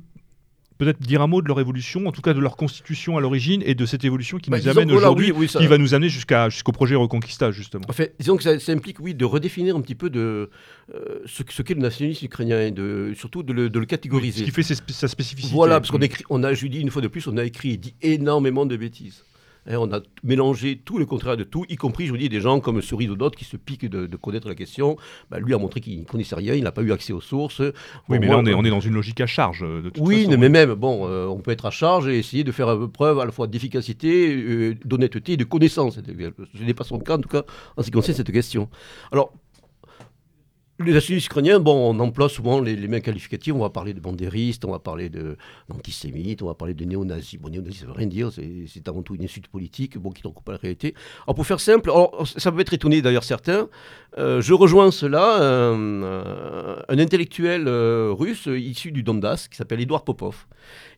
peut-être 0.77 0.99
dire 1.01 1.21
un 1.21 1.27
mot 1.27 1.41
de 1.41 1.47
leur 1.47 1.59
évolution, 1.59 2.07
en 2.07 2.11
tout 2.11 2.21
cas 2.21 2.33
de 2.33 2.39
leur 2.39 2.55
constitution 2.55 3.17
à 3.17 3.21
l'origine 3.21 3.61
et 3.65 3.75
de 3.75 3.85
cette 3.85 4.03
évolution 4.03 4.37
qui 4.37 4.49
Bah, 4.49 4.57
nous 4.59 4.67
amène 4.67 4.91
aujourd'hui, 4.91 5.31
oui, 5.31 5.37
oui, 5.41 5.47
ça- 5.47 5.59
qui 5.59 5.67
va 5.67 5.77
nous 5.77 5.93
amener 5.93 6.09
jusqu'à 6.09 6.49
jusqu'au 6.49 6.71
projet 6.71 6.95
Reconquista 6.95 7.51
justement. 7.51 7.85
En 7.89 7.93
fait, 7.93 8.15
disons 8.19 8.37
que 8.37 8.43
ça, 8.43 8.59
ça 8.59 8.71
implique, 8.71 8.99
oui, 8.99 9.13
de 9.15 9.25
redéfinir 9.25 9.75
un 9.75 9.81
petit 9.81 9.95
peu 9.95 10.09
de, 10.09 10.49
euh, 10.93 11.19
ce, 11.25 11.43
ce 11.49 11.61
qu'est 11.61 11.73
le 11.75 11.81
nationalisme 11.81 12.25
ukrainien 12.25 12.59
et 12.61 12.71
de, 12.71 13.13
surtout 13.15 13.43
de 13.43 13.53
le, 13.53 13.69
de 13.69 13.79
le 13.79 13.85
Ce 13.85 13.89
catégoriser. 13.89 14.43
qui 14.45 14.51
fait 14.51 14.63
ses 14.63 14.75
sa 14.89 15.07
spécificité. 15.07 15.53
Voilà, 15.53 15.79
parce 15.79 15.91
qu'on 15.91 15.99
écrit, 15.99 16.23
on 16.29 16.43
a, 16.43 16.53
je 16.53 16.67
dis 16.67 16.79
une 16.79 16.89
fois 16.91 17.01
de 17.01 17.07
plus, 17.07 17.27
on 17.27 17.37
a 17.37 17.43
écrit 17.43 17.71
et 17.71 17.77
dit 17.77 17.95
énormément 18.01 18.65
de 18.65 18.75
bêtises. 18.77 19.23
Hein, 19.67 19.77
on 19.79 19.91
a 19.93 20.01
mélangé 20.23 20.81
tout 20.83 20.97
le 20.97 21.05
contraire 21.05 21.37
de 21.37 21.43
tout, 21.43 21.65
y 21.69 21.75
compris, 21.75 22.05
je 22.05 22.11
vous 22.11 22.17
dis, 22.17 22.29
des 22.29 22.41
gens 22.41 22.59
comme 22.59 22.81
Cerise 22.81 23.09
ou 23.09 23.15
d'autres 23.15 23.37
qui 23.37 23.45
se 23.45 23.57
piquent 23.57 23.89
de, 23.89 24.05
de 24.07 24.17
connaître 24.17 24.47
la 24.47 24.55
question. 24.55 24.97
Bah, 25.31 25.39
lui 25.39 25.53
a 25.53 25.57
montré 25.57 25.79
qu'il 25.79 25.99
ne 25.99 26.05
connaissait 26.05 26.35
rien, 26.35 26.53
il 26.53 26.63
n'a 26.63 26.71
pas 26.71 26.81
eu 26.81 26.91
accès 26.91 27.13
aux 27.13 27.21
sources. 27.21 27.61
Oui, 28.09 28.19
mais 28.19 28.27
là 28.27 28.37
on 28.37 28.45
est, 28.45 28.53
on 28.53 28.63
est 28.63 28.69
dans 28.69 28.79
une 28.79 28.93
logique 28.93 29.21
à 29.21 29.27
charge 29.27 29.63
euh, 29.63 29.81
de 29.81 29.89
toute 29.89 30.03
oui, 30.05 30.25
façon. 30.25 30.37
mais 30.37 30.49
même, 30.49 30.73
bon, 30.73 31.07
euh, 31.07 31.25
on 31.27 31.39
peut 31.39 31.51
être 31.51 31.65
à 31.65 31.71
charge 31.71 32.07
et 32.07 32.17
essayer 32.17 32.43
de 32.43 32.51
faire 32.51 32.69
euh, 32.69 32.87
preuve 32.87 33.19
à 33.19 33.25
la 33.25 33.31
fois 33.31 33.47
d'efficacité, 33.47 34.35
euh, 34.35 34.75
d'honnêteté 34.83 35.33
et 35.33 35.37
de 35.37 35.43
connaissance. 35.43 35.99
Ce 35.99 36.63
n'est 36.63 36.73
pas 36.73 36.83
son 36.83 36.99
cas, 36.99 37.17
en 37.17 37.21
tout 37.21 37.29
cas, 37.29 37.43
en 37.77 37.81
ce 37.81 37.87
qui 37.87 37.91
concerne 37.91 38.17
cette 38.17 38.31
question. 38.31 38.69
Alors, 39.11 39.33
les 40.79 40.91
nationalistes 40.91 41.27
ukrainiens, 41.27 41.59
bon, 41.59 41.95
on 41.95 41.99
emploie 41.99 42.29
souvent 42.29 42.59
les, 42.59 42.75
les 42.75 42.87
mêmes 42.87 43.01
qualificatifs. 43.01 43.53
On 43.53 43.59
va 43.59 43.69
parler 43.69 43.93
de 43.93 43.99
bandéristes, 43.99 44.65
on 44.65 44.71
va 44.71 44.79
parler 44.79 45.09
d'antisémites, 45.69 46.41
on 46.41 46.47
va 46.47 46.55
parler 46.55 46.73
de 46.73 46.83
néo-nazis. 46.83 47.39
Bon, 47.39 47.49
néo-nazis, 47.49 47.81
ça 47.81 47.85
veut 47.85 47.93
rien 47.93 48.07
dire, 48.07 48.31
c'est 48.31 48.87
avant 48.87 49.03
tout 49.03 49.15
une 49.15 49.23
insulte 49.23 49.47
politique, 49.47 49.97
bon, 49.97 50.11
qui 50.11 50.23
ne 50.23 50.29
recoupe 50.29 50.45
pas 50.45 50.53
la 50.53 50.57
réalité. 50.57 50.95
Alors, 51.25 51.35
pour 51.35 51.45
faire 51.45 51.59
simple, 51.59 51.91
alors, 51.91 52.27
ça 52.27 52.51
peut 52.51 52.59
être 52.59 52.73
étonné 52.73 53.01
d'ailleurs 53.01 53.23
certains, 53.23 53.69
euh, 54.17 54.41
je 54.41 54.53
rejoins 54.53 54.91
cela, 54.91 55.37
un, 55.37 56.03
euh, 56.03 56.75
un 56.87 56.99
intellectuel 56.99 57.67
euh, 57.67 58.11
russe 58.11 58.47
euh, 58.47 58.59
issu 58.59 58.91
du 58.91 59.03
Donbass, 59.03 59.47
qui 59.47 59.57
s'appelle 59.57 59.81
Edouard 59.81 60.03
Popov, 60.03 60.47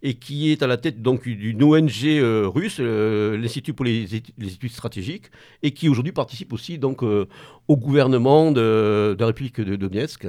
et 0.03 0.15
qui 0.15 0.51
est 0.51 0.63
à 0.63 0.67
la 0.67 0.77
tête 0.77 1.01
donc 1.01 1.27
d'une 1.27 1.63
ONG 1.63 2.05
euh, 2.05 2.47
russe, 2.47 2.77
euh, 2.79 3.37
l'Institut 3.37 3.73
pour 3.73 3.85
les 3.85 4.15
études, 4.15 4.71
stratégiques, 4.71 5.25
et 5.63 5.71
qui 5.71 5.89
aujourd'hui 5.89 6.11
participe 6.11 6.53
aussi 6.53 6.77
donc 6.77 7.03
euh, 7.03 7.25
au 7.67 7.77
gouvernement 7.77 8.51
de, 8.51 9.15
la 9.19 9.25
République 9.27 9.61
de 9.61 9.75
Donetsk. 9.75 10.27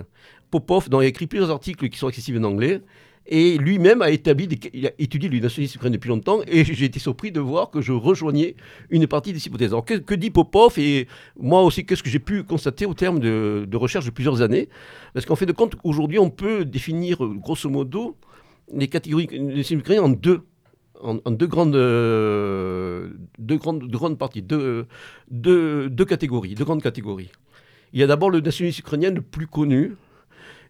Popov 0.50 0.88
donc, 0.88 1.02
a 1.02 1.06
écrit 1.06 1.26
plusieurs 1.26 1.50
articles 1.50 1.88
qui 1.88 1.98
sont 1.98 2.06
accessibles 2.06 2.38
en 2.38 2.48
anglais. 2.48 2.80
Et 3.28 3.58
lui-même 3.58 4.02
a 4.02 4.10
établi, 4.10 4.48
il 4.72 4.86
a 4.86 4.92
étudié 5.00 5.28
le 5.28 5.40
nationalisme 5.40 5.78
ukrainien 5.78 5.94
depuis 5.94 6.08
longtemps, 6.08 6.40
et 6.46 6.64
j'ai 6.72 6.84
été 6.84 7.00
surpris 7.00 7.32
de 7.32 7.40
voir 7.40 7.70
que 7.70 7.80
je 7.80 7.92
rejoignais 7.92 8.54
une 8.88 9.08
partie 9.08 9.32
des 9.32 9.44
hypothèses. 9.44 9.72
Alors 9.72 9.84
que, 9.84 10.14
dit 10.14 10.30
Popov 10.30 10.78
et 10.78 11.08
moi 11.38 11.62
aussi, 11.62 11.84
qu'est-ce 11.84 12.04
que 12.04 12.10
j'ai 12.10 12.20
pu 12.20 12.44
constater 12.44 12.86
au 12.86 12.94
terme 12.94 13.18
de, 13.18 13.66
de 13.68 13.76
recherche 13.76 14.04
de 14.04 14.10
plusieurs 14.10 14.42
années? 14.42 14.68
Parce 15.12 15.26
qu'en 15.26 15.34
fait 15.34 15.46
de 15.46 15.52
compte, 15.52 15.74
aujourd'hui, 15.82 16.20
on 16.20 16.30
peut 16.30 16.64
définir 16.64 17.18
grosso 17.18 17.68
modo 17.68 18.16
les 18.72 18.88
catégories 18.88 19.28
ukrainien 19.32 20.02
en 20.02 20.08
deux. 20.08 20.42
En, 21.02 21.30
deux, 21.30 21.46
grandes, 21.46 21.76
euh, 21.76 23.10
grandes, 23.38 24.18
parties, 24.18 24.40
deux, 24.40 24.86
deux, 25.30 25.90
deux 25.90 26.04
catégories, 26.06 26.54
deux 26.54 26.64
grandes 26.64 26.82
catégories. 26.82 27.30
Il 27.92 28.00
y 28.00 28.02
a 28.02 28.06
d'abord 28.06 28.30
le 28.30 28.40
nationalisme 28.40 28.80
ukrainien 28.80 29.10
le 29.10 29.20
plus 29.20 29.46
connu, 29.46 29.94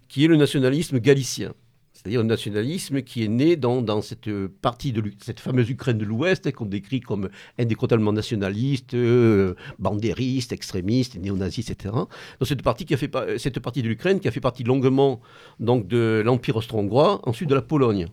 qui 0.08 0.24
est 0.24 0.28
le 0.28 0.36
nationalisme 0.36 0.98
galicien. 0.98 1.54
C'est-à-dire 2.06 2.20
un 2.20 2.24
nationalisme 2.24 3.02
qui 3.02 3.24
est 3.24 3.28
né 3.28 3.56
dans, 3.56 4.00
cette 4.00 4.30
partie 4.62 4.92
de 4.92 5.02
cette 5.20 5.40
fameuse 5.40 5.68
Ukraine 5.68 5.98
de 5.98 6.04
l'Ouest, 6.04 6.46
hein, 6.46 6.52
qu'on 6.52 6.64
décrit 6.66 7.00
comme 7.00 7.28
indécrotablement 7.58 8.12
nationaliste, 8.12 8.94
euh, 8.94 9.54
bandériste, 9.80 10.52
extrémiste, 10.52 11.16
néonaziste, 11.18 11.72
etc. 11.72 11.92
Dans 12.38 12.46
cette 12.46 12.62
partie, 12.62 12.84
qui 12.84 12.94
a 12.94 12.96
fait, 12.96 13.08
pa- 13.08 13.38
cette 13.38 13.58
partie 13.58 13.82
de 13.82 13.88
l'Ukraine 13.88 14.20
qui 14.20 14.28
a 14.28 14.30
fait 14.30 14.38
partie 14.40 14.62
longuement 14.62 15.20
donc, 15.58 15.88
de 15.88 16.22
l'Empire 16.24 16.54
austro-hongrois, 16.54 17.28
ensuite 17.28 17.48
de 17.50 17.56
la 17.56 17.62
Pologne. 17.62 18.06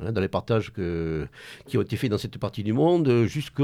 dans 0.00 0.20
les 0.20 0.28
partages 0.28 0.72
qui 1.66 1.76
ont 1.78 1.82
été 1.82 1.96
faits 1.96 2.10
dans 2.12 2.18
cette 2.18 2.38
partie 2.38 2.62
du 2.62 2.72
monde 2.72 3.08
euh, 3.08 3.26
jusque- 3.26 3.60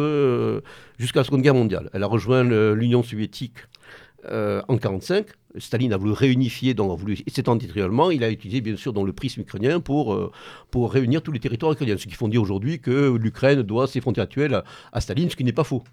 jusqu'à 0.98 1.20
la 1.20 1.24
Seconde 1.24 1.42
Guerre 1.42 1.54
mondiale. 1.54 1.88
Elle 1.92 2.02
a 2.02 2.06
rejoint 2.08 2.42
l'Union 2.74 3.04
soviétique 3.04 3.58
euh, 4.24 4.60
en 4.68 4.74
1945. 4.74 5.26
Staline 5.58 5.92
a 5.92 5.96
voulu 5.96 6.12
réunifier, 6.12 6.74
donc 6.74 6.90
a 6.90 6.94
voulu 6.94 7.16
s'étendre 7.28 7.60
territorialement. 7.60 8.10
Il 8.10 8.24
a 8.24 8.30
utilisé 8.30 8.60
bien 8.60 8.76
sûr 8.76 8.92
dans 8.92 9.04
le 9.04 9.12
prisme 9.12 9.42
ukrainien 9.42 9.80
pour, 9.80 10.12
euh, 10.12 10.32
pour 10.70 10.92
réunir 10.92 11.22
tous 11.22 11.32
les 11.32 11.40
territoires 11.40 11.72
ukrainiens. 11.72 11.96
Ce 11.96 12.06
qui 12.06 12.14
font 12.14 12.28
dire 12.28 12.42
aujourd'hui 12.42 12.80
que 12.80 13.16
l'Ukraine 13.16 13.62
doit 13.62 13.86
ses 13.86 14.00
frontières 14.00 14.24
actuelles 14.24 14.62
à, 14.92 15.00
Staline, 15.00 15.30
ce 15.30 15.36
qui 15.36 15.44
n'est 15.44 15.52
pas 15.52 15.64
faux. 15.64 15.84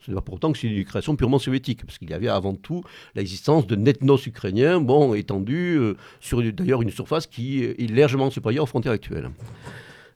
Ce 0.00 0.10
n'est 0.10 0.14
pas 0.14 0.20
pour 0.20 0.34
autant 0.34 0.52
que 0.52 0.58
c'est 0.58 0.68
une 0.68 0.84
création 0.84 1.16
purement 1.16 1.38
soviétique, 1.38 1.84
parce 1.84 1.98
qu'il 1.98 2.08
y 2.08 2.14
avait 2.14 2.28
avant 2.28 2.54
tout 2.54 2.82
l'existence 3.14 3.66
de 3.66 3.76
netnos 3.76 4.26
ukrainiens, 4.26 4.80
bon, 4.80 5.14
étendus 5.14 5.76
euh, 5.78 5.96
sur 6.20 6.42
d'ailleurs 6.52 6.82
une 6.82 6.90
surface 6.90 7.26
qui 7.26 7.64
est 7.64 7.90
largement 7.90 8.30
supérieure 8.30 8.64
aux 8.64 8.66
frontières 8.66 8.94
actuelles. 8.94 9.30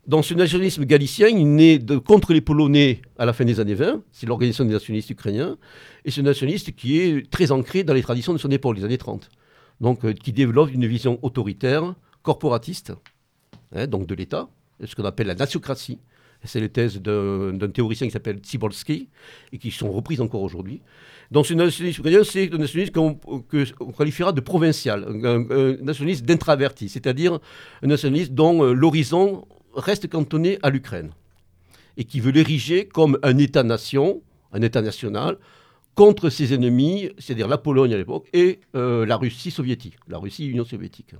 Dans 0.06 0.20
ce 0.20 0.34
nationalisme 0.34 0.84
galicien, 0.84 1.28
il 1.28 1.54
naît 1.54 1.78
de, 1.78 1.96
contre 1.96 2.34
les 2.34 2.42
Polonais 2.42 3.00
à 3.16 3.24
la 3.24 3.32
fin 3.32 3.46
des 3.46 3.58
années 3.58 3.74
20, 3.74 4.02
c'est 4.12 4.26
l'organisation 4.26 4.66
des 4.66 4.72
nationalistes 4.72 5.08
ukrainiens, 5.08 5.56
et 6.04 6.10
ce 6.10 6.20
nationaliste 6.20 6.72
qui 6.76 6.98
est 7.00 7.30
très 7.30 7.50
ancré 7.52 7.84
dans 7.84 7.94
les 7.94 8.02
traditions 8.02 8.34
de 8.34 8.38
son 8.38 8.50
époque, 8.50 8.76
les 8.76 8.84
années 8.84 8.98
30. 8.98 9.30
Donc, 9.80 10.04
euh, 10.04 10.12
qui 10.12 10.32
développe 10.32 10.70
une 10.74 10.86
vision 10.86 11.18
autoritaire, 11.22 11.94
corporatiste, 12.22 12.92
hein, 13.74 13.86
donc 13.86 14.06
de 14.06 14.14
l'État, 14.14 14.48
ce 14.84 14.94
qu'on 14.94 15.06
appelle 15.06 15.28
la 15.28 15.34
nationocratie. 15.34 15.98
C'est 16.46 16.60
les 16.60 16.68
thèses 16.68 17.00
d'un 17.00 17.68
théoricien 17.72 18.06
qui 18.06 18.12
s'appelle 18.12 18.36
Tsibolsky, 18.36 19.08
et 19.52 19.56
qui 19.56 19.70
sont 19.70 19.90
reprises 19.90 20.20
encore 20.20 20.42
aujourd'hui. 20.42 20.82
Donc, 21.30 21.46
ce 21.46 21.54
nationalisme 21.54 22.02
ukrainien, 22.02 22.22
c'est 22.22 22.52
un 22.52 22.58
nationalisme 22.58 22.92
qu'on 22.92 23.14
qu'on 23.14 23.92
qualifiera 23.92 24.32
de 24.32 24.42
provincial, 24.42 25.06
un, 25.24 25.82
nationalisme 25.82 26.26
d'intraverti, 26.26 26.90
c'est-à-dire 26.90 27.38
un 27.82 27.86
nationalisme 27.86 28.34
dont 28.34 28.62
euh, 28.62 28.74
l'horizon 28.74 29.46
reste 29.74 30.08
cantonné 30.08 30.58
à 30.62 30.70
l'Ukraine, 30.70 31.10
et 31.96 32.04
qui 32.04 32.20
veut 32.20 32.32
l'ériger 32.32 32.86
comme 32.86 33.18
un 33.22 33.38
État-nation, 33.38 34.22
un 34.52 34.62
État 34.62 34.82
national, 34.82 35.38
contre 35.94 36.28
ses 36.28 36.52
ennemis, 36.54 37.10
c'est-à-dire 37.18 37.48
la 37.48 37.58
Pologne 37.58 37.94
à 37.94 37.96
l'époque, 37.96 38.28
et 38.32 38.60
euh, 38.74 39.06
la 39.06 39.16
Russie 39.16 39.50
soviétique, 39.50 39.96
la 40.08 40.18
Russie 40.18 40.48
Union 40.48 40.64
soviétique. 40.64 41.14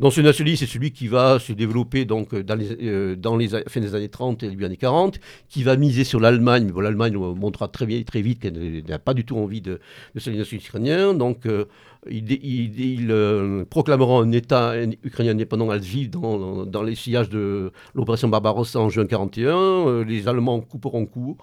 Donc 0.00 0.12
ce 0.12 0.20
nationalisme, 0.20 0.66
c'est 0.66 0.72
celui 0.72 0.90
qui 0.90 1.06
va 1.06 1.38
se 1.38 1.52
développer 1.52 2.04
donc, 2.04 2.34
dans 2.34 2.56
les, 2.56 2.68
euh, 2.82 3.14
dans 3.14 3.36
les 3.36 3.48
fin 3.68 3.80
des 3.80 3.94
années 3.94 4.08
30 4.08 4.42
et 4.42 4.48
début 4.48 4.64
années 4.64 4.76
40, 4.76 5.20
qui 5.48 5.62
va 5.62 5.76
miser 5.76 6.02
sur 6.02 6.18
l'Allemagne. 6.18 6.72
L'Allemagne 6.76 7.16
on 7.16 7.34
montrera 7.34 7.68
très, 7.68 7.86
vite 7.86 8.40
qu'elle 8.40 8.82
n'a 8.88 8.98
pas 8.98 9.14
du 9.14 9.24
tout 9.24 9.36
envie 9.36 9.60
de, 9.60 9.78
de 10.14 10.20
ce 10.20 10.30
nationalisme 10.30 10.56
ukrainien. 10.56 11.14
Donc 11.14 11.46
euh, 11.46 11.66
ils 12.10 12.24
dé- 12.24 12.40
ils- 12.42 12.80
ils, 13.02 13.10
euh, 13.12 13.64
proclameront 13.64 14.20
un 14.20 14.32
État 14.32 14.74
ukrainien 15.04 15.30
indépendant 15.30 15.70
à 15.70 15.76
Lviv 15.76 16.10
dans, 16.10 16.64
les 16.82 16.96
sillages 16.96 17.28
de 17.30 17.70
l'opération 17.94 18.28
Barbarossa 18.28 18.80
en 18.80 18.88
juin 18.90 19.06
41. 19.06 19.56
Euh, 19.56 20.04
les 20.04 20.26
Allemands 20.26 20.60
couperont 20.60 21.06
court. 21.06 21.36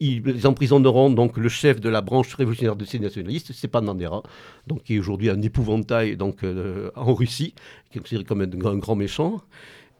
Ils 0.00 0.46
emprisonneront 0.46 1.10
donc 1.10 1.36
le 1.36 1.48
chef 1.48 1.80
de 1.80 1.88
la 1.88 2.00
branche 2.00 2.34
révolutionnaire 2.34 2.76
de 2.76 2.84
ces 2.84 2.98
nationalistes, 2.98 3.52
Stepan 3.52 3.82
Bandera, 3.82 4.22
donc 4.66 4.84
qui 4.84 4.96
est 4.96 4.98
aujourd'hui 4.98 5.30
un 5.30 5.40
épouvantail 5.42 6.16
donc 6.16 6.44
euh, 6.44 6.90
en 6.94 7.14
Russie, 7.14 7.54
qui 7.90 7.98
est 7.98 8.00
considéré 8.00 8.24
comme 8.24 8.42
un, 8.42 8.76
grand 8.76 8.96
méchant. 8.96 9.42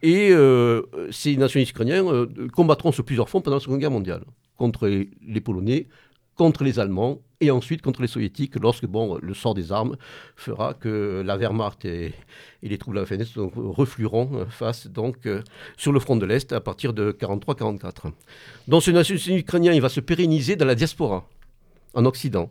Et 0.02 0.30
euh, 0.30 0.82
ces 1.10 1.36
nationalistes 1.36 1.72
ukrainiens 1.72 2.06
euh, 2.06 2.26
combattront 2.52 2.92
sur 2.92 3.04
plusieurs 3.04 3.28
fronts 3.28 3.40
pendant 3.40 3.56
la 3.56 3.60
Seconde 3.60 3.80
Guerre 3.80 3.90
mondiale, 3.90 4.22
contre 4.56 4.88
les 4.88 5.40
Polonais, 5.40 5.86
contre 6.38 6.64
les 6.64 6.78
Allemands 6.78 7.18
et 7.40 7.50
ensuite 7.50 7.82
contre 7.82 8.00
les 8.00 8.08
Soviétiques, 8.08 8.54
lorsque 8.60 8.86
bon, 8.86 9.18
le 9.20 9.34
sort 9.34 9.54
des 9.54 9.70
armes 9.70 9.96
fera 10.36 10.72
que 10.72 11.22
la 11.24 11.36
Wehrmacht 11.36 11.84
et, 11.84 12.14
les 12.62 12.78
troupes 12.78 12.94
de 12.94 13.00
la 13.00 13.06
FNS 13.06 13.38
reflueront 13.56 14.46
face 14.48 14.86
donc 14.86 15.26
euh, 15.26 15.42
sur 15.76 15.92
le 15.92 16.00
front 16.00 16.16
de 16.16 16.24
l'Est 16.24 16.52
à 16.52 16.60
partir 16.60 16.94
de 16.94 17.12
43-44. 17.12 18.12
Donc 18.66 18.82
ce 18.82 18.90
nationalisme 18.90 19.34
ukrainien, 19.34 19.72
il 19.72 19.80
va 19.80 19.88
se 19.88 20.00
pérenniser 20.00 20.56
dans 20.56 20.64
la 20.64 20.74
diaspora, 20.74 21.28
en 21.94 22.04
Occident. 22.06 22.50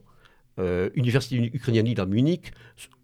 Euh, 0.60 0.90
université 0.96 1.52
ukrainienne 1.54 2.00
à 2.00 2.06
Munich, 2.08 2.52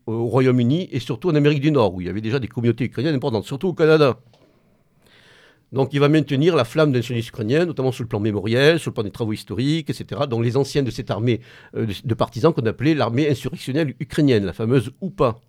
au 0.08 0.26
Royaume-Uni 0.26 0.90
et 0.92 1.00
surtout 1.00 1.30
en 1.30 1.36
Amérique 1.36 1.62
du 1.62 1.72
Nord, 1.72 1.94
où 1.94 2.02
il 2.02 2.08
y 2.08 2.10
avait 2.10 2.22
déjà 2.22 2.40
des 2.40 2.48
communautés 2.48 2.86
ukrainiennes 2.86 3.16
importantes, 3.16 3.46
surtout 3.46 3.70
au 3.70 3.74
Canada. 3.74 4.20
Donc 5.74 5.90
il 5.92 6.00
va 6.00 6.08
maintenir 6.08 6.56
la 6.56 6.66
flamme 6.66 6.92
d'un 6.92 7.00
nationalisme 7.00 7.30
ukrainien, 7.30 7.66
notamment 7.66 7.92
sur 7.92 8.04
le 8.04 8.08
plan 8.08 8.20
mémoriel, 8.20 8.80
sur 8.80 8.92
le 8.92 8.94
plan 8.94 9.04
des 9.04 9.12
travaux 9.12 9.34
historiques, 9.34 9.90
etc. 9.90 10.22
Donc 10.30 10.44
les 10.44 10.56
anciens 10.56 10.84
de 10.84 10.92
cette 10.92 11.10
armée 11.10 11.42
euh, 11.76 11.88
de, 12.04 12.14
partisans 12.14 12.54
qu'on 12.54 12.66
appelait 12.66 12.94
l'armée 12.94 13.28
insurrectionnelle 13.28 13.96
ukrainienne, 14.00 14.46
la 14.46 14.54
fameuse 14.54 14.92
UPA, 15.02 15.40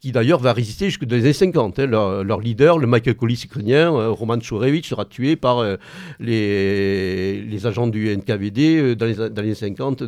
qui 0.00 0.12
d'ailleurs 0.12 0.38
va 0.38 0.52
résister 0.52 0.84
jusque 0.86 1.04
dans 1.04 1.16
les 1.16 1.22
années 1.22 1.32
50. 1.32 1.80
Hein. 1.80 1.86
Leur, 1.86 2.40
leader, 2.40 2.78
le 2.78 2.86
Michael 2.86 3.16
Kolis 3.16 3.42
ukrainien, 3.44 3.92
euh, 3.92 4.10
Roman 4.10 4.38
Chorevich, 4.38 4.86
sera 4.86 5.04
tué 5.04 5.34
par 5.34 5.58
euh, 5.58 5.76
les, 6.20 7.66
agents 7.66 7.88
du 7.88 8.16
NKVD 8.16 8.94
dans 8.94 9.06
les, 9.06 9.20
années 9.20 9.54
50, 9.56 10.04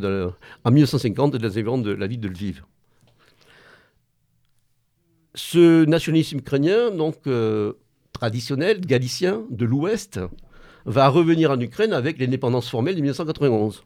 en 0.64 0.70
1950, 0.70 1.32
dans 1.32 1.38
les 1.38 1.48
environs 1.48 1.78
de 1.78 1.90
la 1.90 2.06
ville 2.06 2.20
de 2.20 2.28
Lviv. 2.28 2.62
Ce 5.34 5.84
nationalisme 5.84 6.38
ukrainien, 6.38 6.92
donc, 6.92 7.16
traditionnel 8.14 8.80
galicien 8.80 9.42
de 9.50 9.66
l'Ouest 9.66 10.20
va 10.86 11.08
revenir 11.08 11.50
en 11.50 11.60
Ukraine 11.60 11.92
avec 11.92 12.18
l'indépendance 12.18 12.70
formelle 12.70 12.94
de 12.94 13.00
1991. 13.00 13.84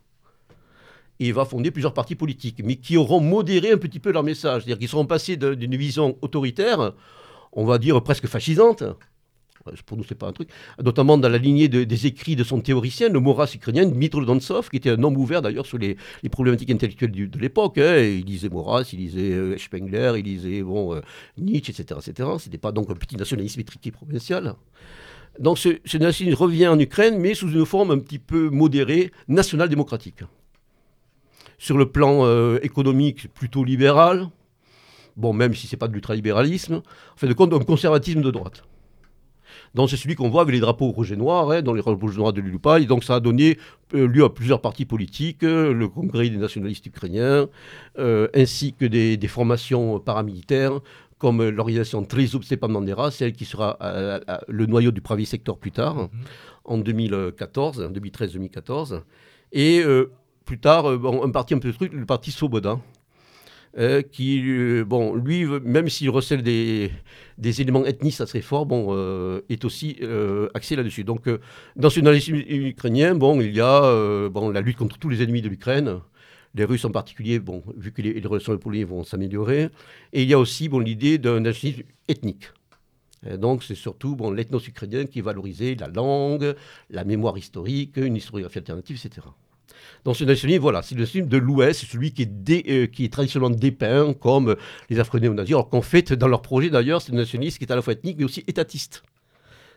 Et 1.21 1.33
va 1.33 1.45
fonder 1.45 1.73
plusieurs 1.73 1.95
partis 1.95 2.15
politiques, 2.15 2.61
mais 2.63 2.77
qui 2.77 2.97
auront 2.97 3.21
modéré 3.21 3.73
un 3.73 3.79
petit 3.79 3.99
peu 3.99 4.13
leur 4.13 4.23
message. 4.23 4.63
C'est-à-dire 4.63 4.79
qu'ils 4.79 4.89
seront 4.89 5.07
passés 5.07 5.37
d'une 5.37 5.77
vision 5.77 6.17
autoritaire, 6.23 6.93
on 7.53 7.65
va 7.65 7.79
dire 7.79 8.01
presque 8.05 8.29
fascisante, 8.29 8.85
pour 9.87 9.97
nous, 9.97 10.05
c'est 10.05 10.15
pas 10.15 10.29
un 10.29 10.33
truc. 10.33 10.49
Notamment 10.83 11.19
dans 11.19 11.29
la 11.29 11.39
lignée 11.39 11.69
des 11.69 12.07
écrits 12.07 12.37
de 12.37 12.45
son 12.45 12.61
théoricien, 12.61 13.09
le 13.09 13.21
Moras 13.21 13.51
ukrainien, 13.55 13.87
Dmitro 13.87 14.25
Dontsov, 14.25 14.69
qui 14.71 14.77
était 14.77 14.91
un 14.91 15.03
homme 15.03 15.17
ouvert 15.17 15.43
d'ailleurs 15.43 15.67
sur 15.67 15.79
les, 15.79 15.97
problématiques 16.31 16.71
intellectuelles 16.71 17.31
de 17.31 17.39
l'époque. 17.39 17.79
Hein. 17.79 17.99
Il 17.99 18.25
lisait 18.25 18.49
Moras, 18.49 18.89
il 18.93 19.01
lisait 19.01 19.33
euh, 19.33 19.59
Spengler, 19.59 20.15
il 20.19 20.25
lisait 20.25 20.63
euh, 20.63 21.01
Nietzsche, 21.37 21.73
etc. 21.73 22.01
etc. 22.07 22.29
C'était 22.39 22.59
pas 22.59 22.73
donc 22.73 22.91
un 22.91 22.95
petit 22.95 23.17
nationalisme 23.17 23.61
étriqué 23.61 23.91
provincial. 23.91 24.55
Donc 25.39 25.59
ce, 25.59 25.79
ce 25.85 25.99
nationalisme 25.99 26.43
revient 26.43 26.69
en 26.69 26.79
Ukraine, 26.79 27.19
mais 27.19 27.35
sous 27.35 27.51
une 27.51 27.67
forme 27.67 27.91
un 27.91 27.99
petit 27.99 28.19
peu 28.19 28.51
modérée, 28.51 29.13
national-démocratique. 29.29 30.23
Sur 31.59 31.77
le 31.77 31.91
plan 31.91 32.25
euh, 32.25 32.59
économique, 32.63 33.33
plutôt 33.35 33.65
libéral, 33.65 34.29
bon, 35.17 35.33
même 35.33 35.55
si 35.55 35.67
c'est 35.67 35.77
pas 35.77 35.89
de 35.89 35.93
l'ultralibéralisme, 35.93 36.77
en 36.77 37.17
fait 37.17 37.27
de 37.27 37.35
compte, 37.35 37.53
un 37.53 37.59
conservatisme 37.59 38.23
de 38.23 38.31
droite. 38.31 38.63
Donc 39.75 39.91
c'est 39.91 39.97
celui 39.97 40.15
qu'on 40.15 40.29
voit 40.29 40.43
avec 40.43 40.55
les 40.55 40.61
drapeaux 40.61 40.91
rouge 40.91 41.13
et 41.13 41.17
noirs, 41.17 41.51
hein, 41.51 41.63
dans 41.63 41.75
les 41.75 41.83
drapeaux 41.83 42.13
noirs 42.13 42.33
de 42.33 42.41
l'ULUPA. 42.41 42.81
Et 42.81 42.87
donc 42.87 43.05
ça 43.05 43.17
a 43.17 43.21
donné 43.21 43.59
euh, 43.95 44.07
lieu 44.07 44.25
à 44.25 44.31
plusieurs 44.31 44.61
partis 44.61 44.85
politiques, 44.85 45.43
euh, 45.43 45.73
le 45.73 45.89
Congrès 45.89 46.29
des 46.29 46.37
nationalistes 46.37 46.87
ukrainiens, 46.87 47.49
euh, 47.99 48.29
ainsi 48.35 48.75
que 48.75 48.85
des, 48.85 49.19
formations 49.29 50.01
paramilitaires 50.01 50.81
comme 51.19 51.47
l'organisation 51.49 52.01
Stepan 52.45 52.69
celle 53.11 53.33
qui 53.33 53.45
sera 53.45 53.77
le 54.47 54.67
noyau 54.67 54.93
du 54.93 55.01
premier 55.01 55.25
secteur 55.25 55.59
plus 55.59 55.73
tard, 55.73 55.97
mhm. 55.97 56.09
en 56.65 56.79
2014, 56.79 57.91
2013-2014. 57.93 59.01
Et 59.51 59.83
plus 60.45 60.61
tard, 60.61 60.87
un 60.87 61.31
parti 61.31 61.55
un 61.55 61.59
peu 61.59 61.73
truc, 61.73 61.93
le 61.93 62.07
parti 62.07 62.31
Soboda, 62.31 62.79
euh, 63.77 64.03
qui, 64.03 64.43
euh, 64.47 64.85
bon, 64.85 65.15
lui, 65.15 65.45
même 65.45 65.89
s'il 65.89 66.09
recèle 66.11 66.43
des, 66.43 66.91
des, 67.37 67.61
éléments 67.61 67.85
ethniques 67.85 68.21
assez 68.21 68.41
forts, 68.41 68.67
bon, 68.67 68.89
euh, 68.91 69.43
est 69.51 69.65
aussi 69.65 69.99
axé 70.55 70.75
là-dessus. 70.75 71.05
Donc, 71.05 71.29
dans 71.77 71.91
ce 71.91 72.01
nationalisme 72.01 72.37
ukrainien, 72.37 73.15
bon, 73.15 73.41
il 73.41 73.55
y 73.55 73.61
a 73.61 74.29
bon, 74.31 74.51
la 74.51 74.61
lutte 74.61 74.79
contre 74.79 74.99
tous 74.99 75.09
les 75.09 75.23
ennemis 75.23 75.43
de 75.43 75.49
l'Ukraine, 75.49 76.01
les 76.55 76.65
Russes 76.65 76.85
en 76.87 76.91
particulier, 76.91 77.39
bon, 77.39 77.63
vu 77.77 77.93
que 77.93 78.03
les, 78.03 78.15
les 78.15 78.27
relations 78.27 78.53
avec 78.53 78.63
Polonais 78.63 78.85
vont 78.85 79.05
s'améliorer, 79.05 79.69
et 80.13 80.23
il 80.23 80.29
y 80.29 80.35
a 80.35 80.39
aussi 80.39 80.69
bon, 80.69 80.81
l'idée 80.81 81.19
d'un 81.19 81.41
nationalisme 81.41 81.85
ethnique. 82.09 82.49
donc, 83.37 83.63
c'est 83.63 83.75
surtout 83.75 84.17
bon, 84.17 84.31
l'ethnos 84.31 84.67
ukrainien 84.67 85.05
qui 85.05 85.19
est 85.19 85.23
valorisé, 85.23 85.75
la 85.75 85.89
langue, 85.89 86.55
la 86.91 87.05
mémoire 87.05 87.37
historique, 87.37 87.97
une 87.99 88.17
historiographie 88.17 88.59
alternative, 88.59 89.01
etc. 89.05 89.27
Donc 90.05 90.17
ce 90.17 90.25
nationalisme, 90.25 90.63
voilà, 90.63 90.83
c'est 90.83 90.95
le 90.95 91.03
nationalisme 91.03 91.31
de 91.31 91.39
l'Ouest, 91.39 91.85
celui 91.85 92.13
qui 92.13 92.23
est, 92.23 92.71
euh, 92.71 92.87
qui 92.87 93.05
est 93.05 93.13
traditionnellement 93.13 93.57
dépeint 93.57 94.13
comme 94.15 94.57
les 94.91 95.01
Afro-néo-nazis, 95.01 95.55
alors 95.55 95.69
qu'en 95.69 95.83
fait, 95.83 96.13
dans 96.13 96.29
leur 96.29 96.43
projet 96.43 96.71
d'ailleurs, 96.71 97.03
c'est 97.03 97.13
un 97.13 97.17
nationalisme 97.17 97.59
qui 97.59 97.65
est 97.65 97.73
à 97.73 97.77
la 97.77 97.83
fois 97.83 97.93
ethnique 97.93 98.19
mais 98.19 98.25
aussi 98.25 98.45
étatiste, 98.47 99.03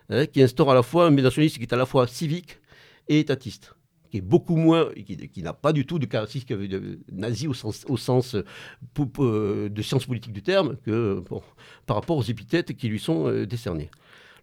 hein, 0.10 0.26
qui 0.26 0.42
instaure 0.42 0.72
à 0.72 0.76
la 0.76 0.84
fois 0.84 1.08
un 1.08 1.12
nationalisme 1.12 1.58
qui 1.58 1.64
est 1.64 1.74
à 1.74 1.78
la 1.78 1.86
fois 1.86 2.08
civique 2.08 2.60
et 3.08 3.20
étatiste 3.20 3.74
qui 4.12 4.18
est 4.18 4.22
beaucoup 4.22 4.58
moins, 4.58 4.90
qui, 5.06 5.42
n'a 5.42 5.54
pas 5.54 5.72
du 5.72 5.86
tout 5.86 5.98
de 5.98 6.06
caractéristiques 6.06 6.54
nazi 7.12 7.48
au 7.48 7.54
sens, 7.54 7.86
sens 7.96 8.36
euh, 8.36 9.70
de 9.70 9.82
science 9.82 10.06
politique 10.06 10.34
du 10.34 10.44
terme, 10.44 10.76
par 11.86 11.96
rapport 11.96 12.18
aux 12.18 12.24
épithètes 12.24 12.76
qui 12.76 12.90
lui 12.90 13.00
sont 13.00 13.28
euh, 13.28 13.48
décernés. 13.48 13.90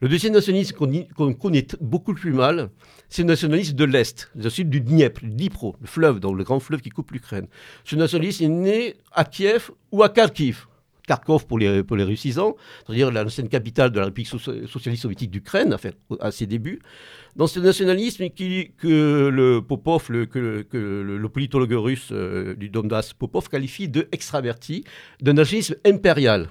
Le 0.00 0.08
deuxième 0.08 0.32
nationalisme 0.32 0.76
qu'on 1.16 1.32
connaît 1.34 1.66
beaucoup 1.80 2.14
plus 2.14 2.32
mal, 2.32 2.70
c'est 3.08 3.22
le 3.22 3.28
nationalisme 3.28 3.74
de 3.74 3.84
l'Est, 3.84 4.30
le 4.36 4.48
sud 4.48 4.70
du 4.70 4.80
Dniepr, 4.80 5.26
Dnipro, 5.26 5.74
le 5.80 5.88
fleuve, 5.88 6.20
donc 6.20 6.36
le 6.36 6.44
grand 6.44 6.60
fleuve 6.60 6.80
qui 6.80 6.90
coupe 6.90 7.10
l'Ukraine. 7.10 7.48
Ce 7.84 7.96
nationalisme 7.96 8.44
est 8.44 8.48
né 8.48 8.94
à 9.10 9.24
Kiev 9.24 9.70
ou 9.90 10.04
à 10.04 10.08
Kharkiv. 10.08 10.66
Kharkov 11.08 11.46
pour 11.46 11.58
les, 11.58 11.82
pour 11.82 11.96
les 11.96 12.04
Russisans, 12.04 12.54
c'est-à-dire 12.86 13.10
l'ancienne 13.10 13.48
capitale 13.48 13.90
de 13.90 13.98
la 13.98 14.04
République 14.04 14.28
socialiste 14.28 15.02
soviétique 15.02 15.30
d'Ukraine, 15.30 15.74
à 16.20 16.30
ses 16.30 16.46
débuts. 16.46 16.80
Dans 17.34 17.46
ce 17.46 17.58
nationalisme 17.58 18.28
qui, 18.28 18.72
que 18.78 19.28
le 19.28 19.60
Popov, 19.60 20.10
le, 20.10 21.28
politologue 21.28 21.72
russe 21.72 22.10
euh, 22.12 22.54
du 22.54 22.68
Donbass, 22.68 23.14
Popov, 23.14 23.48
qualifie 23.48 23.88
de 23.88 24.06
extraverti, 24.12 24.84
d'un 25.20 25.32
nationalisme 25.32 25.76
impérial. 25.84 26.50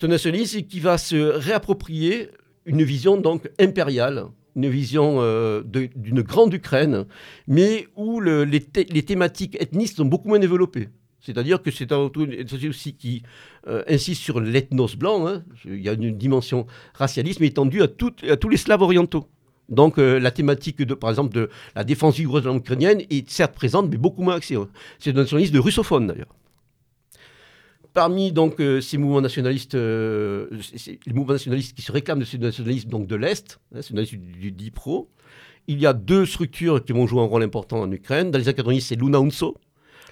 Un 0.00 0.08
nationalisme 0.08 0.62
qui 0.62 0.78
va 0.78 0.96
se 0.96 1.16
réapproprier 1.16 2.28
une 2.66 2.84
vision 2.84 3.16
donc 3.16 3.50
impériale, 3.58 4.26
une 4.54 4.68
vision 4.68 5.16
euh, 5.18 5.62
d'une 5.64 6.22
grande 6.22 6.54
Ukraine, 6.54 7.06
mais 7.48 7.88
où 7.96 8.20
les, 8.20 8.60
thématiques 8.60 9.60
ethniques 9.60 9.92
sont 9.92 10.04
beaucoup 10.04 10.28
moins 10.28 10.38
développées. 10.38 10.88
C'est-à-dire 11.20 11.60
que 11.62 11.72
c'est 11.72 11.90
un 11.90 12.10
société 12.46 12.68
aussi 12.68 12.94
qui 12.94 13.22
euh, 13.66 13.82
insiste 13.88 14.22
sur 14.22 14.40
l'ethnos 14.40 14.96
blanc. 14.96 15.26
Hein. 15.26 15.42
Il 15.64 15.82
y 15.82 15.88
a 15.88 15.94
une 15.94 16.16
dimension 16.16 16.66
racialisme 16.94 17.42
étendue 17.42 17.82
à, 17.82 17.88
tous 17.88 18.48
les 18.48 18.56
Slaves 18.56 18.82
orientaux. 18.82 19.26
Donc 19.68 19.98
euh, 19.98 20.20
la 20.20 20.30
thématique, 20.30 20.80
de, 20.80 20.94
par 20.94 21.10
exemple, 21.10 21.34
de 21.34 21.50
la 21.74 21.82
défense 21.82 22.16
vigoureuse 22.16 22.44
de 22.44 22.50
ukrainienne 22.50 23.02
est 23.10 23.28
certes 23.28 23.54
présente, 23.54 23.90
mais 23.90 23.96
beaucoup 23.96 24.22
moins 24.22 24.36
axée. 24.36 24.56
C'est 25.00 25.10
un 25.10 25.14
nationalisme 25.14 25.54
de 25.54 25.58
russophone 25.58 26.06
d'ailleurs 26.06 26.37
parmi 27.98 28.30
donc 28.30 28.60
euh, 28.60 28.80
ces 28.80 28.96
mouvements 28.96 29.20
nationalistes, 29.20 29.74
euh, 29.74 30.46
les 31.04 31.12
mouvements 31.12 31.32
nationalistes 31.32 31.74
qui 31.74 31.82
se 31.82 31.90
réclament 31.90 32.20
de 32.20 32.24
ce 32.24 32.36
nationalisme 32.36 32.88
donc 32.90 33.08
de 33.08 33.16
l'Est, 33.16 33.58
hein, 33.72 33.78
nationalisme 33.78 34.18
du, 34.18 34.52
DIPRO, 34.52 35.10
il 35.66 35.80
y 35.80 35.86
a 35.86 35.92
deux 35.92 36.24
structures 36.24 36.84
qui 36.84 36.92
vont 36.92 37.08
jouer 37.08 37.22
un 37.22 37.24
rôle 37.24 37.42
important 37.42 37.80
en 37.80 37.90
Ukraine. 37.90 38.30
Dans 38.30 38.38
les 38.38 38.46
années 38.46 38.54
90, 38.54 38.82
c'est 38.82 38.94
l'UNAUNSO, 38.94 39.56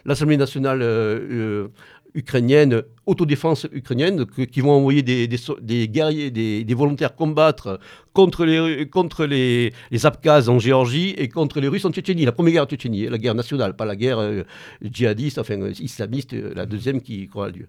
l'Assemblée 0.04 0.36
nationale 0.36 0.80
euh, 0.82 1.68
ukrainienne, 2.16 2.82
autodéfense 3.04 3.68
ukrainienne, 3.70 4.26
qui 4.26 4.60
vont 4.60 4.72
envoyer 4.72 5.02
des, 5.02 5.88
guerriers, 5.88 6.30
des, 6.30 6.74
volontaires 6.74 7.14
combattre 7.14 7.78
contre 8.12 8.44
les, 8.44 8.88
contre 8.88 9.28
Abkhazes 10.02 10.48
en 10.48 10.58
Géorgie 10.58 11.10
et 11.18 11.28
contre 11.28 11.60
les 11.60 11.68
Russes 11.68 11.84
en 11.84 11.92
Tchétchénie. 11.92 12.24
La 12.24 12.32
première 12.32 12.54
guerre 12.54 12.62
en 12.64 12.66
Tchétchénie, 12.66 13.06
la 13.06 13.18
guerre 13.18 13.34
nationale, 13.34 13.76
pas 13.76 13.84
la 13.84 13.94
guerre 13.94 14.18
euh, 14.18 14.42
djihadiste, 14.82 15.38
enfin 15.38 15.60
euh, 15.60 15.72
islamiste, 15.78 16.32
euh, 16.32 16.52
la 16.56 16.66
deuxième 16.66 17.00
qui 17.00 17.28
aura 17.34 17.50
lieu. 17.50 17.68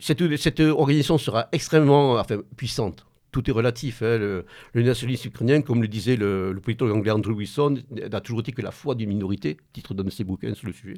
Cette, 0.00 0.36
cette 0.36 0.60
organisation 0.60 1.18
sera 1.18 1.48
extrêmement 1.52 2.20
puissante 2.56 3.06
tout 3.34 3.50
est 3.50 3.52
relatif. 3.52 4.02
Hein. 4.02 4.18
Le, 4.18 4.82
nationalisme 4.82 5.28
ukrainien, 5.28 5.60
comme 5.60 5.82
le 5.82 5.88
disait 5.88 6.14
le, 6.16 6.52
le 6.52 6.60
politologue 6.60 6.96
anglais 6.96 7.10
Andrew 7.10 7.32
Wilson, 7.32 7.78
n'a 7.90 8.20
toujours 8.20 8.40
été 8.40 8.52
que 8.52 8.62
la 8.62 8.70
foi 8.70 8.94
d'une 8.94 9.08
minorité, 9.08 9.56
titre 9.72 9.92
d'un 9.92 10.04
de 10.04 10.10
ses 10.10 10.22
bouquins 10.22 10.54
sur 10.54 10.68
le 10.68 10.72
sujet. 10.72 10.94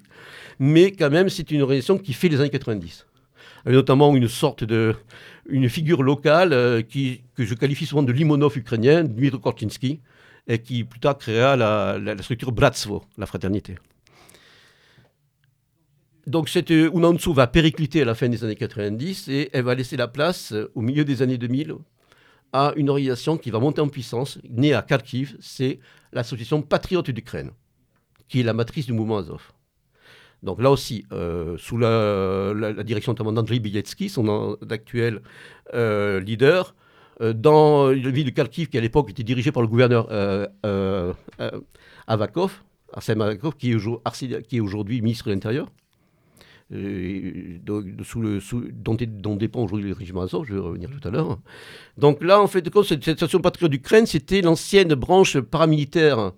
Mais 0.59 0.93
quand 0.93 1.11
même, 1.11 1.31
c'est 1.31 1.51
une 1.51 1.63
organisation 1.63 1.97
qui 1.97 2.13
fait 2.13 2.29
les 2.29 2.41
années 2.41 2.51
90. 2.51 3.07
notamment 3.67 4.15
une 4.15 4.29
sorte 4.29 4.65
de 4.65 4.95
une 5.49 5.69
figure 5.69 6.03
locale 6.03 6.53
euh, 6.53 6.83
qui, 6.83 7.23
que 7.35 7.45
je 7.45 7.55
qualifie 7.55 7.87
souvent 7.87 8.03
de 8.03 8.13
limonov 8.13 8.57
ukrainien, 8.59 9.05
Dmitry 9.05 9.41
Korczynski, 9.41 10.01
et 10.47 10.59
qui 10.59 10.85
plus 10.85 11.01
tard 11.01 11.17
créera 11.17 11.57
la, 11.57 12.23
structure 12.23 12.53
Bratstvo, 12.53 13.05
la 13.17 13.27
fraternité. 13.27 13.77
Donc 16.27 16.49
cette 16.49 16.73
euh, 16.73 16.91
Unansu 16.93 17.33
va 17.33 17.47
péricliter 17.47 18.03
à 18.03 18.05
la 18.05 18.15
fin 18.15 18.29
des 18.29 18.43
années 18.45 18.57
90 18.57 19.29
et 19.29 19.49
elle 19.53 19.63
va 19.63 19.75
laisser 19.75 19.97
la 19.97 20.09
place 20.09 20.53
euh, 20.53 20.71
au 20.75 20.83
milieu 20.83 21.05
des 21.05 21.23
années 21.23 21.39
2000 21.39 21.77
à 22.53 22.73
une 22.77 22.89
organisation 22.91 23.37
qui 23.37 23.51
va 23.51 23.59
monter 23.59 23.81
en 23.81 23.89
puissance, 23.89 24.39
née 24.49 24.75
à 24.75 24.83
Kharkiv, 24.83 25.37
c'est 25.41 25.79
l'association 26.13 26.63
Patriotes 26.63 27.11
d'Ukraine, 27.11 27.51
qui 28.29 28.41
est 28.41 28.43
la 28.43 28.53
matrice 28.53 28.87
du 28.87 28.93
mouvement 28.93 29.19
Azov. 29.19 29.53
Donc 30.43 30.61
là 30.63 30.71
aussi, 30.71 31.05
euh, 31.13 31.57
sous 31.59 31.79
la, 31.79 32.83
direction 32.85 33.13
notamment 33.13 33.33
d'Andrei 33.33 33.59
Bieletsky, 33.59 34.09
son 34.09 34.57
actuel 34.71 35.23
euh, 35.75 36.21
leader, 36.21 36.75
euh, 37.21 37.33
dans 37.33 37.89
la 37.89 38.11
ville 38.11 38.27
de 38.27 38.31
Kharkiv, 38.31 38.69
qui 38.69 38.79
à 38.79 38.81
l'époque 38.81 39.11
était 39.11 39.23
dirigée 39.23 39.53
par 39.53 39.63
le 39.63 39.69
gouverneur 39.69 40.09
Avakov, 42.07 42.63
Arsène 42.93 43.21
Avakov, 43.21 43.57
qui 43.57 43.73
est, 43.73 44.61
aujourd'hui 44.61 45.01
ministre 45.01 45.27
de 45.27 45.33
l'Intérieur, 45.33 45.69
sous 46.71 48.21
le, 48.21 48.41
sous- 48.41 48.65
dont, 48.73 48.97
est- 48.97 49.07
dont 49.07 49.37
dépend 49.37 49.63
aujourd'hui 49.63 49.89
le 49.91 49.95
régime 49.95 50.19
Azov, 50.19 50.45
je 50.49 50.55
vais 50.55 50.61
revenir 50.61 50.91
tout 50.91 51.07
à 51.07 51.11
l'heure. 51.11 51.39
Donc 51.99 52.23
là, 52.23 52.41
en 52.41 52.47
fait, 52.47 52.63
de 52.63 52.71
compte, 52.71 52.85
cette, 52.85 53.37
patriote 53.39 53.71
d'Ukraine, 53.71 54.07
c'était 54.07 54.41
l'ancienne 54.43 54.95
branche 54.95 55.39
paramilitaire 55.39 56.33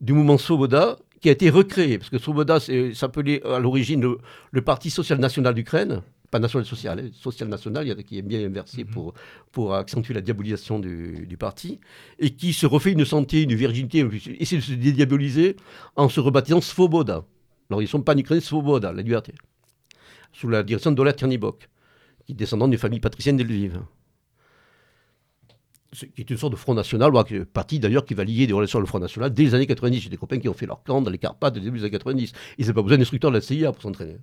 du 0.00 0.12
mouvement 0.12 0.38
Svoboda 0.38 0.98
qui 1.20 1.28
a 1.28 1.32
été 1.32 1.50
recréée. 1.50 1.98
Parce 1.98 2.10
que 2.10 2.18
Svoboda 2.18 2.60
c'est- 2.60 2.94
s'appelait 2.94 3.42
à 3.44 3.58
l'origine 3.58 4.00
le, 4.00 4.18
le 4.50 4.62
Parti 4.62 4.90
social 4.90 5.18
national 5.18 5.54
d'Ukraine. 5.54 6.02
Pas 6.30 6.40
national 6.40 6.66
social, 6.66 6.98
hein, 6.98 7.10
social 7.12 7.48
national, 7.48 7.84
il 7.84 7.88
y 7.88 7.92
a 7.92 7.94
qui 8.02 8.18
est 8.18 8.22
bien 8.22 8.44
inversé 8.44 8.84
pour, 8.84 9.14
pour 9.52 9.74
accentuer 9.74 10.14
la 10.14 10.20
diabolisation 10.20 10.80
du, 10.80 11.26
du 11.28 11.36
parti, 11.36 11.78
et 12.18 12.30
qui 12.30 12.52
se 12.52 12.66
refait 12.66 12.90
une 12.90 13.04
santé, 13.04 13.42
une 13.42 13.54
virginité, 13.54 14.04
essaie 14.40 14.56
de 14.56 14.60
se 14.60 14.72
dédiaboliser 14.72 15.54
en 15.94 16.08
se 16.08 16.18
rebaptisant 16.18 16.60
Svoboda. 16.60 17.24
Alors 17.70 17.82
ils 17.82 17.84
ne 17.84 17.88
sont 17.88 18.02
pas 18.02 18.14
en 18.14 18.18
Ukraine, 18.18 18.40
Svoboda, 18.40 18.92
la 18.92 19.02
liberté, 19.02 19.32
sous 20.34 20.48
la 20.48 20.62
direction 20.62 20.92
d'Ola 20.92 21.12
Tchernibok, 21.12 21.68
qui 22.26 22.34
descendant 22.34 22.68
d'une 22.68 22.78
famille 22.78 23.00
patricienne 23.00 23.36
de 23.38 23.42
Lviv. 23.44 23.80
Ce- 25.92 26.06
qui 26.06 26.22
est 26.22 26.28
une 26.30 26.36
sorte 26.36 26.52
de 26.52 26.56
Front 26.58 26.74
National, 26.74 27.12
parti 27.52 27.78
d'ailleurs 27.78 28.04
qui 28.04 28.14
va 28.14 28.24
lier 28.24 28.48
des 28.48 28.52
relations 28.52 28.78
avec 28.80 28.88
le 28.88 28.88
Front 28.88 28.98
National 28.98 29.32
dès 29.32 29.44
les 29.44 29.54
années 29.54 29.66
90. 29.68 30.00
J'ai 30.00 30.08
des 30.10 30.16
copains 30.16 30.40
qui 30.40 30.48
ont 30.48 30.52
fait 30.54 30.66
leur 30.66 30.82
camp 30.82 31.00
dans 31.00 31.10
les 31.10 31.18
Carpates 31.18 31.54
début 31.54 31.78
des 31.78 31.84
années 31.84 31.92
90. 31.92 32.32
Ils 32.58 32.62
n'avaient 32.62 32.74
pas 32.74 32.82
besoin 32.82 32.98
d'instructeurs 32.98 33.30
de 33.30 33.36
la 33.36 33.40
CIA 33.40 33.70
pour 33.70 33.80
s'entraîner. 33.80 34.16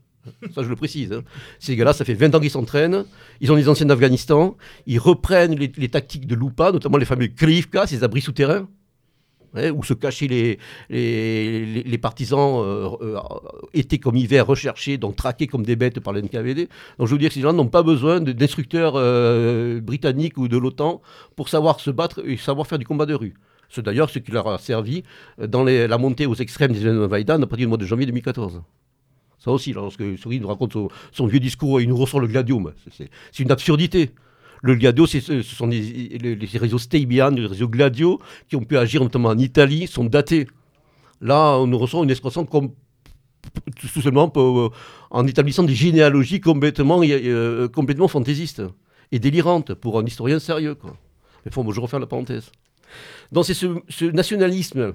Ça, 0.54 0.64
je 0.64 0.68
le 0.70 0.76
précise. 0.76 1.14
hein. 1.14 1.24
Ces 1.60 1.78
gars-là, 1.78 1.94
ça 1.94 2.04
fait 2.04 2.14
20 2.14 2.36
ans 2.36 2.42
qu'ils 2.42 2.50
s'entraînent. 2.52 3.06
Ils 3.40 3.52
ont 3.54 3.56
des 3.56 3.70
anciens 3.70 3.86
d'Afghanistan. 3.86 4.58
Ils 4.86 5.00
reprennent 5.00 5.56
les, 5.58 5.72
les 5.78 5.88
tactiques 5.90 6.28
de 6.28 6.36
Lupa, 6.36 6.74
notamment 6.74 6.98
les 6.98 7.06
fameux 7.06 7.28
Krivka, 7.28 7.88
ces 7.88 8.04
abris 8.04 8.20
souterrains, 8.22 8.68
hein, 9.56 9.72
où 9.72 9.84
se 9.84 9.94
cachaient 9.94 10.28
les, 10.28 10.60
les, 10.90 11.84
les- 11.84 11.98
partisans 11.98 12.62
euh, 12.64 12.90
euh, 13.02 13.18
été 13.74 14.00
comme 14.00 14.16
hiver 14.18 14.46
recherchés, 14.48 14.98
donc 14.98 15.16
traqués 15.16 15.48
comme 15.48 15.64
des 15.64 15.76
bêtes 15.76 16.00
par 16.00 16.14
l'NKVD. 16.14 16.68
Donc 16.98 17.08
je 17.08 17.14
veux 17.14 17.20
dire 17.20 17.30
que 17.30 17.36
ces 17.36 17.42
gens 17.42 17.54
n'ont 17.54 17.68
pas 17.68 17.84
besoin 17.84 18.20
d'instructeurs 18.20 18.94
euh, 18.96 19.80
britanniques 19.82 20.38
ou 20.38 20.48
de 20.48 20.58
l'OTAN 20.58 21.02
pour 21.36 21.50
savoir 21.50 21.80
se 21.80 21.92
battre 21.92 22.22
et 22.26 22.38
savoir 22.38 22.68
faire 22.68 22.80
du 22.80 22.86
combat 22.86 23.06
de 23.06 23.14
rue. 23.14 23.34
C'est 23.70 23.84
d'ailleurs 23.86 24.10
ce 24.10 24.20
qui 24.20 24.32
leur 24.32 24.48
a 24.48 24.58
servi 24.58 25.04
euh, 25.40 25.48
dans 25.48 25.64
la 25.64 25.98
montée 25.98 26.26
aux 26.26 26.36
extrêmes 26.36 26.74
des 26.74 26.90
Maïdan 27.08 27.42
à 27.42 27.48
partir 27.48 27.66
du 27.66 27.68
mois 27.68 27.78
de 27.78 27.86
janvier 27.86 28.06
2014. 28.06 28.62
Ça 29.40 29.52
aussi, 29.52 29.74
lorsque 29.74 30.18
Souris 30.20 30.40
nous 30.40 30.48
raconte 30.48 30.74
son, 30.74 30.90
son 31.12 31.26
vieux 31.26 31.40
discours 31.40 31.82
il 31.82 31.90
nous 31.90 31.98
ressort 31.98 32.20
le 32.20 32.28
gladium, 32.28 32.72
c'est 33.32 33.40
une 33.40 33.52
absurdité. 33.52 34.12
Le 34.62 34.76
Gladio, 34.76 35.08
ce 35.08 35.42
sont 35.42 35.68
les, 35.68 36.18
les 36.20 36.58
réseaux 36.58 36.78
Steibian, 36.78 37.32
les 37.32 37.48
réseaux 37.48 37.68
Gladio, 37.68 38.20
qui 38.48 38.56
ont 38.56 38.64
pu 38.64 38.78
agir 38.78 39.02
notamment 39.02 39.30
en 39.30 39.38
Italie, 39.38 39.88
sont 39.88 40.06
datés. 40.06 40.48
Là, 41.20 41.58
on 41.58 41.68
nous 41.68 41.78
ressort 41.78 42.04
une 42.04 42.10
expression 42.12 42.46
comme 42.46 42.72
tout 43.76 43.88
simplement 43.88 44.32
euh, 44.36 44.70
en 45.10 45.28
établissant 45.28 45.64
des 45.64 45.76
généalogies 45.76 46.40
complètement, 46.40 47.02
euh, 47.04 47.68
complètement 47.68 48.08
fantaisistes 48.08 48.62
et 49.12 49.20
délirantes 49.20 49.74
pour 49.74 50.00
un 50.00 50.06
historien 50.06 50.40
sérieux. 50.40 50.76
Quoi. 50.76 50.96
Mais 51.46 51.52
bon, 51.52 51.72
je 51.72 51.80
refais 51.80 52.00
la 52.00 52.06
parenthèse. 52.06 52.52
Donc 53.32 53.46
c'est 53.46 53.54
ce, 53.54 53.80
ce 53.90 54.06
nationalisme 54.06 54.94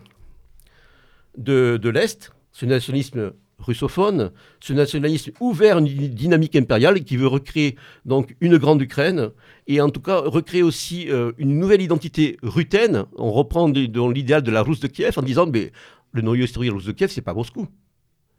de, 1.37 1.79
de 1.81 1.89
l'Est, 1.89 2.33
ce 2.53 2.67
nationalisme 2.67 3.33
russophone, 3.59 4.31
ce 4.61 4.73
nationalisme 4.73 5.33
ouvert 5.41 5.77
à 5.77 5.81
une 5.81 5.87
dynamique 5.87 6.57
impériale 6.57 7.03
qui 7.05 7.17
veut 7.17 7.27
recréer 7.27 7.77
donc 8.05 8.37
une 8.41 8.59
grande 8.59 8.83
Ukraine 8.83 9.31
et 9.67 9.81
en 9.81 9.91
tout 9.91 10.01
cas 10.01 10.19
recréer 10.19 10.63
aussi 10.63 11.11
euh, 11.11 11.33
une 11.39 11.59
nouvelle 11.59 11.83
identité 11.83 12.37
ruthène. 12.43 13.07
On 13.17 13.33
reprend 13.33 13.69
dans 13.69 14.09
l'idéal 14.09 14.43
de 14.43 14.51
la 14.51 14.63
Rousse 14.63 14.81
de 14.81 14.89
Kiev 14.89 15.15
en 15.17 15.23
disant 15.23 15.47
mais 15.47 15.73
le 16.13 16.23
noyau 16.23 16.45
historique 16.45 16.73
Rousse 16.73 16.85
de 16.85 16.93
Kiev, 16.93 17.11
c'est 17.11 17.23
pas 17.23 17.35
Moscou, 17.35 17.67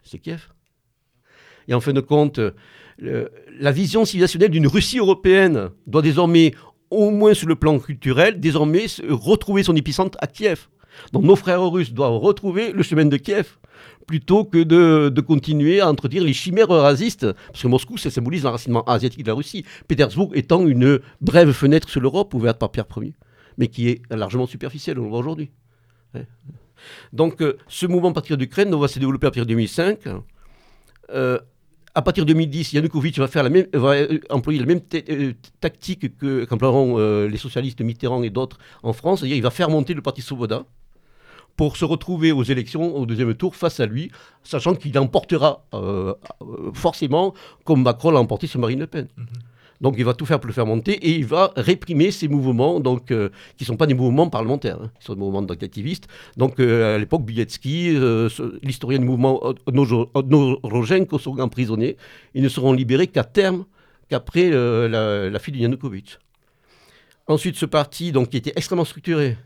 c'est 0.04 0.20
Kiev. 0.20 0.50
Et 1.68 1.74
en 1.74 1.82
fin 1.82 1.94
de 1.94 2.00
compte, 2.02 2.40
le- 2.98 3.30
la 3.60 3.72
vision 3.72 4.06
civilisationnelle 4.06 4.52
d'une 4.52 4.68
Russie 4.68 5.00
européenne 5.00 5.72
doit 5.86 6.02
désormais, 6.02 6.54
au 6.90 7.10
moins 7.12 7.34
sur 7.34 7.48
le 7.48 7.56
plan 7.56 7.78
culturel, 7.80 8.40
désormais 8.40 8.86
retrouver 9.10 9.64
son 9.64 9.76
épicentre 9.76 10.18
à 10.22 10.28
Kiev. 10.28 10.68
Donc 11.14 11.24
nos 11.24 11.36
frères 11.36 11.64
russes 11.64 11.94
doivent 11.94 12.18
retrouver 12.18 12.72
le 12.72 12.84
chemin 12.84 13.06
de 13.06 13.18
Kiev 13.18 13.58
plutôt 14.08 14.46
que 14.46 14.64
de, 14.64 15.22
continuer 15.22 15.82
à 15.82 15.90
entretenir 15.90 16.24
les 16.24 16.34
chimères 16.34 16.74
eurasistes, 16.74 17.32
parce 17.48 17.62
que 17.62 17.68
Moscou, 17.68 17.98
ça 17.98 18.10
symbolise 18.10 18.44
l'enracinement 18.44 18.84
asiatique 18.86 19.24
de 19.24 19.28
la 19.28 19.34
Russie, 19.34 19.66
Pétersbourg 19.88 20.32
étant 20.34 20.66
une 20.66 21.00
brève 21.20 21.52
fenêtre 21.52 21.90
sur 21.90 22.00
l'Europe 22.00 22.34
ouverte 22.34 22.58
par 22.58 22.72
Pierre 22.72 22.86
Ier, 23.02 23.14
mais 23.58 23.68
qui 23.68 23.90
est 23.90 24.02
largement 24.10 24.48
superficielle, 24.48 24.98
on 25.00 25.04
le 25.04 25.10
voit 25.10 25.20
aujourd'hui. 25.20 25.52
Ouais. 26.16 26.26
Donc 27.12 27.42
euh, 27.42 27.58
ce 27.68 27.86
mouvement 27.86 28.14
patriote 28.14 28.40
d'Ukraine 28.40 28.74
va 28.74 28.88
se 28.88 28.98
développer 29.00 29.28
à 29.28 29.30
partir 29.30 29.44
de 29.46 29.50
2005. 29.50 30.00
Euh, 31.14 31.40
à 31.96 32.02
partir 32.02 32.26
de 32.26 32.32
2010, 32.34 32.74
Yanukovych 32.74 33.18
va, 33.18 33.28
faire 33.28 33.46
euh, 33.46 34.20
employer 34.30 34.60
la 34.60 34.66
même 34.66 34.82
ta- 34.82 35.00
tactique 35.60 36.16
que- 36.18 36.46
qu'emploieront 36.46 36.96
euh, 37.00 37.28
les 37.28 37.38
socialistes 37.38 37.82
Mitterrand 37.82 38.22
et 38.24 38.30
d'autres 38.30 38.60
en 38.84 38.94
France, 38.94 39.24
il 39.26 39.42
va 39.42 39.50
faire 39.50 39.70
monter 39.70 39.94
le 39.96 40.02
parti 40.02 40.22
Svoboda 40.22 40.66
pour 41.58 41.76
se 41.76 41.84
retrouver 41.86 42.32
aux 42.32 42.44
élections 42.44 42.96
au 42.96 43.06
deuxième 43.06 43.34
tour 43.34 43.56
face 43.56 43.80
à 43.82 43.86
lui, 43.86 44.12
sachant 44.44 44.76
qu'il 44.76 44.98
emportera 44.98 45.66
euh, 45.74 46.14
euh, 46.42 46.72
forcément 46.74 47.34
comme 47.66 47.82
Macron 47.84 48.12
l'a 48.12 48.20
emporté 48.20 48.48
sur 48.48 48.60
Marine 48.60 48.80
Le 48.80 48.88
Pen. 48.88 49.08
Donc 49.80 49.96
il 49.98 50.06
va 50.06 50.14
tout 50.16 50.26
faire 50.26 50.40
pour 50.40 50.48
le 50.48 50.54
faire 50.54 50.66
monter 50.66 50.94
et 50.94 51.12
il 51.12 51.26
va 51.26 51.52
réprimer 51.56 52.10
ces 52.10 52.28
mouvements 52.28 52.80
donc, 52.80 53.12
euh, 53.12 53.30
qui 53.58 53.64
ne 53.64 53.68
sont 53.68 53.78
pas 53.78 53.86
des 53.86 53.94
mouvements 53.94 54.30
parlementaires, 54.30 54.80
hein, 54.82 54.92
qui 55.00 55.06
sont 55.06 55.14
des 55.14 55.20
mouvements 55.20 55.44
d'activistes. 55.44 56.08
Donc 56.36 56.60
euh, 56.60 56.96
à 56.96 56.98
l'époque, 56.98 57.24
euh, 57.30 58.30
ce- 58.30 58.60
l'historien 58.64 59.00
du 59.00 59.06
mouvement 59.06 59.36
Odnorogenko 59.68 61.20
sont 61.20 61.40
emprisonnés. 61.40 61.98
Ils 62.34 62.42
ne 62.44 62.50
seront 62.50 62.74
libérés 62.74 63.08
qu'à 63.08 63.24
terme, 63.24 63.66
qu'après 64.10 64.50
la, 64.50 65.30
la 65.30 65.40
fuite 65.40 65.56
de 65.56 65.62
Yanukovych. 65.62 66.18
Ensuite, 67.28 67.58
ce 67.58 67.66
parti, 67.66 68.12
donc, 68.12 68.30
qui 68.30 68.38
était 68.38 68.54
extrêmement 68.56 68.86
structuré, 68.86 69.38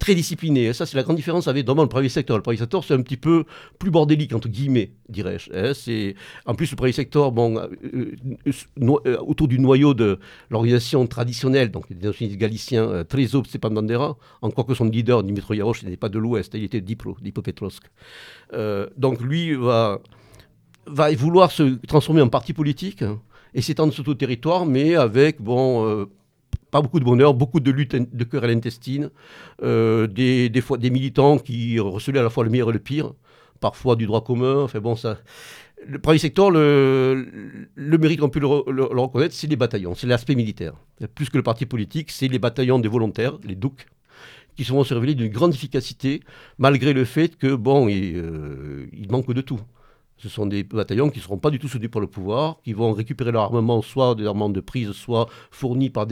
très 0.00 0.16
discipliné. 0.16 0.64
Et 0.64 0.72
ça, 0.72 0.86
c'est 0.86 0.96
la 0.96 1.04
grande 1.04 1.16
différence 1.16 1.46
avec 1.46 1.64
vraiment 1.64 1.82
le 1.82 1.88
premier 1.88 2.08
secteur. 2.08 2.36
Le 2.36 2.42
premier 2.42 2.56
secteur, 2.56 2.82
c'est 2.82 2.94
un 2.94 3.02
petit 3.02 3.18
peu 3.18 3.44
plus 3.78 3.92
bordélique, 3.92 4.32
entre 4.34 4.48
guillemets, 4.48 4.90
dirais-je. 5.08 5.52
hein. 5.52 5.72
C'est... 5.74 6.16
En 6.46 6.56
plus, 6.56 6.68
le 6.72 6.76
premier 6.76 6.90
secteur, 6.92 7.30
bon, 7.30 7.58
euh, 7.58 7.68
euh, 7.94 8.52
euh, 9.06 9.18
autour 9.20 9.46
du 9.46 9.60
noyau 9.60 9.94
de 9.94 10.18
l'organisation 10.48 11.06
traditionnelle, 11.06 11.70
donc 11.70 11.84
des 11.92 12.08
nationalistes 12.08 12.40
galiciens, 12.40 12.88
euh, 12.88 13.04
Trezov 13.04 13.44
Stepan 13.46 13.70
Bandera, 13.70 14.16
encore 14.42 14.66
que 14.66 14.74
son 14.74 14.86
leader, 14.86 15.22
Dimitro 15.22 15.54
Yarosh, 15.54 15.84
n'était 15.84 15.96
pas 15.96 16.08
de 16.08 16.18
l'Ouest, 16.18 16.54
il 16.54 16.64
était 16.64 16.80
d'Ipro, 16.80 17.16
d'Hippopetrovsk. 17.20 17.84
Euh, 18.54 18.88
donc 18.96 19.20
lui 19.20 19.54
va, 19.54 20.00
va 20.86 21.14
vouloir 21.14 21.52
se 21.52 21.76
transformer 21.86 22.22
en 22.22 22.28
parti 22.28 22.52
politique 22.54 23.02
hein, 23.02 23.20
et 23.54 23.60
s'étendre 23.60 23.92
sur 23.92 24.02
tout 24.02 24.12
le 24.12 24.16
territoire, 24.16 24.64
mais 24.66 24.96
avec, 24.96 25.40
bon... 25.40 26.08
pas 26.70 26.80
beaucoup 26.82 27.00
de 27.00 27.04
bonheur, 27.04 27.34
beaucoup 27.34 27.60
de 27.60 27.70
luttes 27.70 27.96
de 27.96 28.24
querelles 28.24 28.56
intestines, 28.56 29.10
euh, 29.62 30.06
des, 30.06 30.48
des 30.48 30.60
fois 30.60 30.78
des 30.78 30.90
militants 30.90 31.38
qui 31.38 31.78
recelaient 31.78 32.20
à 32.20 32.22
la 32.22 32.30
fois 32.30 32.44
le 32.44 32.50
meilleur 32.50 32.70
et 32.70 32.72
le 32.72 32.78
pire, 32.78 33.12
parfois 33.60 33.96
du 33.96 34.06
droit 34.06 34.22
commun. 34.22 34.62
Enfin 34.62 34.80
bon, 34.80 34.96
ça. 34.96 35.18
Le 35.86 35.98
premier 35.98 36.18
secteur, 36.18 36.50
le, 36.50 37.26
le 37.74 37.98
mérite 37.98 38.20
qu'on 38.20 38.28
peut 38.28 38.38
le, 38.40 38.46
re- 38.46 38.70
le- 38.70 38.88
le 38.92 39.00
reconnaître, 39.00 39.34
c'est 39.34 39.46
les 39.46 39.56
bataillons, 39.56 39.94
c'est 39.94 40.06
l'aspect 40.06 40.34
militaire. 40.34 40.74
Plus 41.14 41.30
que 41.30 41.38
le 41.38 41.42
parti 41.42 41.64
politique, 41.64 42.10
c'est 42.10 42.28
les 42.28 42.38
bataillons 42.38 42.78
des 42.78 42.88
volontaires, 42.88 43.38
les 43.44 43.54
DOUC, 43.54 43.86
qui 44.56 44.64
se 44.64 44.72
vont 44.72 44.84
se 44.84 44.92
révéler 44.92 45.14
d'une 45.14 45.32
grande 45.32 45.54
efficacité, 45.54 46.20
malgré 46.58 46.92
le 46.92 47.06
fait 47.06 47.36
que, 47.36 47.54
bon, 47.54 47.88
il, 47.88 48.16
euh, 48.16 48.86
manque 49.08 49.32
de 49.32 49.40
tout. 49.40 49.60
Ce 50.22 50.28
sont 50.28 50.44
des 50.44 50.64
bataillons 50.64 51.08
qui 51.08 51.18
ne 51.18 51.22
seront 51.22 51.38
pas 51.38 51.50
du 51.50 51.58
tout 51.58 51.66
soutenus 51.66 51.90
par 51.90 52.00
le 52.00 52.06
pouvoir, 52.06 52.60
qui 52.62 52.74
vont 52.74 52.92
récupérer 52.92 53.32
leur 53.32 53.42
armement, 53.44 53.80
soit 53.80 54.14
des 54.14 54.26
armements 54.26 54.50
de 54.50 54.60
prise, 54.60 54.92
soit 54.92 55.28
fournis 55.50 55.88
par 55.88 56.06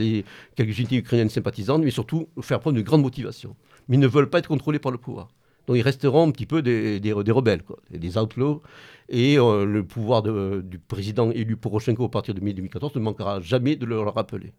quelques 0.55 0.79
unités 0.79 0.95
ukrainiennes 0.95 1.29
sympathisantes, 1.29 1.83
mais 1.83 1.91
surtout 1.91 2.27
faire 2.41 2.59
preuve 2.59 2.73
de 2.73 2.81
grande 2.81 3.03
motivation. 3.03 3.55
Mais 3.87 3.97
ils 3.97 3.99
ne 3.99 4.07
veulent 4.07 4.29
pas 4.29 4.39
être 4.39 4.47
contrôlés 4.47 4.79
par 4.79 4.91
le 4.91 4.97
pouvoir. 4.97 5.29
Donc 5.67 5.77
ils 5.77 5.83
resteront 5.83 6.27
un 6.27 6.31
petit 6.31 6.47
peu 6.47 6.63
des, 6.63 7.13
rebelles, 7.13 7.61
des 7.91 8.17
outlaws. 8.17 8.63
Et 9.09 9.37
euh, 9.37 9.65
le 9.65 9.83
pouvoir 9.83 10.23
du 10.23 10.79
président 10.79 11.29
élu 11.29 11.55
Poroshenko 11.55 12.05
à 12.05 12.09
partir 12.09 12.33
de 12.33 12.41
mai 12.41 12.53
2014 12.53 12.95
ne 12.95 12.99
manquera 13.01 13.39
jamais 13.41 13.75
de 13.75 13.85
le 13.85 13.95
leur 14.03 14.15
rappeler. 14.15 14.51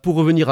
pour 0.00 0.14
revenir 0.14 0.48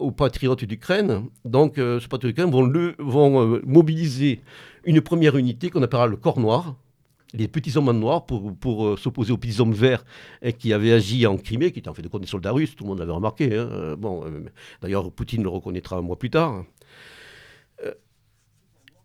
aux 0.00 0.12
patriotes 0.12 0.64
d'Ukraine, 0.64 1.26
donc 1.44 1.76
euh, 1.76 2.00
ces 2.00 2.08
patriotes 2.08 2.34
d'Ukraine 2.34 2.94
vont 2.98 3.42
euh, 3.42 3.60
mobiliser 3.66 4.40
une 4.84 5.00
première 5.00 5.36
unité 5.36 5.70
qu'on 5.70 5.82
appellera 5.82 6.06
le 6.06 6.16
Corps 6.16 6.40
Noir, 6.40 6.76
les 7.32 7.46
petits 7.48 7.76
hommes 7.76 7.88
en 7.88 7.92
noir, 7.92 8.26
pour, 8.26 8.86
euh, 8.86 8.96
s'opposer 8.96 9.32
aux 9.32 9.36
petits 9.38 9.60
hommes 9.60 9.72
verts 9.72 10.04
euh, 10.44 10.50
qui 10.50 10.72
avaient 10.72 10.92
agi 10.92 11.26
en 11.26 11.36
Crimée, 11.36 11.70
qui 11.70 11.78
étaient 11.78 11.88
en 11.88 11.94
fait 11.94 12.02
de 12.02 12.08
compte 12.08 12.22
des 12.22 12.26
soldats 12.26 12.52
russes, 12.52 12.74
tout 12.74 12.84
le 12.84 12.88
monde 12.90 12.98
l'avait 12.98 13.12
remarqué. 13.12 13.56
hein. 13.56 13.68
Euh, 13.70 13.96
euh, 14.02 14.40
D'ailleurs, 14.82 15.10
Poutine 15.12 15.42
le 15.42 15.48
reconnaîtra 15.48 15.96
un 15.96 16.02
mois 16.02 16.18
plus 16.18 16.30
tard. 16.30 16.64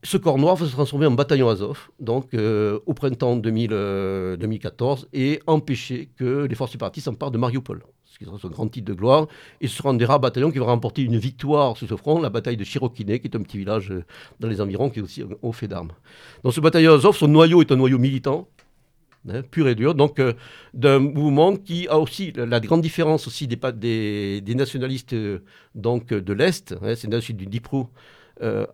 Ce 0.03 0.17
corps 0.17 0.37
noir 0.37 0.55
va 0.55 0.67
se 0.67 0.71
transformer 0.71 1.07
en 1.07 1.11
bataillon 1.11 1.49
Azov, 1.49 1.89
donc 1.99 2.35
au 2.35 2.93
printemps 2.93 3.37
2000, 3.37 3.69
euh, 3.73 4.37
2014, 4.37 5.07
et 5.13 5.39
empêcher 5.47 6.09
que 6.15 6.45
les 6.45 6.53
forces 6.53 6.73
séparatistes 6.73 7.05
s'emparent 7.05 7.31
de 7.31 7.39
Mariupol, 7.39 7.83
ce 8.15 8.19
qui 8.19 8.25
sera 8.25 8.39
son 8.39 8.47
grand 8.47 8.67
titre 8.69 8.87
de 8.87 8.93
gloire. 8.93 9.27
Et 9.59 9.67
ce 9.67 9.75
sera 9.75 9.89
un 9.89 9.93
des 9.93 10.05
rares 10.05 10.21
bataillons 10.21 10.49
qui 10.51 10.59
va 10.59 10.65
remporter 10.65 11.01
une 11.01 11.17
victoire 11.17 11.75
sur 11.75 11.87
ce 11.87 11.95
front, 11.97 12.21
la 12.21 12.29
bataille 12.29 12.55
de 12.55 12.63
Chirokine, 12.63 13.19
qui 13.19 13.27
est 13.27 13.35
un 13.35 13.41
petit 13.41 13.57
village 13.57 13.91
euh, 13.91 14.05
dans 14.39 14.47
les 14.47 14.61
environs, 14.61 14.89
qui 14.89 14.99
est 14.99 15.01
aussi 15.01 15.21
un 15.21 15.27
haut 15.41 15.51
fait 15.51 15.67
d'armes. 15.67 15.91
Dans 16.41 16.51
ce 16.51 16.61
bataillon 16.61 16.93
Azov, 16.93 17.17
son 17.17 17.27
noyau 17.27 17.61
est 17.61 17.73
un 17.73 17.75
noyau 17.75 17.97
militant, 17.97 18.47
hein, 19.27 19.41
pur 19.41 19.67
et 19.67 19.75
dur, 19.75 19.95
donc 19.95 20.19
euh, 20.19 20.31
d'un 20.73 20.99
mouvement 20.99 21.57
qui 21.57 21.89
a 21.89 21.99
aussi 21.99 22.31
la, 22.37 22.61
grande 22.61 22.81
différence 22.81 23.27
aussi 23.27 23.47
des, 23.47 24.41
des, 24.41 24.55
nationalistes 24.55 25.11
euh, 25.11 25.39
donc, 25.75 26.07
de 26.07 26.33
l'Est, 26.33 26.73
hein, 26.81 26.95
c'est 26.95 27.21
suite 27.21 27.37
du 27.37 27.47
Dnipro, 27.47 27.89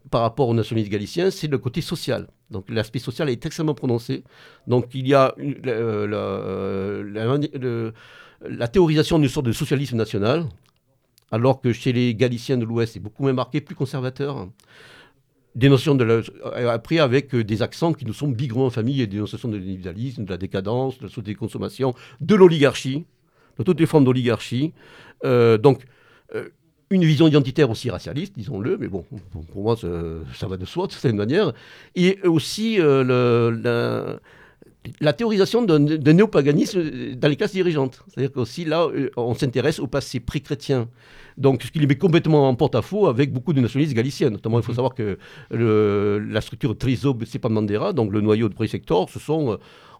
par 0.09 0.21
rapport 0.21 0.49
aux 0.49 0.55
nationalistes 0.55 0.91
galiciens, 0.91 1.29
c'est 1.29 1.47
le 1.47 1.59
côté 1.59 1.81
social. 1.81 2.27
Donc 2.49 2.65
l'aspect 2.69 2.97
social 2.97 3.29
est 3.29 3.45
extrêmement 3.45 3.75
prononcé. 3.75 4.23
Donc 4.65 4.87
il 4.95 5.07
y 5.07 5.13
a 5.13 5.35
le- 5.37 6.07
la 8.47 8.67
théorisation 8.67 9.19
d'une 9.19 9.29
sorte 9.29 9.45
de 9.45 9.51
socialisme 9.51 9.97
national, 9.97 10.45
alors 11.31 11.61
que 11.61 11.71
chez 11.73 11.93
les 11.93 12.15
Galiciens 12.15 12.57
de 12.57 12.65
l'Ouest, 12.65 12.93
c'est 12.93 12.99
beaucoup 12.99 13.23
moins 13.23 13.33
marqué, 13.33 13.61
plus 13.61 13.75
conservateur. 13.75 14.47
Des 15.53 15.67
notions 15.67 15.95
de 15.95 16.05
euh, 16.05 16.69
après 16.69 16.99
avec 16.99 17.35
euh, 17.35 17.43
des 17.43 17.61
accents 17.61 17.91
qui 17.93 18.05
nous 18.05 18.13
sont 18.13 18.29
bigrement 18.29 18.67
en 18.67 18.69
famille, 18.69 19.05
des 19.05 19.17
notions 19.17 19.49
de 19.49 19.57
l'individualisme, 19.57 20.23
de 20.23 20.29
la 20.29 20.37
décadence, 20.37 20.97
de 20.97 21.03
la 21.03 21.09
société 21.09 21.33
de 21.33 21.37
consommation, 21.37 21.93
de 22.21 22.35
l'oligarchie, 22.35 23.05
de 23.57 23.63
toutes 23.63 23.79
les 23.79 23.85
formes 23.85 24.05
d'oligarchie. 24.05 24.71
Euh, 25.25 25.57
donc 25.57 25.83
une 26.89 27.05
vision 27.05 27.27
identitaire 27.27 27.69
aussi 27.69 27.89
racialiste, 27.89 28.33
disons-le, 28.35 28.77
mais 28.77 28.87
bon, 28.89 29.05
pour, 29.31 29.63
moi, 29.63 29.77
ça, 29.77 30.47
va 30.47 30.57
de 30.57 30.65
soi, 30.65 30.87
de 30.87 30.91
certaine 30.91 31.15
manière. 31.15 31.53
Et 31.95 32.19
aussi 32.23 32.77
le- 32.77 33.49
la, 33.63 34.19
la 34.99 35.13
théorisation 35.13 35.61
d'un 35.63 35.79
néopaganisme 36.13 37.15
dans 37.15 37.27
les 37.27 37.35
classes 37.35 37.53
dirigeantes. 37.53 38.03
C'est-à-dire 38.07 38.31
qu'aussi 38.31 38.65
là, 38.65 38.87
euh, 38.87 39.09
on 39.15 39.33
s'intéresse 39.35 39.79
au 39.79 39.87
passé 39.87 40.19
pré-chrétien. 40.19 40.89
Donc, 41.37 41.63
ce 41.63 41.71
qui 41.71 41.79
les 41.79 41.87
met 41.87 41.97
complètement 41.97 42.49
en 42.49 42.55
porte-à-faux 42.55 43.07
avec 43.07 43.31
beaucoup 43.31 43.53
de 43.53 43.61
nationalistes 43.61 43.95
galiciens. 43.95 44.29
Notamment, 44.31 44.59
il 44.59 44.63
faut 44.63 44.73
savoir 44.73 44.93
que 44.95 45.17
le- 45.51 46.19
la 46.19 46.41
structure 46.41 46.77
Trizob 46.77 47.23
Bandera, 47.43 47.93
donc 47.93 48.11
le 48.11 48.21
noyau 48.21 48.49
de 48.49 48.53
premier 48.53 48.69
secteur, 48.69 49.09
ce 49.09 49.19
sont. 49.19 49.53
euh, 49.53 49.57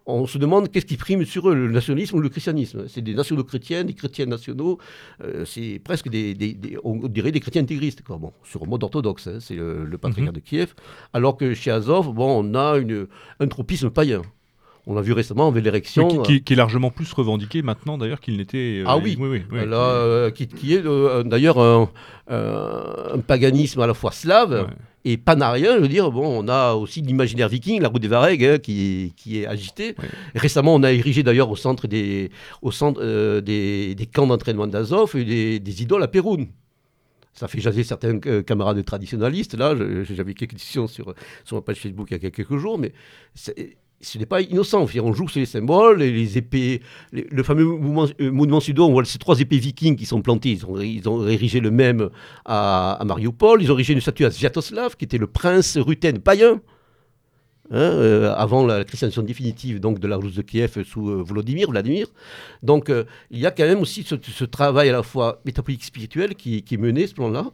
on 0.07 0.25
se 0.25 0.39
demande 0.39 0.69
qu'est-ce 0.71 0.87
qui 0.87 0.97
prime 0.97 1.23
sur 1.25 1.47
eux, 1.47 1.53
le 1.53 1.71
nationalisme 1.71 2.17
ou 2.17 2.21
le 2.21 2.29
christianisme. 2.29 2.87
C'est 2.87 3.01
des 3.01 3.13
nationaux 3.13 3.43
chrétiens, 3.43 3.83
des 3.83 3.93
chrétiens 3.93 4.25
nationaux, 4.25 4.79
euh, 5.23 5.45
c'est 5.45 5.79
presque 5.83 6.09
des, 6.09 6.33
des- 6.33 6.53
des- 6.53 6.75
on 6.83 7.07
dirait 7.07 7.31
des 7.31 7.39
chrétiens 7.39 7.61
intégristes, 7.61 8.01
quoi. 8.01 8.17
Bon, 8.17 8.33
sur 8.43 8.63
un 8.63 8.65
mode 8.65 8.83
orthodoxe, 8.83 9.27
hein, 9.27 9.37
c'est 9.39 9.53
le, 9.53 9.85
le 9.85 9.97
patriarcat 9.99 10.31
de 10.31 10.39
Kiev. 10.39 10.73
Alors 11.13 11.37
que 11.37 11.53
chez 11.53 11.69
Azov, 11.69 12.11
bon, 12.13 12.43
on 12.43 12.55
a 12.55 12.77
une, 12.79 13.05
un 13.39 13.47
tropisme 13.47 13.91
païen. 13.91 14.23
On 14.91 14.95
l'a 14.95 15.01
vu 15.01 15.13
récemment 15.13 15.47
avec 15.47 15.63
l'érection. 15.63 16.09
Oui, 16.09 16.17
qui, 16.17 16.33
qui- 16.39 16.43
qui 16.43 16.53
est 16.53 16.55
largement 16.57 16.91
plus 16.91 17.11
revendiqué 17.13 17.61
maintenant 17.61 17.97
d'ailleurs 17.97 18.19
qu'il 18.19 18.35
n'était. 18.35 18.81
euh, 18.81 18.83
Ah 18.87 18.97
oui. 18.97 19.15
oui, 19.17 19.41
oui. 19.49 19.65
Là, 19.65 19.77
euh, 19.77 20.31
qui, 20.31 20.47
qui 20.47 20.73
est 20.73 20.85
euh, 20.85 21.23
d'ailleurs 21.23 21.59
un, 21.59 21.89
euh, 22.29 23.15
un 23.15 23.19
paganisme 23.19 23.79
à 23.79 23.87
la 23.87 23.93
fois 23.93 24.11
slave 24.11 24.51
Ouais. 24.51 24.73
et 25.05 25.15
panarien. 25.15 25.75
Je 25.77 25.81
veux 25.81 25.87
dire, 25.87 26.11
bon, 26.11 26.43
on 26.43 26.47
a 26.49 26.73
aussi 26.73 27.01
l'imaginaire 27.01 27.47
viking, 27.47 27.81
la 27.81 27.87
route 27.87 28.01
des 28.01 28.09
Varegs, 28.09 28.43
hein, 28.43 28.57
qui, 28.59 29.13
qui 29.15 29.39
est 29.39 29.47
agité. 29.47 29.95
Ouais. 29.97 30.09
Récemment, 30.35 30.75
on 30.75 30.83
a 30.83 30.91
érigé 30.91 31.23
d'ailleurs 31.23 31.49
au 31.49 31.55
centre 31.55 31.87
des, 31.87 32.29
au 32.61 32.71
centre, 32.71 32.99
euh, 33.01 33.39
des, 33.39 33.95
des 33.95 34.05
camps 34.07 34.27
d'entraînement 34.27 34.67
d'Azov 34.67 35.15
des, 35.15 35.59
des 35.61 35.81
idoles 35.83 36.03
à 36.03 36.09
Péroun. 36.09 36.47
Ça 37.33 37.47
fait 37.47 37.61
jaser 37.61 37.83
certains 37.83 38.19
euh, 38.25 38.41
camarades 38.43 38.83
traditionnalistes. 38.83 39.55
Là, 39.57 39.73
j'avais 40.03 40.33
quelques 40.33 40.55
discussions 40.55 40.87
sur, 40.87 41.15
sur 41.45 41.55
ma 41.55 41.61
page 41.61 41.77
Facebook 41.79 42.07
il 42.11 42.21
y 42.21 42.25
a 42.25 42.29
quelques 42.29 42.57
jours, 42.57 42.77
mais 42.77 42.91
ce 44.01 44.17
n'est 44.17 44.25
pas 44.25 44.41
innocent. 44.41 44.85
On 45.01 45.13
joue 45.13 45.27
sur 45.27 45.39
les 45.39 45.45
symboles, 45.45 45.99
les, 45.99 46.37
épées, 46.37 46.81
le 47.11 47.43
fameux 47.43 47.65
mouvement, 47.65 48.07
euh, 48.19 48.59
sudo, 48.59 48.85
on 48.85 48.91
voit 48.91 49.05
ces 49.05 49.19
trois 49.19 49.39
épées 49.39 49.57
vikings 49.57 49.95
qui 49.95 50.05
sont 50.05 50.21
plantées. 50.21 50.51
Ils 50.51 50.65
ont, 50.65 50.79
ils 50.79 51.31
érigé 51.31 51.59
le 51.59 51.71
même 51.71 52.09
à, 52.45 52.93
à 52.93 53.05
Mariupol. 53.05 53.61
Ils 53.61 53.71
ont 53.71 53.75
érigé 53.75 53.93
une 53.93 54.01
statue 54.01 54.25
à 54.25 54.31
Sviatoslav, 54.31 54.95
qui 54.95 55.05
était 55.05 55.17
le 55.17 55.27
prince 55.27 55.77
ruthène 55.77 56.19
païen. 56.19 56.61
hein, 57.71 57.79
euh, 57.79 58.33
avant 58.35 58.65
la 58.65 58.83
christianisation 58.83 59.23
définitive 59.23 59.79
donc, 59.79 59.99
de 59.99 60.07
la 60.07 60.17
Russe 60.17 60.35
de 60.35 60.41
Kiev 60.41 60.83
sous 60.83 61.09
euh, 61.09 61.23
Vladimir. 61.23 61.69
Donc 62.63 62.89
euh, 62.89 63.05
il 63.29 63.39
y 63.39 63.45
a 63.45 63.51
quand 63.51 63.63
même 63.63 63.79
aussi 63.79 64.03
ce, 64.03 64.45
travail 64.45 64.89
à 64.89 64.93
la 64.93 65.03
fois 65.03 65.41
métapolitique 65.45 65.85
spirituel 65.85 66.35
qui, 66.35 66.63
qui 66.63 66.75
est 66.75 66.77
mené, 66.77 67.07
ce 67.07 67.13
plan-là. 67.13 67.45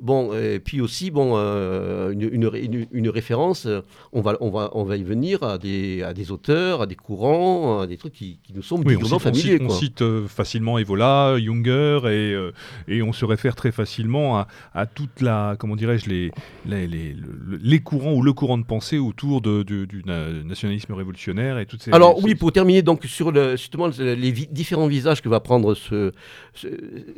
Bon, 0.00 0.32
et 0.32 0.60
puis 0.60 0.80
aussi, 0.80 1.10
bon, 1.10 1.32
euh, 1.36 2.10
une, 2.12 2.28
une 2.32 2.46
ré- 2.46 2.64
une- 2.64 2.86
une 2.92 3.08
référence, 3.08 3.66
euh, 3.66 3.80
on 4.12 4.20
va, 4.20 4.36
on, 4.40 4.48
va, 4.50 4.70
on 4.74 4.84
va 4.84 4.96
y 4.96 5.02
venir 5.02 5.42
à 5.42 5.58
des, 5.58 6.02
à 6.04 6.14
des 6.14 6.30
auteurs, 6.30 6.82
à 6.82 6.86
des 6.86 6.94
courants, 6.94 7.80
à 7.80 7.86
des 7.88 7.96
trucs 7.96 8.12
qui, 8.12 8.38
qui 8.44 8.52
nous 8.54 8.62
sont 8.62 8.80
Oui, 8.86 8.96
on 8.96 9.04
cite, 9.04 9.12
on 9.14 9.18
familiers. 9.18 9.42
cite- 9.42 9.62
on 9.62 9.68
cite, 9.70 10.02
euh, 10.02 10.28
facilement 10.28 10.78
Evola, 10.78 11.36
Junger, 11.40 11.98
et, 12.04 12.32
euh, 12.34 12.52
et 12.86 13.02
on 13.02 13.12
se 13.12 13.24
réfère 13.24 13.56
très 13.56 13.72
facilement 13.72 14.38
à, 14.38 14.46
à 14.72 14.86
toute 14.86 15.20
la, 15.20 15.56
comment 15.58 15.74
dirais-je, 15.74 16.08
les, 16.08 16.30
les, 16.64 16.86
les, 16.86 17.12
le- 17.14 17.58
les 17.60 17.80
courants 17.80 18.14
ou 18.14 18.22
le 18.22 18.32
courant 18.32 18.58
de 18.58 18.64
pensée 18.64 18.98
autour 18.98 19.40
de, 19.40 19.64
du, 19.64 19.86
du 19.88 20.02
na- 20.06 20.30
nationalisme 20.44 20.92
révolutionnaire 20.92 21.58
et 21.58 21.66
toutes 21.66 21.82
ces. 21.82 21.90
Alors 21.92 22.18
ces- 22.18 22.24
oui, 22.24 22.34
pour 22.36 22.52
terminer 22.52 22.82
donc 22.82 23.04
sur 23.06 23.32
le, 23.32 23.52
justement 23.56 23.88
le- 23.88 24.14
les 24.14 24.30
vi- 24.32 24.48
différents 24.50 24.86
visages 24.86 25.22
que 25.22 25.28
va 25.28 25.40
prendre 25.40 25.74
ce, 25.74 26.12
ce, 26.54 26.68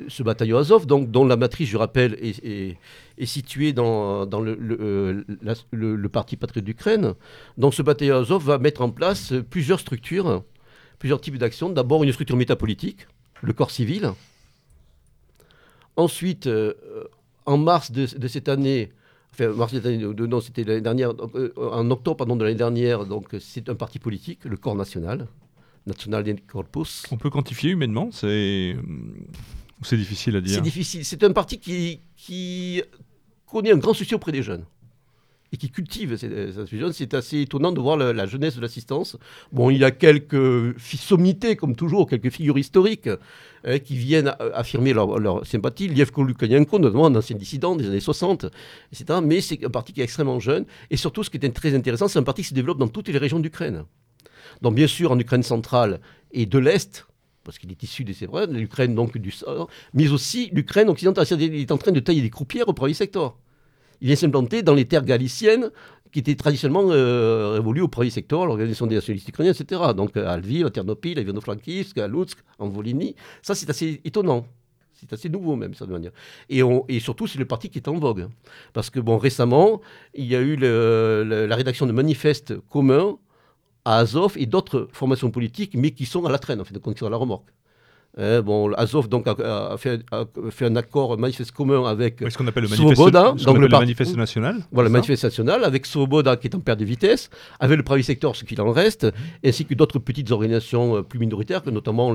ce 0.09 0.23
bataillon 0.23 0.57
Azov, 0.57 0.87
donc, 0.87 1.11
dont 1.11 1.27
la 1.27 1.37
matrice, 1.37 1.69
je 1.69 1.77
rappelle, 1.77 2.15
est, 2.23 2.43
est- 2.45 2.70
est 3.19 3.27
située 3.27 3.73
dans, 3.73 4.27
dans 4.27 4.41
le, 4.41 4.55
le, 4.55 4.77
euh, 4.81 5.25
la- 5.43 5.55
le- 5.73 5.97
le 5.97 6.09
parti 6.09 6.37
patriote 6.37 6.65
d'Ukraine. 6.65 7.15
Donc 7.59 7.75
ce 7.75 7.83
bataillon 7.83 8.17
Azov 8.17 8.45
va 8.45 8.59
mettre 8.59 8.83
en 8.83 8.91
place 8.91 9.33
plusieurs 9.51 9.81
structures, 9.81 10.43
plusieurs 10.99 11.21
types 11.21 11.39
d'actions. 11.39 11.71
D'abord 11.71 12.03
une 12.05 12.13
structure 12.13 12.37
métapolitique, 12.37 13.07
le 13.43 13.53
corps 13.53 13.71
civil. 13.71 14.13
Ensuite, 15.97 16.47
euh, 16.47 16.75
en 17.47 17.59
mars 17.59 17.91
de, 17.93 18.07
de 18.17 18.29
cette 18.29 18.49
année, 18.49 18.91
enfin 19.33 19.49
mars 19.49 19.73
de 19.73 19.79
cette 19.79 19.87
année, 19.87 19.99
de- 19.99 20.27
non, 20.27 20.41
c'était 20.41 20.65
l'année 20.65 20.81
dernière, 20.81 21.13
euh, 21.35 21.53
en 21.57 21.91
octobre 21.91 22.17
pardon, 22.19 22.37
de 22.37 22.45
l'année 22.45 22.57
dernière, 22.57 23.05
donc 23.07 23.29
c'est 23.41 23.69
un 23.69 23.75
parti 23.75 23.99
politique, 23.99 24.45
le 24.45 24.57
corps 24.57 24.77
national, 24.77 25.27
National 25.87 26.25
Corpus. 26.47 27.05
On 27.11 27.17
peut 27.17 27.31
quantifier 27.31 27.71
humainement, 27.71 28.11
c'est 28.13 28.77
c'est 29.83 29.97
difficile 29.97 30.37
à 30.37 30.41
dire. 30.43 30.55
C'est 30.57 30.61
difficile. 30.61 31.05
C'est 31.07 31.25
un 31.25 31.33
parti 31.33 31.59
qui, 31.59 32.01
qui 32.21 32.83
connaît 33.47 33.73
un 33.73 33.79
grand 33.79 33.95
souci 33.95 34.15
auprès 34.15 34.33
des 34.33 34.43
jeunes 34.43 34.65
et 35.53 35.57
qui 35.57 35.71
cultive 35.71 36.17
ces, 36.17 36.53
ces 36.53 36.79
jeunes. 36.79 36.93
C'est 36.93 37.15
assez 37.15 37.41
étonnant 37.41 37.73
de 37.73 37.81
voir 37.81 37.97
la, 37.97 38.27
jeunesse 38.27 38.57
de 38.57 38.61
l'assistance. 38.61 39.17
Bon, 39.53 39.71
il 39.71 39.79
y 39.79 39.85
a 39.85 39.91
quelques 39.91 40.79
sommités, 40.79 41.57
comme 41.57 41.75
toujours, 41.75 42.09
quelques 42.09 42.31
figures 42.31 42.59
historiques 42.59 43.09
hein, 43.65 43.79
qui 43.81 43.97
viennent 43.97 44.33
affirmer 44.55 44.93
leur, 44.93 45.45
sympathie. 45.47 45.89
Lievko 45.89 46.23
Lukashenko, 46.23 46.79
notamment 46.79 47.07
un 47.07 47.17
ancien 47.17 47.37
dissident 47.37 47.75
des 47.75 47.89
années 47.89 48.01
60, 48.01 48.47
etc. 48.93 49.19
Mais 49.25 49.41
c'est 49.41 49.65
un 49.65 49.71
parti 49.71 49.93
qui 49.93 50.03
est 50.03 50.05
extrêmement 50.05 50.39
jeune. 50.39 50.67
Et 50.91 50.97
surtout, 50.97 51.25
ce 51.25 51.31
qui 51.31 51.39
est 51.39 51.51
très 51.51 51.75
intéressant, 51.75 52.07
c'est 52.07 52.19
un 52.19 52.23
parti 52.23 52.43
qui 52.43 52.49
se 52.49 52.55
développe 52.55 52.79
dans 52.79 52.89
toutes 52.89 53.09
les 53.09 53.19
régions 53.19 53.41
d'Ukraine. 53.41 53.85
Donc, 54.63 54.75
bien 54.75 54.87
sûr, 54.87 55.11
en 55.11 55.19
Ukraine 55.19 55.43
centrale 55.43 56.01
et 56.33 56.47
de 56.47 56.59
l'Est, 56.59 57.07
parce 57.45 57.59
qu'il 57.59 57.71
est 57.71 57.83
issu 57.83 58.05
de 58.05 58.13
ces 58.13 58.27
brèves, 58.27 58.51
l'Ukraine 58.53 58.95
donc 58.95 59.17
du 59.19 59.31
Sud, 59.31 59.47
mais 59.95 60.09
aussi 60.09 60.51
l'Ukraine 60.53 60.89
occidentale. 60.89 61.27
Qu'il 61.27 61.55
est 61.55 61.73
en 61.73 61.79
train 61.79 61.93
de 61.93 62.01
tailler 62.01 62.23
des 62.23 62.31
croupières 62.31 62.69
au 62.69 62.73
premier 62.73 62.95
secteur. 62.95 63.37
Il 64.01 64.07
vient 64.07 64.17
s'implanter 64.17 64.63
dans 64.63 64.75
les 64.75 64.87
terres 64.87 65.05
galiciennes 65.05 65.71
qui 66.13 66.19
étaient 66.19 66.35
traditionnellement 66.35 66.91
euh, 66.91 67.53
révolues 67.55 67.83
au 67.83 67.89
premier 67.89 68.11
secteur, 68.11 68.47
l'organisation 68.47 68.87
des 68.87 68.97
nationalistes 68.97 69.29
ukrainiens, 69.29 69.53
etc. 69.53 69.81
Donc 69.97 70.17
à 70.17 70.37
Lviv, 70.39 70.67
à 70.67 70.71
Ternopil, 70.71 71.19
à 71.19 71.23
Ivano-Frankivsk, 71.23 71.99
à 71.99 72.09
Lutsk, 72.09 72.39
en 72.59 72.69
Volhynie. 72.69 73.15
Ça, 73.43 73.55
c'est 73.55 73.71
assez 73.71 74.01
étonnant. 74.05 74.47
C'est 74.95 75.13
assez 75.15 75.31
nouveau 75.31 75.57
même, 75.57 75.73
ça 75.73 75.87
de 75.87 75.93
manière. 75.93 76.13
Et, 76.51 77.01
surtout, 77.01 77.27
c'est 77.27 77.39
le 77.39 77.47
parti 77.47 77.71
qui 77.71 77.79
est 77.79 77.89
en 77.89 77.95
vogue. 77.95 78.29
Parce 78.75 78.91
que, 78.91 79.01
bon, 79.01 79.17
récemment, 79.17 79.81
il 80.15 80.27
y 80.27 80.37
a 80.37 80.41
eu 80.41 80.57
la 80.57 81.57
rédaction 81.57 81.87
de 81.87 81.93
manifestes 81.93 82.55
communs 82.69 83.17
à 83.85 83.99
Azov 83.99 84.35
et 84.37 84.47
d'autres 84.47 84.89
formations 84.93 85.31
politiques, 85.31 85.75
mais 85.75 85.91
qui 85.93 86.07
sont 86.07 86.25
à 86.27 86.31
la 86.31 86.39
traîne, 86.39 86.61
en 86.61 86.65
fait, 86.65 86.75
donc 86.75 86.95
qui 86.95 86.99
sont 86.99 87.07
à 87.07 87.11
la 87.11 87.17
remorque. 87.17 87.49
Hein, 88.19 88.43
bon, 88.43 88.73
Azov 88.75 89.09
donc, 89.09 89.29
a, 89.29 89.33
a 89.73 89.77
fait, 89.79 90.03
a 90.11 90.25
fait 90.51 90.67
un 90.67 90.75
accord, 90.75 91.13
un 91.13 91.17
manifeste 91.17 91.53
commun 91.53 91.85
avec 91.85 92.19
Oui, 92.21 92.31
ce 92.33 92.37
qu'on 92.37 92.47
appelle 92.49 92.65
le 92.65 92.69
manifeste, 92.69 92.97
Svoboda, 92.97 93.35
donc 93.45 93.57
le 93.57 93.63
le 93.63 93.69
manifeste 93.69 94.17
national. 94.17 94.57
voilà, 94.73 94.89
le 94.89 94.93
manifeste 94.93 95.23
national, 95.23 95.63
avec 95.63 95.87
Svoboda 95.87 96.37
qui 96.37 96.49
est 96.49 96.57
en 96.57 96.61
perte 96.61 96.81
de 96.81 96.85
vitesse, 96.85 97.31
avec 97.61 97.77
le 97.77 97.85
premier 97.85 98.03
secteur, 98.03 98.35
ce 98.35 98.45
qu'il 98.45 98.61
en 98.61 98.73
reste, 98.73 99.07
ainsi 99.45 99.65
que 99.65 99.75
d'autres 99.75 100.01
petites 100.01 100.33
organisations 100.33 100.97
euh, 100.97 101.03
plus 101.03 101.21
minoritaires, 101.21 101.63
que 101.63 101.71
notamment 101.71 102.13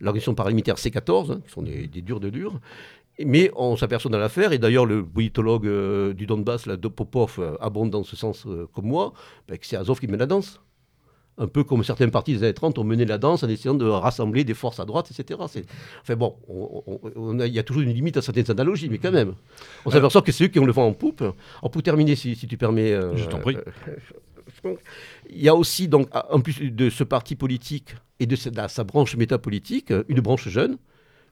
l'organisation 0.00 0.34
paramilitaire 0.34 0.76
C14, 0.76 1.32
hein, 1.32 1.40
qui 1.46 1.52
sont 1.52 1.62
des, 1.62 1.88
des 1.88 2.00
durs 2.00 2.20
de 2.20 2.30
durs. 2.30 2.58
Mais 3.24 3.50
on 3.54 3.76
s'aperçoit 3.76 4.10
dans 4.10 4.18
l'affaire, 4.18 4.52
et 4.52 4.58
d'ailleurs 4.58 4.86
le 4.86 5.04
politologue 5.04 5.66
euh, 5.66 6.14
du 6.14 6.26
Donbass, 6.26 6.66
là, 6.66 6.76
de 6.76 6.88
Popov, 6.88 7.36
euh, 7.38 7.54
abonde 7.60 7.90
dans 7.90 8.02
ce 8.02 8.16
sens 8.16 8.44
euh, 8.46 8.66
comme 8.74 8.86
moi, 8.86 9.12
ben, 9.46 9.56
que 9.56 9.66
c'est 9.66 9.76
Azov 9.76 10.00
qui 10.00 10.08
mène 10.08 10.18
la 10.20 10.26
danse. 10.26 10.60
Un 11.36 11.48
peu 11.48 11.64
comme 11.64 11.82
certains 11.82 12.08
partis 12.10 12.34
des 12.34 12.44
années 12.44 12.54
30 12.54 12.78
ont 12.78 12.84
mené 12.84 13.04
la 13.04 13.18
danse 13.18 13.42
en 13.42 13.48
essayant 13.48 13.74
de 13.74 13.84
rassembler 13.86 14.44
des 14.44 14.54
forces 14.54 14.78
à 14.78 14.84
droite, 14.84 15.10
etc. 15.10 15.40
Enfin 15.40 16.16
bon, 16.16 16.36
il 17.44 17.52
y 17.52 17.58
a 17.58 17.62
toujours 17.64 17.82
une 17.82 17.92
limite 17.92 18.16
à 18.16 18.22
certaines 18.22 18.48
analogies, 18.50 18.88
mais 18.88 18.98
quand 18.98 19.10
même. 19.10 19.34
On 19.84 19.90
s'aperçoit 19.90 20.22
que 20.22 20.30
c'est 20.30 20.44
eux 20.44 20.48
qui 20.48 20.60
ont 20.60 20.64
le 20.64 20.72
vent 20.72 20.86
en 20.86 20.92
poupe. 20.92 21.22
Alors 21.22 21.70
pour 21.72 21.82
terminer, 21.82 22.14
si, 22.14 22.36
si 22.36 22.46
tu 22.46 22.56
permets... 22.56 22.92
euh, 22.92 23.16
Je 23.16 23.24
t'en 23.26 23.38
prie. 23.40 23.56
euh, 23.56 24.74
il 25.28 25.42
y 25.42 25.48
a 25.48 25.54
aussi, 25.56 25.88
donc, 25.88 26.08
en 26.30 26.40
plus 26.40 26.60
de 26.70 26.88
ce 26.90 27.02
parti 27.04 27.34
politique 27.34 27.96
et 28.20 28.26
de 28.26 28.36
sa, 28.36 28.50
de 28.50 28.68
sa 28.68 28.84
branche 28.84 29.16
métapolitique, 29.16 29.92
une 30.08 30.20
branche 30.20 30.48
jeune 30.48 30.76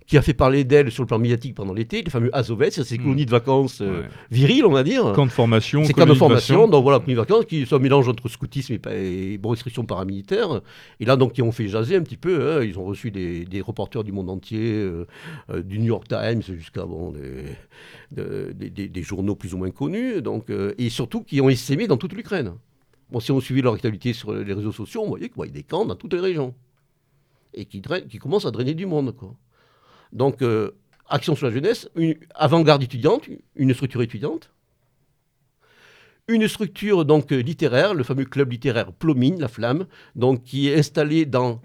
qui 0.07 0.19
a 0.19 0.23
fait 0.23 0.35
parler 0.35 0.65
d'elle 0.65 0.91
sur 0.91 1.03
le 1.03 1.07
plan 1.07 1.19
médiatique 1.19 1.55
pendant 1.55 1.73
l'été, 1.73 2.03
les 2.03 2.11
fameux 2.11 2.35
Azovets, 2.37 2.71
ces 2.71 2.99
Mm. 2.99 3.03
colonies 3.03 3.27
de 3.27 3.31
vacances 3.31 3.81
euh, 3.81 4.03
Ouais. 4.03 4.09
viriles, 4.31 4.67
on 4.67 4.73
va 4.73 4.83
dire. 4.83 5.13
Camp 5.15 5.27
de 5.27 5.31
formation, 5.31 5.85
C'est 5.85 5.93
camps 5.93 6.07
de 6.07 6.15
formation, 6.15 6.67
donc 6.69 6.83
voilà, 6.83 6.99
colonies 6.99 7.15
de 7.15 7.21
vacances, 7.21 7.45
qui 7.47 7.65
sont 7.67 7.77
un 7.77 7.79
mélange 7.79 8.09
entre 8.09 8.29
scoutisme 8.29 8.75
et, 8.91 9.33
et 9.35 9.39
bon, 9.39 9.51
restrictions 9.51 9.85
paramilitaires. 9.85 10.61
Et 11.01 11.05
là, 11.05 11.17
donc, 11.17 11.39
ils 11.39 11.43
ont 11.43 11.53
fait 11.53 11.69
jaser 11.69 11.97
un 11.97 12.03
petit 12.03 12.17
peu. 12.17 12.59
hein. 12.59 12.65
Ils 12.65 12.79
ont 12.79 12.85
reçu 12.85 13.11
des, 13.11 13.45
des 13.45 13.61
reporters 13.61 14.05
du 14.05 14.13
monde 14.13 14.29
entier, 14.31 14.73
euh, 14.73 15.07
euh, 15.51 15.63
du 15.63 15.79
New 15.79 15.87
York 15.87 16.09
Times 16.09 16.43
jusqu'à 16.43 16.85
bon, 16.85 17.13
des, 17.13 17.45
de- 18.11 18.53
des- 18.89 19.03
journaux 19.03 19.35
plus 19.37 19.55
ou 19.55 19.59
moins 19.59 19.71
connus. 19.71 20.21
Donc, 20.23 20.51
euh, 20.51 20.75
et 20.79 20.89
surtout, 20.91 21.23
qui 21.23 21.41
ont 21.41 21.49
essaimé 21.49 21.87
dans 21.87 21.97
toute 21.97 22.13
l'Ukraine. 22.13 22.53
Bon, 23.11 23.21
si 23.21 23.31
on 23.33 23.41
suivit 23.41 23.63
leur 23.63 23.75
actualité 23.75 24.13
sur 24.13 24.33
les 24.33 24.53
réseaux 24.55 24.73
sociaux, 24.73 25.03
on 25.05 25.09
voyait 25.09 25.29
qu'il 25.29 25.45
y 25.45 25.49
a 25.49 25.53
des 25.53 25.63
camps 25.63 25.85
dans 25.85 25.95
toutes 25.95 26.15
les 26.15 26.21
régions. 26.21 26.55
Et 27.55 27.67
qui, 27.67 27.83
qui 28.09 28.19
commencent 28.19 28.47
à 28.47 28.51
drainer 28.51 28.73
du 28.75 28.87
monde. 28.87 29.15
Quoi. 29.15 29.35
Donc, 30.13 30.43
euh, 30.43 30.73
Action 31.09 31.35
sur 31.37 31.47
la 31.47 31.53
jeunesse, 31.53 31.91
une 31.95 32.15
avant-garde 32.35 32.83
étudiante, 32.83 33.29
une 33.55 33.75
structure 33.75 34.01
étudiante, 34.01 34.51
une 36.27 36.49
structure 36.49 37.05
donc 37.05 37.33
euh, 37.33 37.43
littéraire, 37.43 37.93
le 37.93 38.03
fameux 38.03 38.25
club 38.25 38.51
littéraire 38.51 38.93
Plomine, 38.93 39.39
la 39.39 39.49
Flamme, 39.49 39.87
qui 40.45 40.69
est 40.69 40.79
installé 40.79 41.27
dans 41.27 41.61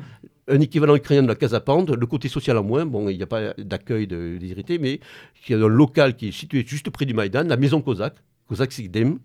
un 0.49 0.60
équivalent 0.60 0.95
ukrainien 0.95 1.24
de 1.24 1.28
la 1.28 1.36
Casa 1.36 1.61
Pande, 1.61 1.95
le 1.98 2.06
côté 2.06 2.28
social 2.28 2.57
en 2.57 2.64
moins, 2.64 2.86
bon, 2.86 3.07
il 3.10 3.18
n'y 3.18 3.24
a 3.24 3.28
pas 3.28 3.53
d'accueil 3.57 4.07
de, 4.07 4.38
des 4.38 4.48
irrités, 4.48 4.80
mais 4.80 4.99
il 5.48 5.52
y 5.52 5.53
a 5.53 5.64
un 5.64 5.68
local 5.68 6.15
qui 6.15 6.30
est 6.30 6.32
situé 6.32 6.65
juste 6.65 6.90
près 6.90 7.06
du 7.06 7.14
Maïdan, 7.14 7.44
la 7.48 7.57
maison 7.57 7.82
Cosaque, 7.82 8.18
Cosaque 8.48 8.72
Sigdem, 8.72 9.19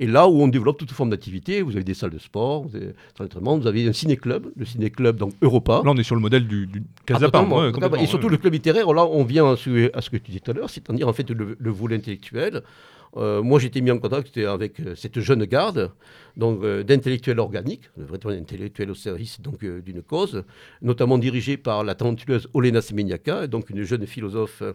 et 0.00 0.06
là 0.06 0.26
où 0.28 0.42
on 0.42 0.48
développe 0.48 0.78
toute 0.78 0.90
forme 0.90 1.10
d'activité, 1.10 1.60
vous 1.62 1.72
avez 1.72 1.84
des 1.84 1.94
salles 1.94 2.10
de 2.10 2.18
sport, 2.18 2.62
vous 2.66 2.74
avez, 2.74 2.86
des 2.86 2.92
salles 3.16 3.28
d'entraînement, 3.28 3.58
vous 3.58 3.66
avez 3.66 3.86
un 3.86 3.92
ciné-club, 3.92 4.50
le 4.56 4.64
ciné-club 4.64 5.16
donc 5.16 5.32
Europa. 5.42 5.82
Là, 5.84 5.90
on 5.92 5.96
est 5.96 6.02
sur 6.02 6.14
le 6.16 6.22
modèle 6.22 6.48
du, 6.48 6.66
du 6.66 6.82
Ah, 6.82 7.02
Casapin. 7.06 7.44
totalement, 7.44 7.58
ouais, 7.58 8.02
et 8.02 8.06
surtout 8.06 8.26
ouais. 8.26 8.32
le 8.32 8.38
club 8.38 8.54
littéraire, 8.54 8.92
là 8.92 9.04
on 9.06 9.22
vient 9.24 9.52
à 9.52 9.56
ce, 9.56 9.94
à 9.96 10.00
ce 10.00 10.10
que 10.10 10.16
tu 10.16 10.30
disais 10.32 10.40
tout 10.40 10.50
à 10.50 10.54
l'heure, 10.54 10.70
c'est-à-dire 10.70 11.06
en 11.06 11.12
fait 11.12 11.28
le, 11.30 11.56
le 11.58 11.70
volet 11.70 11.96
intellectuel. 11.96 12.62
Euh, 13.16 13.42
moi 13.42 13.58
j'étais 13.58 13.80
mis 13.80 13.90
en 13.90 13.98
contact 13.98 14.36
avec 14.38 14.78
euh, 14.78 14.94
cette 14.94 15.18
jeune 15.18 15.44
garde, 15.44 15.90
donc 16.36 16.62
euh, 16.62 16.84
d'intellectuels 16.84 17.40
organiques, 17.40 17.90
vrais 17.96 18.18
intellectuels 18.38 18.88
au 18.90 18.94
service 18.94 19.40
donc 19.40 19.64
euh, 19.64 19.80
d'une 19.82 20.00
cause, 20.00 20.44
notamment 20.80 21.18
dirigée 21.18 21.56
par 21.56 21.82
la 21.82 21.96
talentueuse 21.96 22.48
Olena 22.54 22.80
Semeniaka, 22.80 23.48
donc 23.48 23.68
une 23.70 23.82
jeune 23.82 24.06
philosophe, 24.06 24.62
euh, 24.62 24.72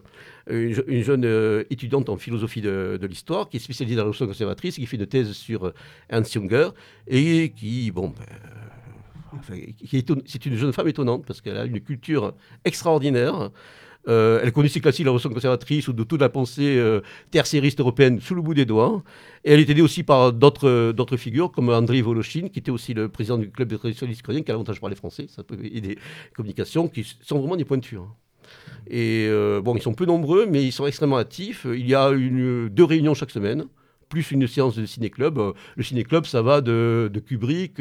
une, 0.50 0.72
je- 0.74 0.82
une 0.86 1.02
jeune 1.02 1.64
étudiante 1.70 2.10
en 2.10 2.18
philosophie 2.18 2.60
de, 2.60 2.98
l'histoire, 3.08 3.48
qui 3.48 3.56
est 3.56 3.60
spécialisée 3.60 3.96
dans 3.96 4.02
la 4.02 4.08
notion 4.08 4.26
conservatrice, 4.26 4.74
qui 4.76 4.84
fait 4.86 4.98
une 4.98 5.06
thèse 5.06 5.32
sur 5.32 5.72
Ernst 6.10 6.34
Junger 6.34 6.68
et 7.06 7.52
qui 7.56 7.90
bon. 7.90 8.12
ben, 9.48 9.60
c'est 10.26 10.46
une 10.46 10.56
jeune 10.56 10.72
femme 10.72 10.88
étonnante 10.88 11.24
parce 11.26 11.40
qu'elle 11.40 11.56
a 11.56 11.64
une 11.64 11.80
culture 11.80 12.34
extraordinaire. 12.64 13.50
Euh, 14.08 14.40
elle 14.42 14.52
classiques 14.52 14.82
de 14.82 14.88
la 14.88 15.10
Révolution 15.10 15.30
conservatrice 15.30 15.88
ou 15.88 15.92
de 15.92 16.04
toute 16.04 16.20
la 16.20 16.28
pensée 16.28 16.76
euh, 16.78 17.00
européenne 17.78 18.20
sous 18.20 18.34
le 18.34 18.42
bout 18.42 18.54
des 18.54 18.64
doigts. 18.64 19.02
Et 19.44 19.52
elle 19.52 19.60
est 19.60 19.68
aidée 19.68 19.82
aussi 19.82 20.02
par 20.02 20.32
d'autres 20.32 20.68
euh, 20.68 20.92
d'autres 20.92 21.16
figures 21.16 21.50
comme 21.50 21.70
Andrei 21.70 22.02
Voloshin, 22.02 22.48
qui 22.48 22.58
était 22.58 22.70
aussi 22.70 22.94
le 22.94 23.08
président 23.08 23.38
du 23.38 23.50
club 23.50 23.68
des 23.68 23.78
traditionnalistes 23.78 24.20
ukrainiens, 24.20 24.42
qui 24.42 24.50
a 24.50 24.54
l'avantage 24.54 24.76
de 24.76 24.80
parler 24.80 24.96
français, 24.96 25.26
ça 25.28 25.42
peut 25.42 25.56
aider 25.64 25.88
les 25.88 25.98
communications, 26.34 26.88
qui 26.88 27.04
sont 27.22 27.38
vraiment 27.38 27.56
des 27.56 27.64
pointures. 27.64 28.08
Et 28.88 29.26
euh, 29.28 29.60
bon, 29.60 29.74
ils 29.74 29.82
sont 29.82 29.94
peu 29.94 30.06
nombreux, 30.06 30.46
mais 30.46 30.62
ils 30.62 30.72
sont 30.72 30.86
extrêmement 30.86 31.16
actifs. 31.16 31.66
Il 31.68 31.88
y 31.88 31.94
a 31.94 32.10
une, 32.10 32.68
deux 32.68 32.84
réunions 32.84 33.14
chaque 33.14 33.30
semaine, 33.30 33.64
plus 34.08 34.30
une 34.30 34.46
séance 34.46 34.76
de 34.76 34.86
ciné-club. 34.86 35.40
Le 35.74 35.82
ciné-club, 35.82 36.26
ça 36.26 36.42
va 36.42 36.60
de, 36.60 37.10
Kubrick 37.26 37.80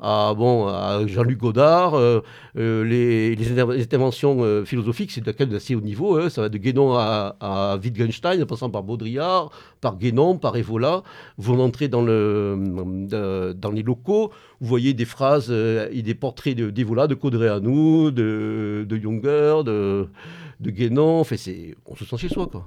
à, 0.00 0.34
bon, 0.36 0.66
à 0.68 1.06
Jean-Luc 1.06 1.38
Godard. 1.38 1.94
euh, 1.94 2.20
euh, 2.58 2.84
les, 2.84 3.34
les 3.34 3.52
inter- 3.52 3.74
les 3.76 3.82
interventions 3.82 4.38
euh, 4.42 4.64
philosophiques, 4.64 5.10
c'est 5.10 5.22
quand 5.24 5.40
même 5.40 5.48
d'assez 5.50 5.74
haut 5.74 5.80
niveau. 5.80 6.16
hein. 6.18 6.28
Ça 6.28 6.42
va 6.42 6.48
de 6.48 6.58
Guénon 6.58 6.94
à, 6.96 7.36
à 7.40 7.76
Wittgenstein, 7.82 8.42
en 8.42 8.46
passant 8.46 8.70
par 8.70 8.82
Baudrillard, 8.82 9.50
par 9.80 9.96
Guénon, 9.96 10.36
par 10.38 10.56
Evola. 10.56 11.02
Vous 11.38 11.58
entrez 11.60 11.88
dans, 11.88 12.02
le, 12.02 12.56
de- 13.08 13.52
dans 13.52 13.70
les 13.70 13.82
locaux, 13.82 14.30
vous 14.60 14.68
voyez 14.68 14.94
des 14.94 15.04
phrases 15.04 15.50
et 15.50 16.02
des 16.02 16.14
portraits 16.14 16.56
de- 16.56 16.70
d'Evola, 16.70 17.06
de 17.06 17.14
Codreanu, 17.14 18.12
de, 18.12 18.86
de 18.88 18.96
Junger, 18.96 19.62
de, 19.64 20.08
de 20.60 20.70
Guénon. 20.70 21.20
Enfin, 21.20 21.36
on 21.86 21.94
se 21.96 22.04
sent 22.04 22.16
chez 22.18 22.28
soi, 22.28 22.46
quoi. 22.46 22.66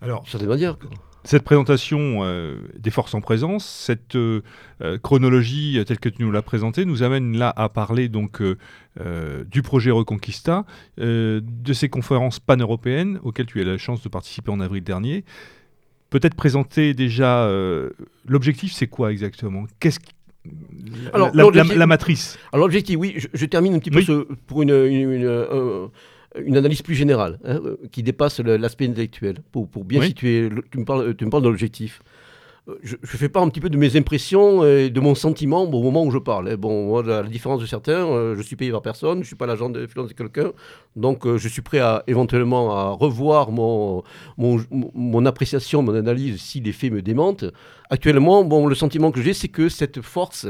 Alors, 0.00 0.28
certaine 0.28 0.48
manière. 0.48 0.78
quoi. 0.78 0.90
Cette 1.24 1.42
présentation 1.42 2.20
euh, 2.22 2.56
des 2.78 2.90
forces 2.90 3.12
en 3.14 3.20
présence, 3.20 3.66
cette 3.66 4.14
euh, 4.14 4.40
euh, 4.82 4.98
chronologie 4.98 5.82
telle 5.86 5.98
que 5.98 6.08
tu 6.08 6.22
nous 6.22 6.30
l'as 6.30 6.42
présentée, 6.42 6.84
nous 6.84 7.02
amène 7.02 7.36
là 7.36 7.52
à 7.54 7.68
parler 7.68 8.08
donc 8.08 8.40
euh, 8.40 9.44
du 9.44 9.62
projet 9.62 9.90
Reconquista, 9.90 10.64
de 10.96 11.72
ces 11.72 11.88
conférences 11.88 12.40
pan-européennes 12.40 13.18
auxquelles 13.22 13.46
tu 13.46 13.58
as 13.58 13.62
eu 13.62 13.66
la 13.66 13.78
chance 13.78 14.02
de 14.02 14.08
participer 14.08 14.50
en 14.50 14.60
avril 14.60 14.82
dernier. 14.82 15.24
Peut-être 16.10 16.34
présenter 16.34 16.94
déjà 16.94 17.46
l'objectif, 18.26 18.72
c'est 18.72 18.86
quoi 18.86 19.12
exactement? 19.12 19.66
Qu'est-ce 19.80 20.00
Alors, 21.12 21.28
la, 21.28 21.34
la- 21.34 21.42
l'objectif- 21.42 21.76
la 21.76 21.86
matrice? 21.86 22.38
Alors 22.52 22.66
l'objectif, 22.66 22.96
oui, 22.98 23.14
je, 23.18 23.26
je 23.34 23.44
termine 23.44 23.74
un 23.74 23.78
petit 23.78 23.90
peu 23.90 24.00
ce- 24.00 24.26
pour 24.46 24.62
une, 24.62 24.70
une, 24.70 25.12
une, 25.12 25.88
une 26.44 26.56
analyse 26.56 26.82
plus 26.82 26.94
générale, 26.94 27.38
hein, 27.44 27.60
euh, 27.64 27.76
qui 27.90 28.02
dépasse 28.02 28.40
l'aspect 28.40 28.86
intellectuel, 28.86 29.38
pour, 29.52 29.68
pour 29.68 29.84
bien 29.84 30.00
Oui. 30.00 30.08
situer, 30.08 30.48
le- 30.48 30.62
tu 30.70 30.78
me 30.78 30.84
parles, 30.84 31.14
tu 31.16 31.24
me 31.24 31.30
parles 31.30 31.42
de 31.44 31.48
l'objectif. 31.48 32.02
Euh, 32.68 32.74
Je, 32.82 32.96
je 33.02 33.16
fais 33.16 33.30
part 33.30 33.42
un 33.42 33.48
petit 33.48 33.60
peu 33.62 33.70
de 33.70 33.78
mes 33.78 33.96
impressions 33.96 34.62
et 34.62 34.90
de 34.90 35.00
mon 35.00 35.14
sentiment 35.14 35.66
bon, 35.66 35.80
au 35.80 35.82
moment 35.82 36.04
où 36.04 36.10
je 36.10 36.18
parle. 36.18 36.50
hein. 36.50 36.56
Bon, 36.58 36.86
moi, 36.88 37.02
la, 37.02 37.22
la 37.22 37.28
différence 37.28 37.60
de 37.62 37.66
certains, 37.66 38.06
euh, 38.06 38.36
je 38.36 38.42
suis 38.42 38.56
payé 38.56 38.70
par 38.70 38.82
personne, 38.82 39.14
je 39.14 39.20
ne 39.20 39.24
suis 39.24 39.36
pas 39.36 39.46
l'agent 39.46 39.70
de 39.70 39.86
finance 39.86 40.08
de 40.08 40.12
quelqu'un, 40.12 40.52
donc 40.94 41.26
euh, 41.26 41.38
je 41.38 41.48
suis 41.48 41.62
prêt 41.62 41.78
à 41.78 42.04
éventuellement 42.06 42.76
à 42.76 42.90
revoir 42.90 43.50
mon, 43.50 44.02
mon, 44.36 44.60
mon 44.94 45.24
appréciation, 45.24 45.80
mon 45.82 45.94
analyse 45.94 46.40
si 46.42 46.60
les 46.60 46.72
faits 46.72 46.92
me 46.92 47.00
démentent. 47.00 47.46
Actuellement, 47.88 48.44
bon, 48.44 48.66
le 48.66 48.74
sentiment 48.74 49.10
que 49.12 49.22
j'ai, 49.22 49.32
c'est 49.32 49.48
que 49.48 49.70
cette 49.70 50.02
force 50.02 50.46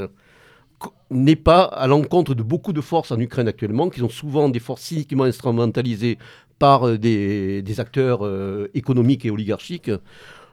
n'est 1.11 1.37
pas 1.37 1.63
à 1.63 1.87
l'encontre 1.87 2.35
de 2.35 2.43
beaucoup 2.43 2.73
de 2.73 2.81
forces 2.81 3.13
en 3.13 3.19
Ukraine 3.19 3.49
actuellement, 3.49 3.89
qui 3.89 4.01
sont 4.01 4.09
souvent 4.09 4.49
des 4.49 4.59
forces 4.61 4.83
cyniquement 4.83 5.25
instrumentalisées 5.25 6.19
par 6.59 6.87
euh, 6.87 6.99
des, 6.99 7.63
acteurs 7.79 8.25
euh, 8.25 8.71
économiques 8.75 9.25
et 9.25 9.31
oligarchiques. 9.31 9.91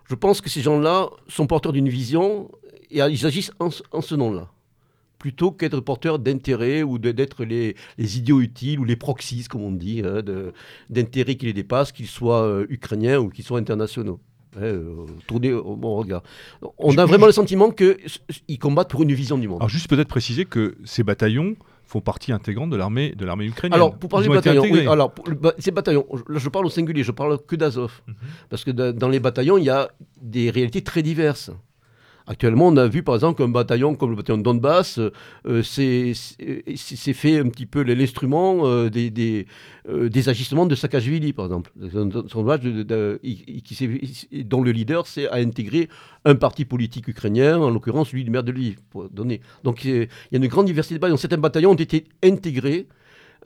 Je 0.08 0.16
pense 0.16 0.42
que 0.42 0.50
ces 0.50 0.62
gens-là 0.62 1.10
sont 1.28 1.48
porteurs 1.48 1.74
d'une 1.74 1.90
vision 1.90 2.50
et 2.92 3.00
ils 3.00 3.26
agissent 3.26 3.52
en, 3.60 3.72
ce- 3.72 4.16
nom-là, 4.16 4.50
plutôt 5.18 5.52
qu'être 5.52 5.80
porteurs 5.80 6.20
d'intérêts 6.20 6.84
ou 6.84 7.00
d'être 7.00 7.44
les, 7.44 7.76
idiots 7.98 8.40
utiles 8.40 8.80
ou 8.80 8.86
les 8.86 8.96
proxies, 8.96 9.46
comme 9.46 9.64
on 9.64 9.72
dit, 9.72 10.04
hein, 10.06 10.22
d'intérêts 10.90 11.36
qui 11.36 11.48
les 11.48 11.54
dépassent, 11.54 11.92
qu'ils 11.92 12.08
soient 12.08 12.44
euh, 12.44 12.68
ukrainiens 12.70 13.18
ou 13.20 13.30
qu'ils 13.30 13.44
soient 13.44 13.60
internationaux. 13.60 14.20
Euh, 14.58 15.06
tournez 15.28 15.52
au 15.54 15.76
bon 15.76 15.96
regard. 15.96 16.24
On 16.78 16.92
Je- 16.92 17.00
a 17.00 17.06
vraiment 17.06 17.26
le 17.26 17.32
sentiment 17.32 17.72
qu'ils 17.72 18.60
combattent 18.60 18.90
pour 18.90 19.04
une 19.04 19.14
vision 19.14 19.38
du 19.38 19.48
monde. 19.48 19.58
Alors 19.60 19.70
juste 19.70 19.90
peut-être 19.90 20.08
préciser 20.08 20.46
que 20.46 20.76
ces 20.86 21.04
bataillons 21.04 21.56
font 21.84 22.02
partie 22.02 22.32
intégrante 22.32 22.70
de 22.72 22.76
l'armée 22.78 23.14
de 23.16 23.26
l'armée 23.26 23.46
ukrainienne. 23.46 23.76
Alors, 23.76 23.96
pour 23.96 24.10
parler 24.10 24.26
Ils 24.26 24.30
du 24.32 24.36
ont 24.38 24.40
été 24.40 24.50
bataillon, 24.50 24.64
oui, 24.64 24.70
intégrés. 24.80 24.92
alors, 24.92 25.12
pour 25.12 25.28
le 25.30 25.36
ba- 25.36 25.54
ces 25.60 25.70
bataillons, 25.72 26.06
je- 26.30 26.50
parle 26.50 26.66
au 26.66 26.70
singulier, 26.70 27.04
je 27.04 27.12
parle 27.12 27.38
que 27.46 27.56
d'Azov. 27.56 28.02
Mhm. 28.08 28.16
Parce 28.50 28.64
que 28.64 28.72
da- 28.72 28.92
dans 28.92 29.08
les 29.10 29.20
bataillons, 29.20 29.58
il 29.60 29.66
y 29.66 29.70
a 29.70 29.90
des 30.22 30.50
réalités 30.50 30.82
très 30.82 31.04
diverses. 31.04 31.52
Actuellement, 32.28 32.70
on 32.70 32.78
a 32.78 32.88
vu 32.88 33.04
par 33.04 33.14
exemple 33.14 33.38
qu'un 33.38 33.50
bataillon 33.50 33.94
comme 33.94 34.10
le 34.10 34.16
bataillon 34.16 34.40
de 34.40 34.44
Donbass 34.44 35.00
euh, 35.46 35.62
c'est 35.62 36.14
fait 37.14 37.38
un 37.38 37.50
petit 37.50 37.68
peu 37.68 37.84
l'instrument 37.84 38.66
euh, 38.66 38.90
des, 38.90 39.12
des, 39.12 39.46
euh, 39.88 40.10
agissements 40.26 40.66
de 40.66 40.74
Saakashvili, 40.74 41.34
par 41.34 41.46
exemple. 41.46 41.72
Qui 43.64 43.76
s'est- 43.76 44.44
dont 44.44 44.62
le 44.64 44.72
leader 44.72 45.06
c'est 45.06 45.28
à 45.30 45.36
intégrer 45.36 45.88
un 46.26 46.34
parti 46.36 46.66
politique 46.66 47.08
ukrainien, 47.08 47.60
en 47.60 47.70
l'occurrence 47.70 48.10
celui 48.10 48.24
du 48.24 48.32
maire 48.32 48.44
de 48.44 48.52
Lviv, 48.52 48.78
pour 48.90 49.08
donner. 49.10 49.42
Donc 49.64 49.86
il 49.86 49.96
y 50.32 50.36
a 50.36 50.38
une 50.38 50.48
grande 50.48 50.66
diversité 50.66 50.96
de 50.96 51.00
bataillons. 51.00 51.18
Certains 51.18 51.38
bataillons 51.38 51.72
ont 51.72 51.76
été 51.76 52.06
intégrés 52.24 52.88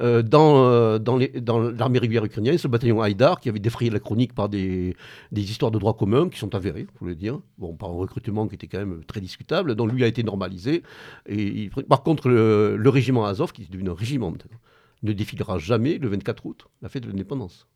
euh, 0.02 0.22
dans, 0.22 0.64
euh, 0.66 0.98
dans 1.00 1.18
les- 1.18 1.28
dans 1.42 1.60
l'armée 1.60 2.00
régulière 2.00 2.24
ukrainienne, 2.26 2.58
ce 2.58 2.68
bataillon 2.68 3.02
Haïdar, 3.02 3.40
qui 3.40 3.50
avait 3.50 3.60
défrayé 3.60 3.92
la 3.92 4.00
chronique 4.00 4.34
par 4.34 4.50
des, 4.50 4.96
histoires 5.34 5.72
de 5.72 5.80
droit 5.80 5.96
commun 5.96 6.30
qui 6.30 6.40
sont 6.40 6.54
avérées, 6.56 6.88
faut 6.98 7.06
le 7.06 7.16
dire, 7.16 7.40
bon, 7.58 7.74
par 7.76 7.90
un 7.90 7.94
recrutement 7.94 8.48
qui 8.48 8.56
était 8.56 8.68
quand 8.68 8.80
même 8.80 9.04
très 9.06 9.22
discutable, 9.22 9.76
donc 9.76 9.92
lui 9.92 10.04
a 10.04 10.08
été 10.08 10.24
normalisé. 10.24 10.84
Et 11.28 11.70
par 11.90 12.04
contre, 12.04 12.30
le, 12.30 12.78
le 12.78 12.90
régiment 12.90 13.26
Azov, 13.26 13.52
qui 13.52 13.64
est 13.64 13.72
devenu 13.72 13.90
un 13.90 13.94
régiment 13.94 14.34
ne 15.04 15.14
défilera 15.14 15.58
jamais 15.60 15.98
le 15.98 16.08
24 16.10 16.46
août, 16.46 16.68
la 16.82 16.90
fête 16.90 17.04
de 17.04 17.10
l'indépendance. 17.10 17.68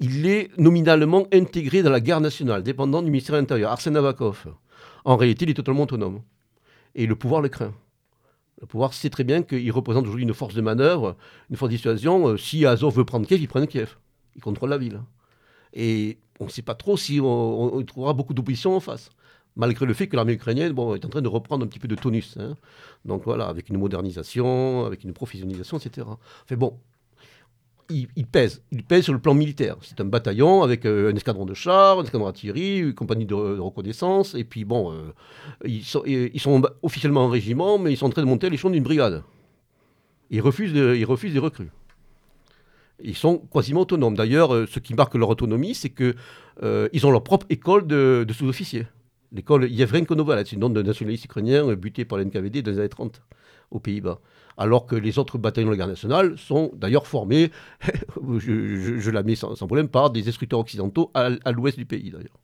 il 0.00 0.26
est 0.26 0.50
nominalement 0.58 1.26
intégré 1.32 1.82
dans 1.82 1.90
la 1.90 2.00
garde 2.00 2.22
nationale, 2.22 2.62
dépendant 2.62 3.02
du 3.02 3.10
ministère 3.10 3.34
de 3.36 3.40
l'Intérieur. 3.40 3.72
Arsène 3.72 3.96
Avakov, 3.96 4.46
en 5.04 5.16
réalité, 5.16 5.44
il 5.44 5.50
est 5.50 5.54
totalement 5.54 5.84
autonome. 5.84 6.20
Et 6.94 7.06
le 7.06 7.16
pouvoir 7.16 7.40
le 7.42 7.48
craint. 7.48 7.72
Le 8.60 8.66
pouvoir 8.66 8.94
sait 8.94 9.10
très 9.10 9.24
bien 9.24 9.42
qu'il 9.42 9.70
représente 9.70 10.04
aujourd'hui 10.04 10.24
une 10.24 10.34
force 10.34 10.54
de 10.54 10.62
manœuvre, 10.62 11.16
une 11.50 11.56
force 11.56 11.70
de 11.70 11.76
dissuasion. 11.76 12.28
Euh, 12.28 12.36
si 12.36 12.64
Azov 12.64 12.96
veut 12.96 13.04
prendre 13.04 13.26
Kiev, 13.26 13.40
il 13.40 13.48
prend 13.48 13.64
Kiev. 13.66 13.96
Il 14.34 14.42
contrôle 14.42 14.70
la 14.70 14.78
ville. 14.78 15.00
Et 15.74 16.18
on 16.40 16.44
ne 16.44 16.50
sait 16.50 16.62
pas 16.62 16.74
trop 16.74 16.96
si 16.96 17.20
on, 17.20 17.82
trouvera 17.84 18.14
beaucoup 18.14 18.34
d'opposition 18.34 18.76
en 18.76 18.80
face 18.80 19.10
malgré 19.56 19.86
le 19.86 19.94
fait 19.94 20.06
que 20.06 20.16
l'armée 20.16 20.34
ukrainienne 20.34 20.76
est 20.76 21.04
en 21.04 21.08
train 21.08 21.22
de 21.22 21.28
reprendre 21.28 21.64
un 21.64 21.68
petit 21.68 21.78
peu 21.78 21.88
de 21.88 21.94
tonus. 21.94 22.36
Hein. 22.38 22.56
Donc 23.06 23.22
voilà, 23.24 23.46
avec 23.46 23.70
une 23.70 23.78
modernisation, 23.78 24.84
avec 24.84 25.02
une 25.02 25.14
professionnalisation, 25.14 25.78
etc. 25.78 26.06
Bon, 26.50 26.78
il. 27.90 28.08
Il 28.16 28.26
pèse 28.26 28.60
sur 29.02 29.12
le 29.12 29.18
plan 29.18 29.34
militaire. 29.34 29.76
C'est 29.82 30.00
un 30.00 30.04
bataillon 30.04 30.62
avec 30.62 30.84
euh, 30.84 31.12
un 31.12 31.16
escadron 31.16 31.44
de 31.44 31.54
chars, 31.54 31.98
un 31.98 32.04
escadron 32.04 32.26
d'artillerie, 32.26 32.78
une 32.78 32.94
compagnie 32.94 33.26
de, 33.26 33.34
reconnaissance. 33.34 34.34
Et 34.34 34.44
puis 34.44 34.64
bon, 34.64 34.92
euh, 34.92 35.12
ils, 35.64 35.84
sont, 35.84 36.62
officiellement 36.82 37.24
en 37.24 37.28
régiment, 37.28 37.78
mais 37.78 37.92
ils 37.92 37.96
sont 37.96 38.06
en 38.06 38.10
train 38.10 38.22
de 38.22 38.26
monter 38.26 38.50
l'échelon 38.50 38.70
d'une 38.70 38.82
brigade. 38.82 39.22
Ils 40.30 40.40
refusent, 40.40 40.74
refusent 41.06 41.32
des 41.32 41.38
recrues. 41.38 41.70
Ils 43.02 43.16
sont 43.16 43.38
quasiment 43.52 43.82
autonomes. 43.82 44.16
D'ailleurs, 44.16 44.54
euh, 44.54 44.66
ce 44.66 44.80
qui 44.80 44.94
marque 44.94 45.14
leur 45.14 45.28
autonomie, 45.28 45.74
c'est 45.74 45.90
qu'ils 45.90 47.06
ont 47.06 47.10
leur 47.10 47.22
propre 47.22 47.46
école 47.50 47.86
de, 47.86 48.24
de 48.26 48.32
sous-officiers 48.32 48.86
l'école 49.32 49.70
Yevrenko 49.70 50.14
Noval, 50.14 50.44
c'est 50.46 50.54
une 50.54 50.60
nom 50.60 50.70
de 50.70 50.82
nationaliste 50.82 51.24
ukrainien 51.24 51.74
buté 51.74 52.04
par 52.04 52.18
l'NKVD 52.18 52.62
dans 52.62 52.70
les 52.70 52.78
années 52.78 52.88
30 52.88 53.22
aux 53.70 53.80
Pays-Bas. 53.80 54.20
Alors 54.56 54.86
que 54.86 54.96
les 54.96 55.18
autres 55.18 55.38
bataillons 55.38 55.68
de 55.68 55.72
la 55.72 55.78
garde 55.78 55.90
nationale 55.90 56.38
sont 56.38 56.70
d'ailleurs 56.74 57.06
formés, 57.06 57.50
je, 58.38 59.10
la 59.10 59.22
mets 59.22 59.34
sans, 59.34 59.54
problème, 59.54 59.88
par 59.88 60.10
des 60.10 60.28
instructeurs 60.28 60.60
occidentaux 60.60 61.10
à 61.14 61.52
l'ouest 61.52 61.78
du 61.78 61.86
pays 61.86 62.10
d'ailleurs 62.10 62.38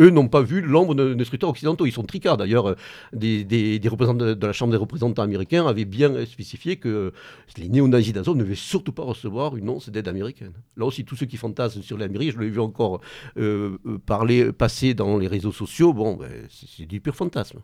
eux 0.00 0.10
n'ont 0.10 0.28
pas 0.28 0.42
vu 0.42 0.60
l'ombre 0.60 0.94
nos 0.94 1.48
occidentaux. 1.48 1.86
Ils 1.86 1.92
sont 1.92 2.04
tricards 2.04 2.36
d'ailleurs. 2.36 2.76
Des, 3.12 3.80
représentants 3.90 4.34
de, 4.34 4.46
la 4.46 4.52
Chambre 4.52 4.72
des 4.72 4.78
représentants 4.78 5.22
américains 5.22 5.66
avaient 5.66 5.84
bien 5.84 6.24
spécifié 6.24 6.76
que 6.76 7.12
les 7.56 7.68
néo-nazis 7.68 8.12
d'Azov 8.12 8.36
ne 8.36 8.42
devaient 8.42 8.54
surtout 8.54 8.92
pas 8.92 9.02
recevoir 9.02 9.56
une 9.56 9.68
once 9.68 9.88
d'aide 9.88 10.08
américaine. 10.08 10.52
Là 10.76 10.86
aussi, 10.86 11.04
tous 11.04 11.16
ceux 11.16 11.26
qui 11.26 11.36
fantasment 11.36 11.82
sur 11.82 11.98
l'Amérique, 11.98 12.32
je 12.32 12.38
l'ai 12.38 12.50
vu 12.50 12.60
encore 12.60 13.00
euh, 13.36 13.78
euh, 13.86 13.98
parler, 13.98 14.52
passer 14.52 14.94
dans 14.94 15.18
les 15.18 15.28
réseaux 15.28 15.52
sociaux, 15.52 15.92
bon, 15.92 16.16
ben, 16.16 16.30
c'est 16.48 16.86
du 16.86 17.00
pur 17.00 17.14
fantasme 17.14 17.60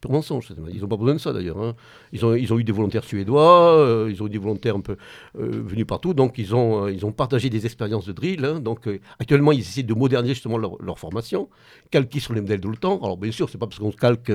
pur 0.00 0.10
mensonge. 0.10 0.48
Ils 0.72 0.80
n'ont 0.80 0.88
pas 0.88 0.96
besoin 0.96 1.14
de 1.14 1.18
ça 1.18 1.32
d'ailleurs. 1.32 1.60
Hein. 1.60 1.74
Ils, 2.12 2.24
ont, 2.24 2.34
ils 2.34 2.52
ont 2.52 2.58
eu 2.58 2.64
des 2.64 2.72
volontaires 2.72 3.04
suédois, 3.04 3.76
euh, 3.76 4.08
ils 4.10 4.22
ont 4.22 4.26
eu 4.26 4.30
des 4.30 4.38
volontaires 4.38 4.76
un 4.76 4.80
peu 4.80 4.96
euh, 5.38 5.62
venus 5.64 5.86
partout, 5.86 6.14
donc 6.14 6.38
ils 6.38 6.54
ont, 6.54 6.86
euh, 6.86 6.92
ils 6.92 7.04
ont 7.04 7.12
partagé 7.12 7.50
des 7.50 7.66
expériences 7.66 8.06
de 8.06 8.12
drill. 8.12 8.44
Hein. 8.44 8.60
donc 8.60 8.88
actuellement, 9.18 9.52
ils 9.52 9.60
essaient 9.60 9.82
de 9.82 9.94
moderniser 9.94 10.34
justement 10.34 10.58
leur, 10.58 10.98
formation, 10.98 11.48
calquer 11.90 12.20
sur 12.20 12.34
les 12.34 12.40
modèles 12.40 12.60
de 12.60 12.68
l'OTAN. 12.68 12.98
Alors 13.02 13.16
bien 13.16 13.30
sûr, 13.30 13.48
c'est 13.48 13.58
pas 13.58 13.66
parce 13.66 13.78
qu'on 13.78 13.92
calque 13.92 14.32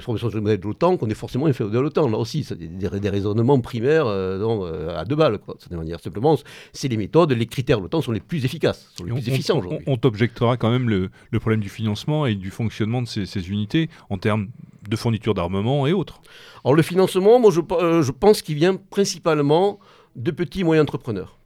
sur 0.00 0.14
les 0.14 0.40
modèles 0.40 0.60
de 0.60 0.66
l'OTAN 0.66 0.96
qu'on 0.96 1.08
est 1.08 1.14
forcément 1.14 1.46
inférieur 1.46 1.72
de 1.72 1.80
l'OTAN. 1.80 2.08
Là 2.08 2.18
aussi, 2.18 2.44
c'est 2.44 2.58
des, 2.58 2.68
des, 2.68 3.08
raisonnements 3.08 3.60
primaires 3.60 4.06
à 4.06 5.04
deux 5.04 5.16
balles. 5.16 5.38
Quoi, 5.38 5.56
de 5.70 5.76
manière. 5.76 6.00
Simplement, 6.00 6.36
c'est 6.72 6.88
les 6.88 6.96
méthodes, 6.96 7.32
les 7.32 7.46
critères 7.46 7.78
de 7.78 7.84
l'OTAN 7.84 8.02
sont 8.02 8.12
les 8.12 8.20
plus 8.20 8.44
efficaces, 8.44 8.90
sont 8.96 9.04
les 9.04 9.12
plus 9.12 9.28
efficients 9.28 9.58
aujourd'hui. 9.58 9.84
On, 9.86 9.96
t'objectera 9.96 10.56
quand 10.56 10.70
même 10.70 10.88
le, 10.88 11.10
le, 11.30 11.40
problème 11.40 11.60
du 11.60 11.68
financement 11.68 12.26
et 12.26 12.34
du 12.34 12.50
fonctionnement 12.50 13.02
de 13.02 13.08
ces, 13.08 13.26
ces 13.26 13.50
unités 13.50 13.88
en 14.10 14.18
termes 14.18 14.48
de 14.88 14.96
fourniture 14.96 15.34
d'armement 15.34 15.86
et 15.86 15.92
autres. 15.92 16.20
Alors 16.64 16.74
le 16.74 16.82
financement, 16.82 17.38
moi 17.38 17.50
je, 17.50 17.60
euh, 17.72 18.02
pense 18.18 18.42
qu'il 18.42 18.56
vient 18.56 18.74
principalement 18.74 19.78
de 20.16 20.30
petits 20.30 20.64
moyens 20.64 20.84
entrepreneurs, 20.84 21.38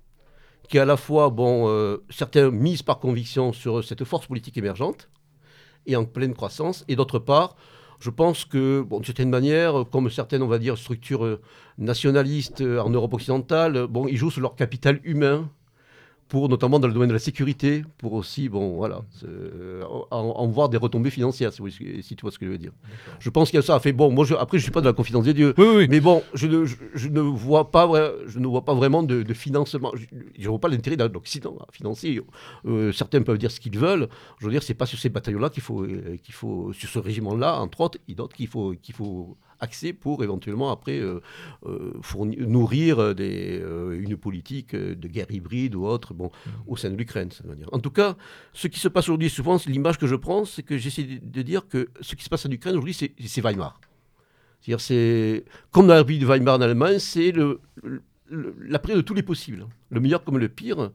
qui 0.68 0.78
à 0.78 0.84
la 0.84 0.96
fois, 0.96 1.30
bon, 1.30 1.68
euh, 1.68 1.98
certains 2.08 2.50
misent 2.50 2.82
par 2.82 2.98
conviction 2.98 3.52
sur 3.52 3.84
cette 3.84 4.04
force 4.04 4.26
politique 4.26 4.56
émergente 4.56 5.08
et 5.86 5.96
en 5.96 6.04
pleine 6.04 6.34
croissance, 6.34 6.84
et 6.88 6.96
d'autre 6.96 7.18
part, 7.18 7.56
je 7.98 8.10
pense 8.10 8.44
que, 8.44 8.80
bon, 8.82 8.96
d'une 8.96 9.06
certaine 9.06 9.30
manière, 9.30 9.84
comme 9.90 10.10
certaines, 10.10 10.42
on 10.42 10.48
va 10.48 10.58
dire, 10.58 10.76
structures 10.76 11.38
nationalistes 11.78 12.60
en 12.60 12.90
Europe 12.90 13.14
occidentale, 13.14 13.86
bon, 13.88 14.08
ils 14.08 14.16
jouent 14.16 14.30
sur 14.30 14.40
leur 14.40 14.56
capital 14.56 15.00
humain 15.04 15.48
pour 16.32 16.48
notamment 16.48 16.78
dans 16.78 16.88
le 16.88 16.94
domaine 16.94 17.10
de 17.10 17.12
la 17.12 17.18
sécurité, 17.18 17.84
pour 17.98 18.14
aussi, 18.14 18.48
bon, 18.48 18.76
voilà, 18.76 19.02
euh, 19.28 19.82
en, 20.10 20.46
voir 20.46 20.70
des 20.70 20.78
retombées 20.78 21.10
financières, 21.10 21.52
si, 21.52 21.62
si, 22.00 22.16
tu 22.16 22.22
vois 22.22 22.30
ce 22.30 22.38
que 22.38 22.46
je 22.46 22.52
veux 22.52 22.56
dire. 22.56 22.72
Je 23.20 23.28
pense 23.28 23.50
qu'il 23.50 23.58
y 23.58 23.62
a 23.62 23.62
ça. 23.62 23.78
Fait, 23.80 23.92
bon, 23.92 24.10
moi, 24.10 24.24
je, 24.24 24.34
après, 24.34 24.56
je 24.56 24.62
suis 24.62 24.72
pas 24.72 24.80
de 24.80 24.86
la 24.86 24.94
confidence 24.94 25.26
des 25.26 25.34
dieux, 25.34 25.52
mais 25.58 26.00
bon, 26.00 26.22
je 26.32 26.46
ne, 26.46 26.64
je, 26.64 27.08
ne, 27.08 27.20
vois 27.20 27.70
pas, 27.70 27.86
je 28.26 28.38
ne 28.38 28.46
vois 28.46 28.64
pas 28.64 28.72
vraiment 28.72 29.02
de, 29.02 29.34
financement. 29.34 29.92
Je 29.94 30.42
ne 30.42 30.48
vois 30.48 30.58
pas 30.58 30.68
l'intérêt 30.68 30.96
d'un 30.96 31.12
Occident 31.14 31.54
à 31.68 31.70
financer. 31.70 32.18
Euh, 32.64 32.92
certains 32.92 33.20
peuvent 33.20 33.36
dire 33.36 33.50
ce 33.50 33.60
qu'ils 33.60 33.78
veulent. 33.78 34.08
Je 34.38 34.46
veux 34.46 34.52
dire, 34.52 34.62
c'est 34.62 34.72
pas 34.72 34.86
sur 34.86 34.98
ces 34.98 35.10
bataillons-là 35.10 35.50
qu'il 35.50 35.62
faut, 35.62 35.82
euh, 35.82 36.16
qu'il 36.22 36.32
faut, 36.32 36.72
sur 36.72 36.88
ce 36.88 36.98
régiment-là, 36.98 37.60
entre 37.60 37.82
autres, 37.82 37.98
et 38.08 38.14
d'autres 38.14 38.34
qu'il 38.34 38.48
faut, 38.48 38.72
qu'il 38.82 38.94
faut 38.94 39.36
accès 39.62 39.92
pour 39.92 40.22
éventuellement 40.22 40.70
après 40.70 40.98
euh, 40.98 41.20
euh, 41.66 41.92
nourrir 42.14 42.98
euh, 42.98 43.14
des, 43.14 43.62
une 43.92 44.16
politique 44.16 44.74
de 44.76 45.08
guerre 45.08 45.30
hybride 45.30 45.74
ou 45.74 45.86
autre 45.86 46.12
bon, 46.12 46.26
mmh. 46.26 46.50
au 46.66 46.76
sein 46.76 46.90
de 46.90 46.96
l'Ukraine. 46.96 47.30
En 47.70 47.78
tout 47.78 47.90
cas, 47.90 48.16
ce 48.52 48.66
qui 48.66 48.80
se 48.80 48.88
passe 48.88 49.04
aujourd'hui, 49.04 49.30
souvent, 49.30 49.56
l'image 49.66 49.98
que 49.98 50.06
je 50.06 50.16
prends, 50.16 50.44
c'est 50.44 50.62
que 50.62 50.76
j'essaie 50.76 51.04
de 51.22 51.42
dire 51.42 51.68
que 51.68 51.88
ce 52.00 52.14
qui 52.16 52.24
se 52.24 52.28
passe 52.28 52.44
en 52.44 52.50
Ukraine 52.50 52.74
aujourd'hui, 52.74 52.94
c'est 52.94 53.40
Weimar. 53.40 53.80
C'est-à-dire, 54.60 54.80
c'est 54.80 55.44
comme 55.70 55.86
dans 55.86 55.94
la 55.94 56.00
République 56.00 56.22
de 56.22 56.26
Weimar 56.26 56.58
en 56.58 56.60
Allemagne, 56.60 56.98
c'est 56.98 57.32
le, 57.32 57.60
l'après 58.60 58.94
de 58.94 59.00
tous 59.00 59.14
les 59.14 59.22
possibles, 59.22 59.66
le 59.90 60.00
meilleur 60.00 60.24
comme 60.24 60.38
le 60.38 60.48
pire. 60.48 60.90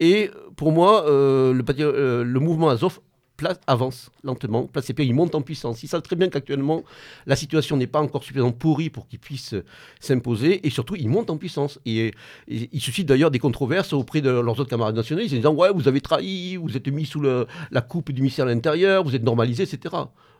Et 0.00 0.30
pour 0.56 0.72
moi, 0.72 1.04
le, 1.06 2.22
le 2.22 2.40
mouvement 2.40 2.68
Azov 2.70 3.00
place, 3.36 3.58
avance 3.66 4.10
lentement, 4.22 4.66
place 4.66 4.92
pieds, 4.92 5.04
il 5.04 5.14
monte 5.14 5.34
en 5.34 5.42
puissance. 5.42 5.82
Ils 5.82 5.88
savent 5.88 6.02
très 6.02 6.16
bien 6.16 6.28
qu'actuellement, 6.28 6.84
la 7.26 7.36
situation 7.36 7.76
n'est 7.76 7.86
pas 7.86 8.00
encore 8.00 8.22
suffisamment 8.22 8.52
pourrie 8.52 8.90
pour 8.90 9.08
qu'ils 9.08 9.18
puissent 9.18 9.54
s'imposer, 10.00 10.66
et 10.66 10.70
surtout, 10.70 10.96
ils 10.96 11.08
montent 11.08 11.30
en 11.30 11.36
puissance. 11.36 11.80
Et, 11.86 12.12
ils 12.48 12.80
suscitent 12.80 13.08
d'ailleurs 13.08 13.30
des 13.30 13.38
controverses 13.38 13.92
auprès 13.92 14.20
de 14.20 14.30
leurs 14.30 14.60
autres 14.60 14.70
camarades 14.70 14.96
nationalistes, 14.96 15.34
en 15.34 15.38
disant 15.38 15.54
Ouais, 15.54 15.70
vous 15.74 15.88
avez 15.88 16.00
trahi, 16.00 16.56
vous 16.56 16.76
êtes 16.76 16.88
mis 16.88 17.06
sous 17.06 17.20
la 17.22 17.80
coupe 17.80 18.12
du 18.12 18.22
ministère 18.22 18.46
de 18.46 18.50
l'Intérieur, 18.50 19.04
vous 19.04 19.14
êtes 19.14 19.24
normalisé, 19.24 19.64
etc. 19.64 19.94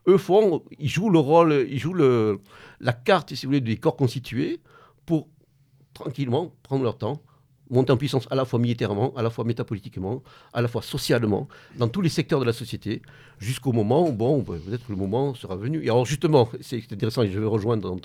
Eux 0.06 0.18
font, 0.18 0.62
ils 0.78 0.88
jouent 0.88 1.10
le 1.10 1.18
rôle, 1.18 1.66
ils 1.68 1.78
jouent 1.78 1.94
la 1.94 2.92
carte, 2.92 3.34
si 3.34 3.46
vous 3.46 3.50
voulez, 3.50 3.60
des 3.60 3.76
corps 3.76 3.96
constitués 3.96 4.60
pour 5.06 5.28
tranquillement 5.94 6.52
prendre 6.62 6.84
leur 6.84 6.98
temps 6.98 7.22
monter 7.74 7.92
en 7.92 7.96
puissance 7.96 8.26
à 8.30 8.34
la 8.34 8.44
fois 8.44 8.59
militairement, 8.59 9.12
à 9.16 9.22
la 9.22 9.30
fois 9.30 9.44
métapolitiquement, 9.44 10.22
à 10.52 10.62
la 10.62 10.68
fois 10.68 10.82
socialement, 10.82 11.48
dans 11.76 11.88
tous 11.88 12.01
les 12.01 12.09
secteurs 12.09 12.40
de 12.40 12.44
la 12.44 12.52
société, 12.52 13.02
jusqu'au 13.38 13.72
moment 13.72 14.09
où, 14.09 14.12
bon, 14.12 14.42
peut-être 14.42 14.86
le 14.88 14.96
moment 14.96 15.34
sera 15.34 15.56
venu. 15.56 15.84
Et 15.84 15.90
alors 15.90 16.06
justement, 16.06 16.48
c'est 16.60 16.82
intéressant, 16.90 17.22
et 17.22 17.30
je 17.30 17.38
vais 17.38 17.46
rejoindre 17.46 17.96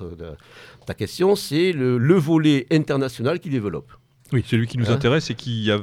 ta, 0.85 0.93
question, 0.93 1.35
c'est 1.35 1.71
le, 1.71 2.15
volet 2.15 2.67
international 2.71 3.39
qui 3.39 3.49
développe. 3.49 3.91
Oui, 4.31 4.43
celui 4.45 4.67
qui 4.67 4.77
nous 4.77 4.91
hein 4.91 4.95
intéresse 4.95 5.31
et 5.31 5.35
qui 5.35 5.71
a, 5.71 5.79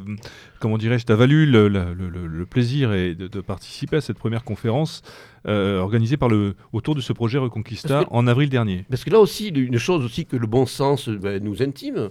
comment 0.60 0.78
dirais-je, 0.78 1.04
t'a 1.04 1.16
valu 1.16 1.46
le, 1.46 2.44
plaisir 2.44 2.92
et 2.92 3.14
de, 3.14 3.40
participer 3.40 3.96
à 3.96 4.00
cette 4.00 4.18
première 4.18 4.44
conférence 4.44 5.02
euh, 5.48 5.78
organisée 5.78 6.16
par 6.16 6.28
le, 6.28 6.54
autour 6.72 6.94
de 6.94 7.00
ce 7.00 7.12
projet 7.12 7.38
Reconquista 7.38 8.04
en 8.10 8.26
avril 8.26 8.48
dernier. 8.48 8.84
Parce 8.88 9.04
que 9.04 9.10
là 9.10 9.18
aussi, 9.18 9.48
une 9.48 9.78
chose 9.78 10.04
aussi 10.04 10.26
que 10.26 10.36
le 10.36 10.46
bon 10.46 10.66
sens 10.66 11.08
ben, 11.08 11.42
nous 11.42 11.62
intime, 11.62 12.10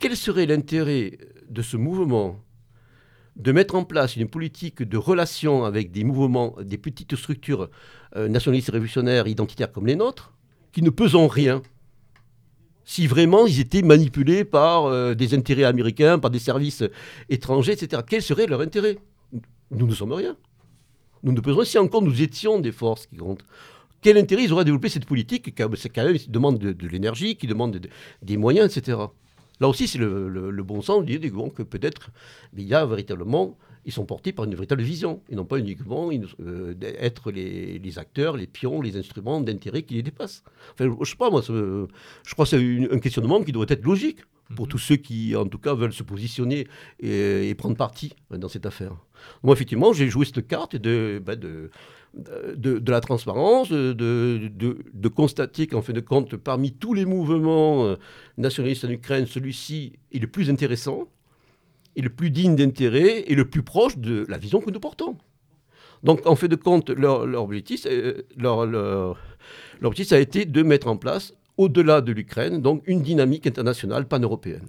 quel 0.00 0.16
serait 0.16 0.46
l'intérêt 0.46 1.18
de 1.48 1.62
ce 1.62 1.76
mouvement 1.76 2.40
de 3.36 3.52
mettre 3.52 3.74
en 3.74 3.84
place 3.84 4.16
une 4.16 4.28
politique 4.28 4.82
de 4.82 4.96
relation 4.96 5.64
avec 5.64 5.90
des 5.90 6.04
mouvements, 6.04 6.54
des 6.62 6.78
petites 6.78 7.16
structures 7.16 7.68
euh, 8.16 8.28
nationalistes 8.28 8.70
révolutionnaires, 8.70 9.26
identitaires 9.26 9.72
comme 9.72 9.86
les 9.86 9.96
nôtres, 9.96 10.32
qui 10.72 10.82
ne 10.82 10.90
pesent 10.90 11.26
rien 11.28 11.62
si 12.84 13.06
vraiment 13.06 13.46
ils 13.46 13.60
étaient 13.60 13.82
manipulés 13.82 14.44
par 14.44 14.84
euh, 14.84 15.14
des 15.14 15.34
intérêts 15.34 15.64
américains, 15.64 16.18
par 16.18 16.30
des 16.30 16.38
services 16.38 16.84
étrangers, 17.28 17.72
etc. 17.72 18.02
Quel 18.06 18.22
serait 18.22 18.46
leur 18.46 18.60
intérêt? 18.60 18.98
Nous 19.70 19.86
ne 19.86 19.94
sommes 19.94 20.12
rien. 20.12 20.36
Nous 21.22 21.32
ne 21.32 21.40
pesons 21.40 21.64
si 21.64 21.78
encore 21.78 22.02
nous 22.02 22.22
étions 22.22 22.60
des 22.60 22.72
forces 22.72 23.06
qui 23.06 23.16
comptent. 23.16 23.44
Quel 24.02 24.18
intérêt 24.18 24.44
ils 24.44 24.52
auraient 24.52 24.60
à 24.60 24.64
développer 24.64 24.90
cette 24.90 25.06
politique 25.06 25.54
qui 25.54 26.28
demande 26.28 26.58
de, 26.58 26.86
l'énergie, 26.86 27.36
qui 27.36 27.46
demande 27.46 27.80
des 28.22 28.36
moyens, 28.36 28.76
etc. 28.76 28.98
Là 29.60 29.68
aussi, 29.68 29.86
c'est 29.86 29.98
le, 29.98 30.62
bon 30.62 30.82
sens 30.82 31.04
de 31.04 31.16
dire 31.16 31.32
que 31.54 31.62
peut-être 31.62 32.10
il 32.56 32.64
y 32.64 32.74
a 32.74 32.84
véritablement, 32.86 33.56
ils 33.84 33.92
sont 33.92 34.04
portés 34.04 34.32
par 34.32 34.46
une 34.46 34.54
véritable 34.54 34.82
vision, 34.82 35.20
et 35.28 35.36
non 35.36 35.44
pas 35.44 35.58
uniquement 35.58 36.10
euh, 36.40 36.74
être 36.80 37.30
les, 37.30 37.98
acteurs, 37.98 38.36
les 38.36 38.46
pions, 38.46 38.80
les 38.80 38.96
instruments 38.96 39.40
d'intérêt 39.40 39.82
qui 39.82 39.94
les 39.94 40.02
dépassent. 40.02 40.42
Enfin, 40.72 40.94
je 41.00 41.10
sais 41.10 41.16
pas, 41.16 41.30
moi, 41.30 41.42
je 41.46 41.86
crois 42.32 42.44
que 42.44 42.50
c'est 42.50 42.88
un 42.90 42.98
questionnement 42.98 43.42
qui 43.42 43.52
devrait 43.52 43.66
être 43.70 43.84
logique 43.84 44.18
pour 44.54 44.66
mhm. 44.66 44.70
tous 44.70 44.78
ceux 44.78 44.96
qui, 44.96 45.34
en 45.36 45.46
tout 45.46 45.58
cas, 45.58 45.74
veulent 45.74 45.92
se 45.92 46.02
positionner 46.02 46.66
et, 47.00 47.54
prendre 47.54 47.76
parti 47.76 48.14
dans 48.30 48.48
cette 48.48 48.66
affaire. 48.66 48.96
Moi, 49.42 49.54
effectivement, 49.54 49.92
j'ai 49.92 50.08
joué 50.08 50.26
cette 50.26 50.46
carte 50.46 50.76
de, 50.76 51.22
bah, 51.24 51.36
de 51.36 51.70
de, 52.16 52.90
la 52.90 53.00
transparence, 53.00 53.70
de, 53.70 53.92
de, 53.92 55.08
constater 55.08 55.66
qu'en 55.66 55.82
fin 55.82 55.92
de 55.92 56.00
compte, 56.00 56.36
parmi 56.36 56.72
tous 56.72 56.94
les 56.94 57.04
mouvements 57.04 57.84
euh, 57.84 57.96
nationalistes 58.38 58.84
en 58.84 58.90
Ukraine, 58.90 59.26
celui-ci 59.26 59.94
est 60.12 60.18
le 60.18 60.26
plus 60.26 60.50
intéressant. 60.50 61.08
et 61.96 62.02
le 62.02 62.10
plus 62.10 62.30
digne 62.30 62.56
d'intérêt 62.56 63.24
et 63.30 63.34
le 63.36 63.44
plus 63.44 63.62
proche 63.62 63.96
de 63.98 64.26
la 64.28 64.36
vision 64.36 64.60
que 64.60 64.70
nous 64.70 64.80
portons. 64.80 65.16
Donc, 66.02 66.26
en 66.26 66.34
fait 66.36 66.48
de 66.48 66.56
compte, 66.56 66.90
leur, 66.90 67.24
leur 67.26 67.44
objectif, 67.44 67.86
euh, 67.86 68.22
leur, 68.36 68.66
leur, 68.66 69.18
leur 69.80 69.88
objectif, 69.90 70.08
ça 70.08 70.16
a 70.16 70.18
été 70.18 70.44
de 70.44 70.62
mettre 70.62 70.88
en 70.88 70.96
place, 70.96 71.34
au-delà 71.56 72.00
de 72.00 72.12
l'Ukraine, 72.12 72.60
donc 72.60 72.82
une 72.86 73.02
dynamique 73.02 73.46
internationale 73.46 74.06
pan-européenne. 74.06 74.68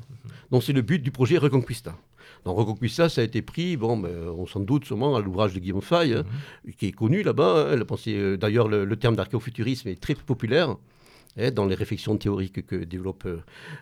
Donc, 0.52 0.64
c'est 0.64 0.74
le 0.74 0.84
but 0.84 1.02
du 1.02 1.12
projet 1.12 1.38
Reconquista. 1.38 1.96
Donc, 2.46 2.58
Reconquista, 2.60 3.10
ça 3.10 3.22
a 3.22 3.24
été 3.24 3.42
pris, 3.42 3.76
bon, 3.76 3.98
ben, 3.98 4.12
on 4.38 4.46
s'en 4.46 4.60
doute 4.60 4.86
sûrement, 4.86 5.16
à 5.16 5.22
l'ouvrage 5.22 5.54
de 5.54 5.60
Guillaume 5.60 5.82
Fay, 5.82 6.14
hein, 6.14 6.24
qui 6.78 6.86
est 6.88 6.92
connu 6.92 7.24
là-bas. 7.24 7.70
hein. 7.72 7.76
La 7.76 7.86
pensée, 7.86 8.16
euh, 8.16 8.38
D'ailleurs, 8.38 8.68
le, 8.68 8.86
le 8.86 8.96
terme 8.96 9.16
d'archéofuturisme 9.16 9.88
est 9.90 10.00
très 10.00 10.14
populaire 10.14 10.76
hein, 11.40 11.52
dans 11.52 11.66
les 11.66 11.74
réflexions 11.76 12.16
théoriques 12.18 12.66
que 12.68 12.76
développent 12.76 13.26
euh, 13.26 13.38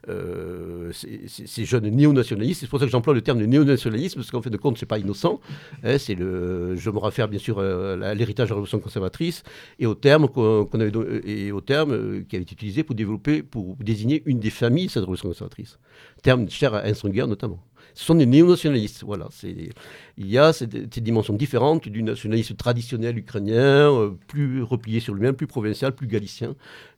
euh, 0.10 0.92
ces, 0.94 1.66
jeunes 1.66 1.88
néo-nationalistes. 1.90 2.62
C'est 2.62 2.68
pour 2.70 2.80
ça 2.80 2.86
que 2.86 2.92
j'emploie 2.92 3.14
le 3.14 3.22
terme 3.22 3.40
de 3.40 3.46
néo-nationalisme, 3.46 4.20
parce 4.20 4.32
qu'en 4.32 4.42
fait 4.42 4.50
de 4.50 4.58
compte, 4.58 4.78
c'est 4.78 4.86
pas 4.86 4.98
innocent. 4.98 5.40
hein, 5.84 5.98
c'est 5.98 6.16
le, 6.16 6.76
je 6.78 6.90
me 6.90 7.00
réfère 7.00 7.28
bien 7.28 7.40
sûr 7.40 7.58
euh, 7.60 8.00
à 8.02 8.14
l'héritage 8.14 8.48
de 8.48 8.52
la 8.52 8.56
révolution 8.56 8.80
conservatrice 8.80 9.44
et 9.80 9.86
au 9.86 9.96
terme, 9.96 10.28
qu'on, 10.30 10.66
qu'on 10.66 10.80
avait, 10.80 10.92
don- 10.92 11.06
et 11.26 11.52
au 11.52 11.62
terme 11.62 11.92
euh, 11.92 12.24
qui 12.28 12.36
avait 12.38 12.44
été 12.44 12.54
utilisé 12.54 12.84
pour 12.84 12.96
développer, 12.96 13.44
pour 13.44 13.76
désigner 13.76 14.24
une 14.26 14.40
des 14.40 14.50
familles 14.50 14.86
de 14.88 14.92
cette 14.92 15.02
révolution 15.04 15.28
conservatrice. 15.30 15.80
Terme 16.22 16.50
cher 16.50 16.74
à 16.74 16.86
Instrunger 16.86 17.28
notamment. 17.28 17.60
Ce 17.94 18.06
sont 18.06 18.16
des 18.16 18.26
néo-nationalistes. 18.26 19.04
Voilà, 19.06 19.28
il 19.44 20.28
y 20.28 20.38
a 20.38 20.52
cette, 20.54 20.72
cette 20.72 21.04
dimension 21.04 21.34
différente 21.34 21.88
du 21.88 22.04
nationalisme 22.04 22.56
traditionnel 22.56 23.18
ukrainien, 23.18 23.92
euh, 23.92 24.12
plus 24.28 24.64
replié 24.64 25.00
sur 25.00 25.14
lui-même, 25.14 25.36
plus 25.36 25.48
provincial, 25.48 25.94
plus 25.94 26.08
galicien, 26.08 26.56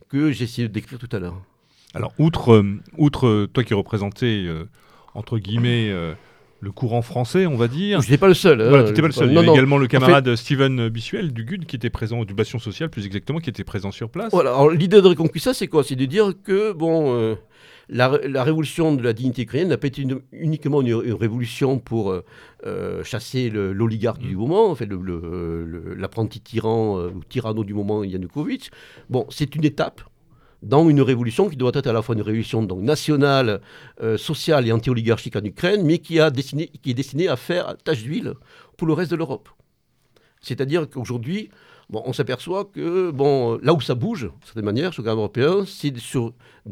que 0.09 0.31
j'ai 0.31 0.43
essayé 0.45 0.67
de 0.67 0.73
décrire 0.73 0.99
tout 0.99 1.09
à 1.11 1.19
l'heure. 1.19 1.41
Alors, 1.93 2.13
outre, 2.19 2.53
euh, 2.53 2.79
outre 2.97 3.27
euh, 3.27 3.47
toi 3.51 3.63
qui 3.63 3.73
représentais, 3.73 4.43
euh, 4.45 4.65
entre 5.13 5.37
guillemets, 5.37 5.89
euh, 5.89 6.13
le 6.61 6.71
courant 6.71 7.01
français, 7.01 7.45
on 7.45 7.55
va 7.57 7.67
dire. 7.67 8.01
Je 8.01 8.07
n'étais 8.07 8.17
pas 8.17 8.27
le 8.27 8.33
seul. 8.33 8.61
hein. 8.61 8.69
Voilà, 8.69 8.83
tu 8.85 8.89
n'étais 8.89 9.01
pas 9.01 9.07
le 9.07 9.13
seul. 9.13 9.27
Il 9.31 9.37
y 9.37 9.45
non. 9.45 9.53
également 9.53 9.77
le 9.77 9.87
camarade 9.87 10.35
Steven 10.35 10.89
Bissuel 10.89 11.31
du 11.31 11.43
GUD 11.45 11.65
qui 11.65 11.75
était 11.75 11.89
présent, 11.89 12.23
du 12.25 12.33
Bastion 12.33 12.59
Social 12.59 12.89
plus 12.89 13.05
exactement, 13.05 13.39
qui 13.39 13.49
était 13.49 13.63
présent 13.63 13.91
sur 13.91 14.09
place. 14.09 14.31
Voilà, 14.31 14.51
alors 14.51 14.71
l'idée 14.71 15.01
de 15.01 15.07
Reconquista, 15.07 15.53
c'est 15.53 15.67
quoi? 15.67 15.83
C'est 15.83 15.95
de 15.95 16.05
dire 16.05 16.31
que, 16.43 16.73
bon, 16.73 17.13
euh, 17.15 17.35
la, 17.89 18.19
la 18.27 18.43
révolution 18.43 18.95
de 18.95 19.03
la 19.03 19.13
dignité 19.13 19.43
ukrainienne 19.43 19.69
n'a 19.69 19.77
pas 19.77 19.87
été 19.87 20.01
une- 20.01 20.21
uniquement 20.31 20.81
une, 20.81 20.87
une 20.87 21.13
révolution 21.13 21.79
pour 21.79 22.11
euh, 22.11 22.23
euh, 22.65 23.03
chasser 23.03 23.49
l'oligarque 23.49 24.19
du 24.19 24.35
moment, 24.35 24.69
en 24.71 24.75
fait, 24.75 24.89
l'apprenti 25.97 26.39
tyran 26.41 26.99
euh, 26.99 27.09
ou 27.09 27.23
tyranno 27.23 27.63
du 27.63 27.73
moment, 27.73 28.03
Yanukovych. 28.03 28.71
Bon, 29.09 29.25
c'est 29.29 29.55
une 29.55 29.65
étape 29.65 30.01
dans 30.63 30.89
une 30.89 31.01
révolution 31.01 31.47
qui 31.47 31.57
doit 31.57 31.71
être 31.75 31.85
à 31.87 31.93
la 31.93 32.01
fois 32.01 32.15
une 32.15 32.23
révolution 32.23 32.63
donc, 32.63 32.81
nationale, 32.81 33.61
euh, 34.01 34.17
sociale 34.17 34.67
et 34.67 34.71
anti-oligarchique 34.71 35.35
en 35.35 35.43
Ukraine, 35.43 35.83
mais 35.85 35.99
qui, 35.99 36.19
a 36.19 36.31
destiné, 36.31 36.67
qui 36.81 36.91
est 36.91 36.95
destinée 36.95 37.27
à 37.27 37.35
faire 37.35 37.75
tache 37.83 38.01
d'huile 38.01 38.33
pour 38.77 38.87
le 38.87 38.93
reste 38.93 39.11
de 39.11 39.15
l'Europe. 39.15 39.47
C'est-à-dire 40.41 40.89
qu'aujourd'hui, 40.89 41.49
on 41.93 42.13
s'aperçoit 42.13 42.65
que 42.65 43.11
là 43.61 43.73
où 43.73 43.81
ça 43.81 43.95
bouge, 43.95 44.23
de 44.23 44.45
certaine 44.45 44.65
manière, 44.65 44.93
sur 44.93 45.03
le 45.03 45.07
cadre 45.07 45.19
européen, 45.19 45.65
c'est 45.65 45.93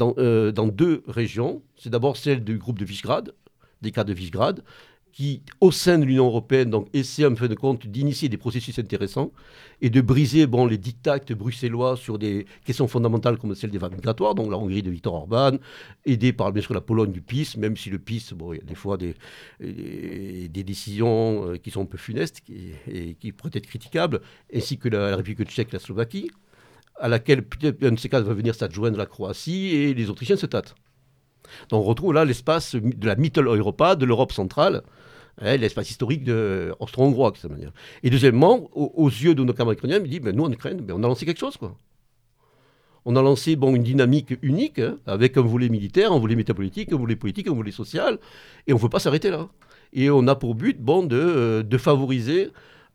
euh, 0.01 0.51
dans 0.51 0.67
deux 0.67 1.03
régions. 1.07 1.61
C'est 1.75 1.89
d'abord 1.89 2.17
celle 2.17 2.43
du 2.43 2.57
groupe 2.57 2.79
de 2.79 2.85
Visegrad, 2.85 3.33
des 3.81 3.91
cas 3.91 4.03
de 4.03 4.13
Visegrad, 4.13 4.63
qui, 5.13 5.43
au 5.61 5.71
sein 5.71 5.99
de 5.99 6.05
l'Union 6.05 6.25
européenne, 6.25 6.71
donc, 6.71 6.87
essaie 6.91 7.25
en 7.25 7.35
fin 7.35 7.47
de 7.47 7.53
compte 7.53 7.85
d'initier 7.85 8.29
des 8.29 8.37
processus 8.37 8.79
intéressants 8.79 9.31
et 9.79 9.91
de 9.91 10.01
briser 10.01 10.47
bon, 10.47 10.65
les 10.65 10.79
dictats 10.79 11.19
bruxellois 11.19 11.95
sur 11.95 12.17
des 12.17 12.47
questions 12.65 12.87
fondamentales 12.87 13.37
comme 13.37 13.53
celle 13.53 13.69
des 13.69 13.77
vagues 13.77 13.93
migratoires, 13.93 14.33
donc 14.33 14.49
la 14.49 14.57
Hongrie 14.57 14.81
de 14.81 14.89
Viktor 14.89 15.13
Orban, 15.13 15.57
aidé 16.05 16.33
par 16.33 16.51
bien 16.51 16.63
sûr 16.63 16.73
la 16.73 16.81
Pologne 16.81 17.11
du 17.11 17.21
PIS, 17.21 17.55
même 17.57 17.77
si 17.77 17.91
le 17.91 17.99
PIS, 17.99 18.33
bon, 18.35 18.53
il 18.53 18.57
y 18.57 18.61
a 18.61 18.65
des 18.65 18.75
fois 18.75 18.97
des, 18.97 19.15
des, 19.59 20.63
décisions 20.63 21.47
euh, 21.47 21.57
qui 21.57 21.69
sont 21.69 21.83
un 21.83 21.85
peu 21.85 21.97
funestes 21.97 22.41
et 22.87 23.13
qui 23.13 23.31
pourraient 23.31 23.51
être 23.53 23.67
critiquables, 23.67 24.19
ainsi 24.53 24.79
que 24.79 24.89
la, 24.89 25.15
République 25.15 25.47
tchèque, 25.47 25.73
la 25.73 25.79
Slovaquie, 25.79 26.31
à 26.99 27.07
laquelle 27.07 27.43
peut-être 27.43 27.83
un 27.83 27.91
de 27.91 27.99
ces 27.99 28.09
cas 28.09 28.21
va 28.21 28.33
venir 28.33 28.55
s'adjoindre 28.55 28.97
la 28.97 29.05
Croatie 29.05 29.67
et 29.75 29.93
les 29.93 30.09
Autrichiens 30.09 30.37
se 30.37 30.47
tâtent. 30.47 30.73
Donc 31.69 31.83
on 31.83 31.87
retrouve 31.87 32.13
là 32.13 32.25
l'espace 32.25 32.75
de 32.75 33.05
la 33.05 33.15
Mittel 33.15 33.45
Europa, 33.45 33.95
de 33.95 34.05
l'Europe 34.05 34.31
centrale, 34.31 34.83
hein, 35.41 35.57
l'espace 35.57 35.89
historique 35.89 36.23
de 36.23 36.73
austro-hongrois, 36.79 37.31
de 37.31 37.37
cette 37.37 37.51
manière. 37.51 37.71
Et 38.03 38.09
deuxièmement, 38.09 38.69
aux, 38.73 39.09
yeux 39.09 39.35
de 39.35 39.43
nos 39.43 39.53
camarades 39.53 39.77
ukrainiens, 39.77 39.99
ils 40.03 40.09
disent, 40.09 40.21
ben, 40.21 40.35
nous 40.35 40.43
en 40.43 40.51
Ukraine, 40.51 40.81
ben, 40.81 40.95
on 40.97 41.03
a 41.03 41.07
lancé 41.07 41.25
quelque 41.25 41.39
chose. 41.39 41.57
On 43.05 43.15
a 43.15 43.21
lancé 43.21 43.53
une 43.53 43.83
dynamique 43.83 44.35
unique, 44.41 44.79
hein, 44.79 44.97
avec 45.05 45.37
un 45.37 45.41
volet 45.41 45.69
militaire, 45.69 46.13
un 46.13 46.19
volet 46.19 46.35
métapolitique, 46.35 46.93
un 46.93 46.97
volet 46.97 47.17
politique, 47.17 47.47
un 47.47 47.53
volet 47.53 47.71
social, 47.71 48.17
et 48.65 48.73
on 48.73 48.77
ne 48.77 48.81
veut 48.81 48.89
pas 48.89 48.99
s'arrêter 48.99 49.29
là. 49.29 49.49
Et 49.91 50.09
on 50.09 50.27
a 50.27 50.35
pour 50.35 50.55
but 50.55 50.81
bon, 50.81 51.03
de, 51.03 51.17
euh, 51.17 51.63
de 51.63 51.77
favoriser 51.77 52.49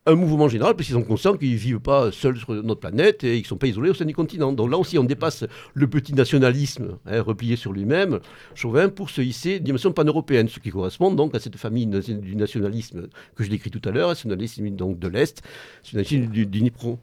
un 0.05 0.15
mouvement 0.15 0.47
général, 0.47 0.75
parce 0.75 0.87
qu'ils 0.87 0.95
sont 0.95 1.03
conscients 1.03 1.35
qu'ils 1.35 1.51
ne 1.51 1.57
vivent 1.57 1.79
pas 1.79 2.11
seuls 2.11 2.37
sur 2.37 2.53
notre 2.63 2.79
planète 2.79 3.23
et 3.23 3.33
qu'ils 3.33 3.43
ne 3.43 3.47
sont 3.47 3.57
pas 3.57 3.67
isolés 3.67 3.89
au 3.89 3.93
sein 3.93 4.05
du 4.05 4.15
continent. 4.15 4.51
Donc 4.51 4.71
là 4.71 4.77
aussi, 4.77 4.97
on 4.97 5.03
dépasse 5.03 5.45
le 5.73 5.87
petit 5.87 6.13
nationalisme 6.13 6.97
hein, 7.05 7.21
replié 7.21 7.55
sur 7.55 7.73
lui-même, 7.73 8.19
chauvin, 8.55 8.89
pour 8.89 9.09
se 9.09 9.21
hisser 9.21 9.57
une 9.57 9.63
dimension 9.63 9.91
pan-européenne, 9.91 10.47
ce 10.47 10.59
qui 10.59 10.69
correspond 10.69 11.11
donc 11.11 11.35
à 11.35 11.39
cette 11.39 11.57
famille 11.57 11.85
du 11.87 12.35
nationalisme 12.35 13.07
que 13.35 13.43
je 13.43 13.49
décris 13.49 13.71
tout 13.71 13.81
à 13.87 13.91
l'heure, 13.91 14.09
un 14.09 14.13
nationalisme 14.13 14.69
donc, 14.69 14.99
de 14.99 15.07
l'Est, 15.07 15.41
nationalisme 15.93 16.31
du, 16.31 16.45
du 16.45 16.59
Dnipro. 16.59 16.99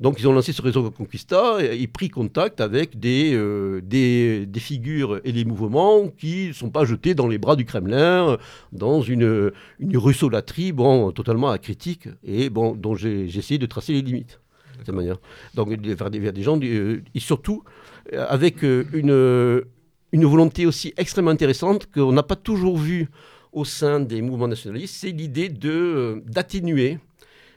Donc 0.00 0.18
ils 0.18 0.26
ont 0.26 0.32
lancé 0.32 0.52
ce 0.52 0.62
réseau 0.62 0.90
Conquista 0.90 1.58
et, 1.60 1.86
pris 1.86 2.08
contact 2.08 2.62
avec 2.62 2.98
des, 2.98 3.34
euh, 3.34 3.82
des, 3.82 4.46
des 4.46 4.60
figures 4.60 5.20
et 5.24 5.32
des 5.32 5.44
mouvements 5.44 6.08
qui 6.08 6.48
ne 6.48 6.52
sont 6.54 6.70
pas 6.70 6.86
jetés 6.86 7.14
dans 7.14 7.28
les 7.28 7.36
bras 7.36 7.54
du 7.54 7.66
Kremlin, 7.66 8.38
dans 8.72 9.02
une, 9.02 9.52
une 9.78 9.96
russolatrie 9.98 10.72
bon, 10.72 11.12
totalement 11.12 11.50
acritique 11.50 12.08
et 12.24 12.48
bon, 12.48 12.74
dont 12.74 12.94
j'ai 12.94 13.24
essayé 13.26 13.58
de 13.58 13.66
tracer 13.66 13.92
les 13.92 14.00
limites. 14.00 14.40
De 14.78 14.86
cette 14.86 14.94
manière. 14.94 15.18
Donc 15.54 15.68
vers 15.68 16.10
des, 16.10 16.32
des 16.32 16.42
gens, 16.42 16.58
euh, 16.62 17.02
et 17.14 17.20
surtout 17.20 17.62
euh, 18.14 18.24
avec 18.26 18.62
une, 18.62 19.62
une 20.12 20.24
volonté 20.24 20.64
aussi 20.64 20.94
extrêmement 20.96 21.30
intéressante 21.30 21.86
qu'on 21.92 22.12
n'a 22.12 22.22
pas 22.22 22.36
toujours 22.36 22.78
vue 22.78 23.10
au 23.52 23.66
sein 23.66 24.00
des 24.00 24.22
mouvements 24.22 24.48
nationalistes, 24.48 24.94
c'est 24.98 25.10
l'idée 25.10 25.50
d'atténuer 25.50 26.98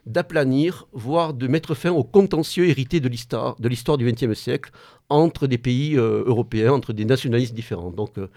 d'aplanir, 0.06 0.88
voire 0.92 1.34
de 1.34 1.48
mettre 1.48 1.76
fin 1.76 1.92
au 1.92 2.04
contentieux 2.04 2.68
hérité 2.68 3.00
de 3.00 3.08
l'histoire, 3.08 3.56
du 3.60 4.12
XXe 4.12 4.38
siècle 4.38 4.72
entre 5.10 5.48
des 5.48 5.58
pays 5.58 5.98
euh, 5.98 6.24
européens, 6.26 6.74
entre 6.74 6.94
des 6.94 7.06
nationalistes 7.06 7.54
différents. 7.54 7.92
Donc, 7.92 8.18
euh, 8.18 8.28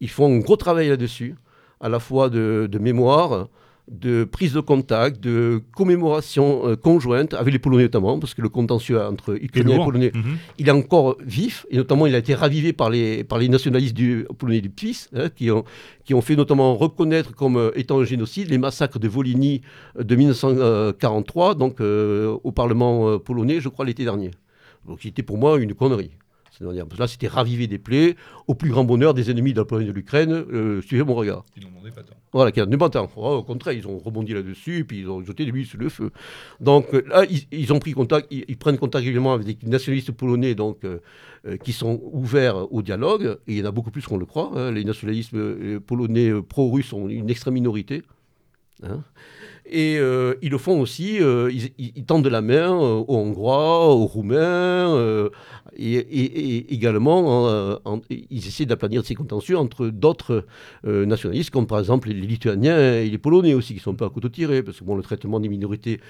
ils 0.00 0.10
font 0.10 0.34
un 0.34 0.38
gros 0.38 0.56
travail 0.56 0.88
là-dessus, 0.88 1.36
à 1.80 1.88
la 1.88 2.00
fois 2.00 2.30
de 2.30 2.78
mémoire, 2.80 3.48
de 3.90 4.24
prise 4.24 4.52
de 4.52 4.60
contact, 4.60 5.20
de 5.20 5.60
commémoration 5.74 6.66
euh, 6.68 6.76
conjointe, 6.76 7.34
avec 7.34 7.52
les 7.52 7.58
Polonais 7.58 7.82
notamment, 7.84 8.18
parce 8.18 8.32
que 8.32 8.40
le 8.40 8.48
contentieux 8.48 9.00
entre 9.00 9.34
Ukrainiens 9.42 9.80
et. 9.80 9.84
Polonais, 9.84 10.12
Mhm. 10.14 10.36
il 10.58 10.68
est 10.68 10.72
encore 10.72 11.16
vif, 11.24 11.66
et 11.70 11.76
notamment 11.76 12.06
il 12.06 12.14
a 12.14 12.18
été 12.18 12.34
ravivé 12.34 12.72
par 12.72 12.90
les, 12.90 13.24
par 13.24 13.38
les 13.38 13.48
nationalistes 13.48 13.94
du, 13.94 14.24
polonais 14.38 14.60
du 14.60 14.70
PiS, 14.70 15.08
hein, 15.14 15.28
qui, 15.34 15.50
ont, 15.50 15.64
qui 16.04 16.14
ont 16.14 16.20
fait 16.20 16.36
notamment 16.36 16.76
reconnaître 16.76 17.34
comme 17.34 17.56
euh, 17.56 17.70
étant 17.74 17.98
un 18.00 18.04
génocide 18.04 18.48
les 18.50 18.58
massacres 18.58 18.98
de 19.00 19.08
Volhynie 19.08 19.62
euh, 19.98 20.04
de 20.04 20.14
1943, 20.14 21.54
donc 21.56 21.80
euh, 21.80 22.36
au 22.44 22.52
Parlement 22.52 23.18
polonais, 23.18 23.60
je 23.60 23.68
crois, 23.68 23.84
l'été 23.84 24.04
dernier. 24.04 24.30
Donc 24.86 25.00
c'était 25.02 25.22
pour 25.22 25.38
moi 25.38 25.58
une 25.58 25.74
connerie. 25.74 26.12
Là, 26.60 27.06
c'était 27.06 27.28
raviver 27.28 27.66
des 27.66 27.78
plaies, 27.78 28.16
au 28.46 28.54
plus 28.54 28.70
grand 28.70 28.84
bonheur 28.84 29.14
des 29.14 29.30
ennemis 29.30 29.52
de 29.52 29.58
la 29.58 29.64
Pologne 29.64 29.86
et 29.86 29.88
de 29.88 29.94
l'Ukraine, 29.94 30.32
euh, 30.32 30.82
suivez 30.82 31.02
mon 31.02 31.14
regard. 31.14 31.44
Ils 31.56 31.62
n'en 31.62 31.70
demandaient 31.70 31.90
pas 31.90 32.02
tant. 32.02 32.14
Voilà, 32.32 32.52
qui 32.52 32.60
a 32.60 32.66
pas 32.66 32.90
tant. 32.90 33.10
Oh, 33.16 33.36
au 33.36 33.42
contraire, 33.42 33.74
ils 33.74 33.86
ont 33.86 33.98
rebondi 33.98 34.32
là-dessus, 34.32 34.84
puis 34.86 35.00
ils 35.00 35.08
ont 35.08 35.22
jeté 35.24 35.44
de 35.44 35.50
l'huile 35.50 35.66
sur 35.66 35.78
le 35.78 35.88
feu. 35.88 36.10
Donc 36.60 36.94
euh, 36.94 37.02
là, 37.08 37.24
ils, 37.28 37.42
ils 37.52 37.72
ont 37.72 37.78
pris 37.78 37.92
contact, 37.92 38.28
ils, 38.30 38.44
ils 38.48 38.56
prennent 38.56 38.78
contact 38.78 39.00
régulièrement 39.04 39.34
avec 39.34 39.60
des 39.60 39.68
nationalistes 39.68 40.12
polonais, 40.12 40.54
donc 40.54 40.84
euh, 40.84 40.98
euh, 41.46 41.56
qui 41.56 41.72
sont 41.72 42.00
ouverts 42.12 42.72
au 42.72 42.82
dialogue. 42.82 43.38
Et 43.46 43.54
il 43.54 43.58
y 43.58 43.62
en 43.62 43.66
a 43.66 43.70
beaucoup 43.72 43.90
plus 43.90 44.06
qu'on 44.06 44.18
le 44.18 44.26
croit. 44.26 44.52
hein. 44.54 44.72
Les 44.72 44.84
nationalistes 44.84 45.34
polonais 45.80 46.32
pro-russes 46.42 46.88
sont 46.88 47.08
une 47.08 47.30
extrême 47.30 47.54
minorité. 47.54 48.02
hein. 48.82 49.02
Et 49.64 49.96
euh, 49.96 50.34
ils 50.42 50.50
le 50.50 50.58
font 50.58 50.80
aussi, 50.80 51.22
euh, 51.22 51.50
ils, 51.78 52.04
tendent 52.04 52.26
la 52.26 52.42
main 52.42 52.72
euh, 52.72 53.04
aux 53.06 53.16
Hongrois, 53.16 53.94
aux 53.94 54.06
Roumains, 54.06 55.28
et, 55.76 56.74
également, 56.74 57.78
en- 57.84 58.00
ils 58.10 58.46
essaient 58.46 58.66
d'aplanir 58.66 59.04
ces 59.04 59.14
contentieux 59.14 59.56
entre 59.56 59.86
d'autres 59.86 60.44
nationalistes, 60.84 61.50
comme 61.50 61.66
par 61.66 61.78
exemple 61.78 62.08
les 62.08 62.14
Lituaniens 62.14 62.96
et 62.96 63.08
les 63.08 63.18
Polonais 63.18 63.54
aussi, 63.54 63.74
qui 63.74 63.80
sont 63.80 63.94
pas 63.94 64.06
à 64.06 64.10
couteau 64.10 64.28
tiré, 64.28 64.62
parce 64.62 64.80
que 64.80 64.84
bon, 64.84 64.96
le 64.96 65.02
traitement 65.02 65.40
des 65.40 65.48
minorités 65.48 66.00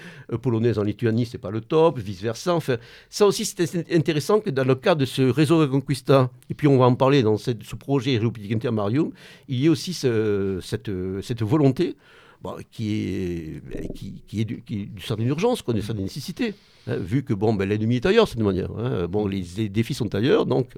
polonaises 0.41 0.79
en 0.79 0.83
Lituanie, 0.83 1.27
c'est 1.27 1.39
pas 1.39 1.51
le 1.51 1.61
top, 1.61 1.99
vice-versa. 1.99 2.55
Enfin, 2.55 2.77
ça 3.09 3.27
aussi, 3.27 3.45
c'est 3.45 3.93
intéressant 3.93 4.41
que 4.41 4.51
dans 4.51 4.65
le 4.65 4.74
cadre 4.74 5.03
de 5.03 5.07
ce 5.07 5.23
réseau 5.23 5.59
Reconquista, 5.59 6.31
et 6.51 6.55
puis 6.55 6.66
on 6.69 6.79
va 6.79 6.87
en 6.87 6.95
parler 6.95 7.23
dans 7.23 7.37
ce 7.37 7.53
projet 7.79 8.19
Géopolitique 8.19 8.53
Intermarium, 8.57 9.11
il 9.49 9.61
y 9.61 9.66
ait 9.66 9.69
aussi 9.69 9.93
ce- 9.93 10.59
cette 10.62 11.43
volonté 11.43 11.97
bon, 12.43 12.56
qui 12.70 12.93
est, 12.94 13.93
qui, 13.94 14.23
qui 14.27 14.40
est 14.40 14.44
du, 14.44 14.62
qui 14.62 14.82
est 14.82 14.86
du 14.86 15.02
certain 15.02 15.24
urgence, 15.24 15.62
quoi, 15.62 15.74
d'une 15.74 15.82
certaine 15.82 16.05
nécessité. 16.05 16.55
hein, 16.89 16.97
vu 16.97 17.23
que 17.23 17.32
bon, 17.35 17.55
ben, 17.55 17.69
l'ennemi 17.69 17.97
est 17.97 18.06
ailleurs, 18.06 18.27
cette 18.28 18.40
manière. 18.40 18.70
hein. 18.78 19.06
Bon, 19.09 19.27
les, 19.27 19.44
les 19.56 19.69
défis 19.69 19.94
sont 19.94 20.14
ailleurs, 20.14 20.47
donc 20.47 20.70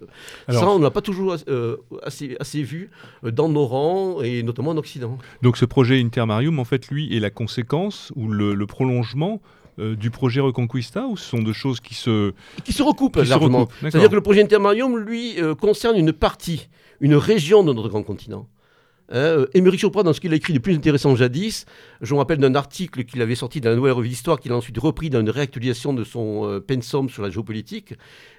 Alors- 0.47 0.63
ça, 0.63 0.69
on 0.71 0.79
n'a 0.79 0.91
pas 0.91 1.01
toujours 1.01 1.37
euh, 1.49 1.77
assez, 2.03 2.37
assez 2.41 2.63
vu 2.63 2.91
euh, 3.25 3.31
dans 3.31 3.49
nos 3.49 3.65
rangs 3.67 4.21
et 4.23 4.43
notamment 4.43 4.73
en 4.73 4.77
Occident. 4.77 5.17
Donc 5.43 5.57
ce 5.57 5.65
projet 5.65 6.01
Intermarium, 6.01 6.59
en 6.59 6.65
fait, 6.65 6.89
lui, 6.89 7.15
est 7.17 7.21
la 7.21 7.31
conséquence 7.31 8.13
ou 8.17 8.29
le, 8.29 8.55
le 8.55 8.67
prolongement 8.67 9.41
euh, 9.81 9.97
du 9.97 10.11
projet 10.11 10.41
Reconquista 10.41 11.07
ou 11.07 11.17
ce 11.17 11.25
sont 11.29 11.43
deux 11.43 11.53
choses 11.53 11.81
qui 11.81 11.95
se, 11.95 12.33
Qui 12.65 12.73
se 12.73 12.83
recoupent 12.83 13.17
largement. 13.17 13.69
C'est-à-dire 13.81 14.09
que 14.11 14.15
le 14.15 14.21
projet 14.21 14.43
Intermarium, 14.43 14.97
lui, 14.99 15.41
euh, 15.41 15.55
concerne 15.57 15.97
une 15.97 16.13
partie, 16.13 16.69
une 17.01 17.15
région 17.17 17.65
de 17.65 17.73
notre 17.73 17.89
grand 17.89 18.03
continent. 18.05 18.47
Hein, 19.11 19.17
euh, 19.17 19.47
Émeric 19.53 19.81
Chopra, 19.81 20.03
dans 20.03 20.15
ce 20.15 20.21
qu'il 20.21 20.33
a 20.33 20.37
écrit 20.37 20.55
de 20.55 20.59
plus 20.59 20.75
intéressant 20.75 21.15
jadis, 21.15 21.67
je 22.01 22.15
me 22.15 22.19
rappelle 22.19 22.39
d'un 22.39 22.55
article 22.55 23.05
qu'il 23.05 23.21
avait 23.21 23.35
sorti 23.35 23.61
dans 23.61 23.69
la 23.69 23.77
Nouvelle 23.77 23.93
Revue 23.93 24.09
d'Histoire, 24.09 24.41
qu'il 24.41 24.51
a 24.53 24.57
ensuite 24.57 24.79
repris 24.79 25.11
dans 25.11 25.21
une 25.21 25.29
réactualisation 25.29 25.93
de 25.93 26.05
son 26.05 26.49
euh, 26.49 26.61
pensum 26.61 27.11
sur 27.11 27.23
la 27.23 27.29
géopolitique, 27.29 27.95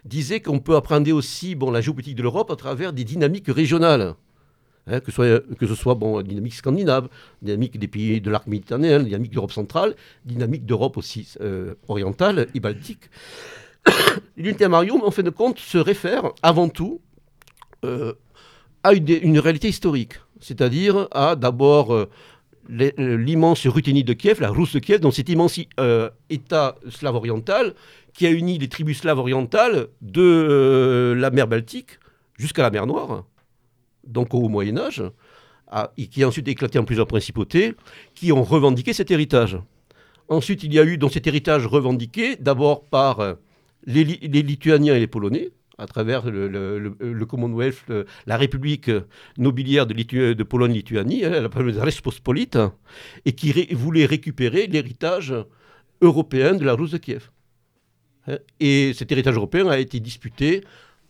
disait 0.06 0.40
qu'on 0.40 0.60
peut 0.60 0.76
appréhender 0.76 1.12
aussi 1.12 1.54
bon, 1.54 1.70
la 1.70 1.82
géopolitique 1.82 2.16
de 2.16 2.24
l'Europe 2.24 2.50
à 2.50 2.56
travers 2.56 2.94
des 2.94 3.04
dynamiques 3.04 3.48
régionales. 3.48 4.16
Hein, 4.88 5.00
que, 5.00 5.12
ce 5.12 5.76
soit, 5.76 5.96
bon, 5.96 6.22
dynamique 6.22 6.54
scandinave, 6.54 7.10
dynamique 7.42 7.80
des 7.80 7.88
pays 7.88 8.22
de 8.22 8.30
l'arc 8.30 8.48
méditerranéen, 8.48 9.00
dynamique 9.02 9.32
d'Europe 9.32 9.52
centrale, 9.52 9.96
dynamique 10.26 10.66
d'Europe 10.66 10.98
aussi 10.98 11.28
euh, 11.42 11.76
orientale 11.88 12.48
et 12.54 12.60
baltique. 12.60 13.10
L'ultimarium, 14.38 15.02
en 15.04 15.12
fin 15.12 15.24
de 15.24 15.32
compte, 15.32 15.60
se 15.60 15.78
réfère 15.78 16.32
avant 16.42 16.70
tout 16.70 17.02
à 18.86 18.94
une 18.94 19.40
réalité 19.40 19.68
historique, 19.68 20.14
c'est-à-dire 20.45 21.07
à 21.11 21.35
d'abord 21.35 21.91
euh, 21.91 22.07
euh, 22.69 23.17
l'immense 23.17 23.65
Ruthénie 23.65 24.03
de 24.03 24.13
Kiev, 24.13 24.41
la 24.41 24.49
Rousse 24.49 24.73
de 24.73 24.80
Kiev, 24.80 24.99
donc 24.99 25.15
cet 25.15 25.27
immense 25.30 25.59
euh, 25.80 26.09
État 26.30 26.76
slave 26.89 27.15
oriental 27.15 27.73
qui 28.13 28.27
a 28.27 28.30
uni 28.30 28.59
les 28.59 28.69
tribus 28.69 28.99
slaves 28.99 29.17
orientales 29.17 29.88
de 30.01 31.15
la 31.17 31.31
mer 31.31 31.47
Baltique 31.47 31.99
jusqu'à 32.38 32.61
la 32.61 32.69
mer 32.69 32.85
Noire, 32.85 33.26
donc 34.05 34.34
au 34.34 34.47
Moyen 34.47 34.77
Âge, 34.77 35.03
et 35.97 36.07
qui 36.07 36.23
a 36.23 36.27
ensuite 36.27 36.47
éclaté 36.47 36.80
en 36.80 36.85
plusieurs 36.85 37.07
principautés, 37.07 37.73
qui 38.13 38.31
ont 38.31 38.43
revendiqué 38.43 38.93
cet 38.93 39.11
héritage. 39.11 39.57
Ensuite, 40.30 40.63
il 40.63 40.73
y 40.73 40.80
a 40.80 40.85
eu 40.85 40.97
donc 40.97 41.11
cet 41.11 41.27
héritage 41.27 41.65
revendiqué 41.65 42.38
d'abord 42.38 42.85
par 42.85 43.35
les 43.85 44.03
Lituaniens 44.05 44.95
et 44.95 44.99
les 44.99 45.07
Polonais, 45.07 45.49
à 45.77 45.88
travers 45.88 46.30
le, 46.30 47.23
Commonwealth, 47.26 47.91
la 48.26 48.38
République 48.38 48.91
nobiliaire 49.38 49.85
de, 49.88 50.34
de 50.34 50.43
Pologne-Lituanie, 50.43 51.26
hein, 51.26 51.41
la 51.41 51.49
et 53.26 53.34
qui 53.34 53.52
voulait 53.73 54.06
récupérer 54.06 54.68
l'héritage 54.68 55.34
européen 56.02 56.53
de 56.53 56.64
la 56.64 56.73
Russe 56.73 56.91
de 56.91 56.97
Kiev. 56.97 57.30
Hein, 58.27 58.38
Et 58.60 58.93
cet 58.93 59.11
héritage 59.11 59.35
européen 59.35 59.68
a 59.68 59.77
été 59.77 59.99
disputé 59.99 60.64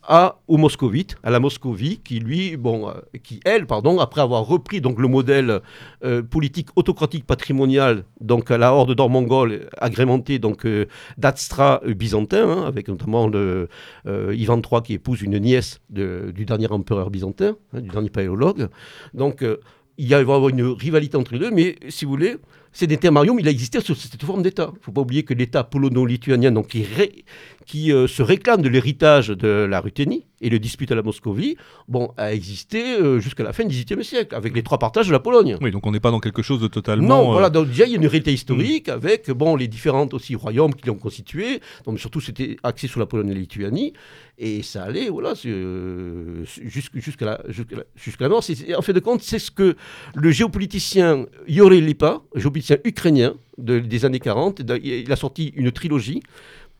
à, 0.08 0.38
aux 0.48 0.56
Moscovites, 0.56 1.16
à 1.22 1.30
la 1.30 1.40
Moscovie, 1.40 1.98
qui 1.98 2.20
lui, 2.20 2.56
bon, 2.56 2.88
euh, 2.88 2.92
qui 3.22 3.40
elle, 3.44 3.66
pardon, 3.66 3.98
après 3.98 4.20
avoir 4.20 4.44
repris 4.46 4.80
donc 4.80 5.00
le 5.00 5.08
modèle 5.08 5.60
euh, 6.04 6.22
politique 6.22 6.68
autocratique 6.76 7.26
patrimonial, 7.26 8.04
donc 8.20 8.50
à 8.50 8.58
la 8.58 8.72
horde 8.72 8.94
d'or 8.94 9.10
mongole, 9.10 9.68
agrémenté 9.78 10.38
donc 10.38 10.64
euh, 10.64 10.86
euh, 11.24 11.94
byzantin, 11.94 12.48
hein, 12.48 12.64
avec 12.66 12.88
notamment 12.88 13.26
le, 13.28 13.68
euh, 14.06 14.34
Ivan 14.36 14.60
III 14.60 14.82
qui 14.82 14.94
épouse 14.94 15.22
une 15.22 15.38
nièce 15.38 15.80
du 15.90 16.44
dernier 16.44 16.70
empereur 16.70 17.10
byzantin, 17.10 17.56
hein, 17.72 17.80
du 17.80 17.88
dernier 17.88 18.10
paléologue. 18.10 18.68
Donc 19.14 19.42
euh, 19.42 19.58
il 19.98 20.06
y 20.06 20.10
y 20.10 20.14
avoir 20.14 20.48
une 20.50 20.62
rivalité 20.62 21.16
entre 21.16 21.32
les 21.32 21.38
deux, 21.38 21.50
mais 21.50 21.76
si 21.88 22.04
vous 22.04 22.10
voulez, 22.10 22.36
c'est 22.70 22.92
Intermarium, 22.92 23.40
il 23.40 23.48
a 23.48 23.50
existé 23.50 23.80
sous 23.80 23.94
cette 23.94 24.22
forme 24.22 24.42
d'État. 24.42 24.68
Il 24.74 24.78
ne 24.78 24.82
faut 24.82 24.92
pas 24.92 25.00
oublier 25.00 25.22
que 25.22 25.32
l'État 25.32 25.64
polono-lituanien, 25.64 26.52
donc 26.52 26.66
qui, 26.68 26.82
ré- 26.82 27.24
qui 27.66 27.92
euh, 27.92 28.06
se 28.06 28.22
réclame 28.22 28.62
de 28.62 28.68
l'héritage 28.68 29.28
de 29.28 29.66
la 29.68 29.80
Ruthénie 29.80 30.24
et 30.40 30.50
le 30.50 30.58
dispute 30.58 30.92
à 30.92 30.94
la 30.94 31.02
Moscovie, 31.02 31.56
bon, 31.88 32.12
a 32.16 32.32
existé 32.32 32.82
euh, 33.00 33.18
jusqu'à 33.20 33.42
la 33.42 33.52
fin 33.52 33.64
du 33.64 33.74
XVIIIe 33.74 34.04
siècle, 34.04 34.34
avec 34.34 34.54
les 34.54 34.62
trois 34.62 34.78
partages 34.78 35.06
de 35.08 35.12
la 35.12 35.18
Pologne. 35.18 35.56
Oui, 35.60 35.70
donc 35.70 35.86
on 35.86 35.90
n'est 35.90 36.00
pas 36.00 36.10
dans 36.10 36.20
quelque 36.20 36.42
chose 36.42 36.60
de 36.60 36.68
totalement. 36.68 37.08
Non, 37.08 37.28
euh, 37.30 37.32
voilà, 37.32 37.50
donc 37.50 37.68
déjà 37.68 37.84
il 37.86 37.90
y 37.90 37.94
a 37.94 37.96
une 37.96 38.06
réalité 38.06 38.32
historique 38.32 38.88
avec 38.88 39.30
bon, 39.30 39.56
les 39.56 39.66
différentes 39.66 40.14
aussi 40.14 40.34
royaumes 40.34 40.74
qui 40.74 40.86
l'ont 40.86 40.94
constitué, 40.94 41.60
donc 41.84 41.98
surtout 41.98 42.20
c'était 42.20 42.56
axé 42.62 42.86
sur 42.86 43.00
la 43.00 43.06
Pologne 43.06 43.30
et 43.30 43.34
la 43.34 43.40
Lituanie, 43.40 43.92
et 44.38 44.62
ça 44.62 44.84
allait 44.84 45.08
voilà, 45.08 45.34
jusqu'- 45.34 47.00
jusqu'à 47.00 47.24
la, 47.26 47.40
jusqu'à 47.48 47.76
la, 47.76 47.82
jusqu'à 47.96 48.24
la 48.24 48.28
mort. 48.28 48.42
En 48.76 48.82
fait 48.82 48.92
de 48.92 49.00
compte, 49.00 49.22
c'est 49.22 49.38
ce 49.38 49.50
que 49.50 49.76
le 50.14 50.30
géopoliticien 50.30 51.26
Yori 51.48 51.80
Lipa, 51.80 52.20
géopoliticien 52.34 52.78
ukrainien 52.84 53.34
de- 53.58 53.78
des 53.80 54.04
années 54.04 54.20
40, 54.20 54.60
il 54.60 54.72
a- 54.72 54.76
il 54.76 55.10
a 55.12 55.16
sorti 55.16 55.52
une 55.56 55.72
trilogie 55.72 56.22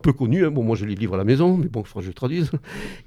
peu 0.02 0.12
connue, 0.12 0.46
hein. 0.46 0.50
bon 0.50 0.62
moi 0.62 0.76
je 0.76 0.84
les 0.84 0.94
livre 0.94 1.14
à 1.14 1.18
la 1.18 1.24
maison, 1.24 1.56
mais 1.56 1.68
bon, 1.68 1.80
il 1.80 1.86
faudra 1.86 2.02
que 2.02 2.06
je 2.06 2.12
traduise. 2.12 2.50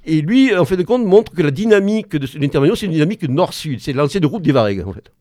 Et 0.04 0.20
lui, 0.22 0.54
en 0.54 0.64
fait 0.64 0.76
de 0.76 0.82
compte, 0.82 1.04
montre 1.04 1.32
que 1.32 1.42
la 1.42 1.50
dynamique 1.50 2.16
de 2.16 2.26
l'intervention, 2.38 2.74
c'est 2.74 2.86
une 2.86 2.92
dynamique 2.92 3.22
nord-sud, 3.24 3.80
c'est 3.80 3.92
l'ancienne 3.92 4.26
route 4.26 4.42
des 4.42 4.52
Varegs 4.52 4.86
en 4.86 4.92
fait 4.92 5.12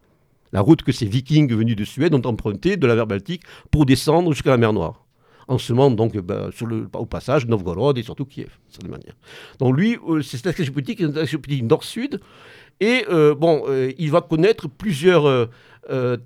la 0.51 0.61
route 0.61 0.81
que 0.81 0.91
ces 0.91 1.05
vikings 1.05 1.53
venus 1.53 1.75
de 1.75 1.83
Suède 1.83 2.15
ont 2.15 2.25
empruntée 2.25 2.75
de 2.75 2.87
la 2.87 2.95
mer 2.95 3.05
Baltique 3.05 3.43
pour 3.69 3.85
descendre 3.85 4.33
jusqu'à 4.33 4.49
la 4.49 4.57
mer 4.57 4.73
Noire. 4.73 5.05
En 5.47 5.59
semant 5.59 5.91
donc 5.91 6.15
le, 6.15 6.87
au 6.93 7.05
passage 7.05 7.45
Novgorod 7.45 7.97
et 7.99 8.03
surtout 8.03 8.25
Kiev, 8.25 8.49
de 8.83 8.87
manière. 8.87 9.15
Donc 9.59 9.77
lui, 9.77 9.97
euh, 10.07 10.23
c'est 10.23 10.37
cette 10.37 10.47
action 10.47 10.73
politique, 10.73 10.99
une 11.01 11.15
action 11.17 11.39
politique 11.39 11.65
nord-sud, 11.65 12.19
et 12.79 13.05
euh, 13.11 13.35
bon, 13.35 13.63
euh, 13.67 13.91
il 13.99 14.09
va 14.09 14.21
connaître 14.21 14.67
plusieurs 14.67 15.49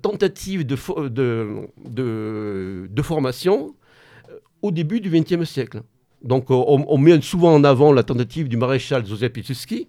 tentatives 0.02 0.66
de, 0.66 0.76
fo- 0.76 1.08
de, 1.08 1.46
de, 1.86 2.88
de 2.90 3.02
formation 3.02 3.74
au 4.64 4.70
début 4.70 5.00
du 5.00 5.10
XXe 5.10 5.44
siècle. 5.44 5.82
Donc 6.22 6.50
euh, 6.50 6.54
on, 6.54 6.96
met 6.96 7.20
souvent 7.20 7.54
en 7.54 7.64
avant 7.64 7.92
la 7.92 8.02
tentative 8.02 8.48
du 8.48 8.56
maréchal 8.56 9.06
Joseph 9.06 9.32
Piłsudski, 9.32 9.88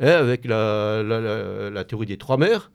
hein, 0.00 0.08
avec 0.08 0.44
la, 0.44 1.84
théorie 1.86 2.06
des 2.06 2.16
trois 2.16 2.36
mers, 2.36 2.72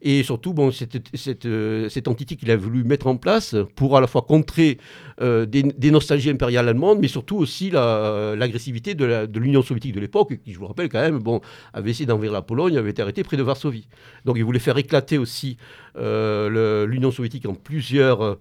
et 0.00 0.22
surtout 0.22 0.54
bon, 0.54 0.70
cette, 0.70 0.96
cette, 1.14 1.44
euh, 1.44 1.90
cette 1.90 2.08
entité 2.08 2.36
qu'il 2.36 2.50
a 2.50 2.56
voulu 2.56 2.84
mettre 2.84 3.06
en 3.06 3.16
place 3.18 3.54
pour 3.76 3.98
à 3.98 4.00
la 4.00 4.06
fois 4.06 4.22
contrer 4.22 4.78
euh, 5.20 5.44
des, 5.44 5.62
des 5.62 5.90
nostalgies 5.90 6.30
impériales 6.30 6.70
allemandes, 6.70 7.00
mais 7.00 7.08
surtout 7.08 7.36
aussi 7.36 7.68
la- 7.68 8.34
l'agressivité 8.34 8.94
de 8.94 9.38
l'Union 9.38 9.60
soviétique 9.60 9.92
de 9.94 10.00
l'époque, 10.00 10.38
qui, 10.42 10.54
je 10.54 10.56
vous 10.56 10.64
le 10.64 10.68
rappelle 10.68 10.88
quand 10.88 11.02
même, 11.02 11.18
bon, 11.18 11.42
avait 11.74 11.90
essayé 11.90 12.06
d'envahir 12.06 12.32
la 12.32 12.40
Pologne, 12.40 12.78
avait 12.78 12.90
été 12.90 13.02
arrêté 13.02 13.22
près 13.24 13.36
de 13.36 13.42
Varsovie. 13.42 13.88
Donc 14.24 14.38
il 14.38 14.44
voulait 14.44 14.58
faire 14.58 14.78
éclater 14.78 15.18
aussi 15.18 15.58
l'Union 15.96 17.10
soviétique 17.10 17.44
en 17.46 17.54
plusieurs 17.54 18.38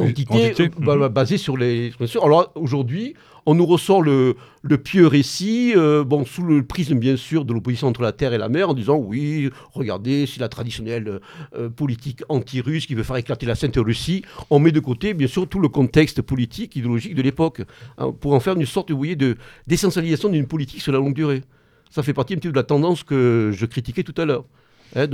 Entités, 0.00 0.54
euh, 0.60 0.68
bah, 0.78 0.96
mhm. 0.96 1.08
basées 1.08 1.38
sur 1.38 1.56
les... 1.56 1.92
Alors 2.22 2.52
aujourd'hui, 2.54 3.14
on 3.46 3.54
nous 3.54 3.66
ressort 3.66 4.02
le, 4.02 4.36
le 4.62 4.78
pieux 4.78 5.06
récit, 5.06 5.74
euh, 5.76 6.04
bon, 6.04 6.24
sous 6.24 6.42
le 6.42 6.62
prisme 6.62 6.98
bien 6.98 7.16
sûr 7.16 7.44
de 7.44 7.52
l'opposition 7.52 7.88
entre 7.88 8.02
la 8.02 8.12
terre 8.12 8.32
et 8.32 8.38
la 8.38 8.48
mer, 8.48 8.70
en 8.70 8.74
disant 8.74 8.96
oui, 8.96 9.50
regardez, 9.72 10.26
c'est 10.26 10.40
la 10.40 10.48
traditionnelle 10.48 11.20
euh, 11.54 11.68
politique 11.68 12.22
anti-russe 12.28 12.86
qui 12.86 12.94
veut 12.94 13.02
faire 13.02 13.16
éclater 13.16 13.46
la 13.46 13.54
Sainte 13.54 13.76
Russie. 13.76 14.22
On 14.50 14.58
met 14.58 14.72
de 14.72 14.80
côté 14.80 15.14
bien 15.14 15.28
sûr 15.28 15.46
tout 15.46 15.60
le 15.60 15.68
contexte 15.68 16.22
politique, 16.22 16.76
idéologique 16.76 17.14
de 17.14 17.22
l'époque, 17.22 17.62
hein, 17.98 18.12
pour 18.18 18.32
en 18.32 18.40
faire 18.40 18.54
une 18.54 18.66
sorte, 18.66 18.90
vous 18.90 18.96
voyez, 18.96 19.16
de 19.16 19.36
d'essentialisation 19.66 20.28
d'une 20.28 20.46
politique 20.46 20.80
sur 20.80 20.92
la 20.92 20.98
longue 20.98 21.14
durée. 21.14 21.42
Ça 21.90 22.02
fait 22.02 22.14
partie 22.14 22.34
un 22.34 22.36
petit 22.36 22.48
peu 22.48 22.52
de 22.52 22.58
la 22.58 22.64
tendance 22.64 23.04
que 23.04 23.50
je 23.52 23.66
critiquais 23.66 24.02
tout 24.02 24.14
à 24.20 24.24
l'heure. 24.24 24.44
Hein, 24.96 25.06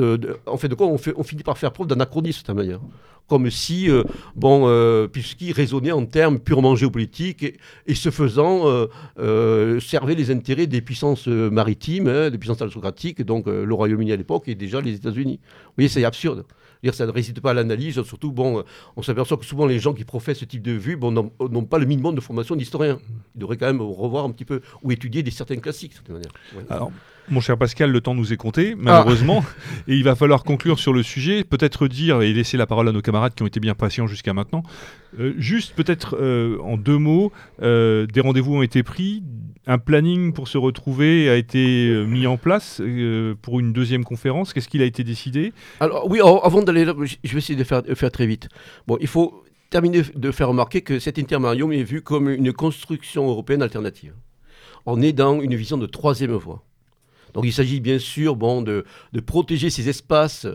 en 0.47 0.57
fait, 0.57 0.69
de 0.69 0.75
quoi 0.75 0.87
on, 0.87 0.99
finit 0.99 1.43
par 1.43 1.59
faire 1.59 1.73
preuve 1.73 1.87
d'anachronisme, 1.87 2.43
de 2.43 2.47
cette 2.47 2.57
manière. 2.57 2.81
Comme 3.29 3.49
si, 3.49 3.89
euh, 3.89 4.03
bon, 4.35 4.65
euh, 4.67 5.07
raisonnait 5.55 5.93
en 5.93 6.05
termes 6.05 6.41
purement 6.41 6.75
géopolitiques 6.75 7.59
et, 7.87 7.95
ce 7.95 8.11
faisant, 8.11 8.69
euh, 8.69 8.87
euh, 9.21 9.79
servait 9.79 10.17
les 10.17 10.33
intérêts 10.33 10.67
des 10.67 10.81
puissances 10.81 11.29
euh, 11.29 11.49
maritimes, 11.49 12.09
hein, 12.09 12.31
des 12.31 12.39
puissances 12.39 12.61
aristocratiques, 12.61 13.23
donc 13.23 13.47
le 13.47 13.73
Royaume-Uni 13.73 14.13
à 14.13 14.17
l'époque 14.17 14.49
et 14.49 14.57
déjà 14.57 14.81
les 14.81 14.95
États-Unis. 14.95 15.39
Vous 15.43 15.73
voyez, 15.77 15.89
c'est 15.89 16.05
absurde. 16.05 16.45
Dire, 16.83 16.95
ça 16.95 17.07
ne 17.07 17.13
résiste 17.13 17.41
pas 17.41 17.51
à 17.51 17.55
l'analyse, 17.55 18.03
surtout, 18.03 18.33
bon, 18.33 18.65
on 18.97 19.03
s'aperçoit 19.03 19.37
que 19.37 19.45
souvent 19.45 19.67
les 19.67 19.79
gens 19.79 19.93
qui 19.93 20.05
professent 20.05 20.39
ce 20.39 20.47
type 20.47 20.63
de 20.63 20.73
vue 20.73 20.99
n'ont 20.99 21.65
pas 21.65 21.79
le 21.79 21.85
minimum 21.85 22.15
de 22.15 22.23
formation 22.23 22.57
d'historien. 22.57 22.99
Ils 23.37 23.41
devraient 23.41 23.59
quand 23.59 23.67
même 23.67 23.83
revoir 23.83 24.25
un 24.25 24.31
petit 24.31 24.47
peu 24.47 24.63
ou 24.83 24.91
étudier 24.91 25.23
des 25.23 25.31
certains 25.31 25.59
classiques, 25.59 25.93
de 25.93 25.97
cette 25.99 26.09
manière. 26.09 26.33
Alors, 26.71 26.91
mon 27.31 27.41
cher 27.41 27.57
Pascal, 27.57 27.91
le 27.91 28.01
temps 28.01 28.15
nous 28.15 28.33
est 28.33 28.37
compté, 28.37 28.75
malheureusement, 28.77 29.45
et 29.89 29.95
il 29.95 30.05
va 30.05 30.15
falloir 30.15 30.43
conclure 30.43 30.79
sur 30.79 30.93
le 30.93 31.03
sujet, 31.03 31.45
peut-être 31.45 31.89
dire 31.89 32.23
et 32.23 32.33
laisser 32.33 32.57
la 32.57 32.67
parole 32.67 32.89
à 32.89 32.93
nos 32.93 33.03
camarades 33.03 33.35
qui 33.35 33.43
ont 33.43 33.47
été 33.47 33.61
bien 33.61 33.75
patients 33.75 34.07
jusqu'à 34.07 34.35
maintenant. 34.35 34.63
Euh, 35.19 35.35
juste 35.39 35.75
peut-être 35.75 36.17
euh, 36.21 36.59
en 36.63 36.77
deux 36.77 36.99
mots, 36.99 37.33
euh, 37.63 38.07
des 38.07 38.21
rendez-vous 38.21 38.57
ont 38.57 38.63
été 38.63 38.83
pris, 38.83 39.23
un 39.67 39.79
planning 39.79 40.33
pour 40.33 40.49
se 40.49 40.59
retrouver 40.59 41.29
a 41.29 41.37
été 41.37 42.05
mis 42.07 42.27
en 42.27 42.37
place 42.37 42.83
pour 43.43 43.61
une 43.61 43.73
deuxième 43.73 44.05
conférence. 44.05 44.53
Qu'est-ce 44.53 44.69
qu'il 44.69 44.83
a 44.83 44.87
été 44.87 45.05
décidé? 45.05 45.53
Alors 45.79 46.11
oui, 46.11 46.19
avant 46.21 46.63
d'aller 46.63 46.85
là, 46.85 46.95
je 46.99 47.33
vais 47.33 47.39
essayer 47.39 47.59
de 47.59 47.63
faire, 47.63 47.83
de 47.83 47.95
faire 47.95 48.11
très 48.11 48.27
vite. 48.27 48.49
Bon, 48.89 48.97
il 49.01 49.07
faut 49.07 49.45
terminer 49.69 50.03
de 50.15 50.31
faire 50.33 50.49
remarquer 50.49 50.81
que 50.81 50.99
cet 50.99 51.19
intermarium 51.19 51.73
est 51.73 51.85
vu 51.85 52.03
comme 52.03 52.29
une 52.29 52.53
construction 52.53 53.29
européenne 53.29 53.63
alternative. 53.63 54.15
On 54.87 55.01
est 55.03 55.13
dans 55.13 55.41
une 55.41 55.55
vision 55.55 55.77
de 55.77 55.87
troisième 55.87 56.33
voie. 56.33 56.65
Donc 57.35 57.45
il 57.45 57.53
s'agit 57.53 57.81
bien 57.81 57.99
sûr 57.99 58.37
de, 58.37 58.85
protéger 59.25 59.71
ces 59.71 59.89
espaces 59.89 60.47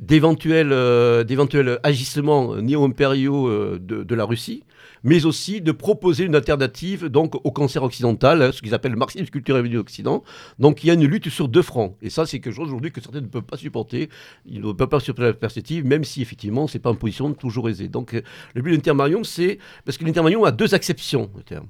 d'éventuels 0.00 0.72
euh, 0.72 1.78
agissements 1.82 2.56
néo-impériaux 2.56 3.48
euh, 3.48 3.78
de, 3.80 4.14
la 4.14 4.24
Russie, 4.24 4.64
mais 5.04 5.24
aussi 5.24 5.60
de 5.60 5.70
proposer 5.72 6.24
une 6.24 6.34
alternative 6.34 7.06
donc 7.06 7.34
au 7.44 7.50
cancer 7.52 7.82
occidental, 7.82 8.52
ce 8.52 8.60
qu'ils 8.62 8.74
appellent 8.74 8.92
le 8.92 8.98
marxisme 8.98 9.26
culturel 9.26 9.68
de 9.68 9.76
l'Occident. 9.76 10.24
Donc 10.58 10.82
il 10.82 10.88
y 10.88 10.90
a 10.90 10.94
une 10.94 11.06
lutte 11.06 11.28
sur 11.28 11.48
deux 11.48 11.62
fronts. 11.62 11.96
Et 12.02 12.10
ça, 12.10 12.26
c'est 12.26 12.40
quelque 12.40 12.54
chose 12.54 12.68
aujourd'hui 12.68 12.90
que 12.90 13.00
certains 13.00 13.20
ne 13.20 13.26
peuvent 13.26 13.42
pas 13.42 13.56
supporter. 13.56 14.08
Ils 14.46 14.60
ne 14.60 14.72
peuvent 14.72 14.88
pas 14.88 15.00
supporter 15.00 15.28
la 15.28 15.34
perspective, 15.34 15.84
même 15.84 16.04
si 16.04 16.20
effectivement, 16.22 16.66
c'est 16.66 16.80
pas 16.80 16.90
une 16.90 16.98
position 16.98 17.32
toujours 17.32 17.68
aisée. 17.68 17.88
Donc 17.88 18.14
euh, 18.14 18.22
le 18.54 18.62
but 18.62 18.70
de 18.70 18.76
l'intermarium, 18.76 19.24
c'est. 19.24 19.58
Parce 19.84 19.98
que 19.98 20.04
l'intermarium 20.04 20.44
a 20.44 20.50
deux 20.50 20.74
acceptions, 20.74 21.30
le 21.36 21.42
terme. 21.42 21.66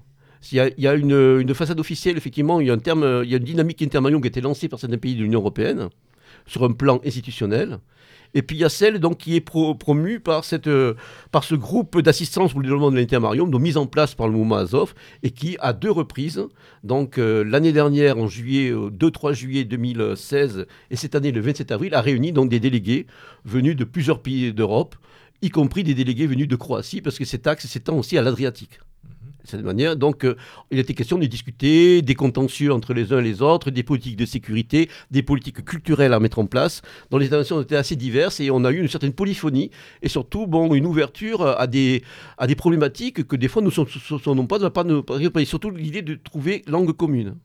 Il 0.50 0.72
y 0.76 0.86
a, 0.88 0.94
une, 0.94 1.54
façade 1.54 1.78
officielle, 1.78 2.16
effectivement, 2.16 2.60
il 2.60 2.66
y 2.66 2.70
a, 2.70 2.74
une 2.74 3.38
dynamique 3.38 3.80
intermarium 3.82 4.20
qui 4.20 4.26
a 4.26 4.30
été 4.30 4.40
lancée 4.40 4.68
par 4.68 4.80
certains 4.80 4.98
pays 4.98 5.14
de 5.14 5.22
l'Union 5.22 5.40
européenne 5.40 5.88
sur 6.46 6.64
un 6.64 6.72
plan 6.72 7.00
institutionnel. 7.04 7.78
Et 8.34 8.42
puis 8.42 8.56
il 8.56 8.60
y 8.60 8.64
a 8.64 8.68
celle 8.68 9.00
qui 9.18 9.36
est 9.36 9.40
pro 9.40 9.74
promue 9.74 10.22
euh, 10.66 10.94
par 11.30 11.44
ce 11.44 11.54
groupe 11.54 12.00
d'assistance 12.00 12.52
pour 12.52 12.60
le 12.60 12.64
développement 12.64 12.90
de 12.90 12.96
l'intermarium, 12.96 13.50
donc 13.50 13.60
mise 13.60 13.76
en 13.76 13.86
place 13.86 14.14
par 14.14 14.26
le 14.26 14.34
mouvement 14.34 14.56
Azov, 14.56 14.94
et 15.22 15.30
qui, 15.30 15.56
à 15.60 15.72
deux 15.72 15.90
reprises, 15.90 16.42
donc 16.82 17.18
euh, 17.18 17.44
l'année 17.44 17.72
dernière, 17.72 18.18
en 18.18 18.28
juillet, 18.28 18.72
2-3 18.72 19.30
euh, 19.30 19.32
juillet 19.34 19.64
2016, 19.64 20.66
et 20.90 20.96
cette 20.96 21.14
année, 21.14 21.30
le 21.30 21.40
27 21.40 21.72
avril, 21.72 21.94
a 21.94 22.00
réuni 22.00 22.32
donc 22.32 22.48
des 22.48 22.60
délégués 22.60 23.06
venus 23.44 23.76
de 23.76 23.84
plusieurs 23.84 24.22
pays 24.22 24.52
d'Europe, 24.52 24.96
y 25.42 25.50
compris 25.50 25.84
des 25.84 25.94
délégués 25.94 26.26
venus 26.26 26.48
de 26.48 26.56
Croatie, 26.56 27.02
parce 27.02 27.18
que 27.18 27.24
cet 27.26 27.46
axe 27.46 27.66
s'étend 27.66 27.98
aussi 27.98 28.16
à 28.16 28.22
l'Adriatique 28.22 28.78
cette 29.44 29.62
manière. 29.62 29.96
Donc, 29.96 30.24
euh, 30.24 30.36
il 30.70 30.78
était 30.78 30.94
question 30.94 31.18
de 31.18 31.26
discuter 31.26 32.02
des 32.02 32.14
contentieux 32.14 32.72
entre 32.72 32.94
les 32.94 33.12
uns 33.12 33.18
et 33.18 33.22
les 33.22 33.42
autres, 33.42 33.70
des 33.70 33.82
politiques 33.82 34.16
de 34.16 34.26
sécurité, 34.26 34.88
des 35.10 35.22
politiques 35.22 35.64
culturelles 35.64 36.12
à 36.12 36.20
mettre 36.20 36.38
en 36.38 36.46
place. 36.46 36.82
Dans 37.10 37.18
les 37.18 37.26
interventions 37.26 37.60
étaient 37.60 37.76
assez 37.76 37.96
diverses 37.96 38.40
et 38.40 38.50
on 38.50 38.64
a 38.64 38.70
eu 38.70 38.80
une 38.80 38.88
certaine 38.88 39.12
polyphonie 39.12 39.70
et 40.02 40.08
surtout, 40.08 40.46
bon, 40.46 40.74
une 40.74 40.86
ouverture 40.86 41.46
à 41.46 41.66
des, 41.66 42.02
à 42.38 42.46
des 42.46 42.54
problématiques 42.54 43.26
que 43.26 43.36
des 43.36 43.48
fois 43.48 43.62
nous 43.62 43.70
ne 43.70 43.72
sommes 43.72 44.48
pas, 44.48 44.70
pas, 44.70 44.84
pas, 44.84 45.44
surtout 45.44 45.70
l'idée 45.70 46.02
de 46.02 46.14
trouver 46.14 46.62
langue 46.66 46.92
commune. 46.92 47.36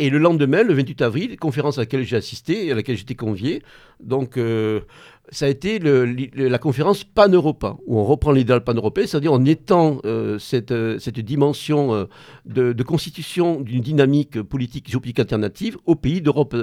Et 0.00 0.08
le 0.08 0.16
lendemain, 0.16 0.62
le 0.62 0.72
28 0.72 1.02
avril, 1.02 1.36
conférence 1.36 1.76
à 1.76 1.82
laquelle 1.82 2.04
j'ai 2.04 2.16
assisté 2.16 2.66
et 2.66 2.72
à 2.72 2.74
laquelle 2.74 2.96
j'étais 2.96 3.14
convié, 3.14 3.62
donc 4.02 4.38
euh, 4.38 4.80
ça 5.28 5.44
a 5.44 5.48
été 5.50 5.78
la 5.78 6.58
conférence 6.58 7.04
pan-européen, 7.04 7.76
où 7.84 7.98
on 7.98 8.04
reprend 8.04 8.32
l'idéal 8.32 8.64
pan-européen, 8.64 9.06
c'est-à-dire 9.06 9.34
en 9.34 9.44
étant 9.44 10.00
euh, 10.06 10.38
cette, 10.38 10.70
euh, 10.70 10.98
cette, 10.98 11.20
dimension 11.20 12.08
de, 12.46 12.72
de, 12.72 12.82
constitution 12.82 13.60
d'une 13.60 13.82
dynamique 13.82 14.40
politique 14.40 14.88
géopolitique 14.88 15.20
alternative 15.20 15.76
aux 15.84 15.96
pays 15.96 16.22
d'Europe 16.22 16.56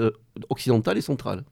occidentale 0.50 0.98
et 0.98 1.02
centrale. 1.02 1.44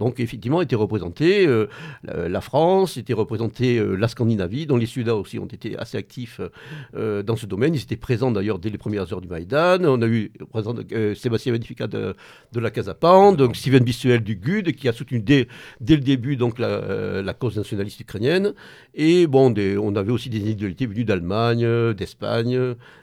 Donc 0.00 0.18
effectivement, 0.18 0.62
était 0.62 0.76
représentée 0.76 1.46
euh, 1.46 1.66
la, 2.06 2.40
France, 2.40 2.96
était 2.96 3.12
représentée 3.12 3.78
euh, 3.78 3.96
la 3.96 4.08
Scandinavie, 4.08 4.66
dont 4.66 4.78
les 4.78 4.86
Sudans 4.86 5.20
aussi 5.20 5.38
ont 5.38 5.44
été 5.46 5.76
assez 5.76 5.98
actifs 5.98 6.40
euh, 6.96 7.22
dans 7.22 7.36
ce 7.36 7.44
domaine. 7.44 7.74
Ils 7.74 7.82
étaient 7.82 7.96
présents 7.96 8.30
d'ailleurs 8.30 8.58
dès 8.58 8.70
les 8.70 8.78
premières 8.78 9.12
heures 9.12 9.20
du 9.20 9.28
Maïdan. 9.28 9.84
On 9.84 10.00
a 10.00 10.06
eu 10.06 10.32
présent 10.50 10.74
Sébastien 11.14 11.52
Benfica 11.52 11.86
de, 11.86 12.16
de, 12.52 12.60
la 12.60 12.70
Casapan, 12.70 13.34
donc 13.34 13.56
Steven 13.56 13.84
Bissuel 13.84 14.22
du 14.22 14.36
GUD, 14.36 14.72
qui 14.72 14.88
a 14.88 14.94
soutenu 14.94 15.20
dès, 15.20 15.48
dès 15.82 15.96
le 15.96 16.02
début 16.02 16.36
donc 16.36 16.58
la, 16.58 17.20
la 17.20 17.34
cause 17.34 17.58
nationaliste 17.58 18.00
ukrainienne. 18.00 18.54
Et 18.94 19.26
bon, 19.26 19.50
des, 19.50 19.76
on 19.76 19.94
avait 19.96 20.12
aussi 20.12 20.30
des 20.30 20.38
individualités 20.38 20.86
venues 20.86 21.04
d'Allemagne, 21.04 21.92
d'Espagne, 21.92 22.58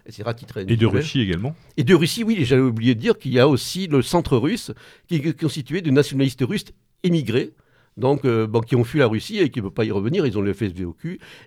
etc. 0.07 0.32
Et 0.68 0.76
de 0.78 0.86
Russie 0.88 1.22
également 1.22 1.56
Et 1.78 1.84
de 1.84 1.94
Russie, 1.94 2.24
oui, 2.24 2.40
j'avais 2.41 2.61
oublié 2.64 2.95
de 2.95 2.99
dire 2.99 3.19
qu'il 3.19 3.34
y 3.34 3.40
a 3.40 3.48
aussi 3.48 3.86
le 3.86 4.02
centre 4.02 4.36
russe, 4.36 4.72
qui 5.07 5.15
est 5.18 5.40
constitué 5.40 5.82
de 5.82 5.91
nationalistes 5.91 6.44
russes 6.44 6.65
émigrés, 7.03 7.53
donc 7.98 8.26
euh, 8.26 8.48
qui 8.65 8.76
ont 8.76 8.84
fui 8.84 8.99
la 8.99 9.07
Russie 9.07 9.40
et 9.40 9.49
qui 9.49 9.60
ne 9.60 9.64
peuvent 9.64 9.74
pas 9.74 9.86
y 9.86 9.91
revenir, 9.91 10.26
ils 10.26 10.38
ont 10.38 10.41
le 10.41 10.53
FSV 10.53 10.86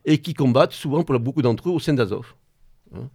et 0.04 0.18
qui 0.18 0.34
combattent 0.34 0.72
souvent 0.72 1.04
pour 1.04 1.18
beaucoup 1.18 1.42
d'entre 1.42 1.68
eux 1.68 1.72
au 1.72 1.78
sein 1.78 1.94
d'Azov. 1.94 2.34
Hein. 2.94 3.08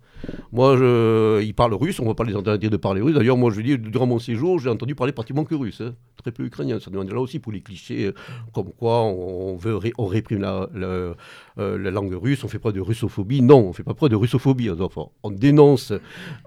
Moi, 0.51 0.77
je, 0.77 1.41
ils 1.43 1.53
parlent 1.53 1.73
russe, 1.73 1.99
on 1.99 2.03
ne 2.03 2.09
va 2.09 2.15
pas 2.15 2.23
les 2.23 2.35
entendre 2.35 2.57
dire 2.57 2.69
de 2.69 2.77
parler 2.77 3.01
russe. 3.01 3.15
D'ailleurs, 3.15 3.37
moi, 3.37 3.51
je 3.51 3.61
dis, 3.61 3.77
durant 3.77 4.05
mon 4.05 4.19
séjour, 4.19 4.59
j'ai 4.59 4.69
entendu 4.69 4.95
parler 4.95 5.13
pratiquement 5.13 5.43
que 5.43 5.55
russe, 5.55 5.81
hein. 5.81 5.95
très 6.21 6.31
peu 6.31 6.43
ukrainien. 6.43 6.79
Ça 6.79 6.89
demande 6.91 7.11
là 7.11 7.19
aussi 7.19 7.39
pour 7.39 7.51
les 7.51 7.61
clichés, 7.61 8.05
euh, 8.05 8.13
comme 8.53 8.71
quoi 8.71 9.03
on, 9.03 9.57
réprime 9.99 10.43
euh, 10.45 11.13
la, 11.57 11.91
langue 11.91 12.13
russe, 12.13 12.43
on 12.43 12.47
fait 12.47 12.59
preuve 12.59 12.73
de 12.73 12.81
russophobie. 12.81 13.41
Non, 13.41 13.65
on 13.65 13.67
ne 13.69 13.73
fait 13.73 13.83
pas 13.83 13.93
preuve 13.93 14.09
de 14.09 14.15
russophobie. 14.15 14.69
Enfin, 14.69 15.05
on 15.23 15.31
dénonce 15.31 15.93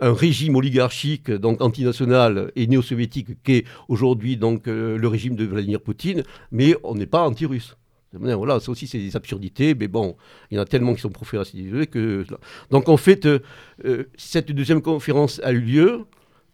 un 0.01 0.13
régime 0.13 0.57
oligarchique, 0.57 1.31
donc 1.31 1.61
antinational 1.61 2.53
et 2.57 2.67
néo-soviétique, 2.67 3.43
qui 3.43 3.53
est 3.53 3.65
aujourd'hui 3.89 4.37
donc 4.37 4.69
euh, 4.69 4.97
le 4.97 5.09
régime 5.09 5.37
de 5.37 5.45
Vladimir 5.45 5.81
Poutine, 5.81 6.23
mais 6.51 6.75
on 6.85 6.95
n'est 6.95 7.07
pas 7.07 7.27
anti-russe. 7.27 7.77
Voilà, 8.13 8.59
ça 8.59 8.71
aussi, 8.71 8.87
c'est 8.87 8.99
des 8.99 9.17
absurdités, 9.17 9.75
mais 9.75 9.87
bon, 9.87 10.17
il 10.51 10.57
y 10.57 10.59
en 10.59 10.63
a 10.63 10.65
tellement 10.65 10.95
qui 10.95 11.01
sont 11.03 11.11
prophératisés 11.11 11.87
que. 11.87 12.25
Donc, 12.71 12.89
en 12.89 12.97
fait, 12.97 13.27
euh, 13.27 13.41
euh, 13.85 14.05
cette 14.17 14.51
deuxième 14.51 14.81
conférence 14.81 15.41
a 15.45 15.53
eu 15.53 15.61
lieu. 15.61 16.05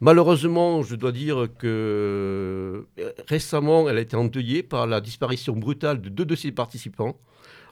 Malheureusement, 0.00 0.82
je 0.82 0.96
dois 0.96 1.12
dire 1.12 1.46
que 1.58 1.66
euh, 2.98 3.12
récemment, 3.28 3.88
elle 3.88 3.98
a 3.98 4.00
été 4.00 4.16
endeuillée 4.16 4.64
par 4.64 4.88
la 4.88 5.00
disparition 5.00 5.54
brutale 5.54 6.00
de 6.00 6.08
deux 6.08 6.24
de 6.24 6.34
ses 6.34 6.50
participants, 6.50 7.16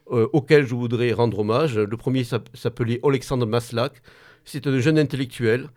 auxquels 0.06 0.66
je 0.66 0.74
voudrais 0.74 1.12
rendre 1.12 1.40
hommage. 1.40 1.76
Le 1.78 1.96
premier 1.96 2.24
s'appelait 2.24 3.00
Alexandre 3.02 3.46
Maslak. 3.46 4.02
C'est 4.44 4.66
un 4.66 4.78
jeune 4.78 4.98
intellectuel 4.98 5.68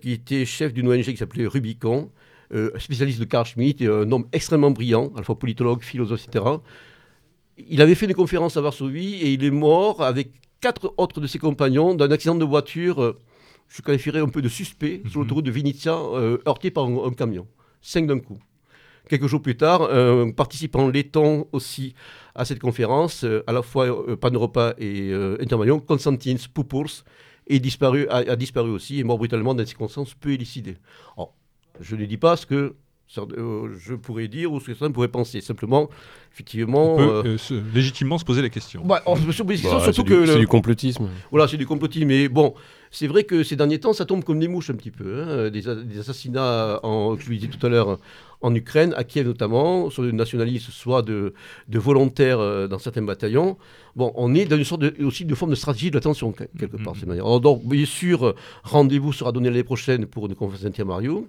qui 0.00 0.12
était 0.12 0.44
chef 0.44 0.72
d'une 0.72 0.88
ONG 0.88 1.02
qui 1.02 1.16
s'appelait 1.16 1.46
Rubicon, 1.46 2.10
spécialiste 2.78 3.20
de 3.20 3.24
Carl 3.24 3.46
Schmitt, 3.46 3.82
un 3.82 4.10
homme 4.12 4.26
extrêmement 4.32 4.70
brillant, 4.70 5.12
à 5.14 5.18
la 5.18 5.24
fois 5.24 5.38
politologue, 5.38 5.82
philosophe, 5.82 6.26
etc 6.28 6.44
il 7.58 7.80
avait 7.82 7.94
fait 7.94 8.06
une 8.06 8.14
conférence 8.14 8.56
à 8.56 8.60
Varsovie 8.60 9.14
et 9.14 9.32
il 9.32 9.44
est 9.44 9.50
mort 9.50 10.02
avec 10.02 10.32
quatre 10.60 10.94
autres 10.96 11.20
de 11.20 11.26
ses 11.26 11.38
compagnons 11.38 11.94
d'un 11.94 12.10
accident 12.10 12.34
de 12.34 12.44
voiture, 12.44 13.02
euh, 13.02 13.18
je 13.68 13.82
qualifierais 13.82 14.20
un 14.20 14.28
peu 14.28 14.42
de 14.42 14.48
suspect, 14.48 15.02
sur 15.06 15.18
Mhm. 15.18 15.22
l'autoroute 15.24 15.44
de 15.44 15.50
Vinitsa, 15.50 15.94
euh, 15.94 16.38
heurté 16.46 16.70
par 16.70 16.84
un, 16.86 17.06
un 17.06 17.12
camion. 17.12 17.46
Cinq 17.80 18.06
d'un 18.06 18.18
coup. 18.18 18.38
Quelques 19.08 19.26
jours 19.26 19.42
plus 19.42 19.56
tard, 19.56 19.82
un 19.92 20.30
participant 20.30 20.88
laiton 20.88 21.46
aussi 21.52 21.94
à 22.34 22.46
cette 22.46 22.58
conférence, 22.60 23.24
euh, 23.24 23.44
à 23.46 23.52
la 23.52 23.60
fois 23.60 24.16
Pan-Europa 24.16 24.74
et 24.78 25.12
Intermarium, 25.40 25.82
Konstantin 25.82 26.36
Poupours, 26.54 27.04
est 27.46 27.60
disparu, 27.60 28.08
a, 28.08 28.16
a 28.32 28.36
disparu 28.36 28.70
aussi, 28.70 29.00
est 29.00 29.04
mort 29.04 29.18
brutalement 29.18 29.52
dans 29.54 29.62
des 29.62 29.66
circonstances 29.68 30.14
peu 30.14 30.30
élucidées. 30.30 30.78
Alors, 31.18 31.34
je 31.80 31.94
ne 31.96 32.06
dis 32.06 32.16
pas 32.16 32.36
ce 32.36 32.46
que 32.46 32.74
je 33.08 33.94
pourrais 33.94 34.28
dire 34.28 34.52
ou 34.52 34.60
ce 34.60 34.66
que 34.66 34.74
certains 34.74 34.90
pourraient 34.92 35.08
penser. 35.08 35.40
Simplement, 35.40 35.88
effectivement... 36.32 36.94
On 36.94 36.96
peut 36.96 37.02
euh, 37.02 37.22
euh, 37.34 37.38
se- 37.38 37.54
légitimement 37.74 38.18
se 38.18 38.24
poser 38.24 38.42
la 38.42 38.48
question. 38.48 38.82
bah, 38.84 39.02
on 39.06 39.16
se 39.16 39.42
pose 39.42 39.62
Bah, 39.62 39.80
surtout 39.80 39.92
c'est 39.92 40.04
que... 40.04 40.14
le- 40.14 40.26
c'est 40.26 40.38
du 40.38 40.46
complotisme. 40.48 41.08
Voilà, 41.30 41.46
c'est 41.48 41.56
du 41.56 41.66
complotisme. 41.66 42.06
Mais 42.06 42.28
bon, 42.28 42.54
c'est 42.90 43.06
vrai 43.06 43.24
que 43.24 43.42
ces 43.42 43.56
derniers 43.56 43.78
temps, 43.78 43.92
ça 43.92 44.04
tombe 44.04 44.24
comme 44.24 44.38
des 44.40 44.48
mouches 44.48 44.70
un 44.70 44.74
petit 44.74 44.90
peu. 44.90 45.22
hein. 45.22 45.50
Des, 45.50 45.98
assassinats, 45.98 46.80
en, 46.82 47.16
je 47.18 47.28
le 47.30 47.36
disais 47.36 47.48
tout 47.48 47.64
à 47.66 47.68
l'heure, 47.68 47.98
en 48.40 48.54
Ukraine, 48.54 48.92
à 48.96 49.04
Kiev 49.04 49.26
notamment, 49.26 49.88
soit 49.90 50.04
de 50.04 50.10
nationalistes, 50.10 50.70
soit 50.70 51.02
de, 51.02 51.32
de 51.68 51.78
volontaires 51.78 52.40
euh, 52.40 52.66
dans 52.68 52.78
certains 52.78 53.00
bataillons. 53.02 53.56
Bon, 53.96 54.12
on 54.16 54.34
est 54.34 54.44
dans 54.44 54.56
une 54.58 54.64
sorte 54.64 54.82
de, 54.82 55.04
aussi 55.04 55.24
de 55.24 55.34
forme 55.34 55.50
de 55.52 55.56
stratégie 55.56 55.90
de 55.90 55.94
l'attention, 55.96 56.32
que- 56.32 56.44
quelque 56.58 56.76
part. 56.76 56.94
Mhm. 56.94 57.00
cette 57.00 57.08
manière. 57.08 57.24
Alors, 57.26 57.40
donc, 57.40 57.64
bien 57.64 57.86
sûr, 57.86 58.26
euh, 58.26 58.34
rendez-vous 58.64 59.12
sera 59.12 59.32
donné 59.32 59.48
l'année 59.50 59.62
prochaine 59.62 60.04
pour 60.06 60.26
une 60.26 60.34
conférence 60.34 60.64
intermarium. 60.66 61.24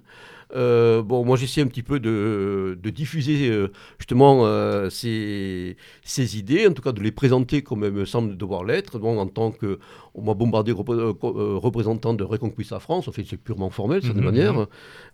Euh, 0.54 1.02
bon, 1.02 1.24
moi 1.24 1.36
j'essaie 1.36 1.60
un 1.60 1.66
petit 1.66 1.82
peu 1.82 1.98
de, 1.98 2.78
diffuser 2.84 3.48
euh, 3.50 3.72
justement 3.98 4.46
euh, 4.46 4.90
ces, 4.90 5.76
idées, 6.38 6.66
en 6.68 6.72
tout 6.72 6.82
cas 6.82 6.92
de 6.92 7.00
les 7.00 7.10
présenter 7.10 7.62
comme 7.62 7.82
elles 7.84 7.92
me 7.92 8.04
semble 8.04 8.36
devoir 8.36 8.64
l'être. 8.64 9.00
En 9.02 9.26
tant 9.26 9.50
que 9.50 9.78
m'a 10.22 10.34
bombardé 10.34 10.72
repré- 10.72 10.94
euh, 10.98 11.12
euh, 11.24 11.56
représentant 11.58 12.14
de 12.14 12.24
Reconquista 12.24 12.78
France, 12.80 13.08
en 13.08 13.12
fait 13.12 13.24
c'est 13.28 13.36
purement 13.36 13.70
formel, 13.70 14.00
de 14.02 14.12
Mhm, 14.12 14.20
manière. 14.24 14.54
mhm. 14.54 14.66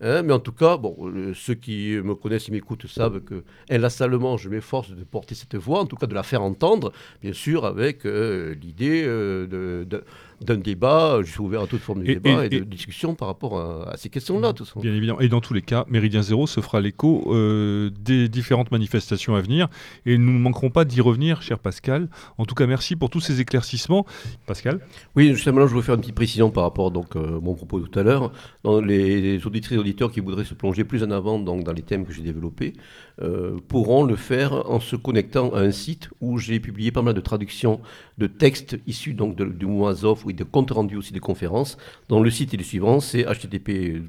Hein, 0.02 0.22
mais 0.22 0.32
en 0.32 0.38
tout 0.38 0.52
cas, 0.52 0.76
bon, 0.76 0.96
euh, 1.02 1.32
ceux 1.34 1.54
qui 1.54 1.96
me 2.02 2.14
connaissent 2.14 2.48
et 2.48 2.52
m'écoutent 2.52 2.86
savent 2.86 3.20
que 3.20 3.44
inlassamment 3.70 4.36
je 4.36 4.48
m'efforce 4.48 4.90
de 4.90 5.04
porter 5.04 5.34
cette 5.34 5.54
voix, 5.56 5.80
en 5.80 5.86
tout 5.86 5.96
cas 5.96 6.06
de 6.06 6.14
la 6.14 6.22
faire 6.22 6.42
entendre, 6.42 6.92
bien 7.22 7.32
sûr 7.32 7.64
avec 7.64 8.04
euh, 8.06 8.54
l'idée 8.60 9.02
de- 9.04 9.84
de- 9.88 10.04
d'un 10.40 10.56
débat. 10.56 11.18
Je 11.22 11.30
suis 11.30 11.40
ouvert 11.40 11.62
à 11.62 11.66
toute 11.68 11.80
forme 11.82 12.02
de 12.02 12.10
Et- 12.10 12.14
débat 12.16 12.44
et- 12.44 12.46
et, 12.46 12.60
de 12.60 12.64
discussion 12.64 13.14
par 13.14 13.28
rapport 13.28 13.58
à, 13.60 13.90
à 13.92 13.96
ces 13.96 14.08
questions-là. 14.08 14.52
Bien 14.76 14.92
évidemment. 14.92 15.20
Et 15.20 15.28
dans 15.28 15.40
tous 15.40 15.54
les 15.54 15.62
cas, 15.62 15.84
Méridien 15.88 16.20
Zéro 16.22 16.48
se 16.48 16.60
fera 16.60 16.80
l'écho 16.80 17.32
euh, 17.32 17.90
des 18.00 18.28
différentes 18.28 18.72
manifestations 18.72 19.36
à 19.36 19.40
venir. 19.40 19.68
Et 20.04 20.18
nous 20.18 20.32
ne 20.32 20.38
manquerons 20.40 20.70
pas 20.70 20.84
d'y 20.84 21.00
revenir, 21.00 21.42
cher 21.42 21.60
Pascal. 21.60 22.08
En 22.38 22.44
tout 22.44 22.56
cas, 22.56 22.66
merci 22.66 22.96
pour 22.96 23.08
tous 23.08 23.20
ces 23.20 23.40
éclaircissements. 23.40 24.04
Pascal? 24.46 24.80
Oui, 25.16 25.34
justement, 25.34 25.66
je 25.66 25.74
veux 25.74 25.82
faire 25.82 25.94
une 25.94 26.00
petite 26.00 26.14
précision 26.14 26.50
par 26.50 26.64
rapport 26.64 26.90
donc 26.90 27.16
euh, 27.16 27.40
mon 27.40 27.54
propos 27.54 27.80
tout 27.80 27.98
à 27.98 28.02
l'heure. 28.02 28.32
Les, 28.64 29.44
auditrices 29.46 29.76
et 29.76 29.80
auditeurs 29.80 30.10
qui 30.10 30.20
voudraient 30.20 30.44
se 30.44 30.54
plonger 30.54 30.84
plus 30.84 31.02
en 31.02 31.10
avant 31.10 31.38
dans 31.38 31.72
les 31.72 31.82
thèmes 31.82 32.06
que 32.06 32.12
j'ai 32.12 32.22
développés 32.22 32.72
euh, 33.20 33.58
pourront 33.68 34.04
le 34.04 34.16
faire 34.16 34.70
en 34.70 34.80
se 34.80 34.96
connectant 34.96 35.52
à 35.54 35.60
un 35.60 35.70
site 35.70 36.10
où 36.20 36.38
j'ai 36.38 36.60
publié 36.60 36.90
pas 36.90 37.02
mal 37.02 37.14
de 37.14 37.20
traductions 37.20 37.80
de 38.18 38.26
textes 38.26 38.78
issus 38.86 39.14
donc 39.14 39.36
de- 39.36 39.44
du 39.44 39.66
mouvement 39.66 39.88
Azov 39.88 40.22
oui, 40.24 40.34
de 40.34 40.44
comptes 40.44 40.70
rendus 40.70 40.96
aussi 40.96 41.12
des 41.12 41.20
conférences, 41.20 41.76
le 42.10 42.30
site 42.30 42.54
est 42.54 42.56
le 42.56 42.64
suivant, 42.64 43.00
c'est 43.00 43.24
http 43.24 44.00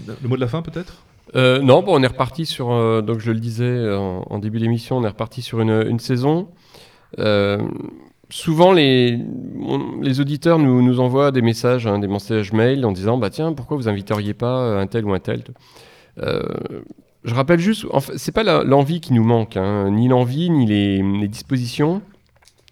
le 0.07 0.27
mot 0.29 0.35
de 0.35 0.41
la 0.41 0.47
fin 0.47 0.61
peut-être? 0.61 1.03
Euh, 1.35 1.61
non, 1.61 1.83
bon, 1.83 1.99
on 1.99 2.01
est 2.01 2.07
reparti 2.07 2.45
sur, 2.47 2.71
euh, 2.71 3.01
donc 3.01 3.19
je 3.19 3.31
le 3.31 3.39
disais 3.39 3.93
en, 3.93 4.25
en 4.29 4.39
début 4.39 4.59
d'émission, 4.59 4.97
on 4.97 5.03
est 5.03 5.09
reparti 5.09 5.41
sur 5.41 5.59
une, 5.61 5.85
une 5.87 5.99
saison. 5.99 6.49
Euh, 7.19 7.59
souvent, 8.29 8.71
les, 8.71 9.19
auditeurs 10.19 10.59
nous, 10.59 10.99
envoient 10.99 11.31
des 11.31 11.41
messages, 11.41 11.87
hein, 11.87 11.99
des 11.99 12.07
messages 12.07 12.53
mail 12.53 12.85
en 12.85 12.91
disant, 12.91 13.17
bah 13.17 13.29
tiens, 13.29 13.53
pourquoi 13.53 13.77
vous 13.77 13.87
inviteriez 13.87 14.33
pas 14.33 14.79
un 14.79 14.87
tel 14.87 15.05
ou 15.05 15.13
un 15.13 15.19
tel? 15.19 15.43
Euh, 16.21 16.41
Je 17.23 17.33
rappelle 17.33 17.59
juste, 17.59 17.85
en 17.91 17.99
c'est 17.99 18.31
pas 18.31 18.63
l'envie 18.63 19.01
qui 19.01 19.13
nous 19.13 19.23
manque, 19.23 19.57
hein, 19.57 19.89
ni 19.91 20.07
l'envie, 20.07 20.49
ni 20.49 20.65
les, 20.65 21.27
dispositions. 21.27 22.01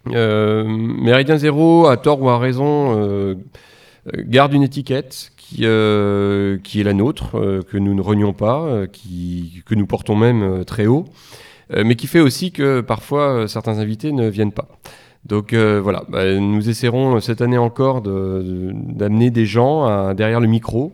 Euh, 0.08 0.64
Méridien 0.66 1.36
Zéro, 1.36 1.86
à 1.86 1.96
tort 1.96 2.22
ou 2.22 2.30
à 2.30 2.38
raison, 2.38 2.96
euh, 2.98 3.34
euh, 4.14 4.22
garde 4.26 4.52
une 4.54 4.62
étiquette 4.62 5.32
qui, 5.36 5.60
euh, 5.62 6.58
est 6.74 6.82
la 6.82 6.92
nôtre, 6.92 7.36
euh, 7.38 7.62
que 7.62 7.78
nous 7.78 7.94
ne 7.94 8.00
renions 8.00 8.32
pas, 8.32 8.62
euh, 8.64 8.86
que 8.86 9.74
nous 9.74 9.86
portons 9.86 10.16
même 10.16 10.42
euh, 10.42 10.64
très 10.64 10.86
haut, 10.86 11.06
euh, 11.74 11.84
mais 11.84 11.96
qui 11.96 12.06
fait 12.06 12.20
aussi 12.20 12.52
que 12.52 12.80
parfois 12.80 13.30
euh, 13.30 13.46
certains 13.46 13.78
invités 13.78 14.12
ne 14.12 14.28
viennent 14.28 14.52
pas. 14.52 14.68
Donc 15.28 15.52
euh, 15.52 15.80
voilà, 15.80 16.04
bah, 16.08 16.34
nous 16.34 16.68
essaierons 16.70 17.16
euh, 17.16 17.20
cette 17.20 17.42
année 17.42 17.58
encore 17.58 18.00
d'amener 18.00 19.30
des 19.30 19.44
gens 19.44 20.14
derrière 20.14 20.40
le 20.40 20.46
micro, 20.46 20.92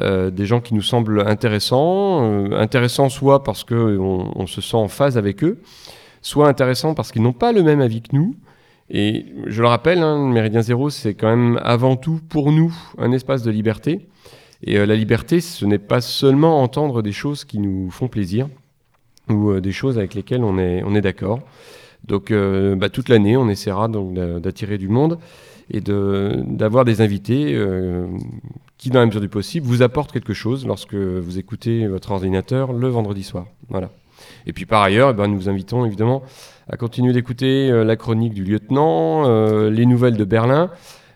euh, 0.00 0.30
des 0.30 0.44
gens 0.44 0.60
qui 0.60 0.74
nous 0.74 0.82
semblent 0.82 1.20
intéressants, 1.26 2.52
intéressants 2.52 3.08
soit 3.08 3.44
parce 3.44 3.62
qu'on 3.62 4.32
on 4.34 4.46
se 4.46 4.60
sent 4.60 4.76
en 4.76 4.88
phase 4.88 5.16
avec 5.16 5.44
eux, 5.44 5.60
soit 6.20 6.48
intéressants 6.48 6.94
parce 6.94 7.12
qu'ils 7.12 7.22
n'ont 7.22 7.32
pas 7.32 7.52
le 7.52 7.62
même 7.62 7.80
avis 7.80 8.02
que 8.02 8.14
nous. 8.14 8.34
Et 8.92 9.26
je 9.46 9.62
le 9.62 9.68
rappelle, 9.68 9.98
hein, 10.00 10.26
le 10.26 10.32
Méridien 10.32 10.62
Zéro, 10.62 10.90
c'est 10.90 11.14
quand 11.14 11.28
même 11.28 11.60
avant 11.62 11.94
tout 11.94 12.20
pour 12.28 12.50
nous 12.50 12.74
un 12.98 13.12
espace 13.12 13.44
de 13.44 13.50
liberté. 13.52 14.08
Et 14.64 14.84
la 14.84 14.96
liberté, 14.96 15.40
ce 15.40 15.64
n'est 15.64 15.78
pas 15.78 16.00
seulement 16.00 16.60
entendre 16.60 17.00
des 17.00 17.12
choses 17.12 17.44
qui 17.44 17.60
nous 17.60 17.88
font 17.92 18.08
plaisir 18.08 18.48
ou 19.28 19.60
des 19.60 19.70
choses 19.70 19.96
avec 19.96 20.14
lesquelles 20.14 20.42
on 20.42 20.58
est 20.58 21.00
d'accord. 21.00 21.38
Donc 22.06 22.30
euh, 22.30 22.74
bah, 22.76 22.88
toute 22.88 23.08
l'année, 23.08 23.36
on 23.36 23.48
essaiera 23.48 23.88
d'attirer 23.88 24.78
du 24.78 24.88
monde 24.88 25.18
et 25.72 25.80
d'avoir 25.80 26.84
des 26.84 27.00
invités 27.00 27.54
euh, 27.54 28.06
qui, 28.76 28.90
dans 28.90 28.98
la 29.00 29.06
mesure 29.06 29.20
du 29.20 29.28
possible, 29.28 29.66
vous 29.66 29.82
apportent 29.82 30.10
quelque 30.10 30.34
chose 30.34 30.66
lorsque 30.66 30.94
vous 30.94 31.38
écoutez 31.38 31.86
votre 31.86 32.10
ordinateur 32.10 32.72
le 32.72 32.88
vendredi 32.88 33.22
soir. 33.22 33.46
Voilà. 33.68 33.90
Et 34.46 34.52
puis 34.52 34.66
par 34.66 34.82
ailleurs, 34.82 35.10
eh 35.10 35.12
ben, 35.12 35.28
nous 35.28 35.36
vous 35.36 35.48
invitons 35.48 35.84
évidemment 35.84 36.22
à 36.68 36.76
continuer 36.76 37.12
d'écouter 37.12 37.70
euh, 37.70 37.84
la 37.84 37.96
chronique 37.96 38.34
du 38.34 38.44
lieutenant, 38.44 39.28
les 39.68 39.86
nouvelles 39.86 40.16
de 40.16 40.24
Berlin. 40.24 40.70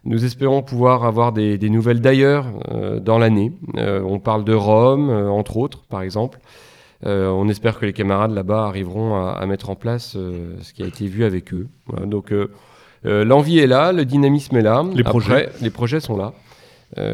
Nous 0.04 0.24
espérons 0.24 0.62
pouvoir 0.62 1.04
avoir 1.04 1.32
des, 1.32 1.58
nouvelles 1.70 2.02
d'ailleurs 2.02 2.46
dans 3.00 3.16
l'année. 3.18 3.52
On 3.74 4.18
parle 4.18 4.44
de 4.44 4.52
Rome, 4.52 5.08
entre 5.08 5.56
autres, 5.56 5.82
par 5.88 6.02
exemple. 6.02 6.40
Euh, 7.04 7.28
on 7.28 7.48
espère 7.48 7.78
que 7.78 7.84
les 7.84 7.92
camarades 7.92 8.32
là-bas 8.32 8.64
arriveront 8.66 9.14
à, 9.14 9.32
à 9.32 9.46
mettre 9.46 9.68
en 9.70 9.74
place 9.74 10.14
euh, 10.16 10.54
ce 10.62 10.72
qui 10.72 10.82
a 10.82 10.86
été 10.86 11.06
vu 11.06 11.24
avec 11.24 11.52
eux. 11.52 11.66
Voilà, 11.86 12.06
donc 12.06 12.32
euh, 12.32 12.48
l'envie 13.04 13.58
est 13.58 13.66
là, 13.66 13.92
le 13.92 14.04
dynamisme 14.04 14.56
est 14.56 14.62
là. 14.62 14.82
Les 14.94 15.04
projets. 15.04 15.50
Les 15.60 15.70
projets 15.70 16.00
sont 16.00 16.16
là. 16.16 16.32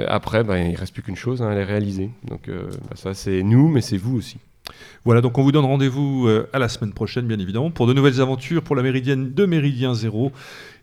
Après, 0.08 0.44
ben, 0.44 0.58
il 0.58 0.76
reste 0.76 0.92
plus 0.92 1.02
qu'une 1.02 1.16
chose, 1.16 1.40
hein, 1.40 1.54
les 1.54 1.64
réaliser. 1.64 2.10
Donc 2.28 2.48
ben, 2.48 2.96
ça, 2.96 3.14
c'est 3.14 3.42
nous, 3.42 3.68
mais 3.68 3.80
c'est 3.80 3.96
vous 3.96 4.16
aussi. 4.16 4.36
Voilà, 5.06 5.22
donc 5.22 5.38
on 5.38 5.42
vous 5.42 5.52
donne 5.52 5.64
rendez-vous 5.64 6.28
à 6.52 6.58
la 6.58 6.68
semaine 6.68 6.92
prochaine, 6.92 7.26
bien 7.26 7.38
évidemment, 7.38 7.70
pour 7.70 7.86
de 7.86 7.94
nouvelles 7.94 8.20
aventures 8.20 8.62
pour 8.62 8.76
la 8.76 8.82
Méridienne 8.82 9.32
de 9.32 9.46
Méridien 9.46 9.94
Zéro. 9.94 10.32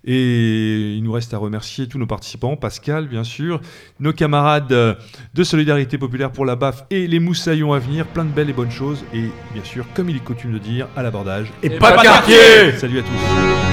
Et 0.09 0.95
il 0.95 1.03
nous 1.03 1.11
reste 1.11 1.33
à 1.33 1.37
remercier 1.37 1.87
tous 1.87 1.99
nos 1.99 2.07
participants, 2.07 2.55
Pascal, 2.55 3.09
bien 3.09 3.25
sûr, 3.25 3.59
nos 3.99 4.13
camarades 4.13 4.71
euh, 4.71 4.95
de 5.33 5.43
Solidarité 5.43 5.97
Populaire 5.97 6.31
pour 6.31 6.45
la 6.45 6.55
BAF 6.55 6.85
et 6.89 7.07
les 7.07 7.19
moussaillons 7.19 7.73
à 7.73 7.79
venir, 7.79 8.07
plein 8.07 8.23
de 8.23 8.31
belles 8.31 8.49
et 8.49 8.53
bonnes 8.53 8.71
choses. 8.71 9.03
Et 9.13 9.25
bien 9.53 9.63
sûr, 9.65 9.85
comme 9.93 10.09
il 10.09 10.15
est 10.15 10.23
coutume 10.23 10.53
de 10.53 10.59
dire, 10.59 10.87
à 10.95 11.03
l'abordage. 11.03 11.51
Et 11.61 11.71
pas 11.71 11.97
de 11.97 12.01
quartier 12.01 12.71
Salut 12.77 12.99
à 12.99 13.03
tous 13.03 13.67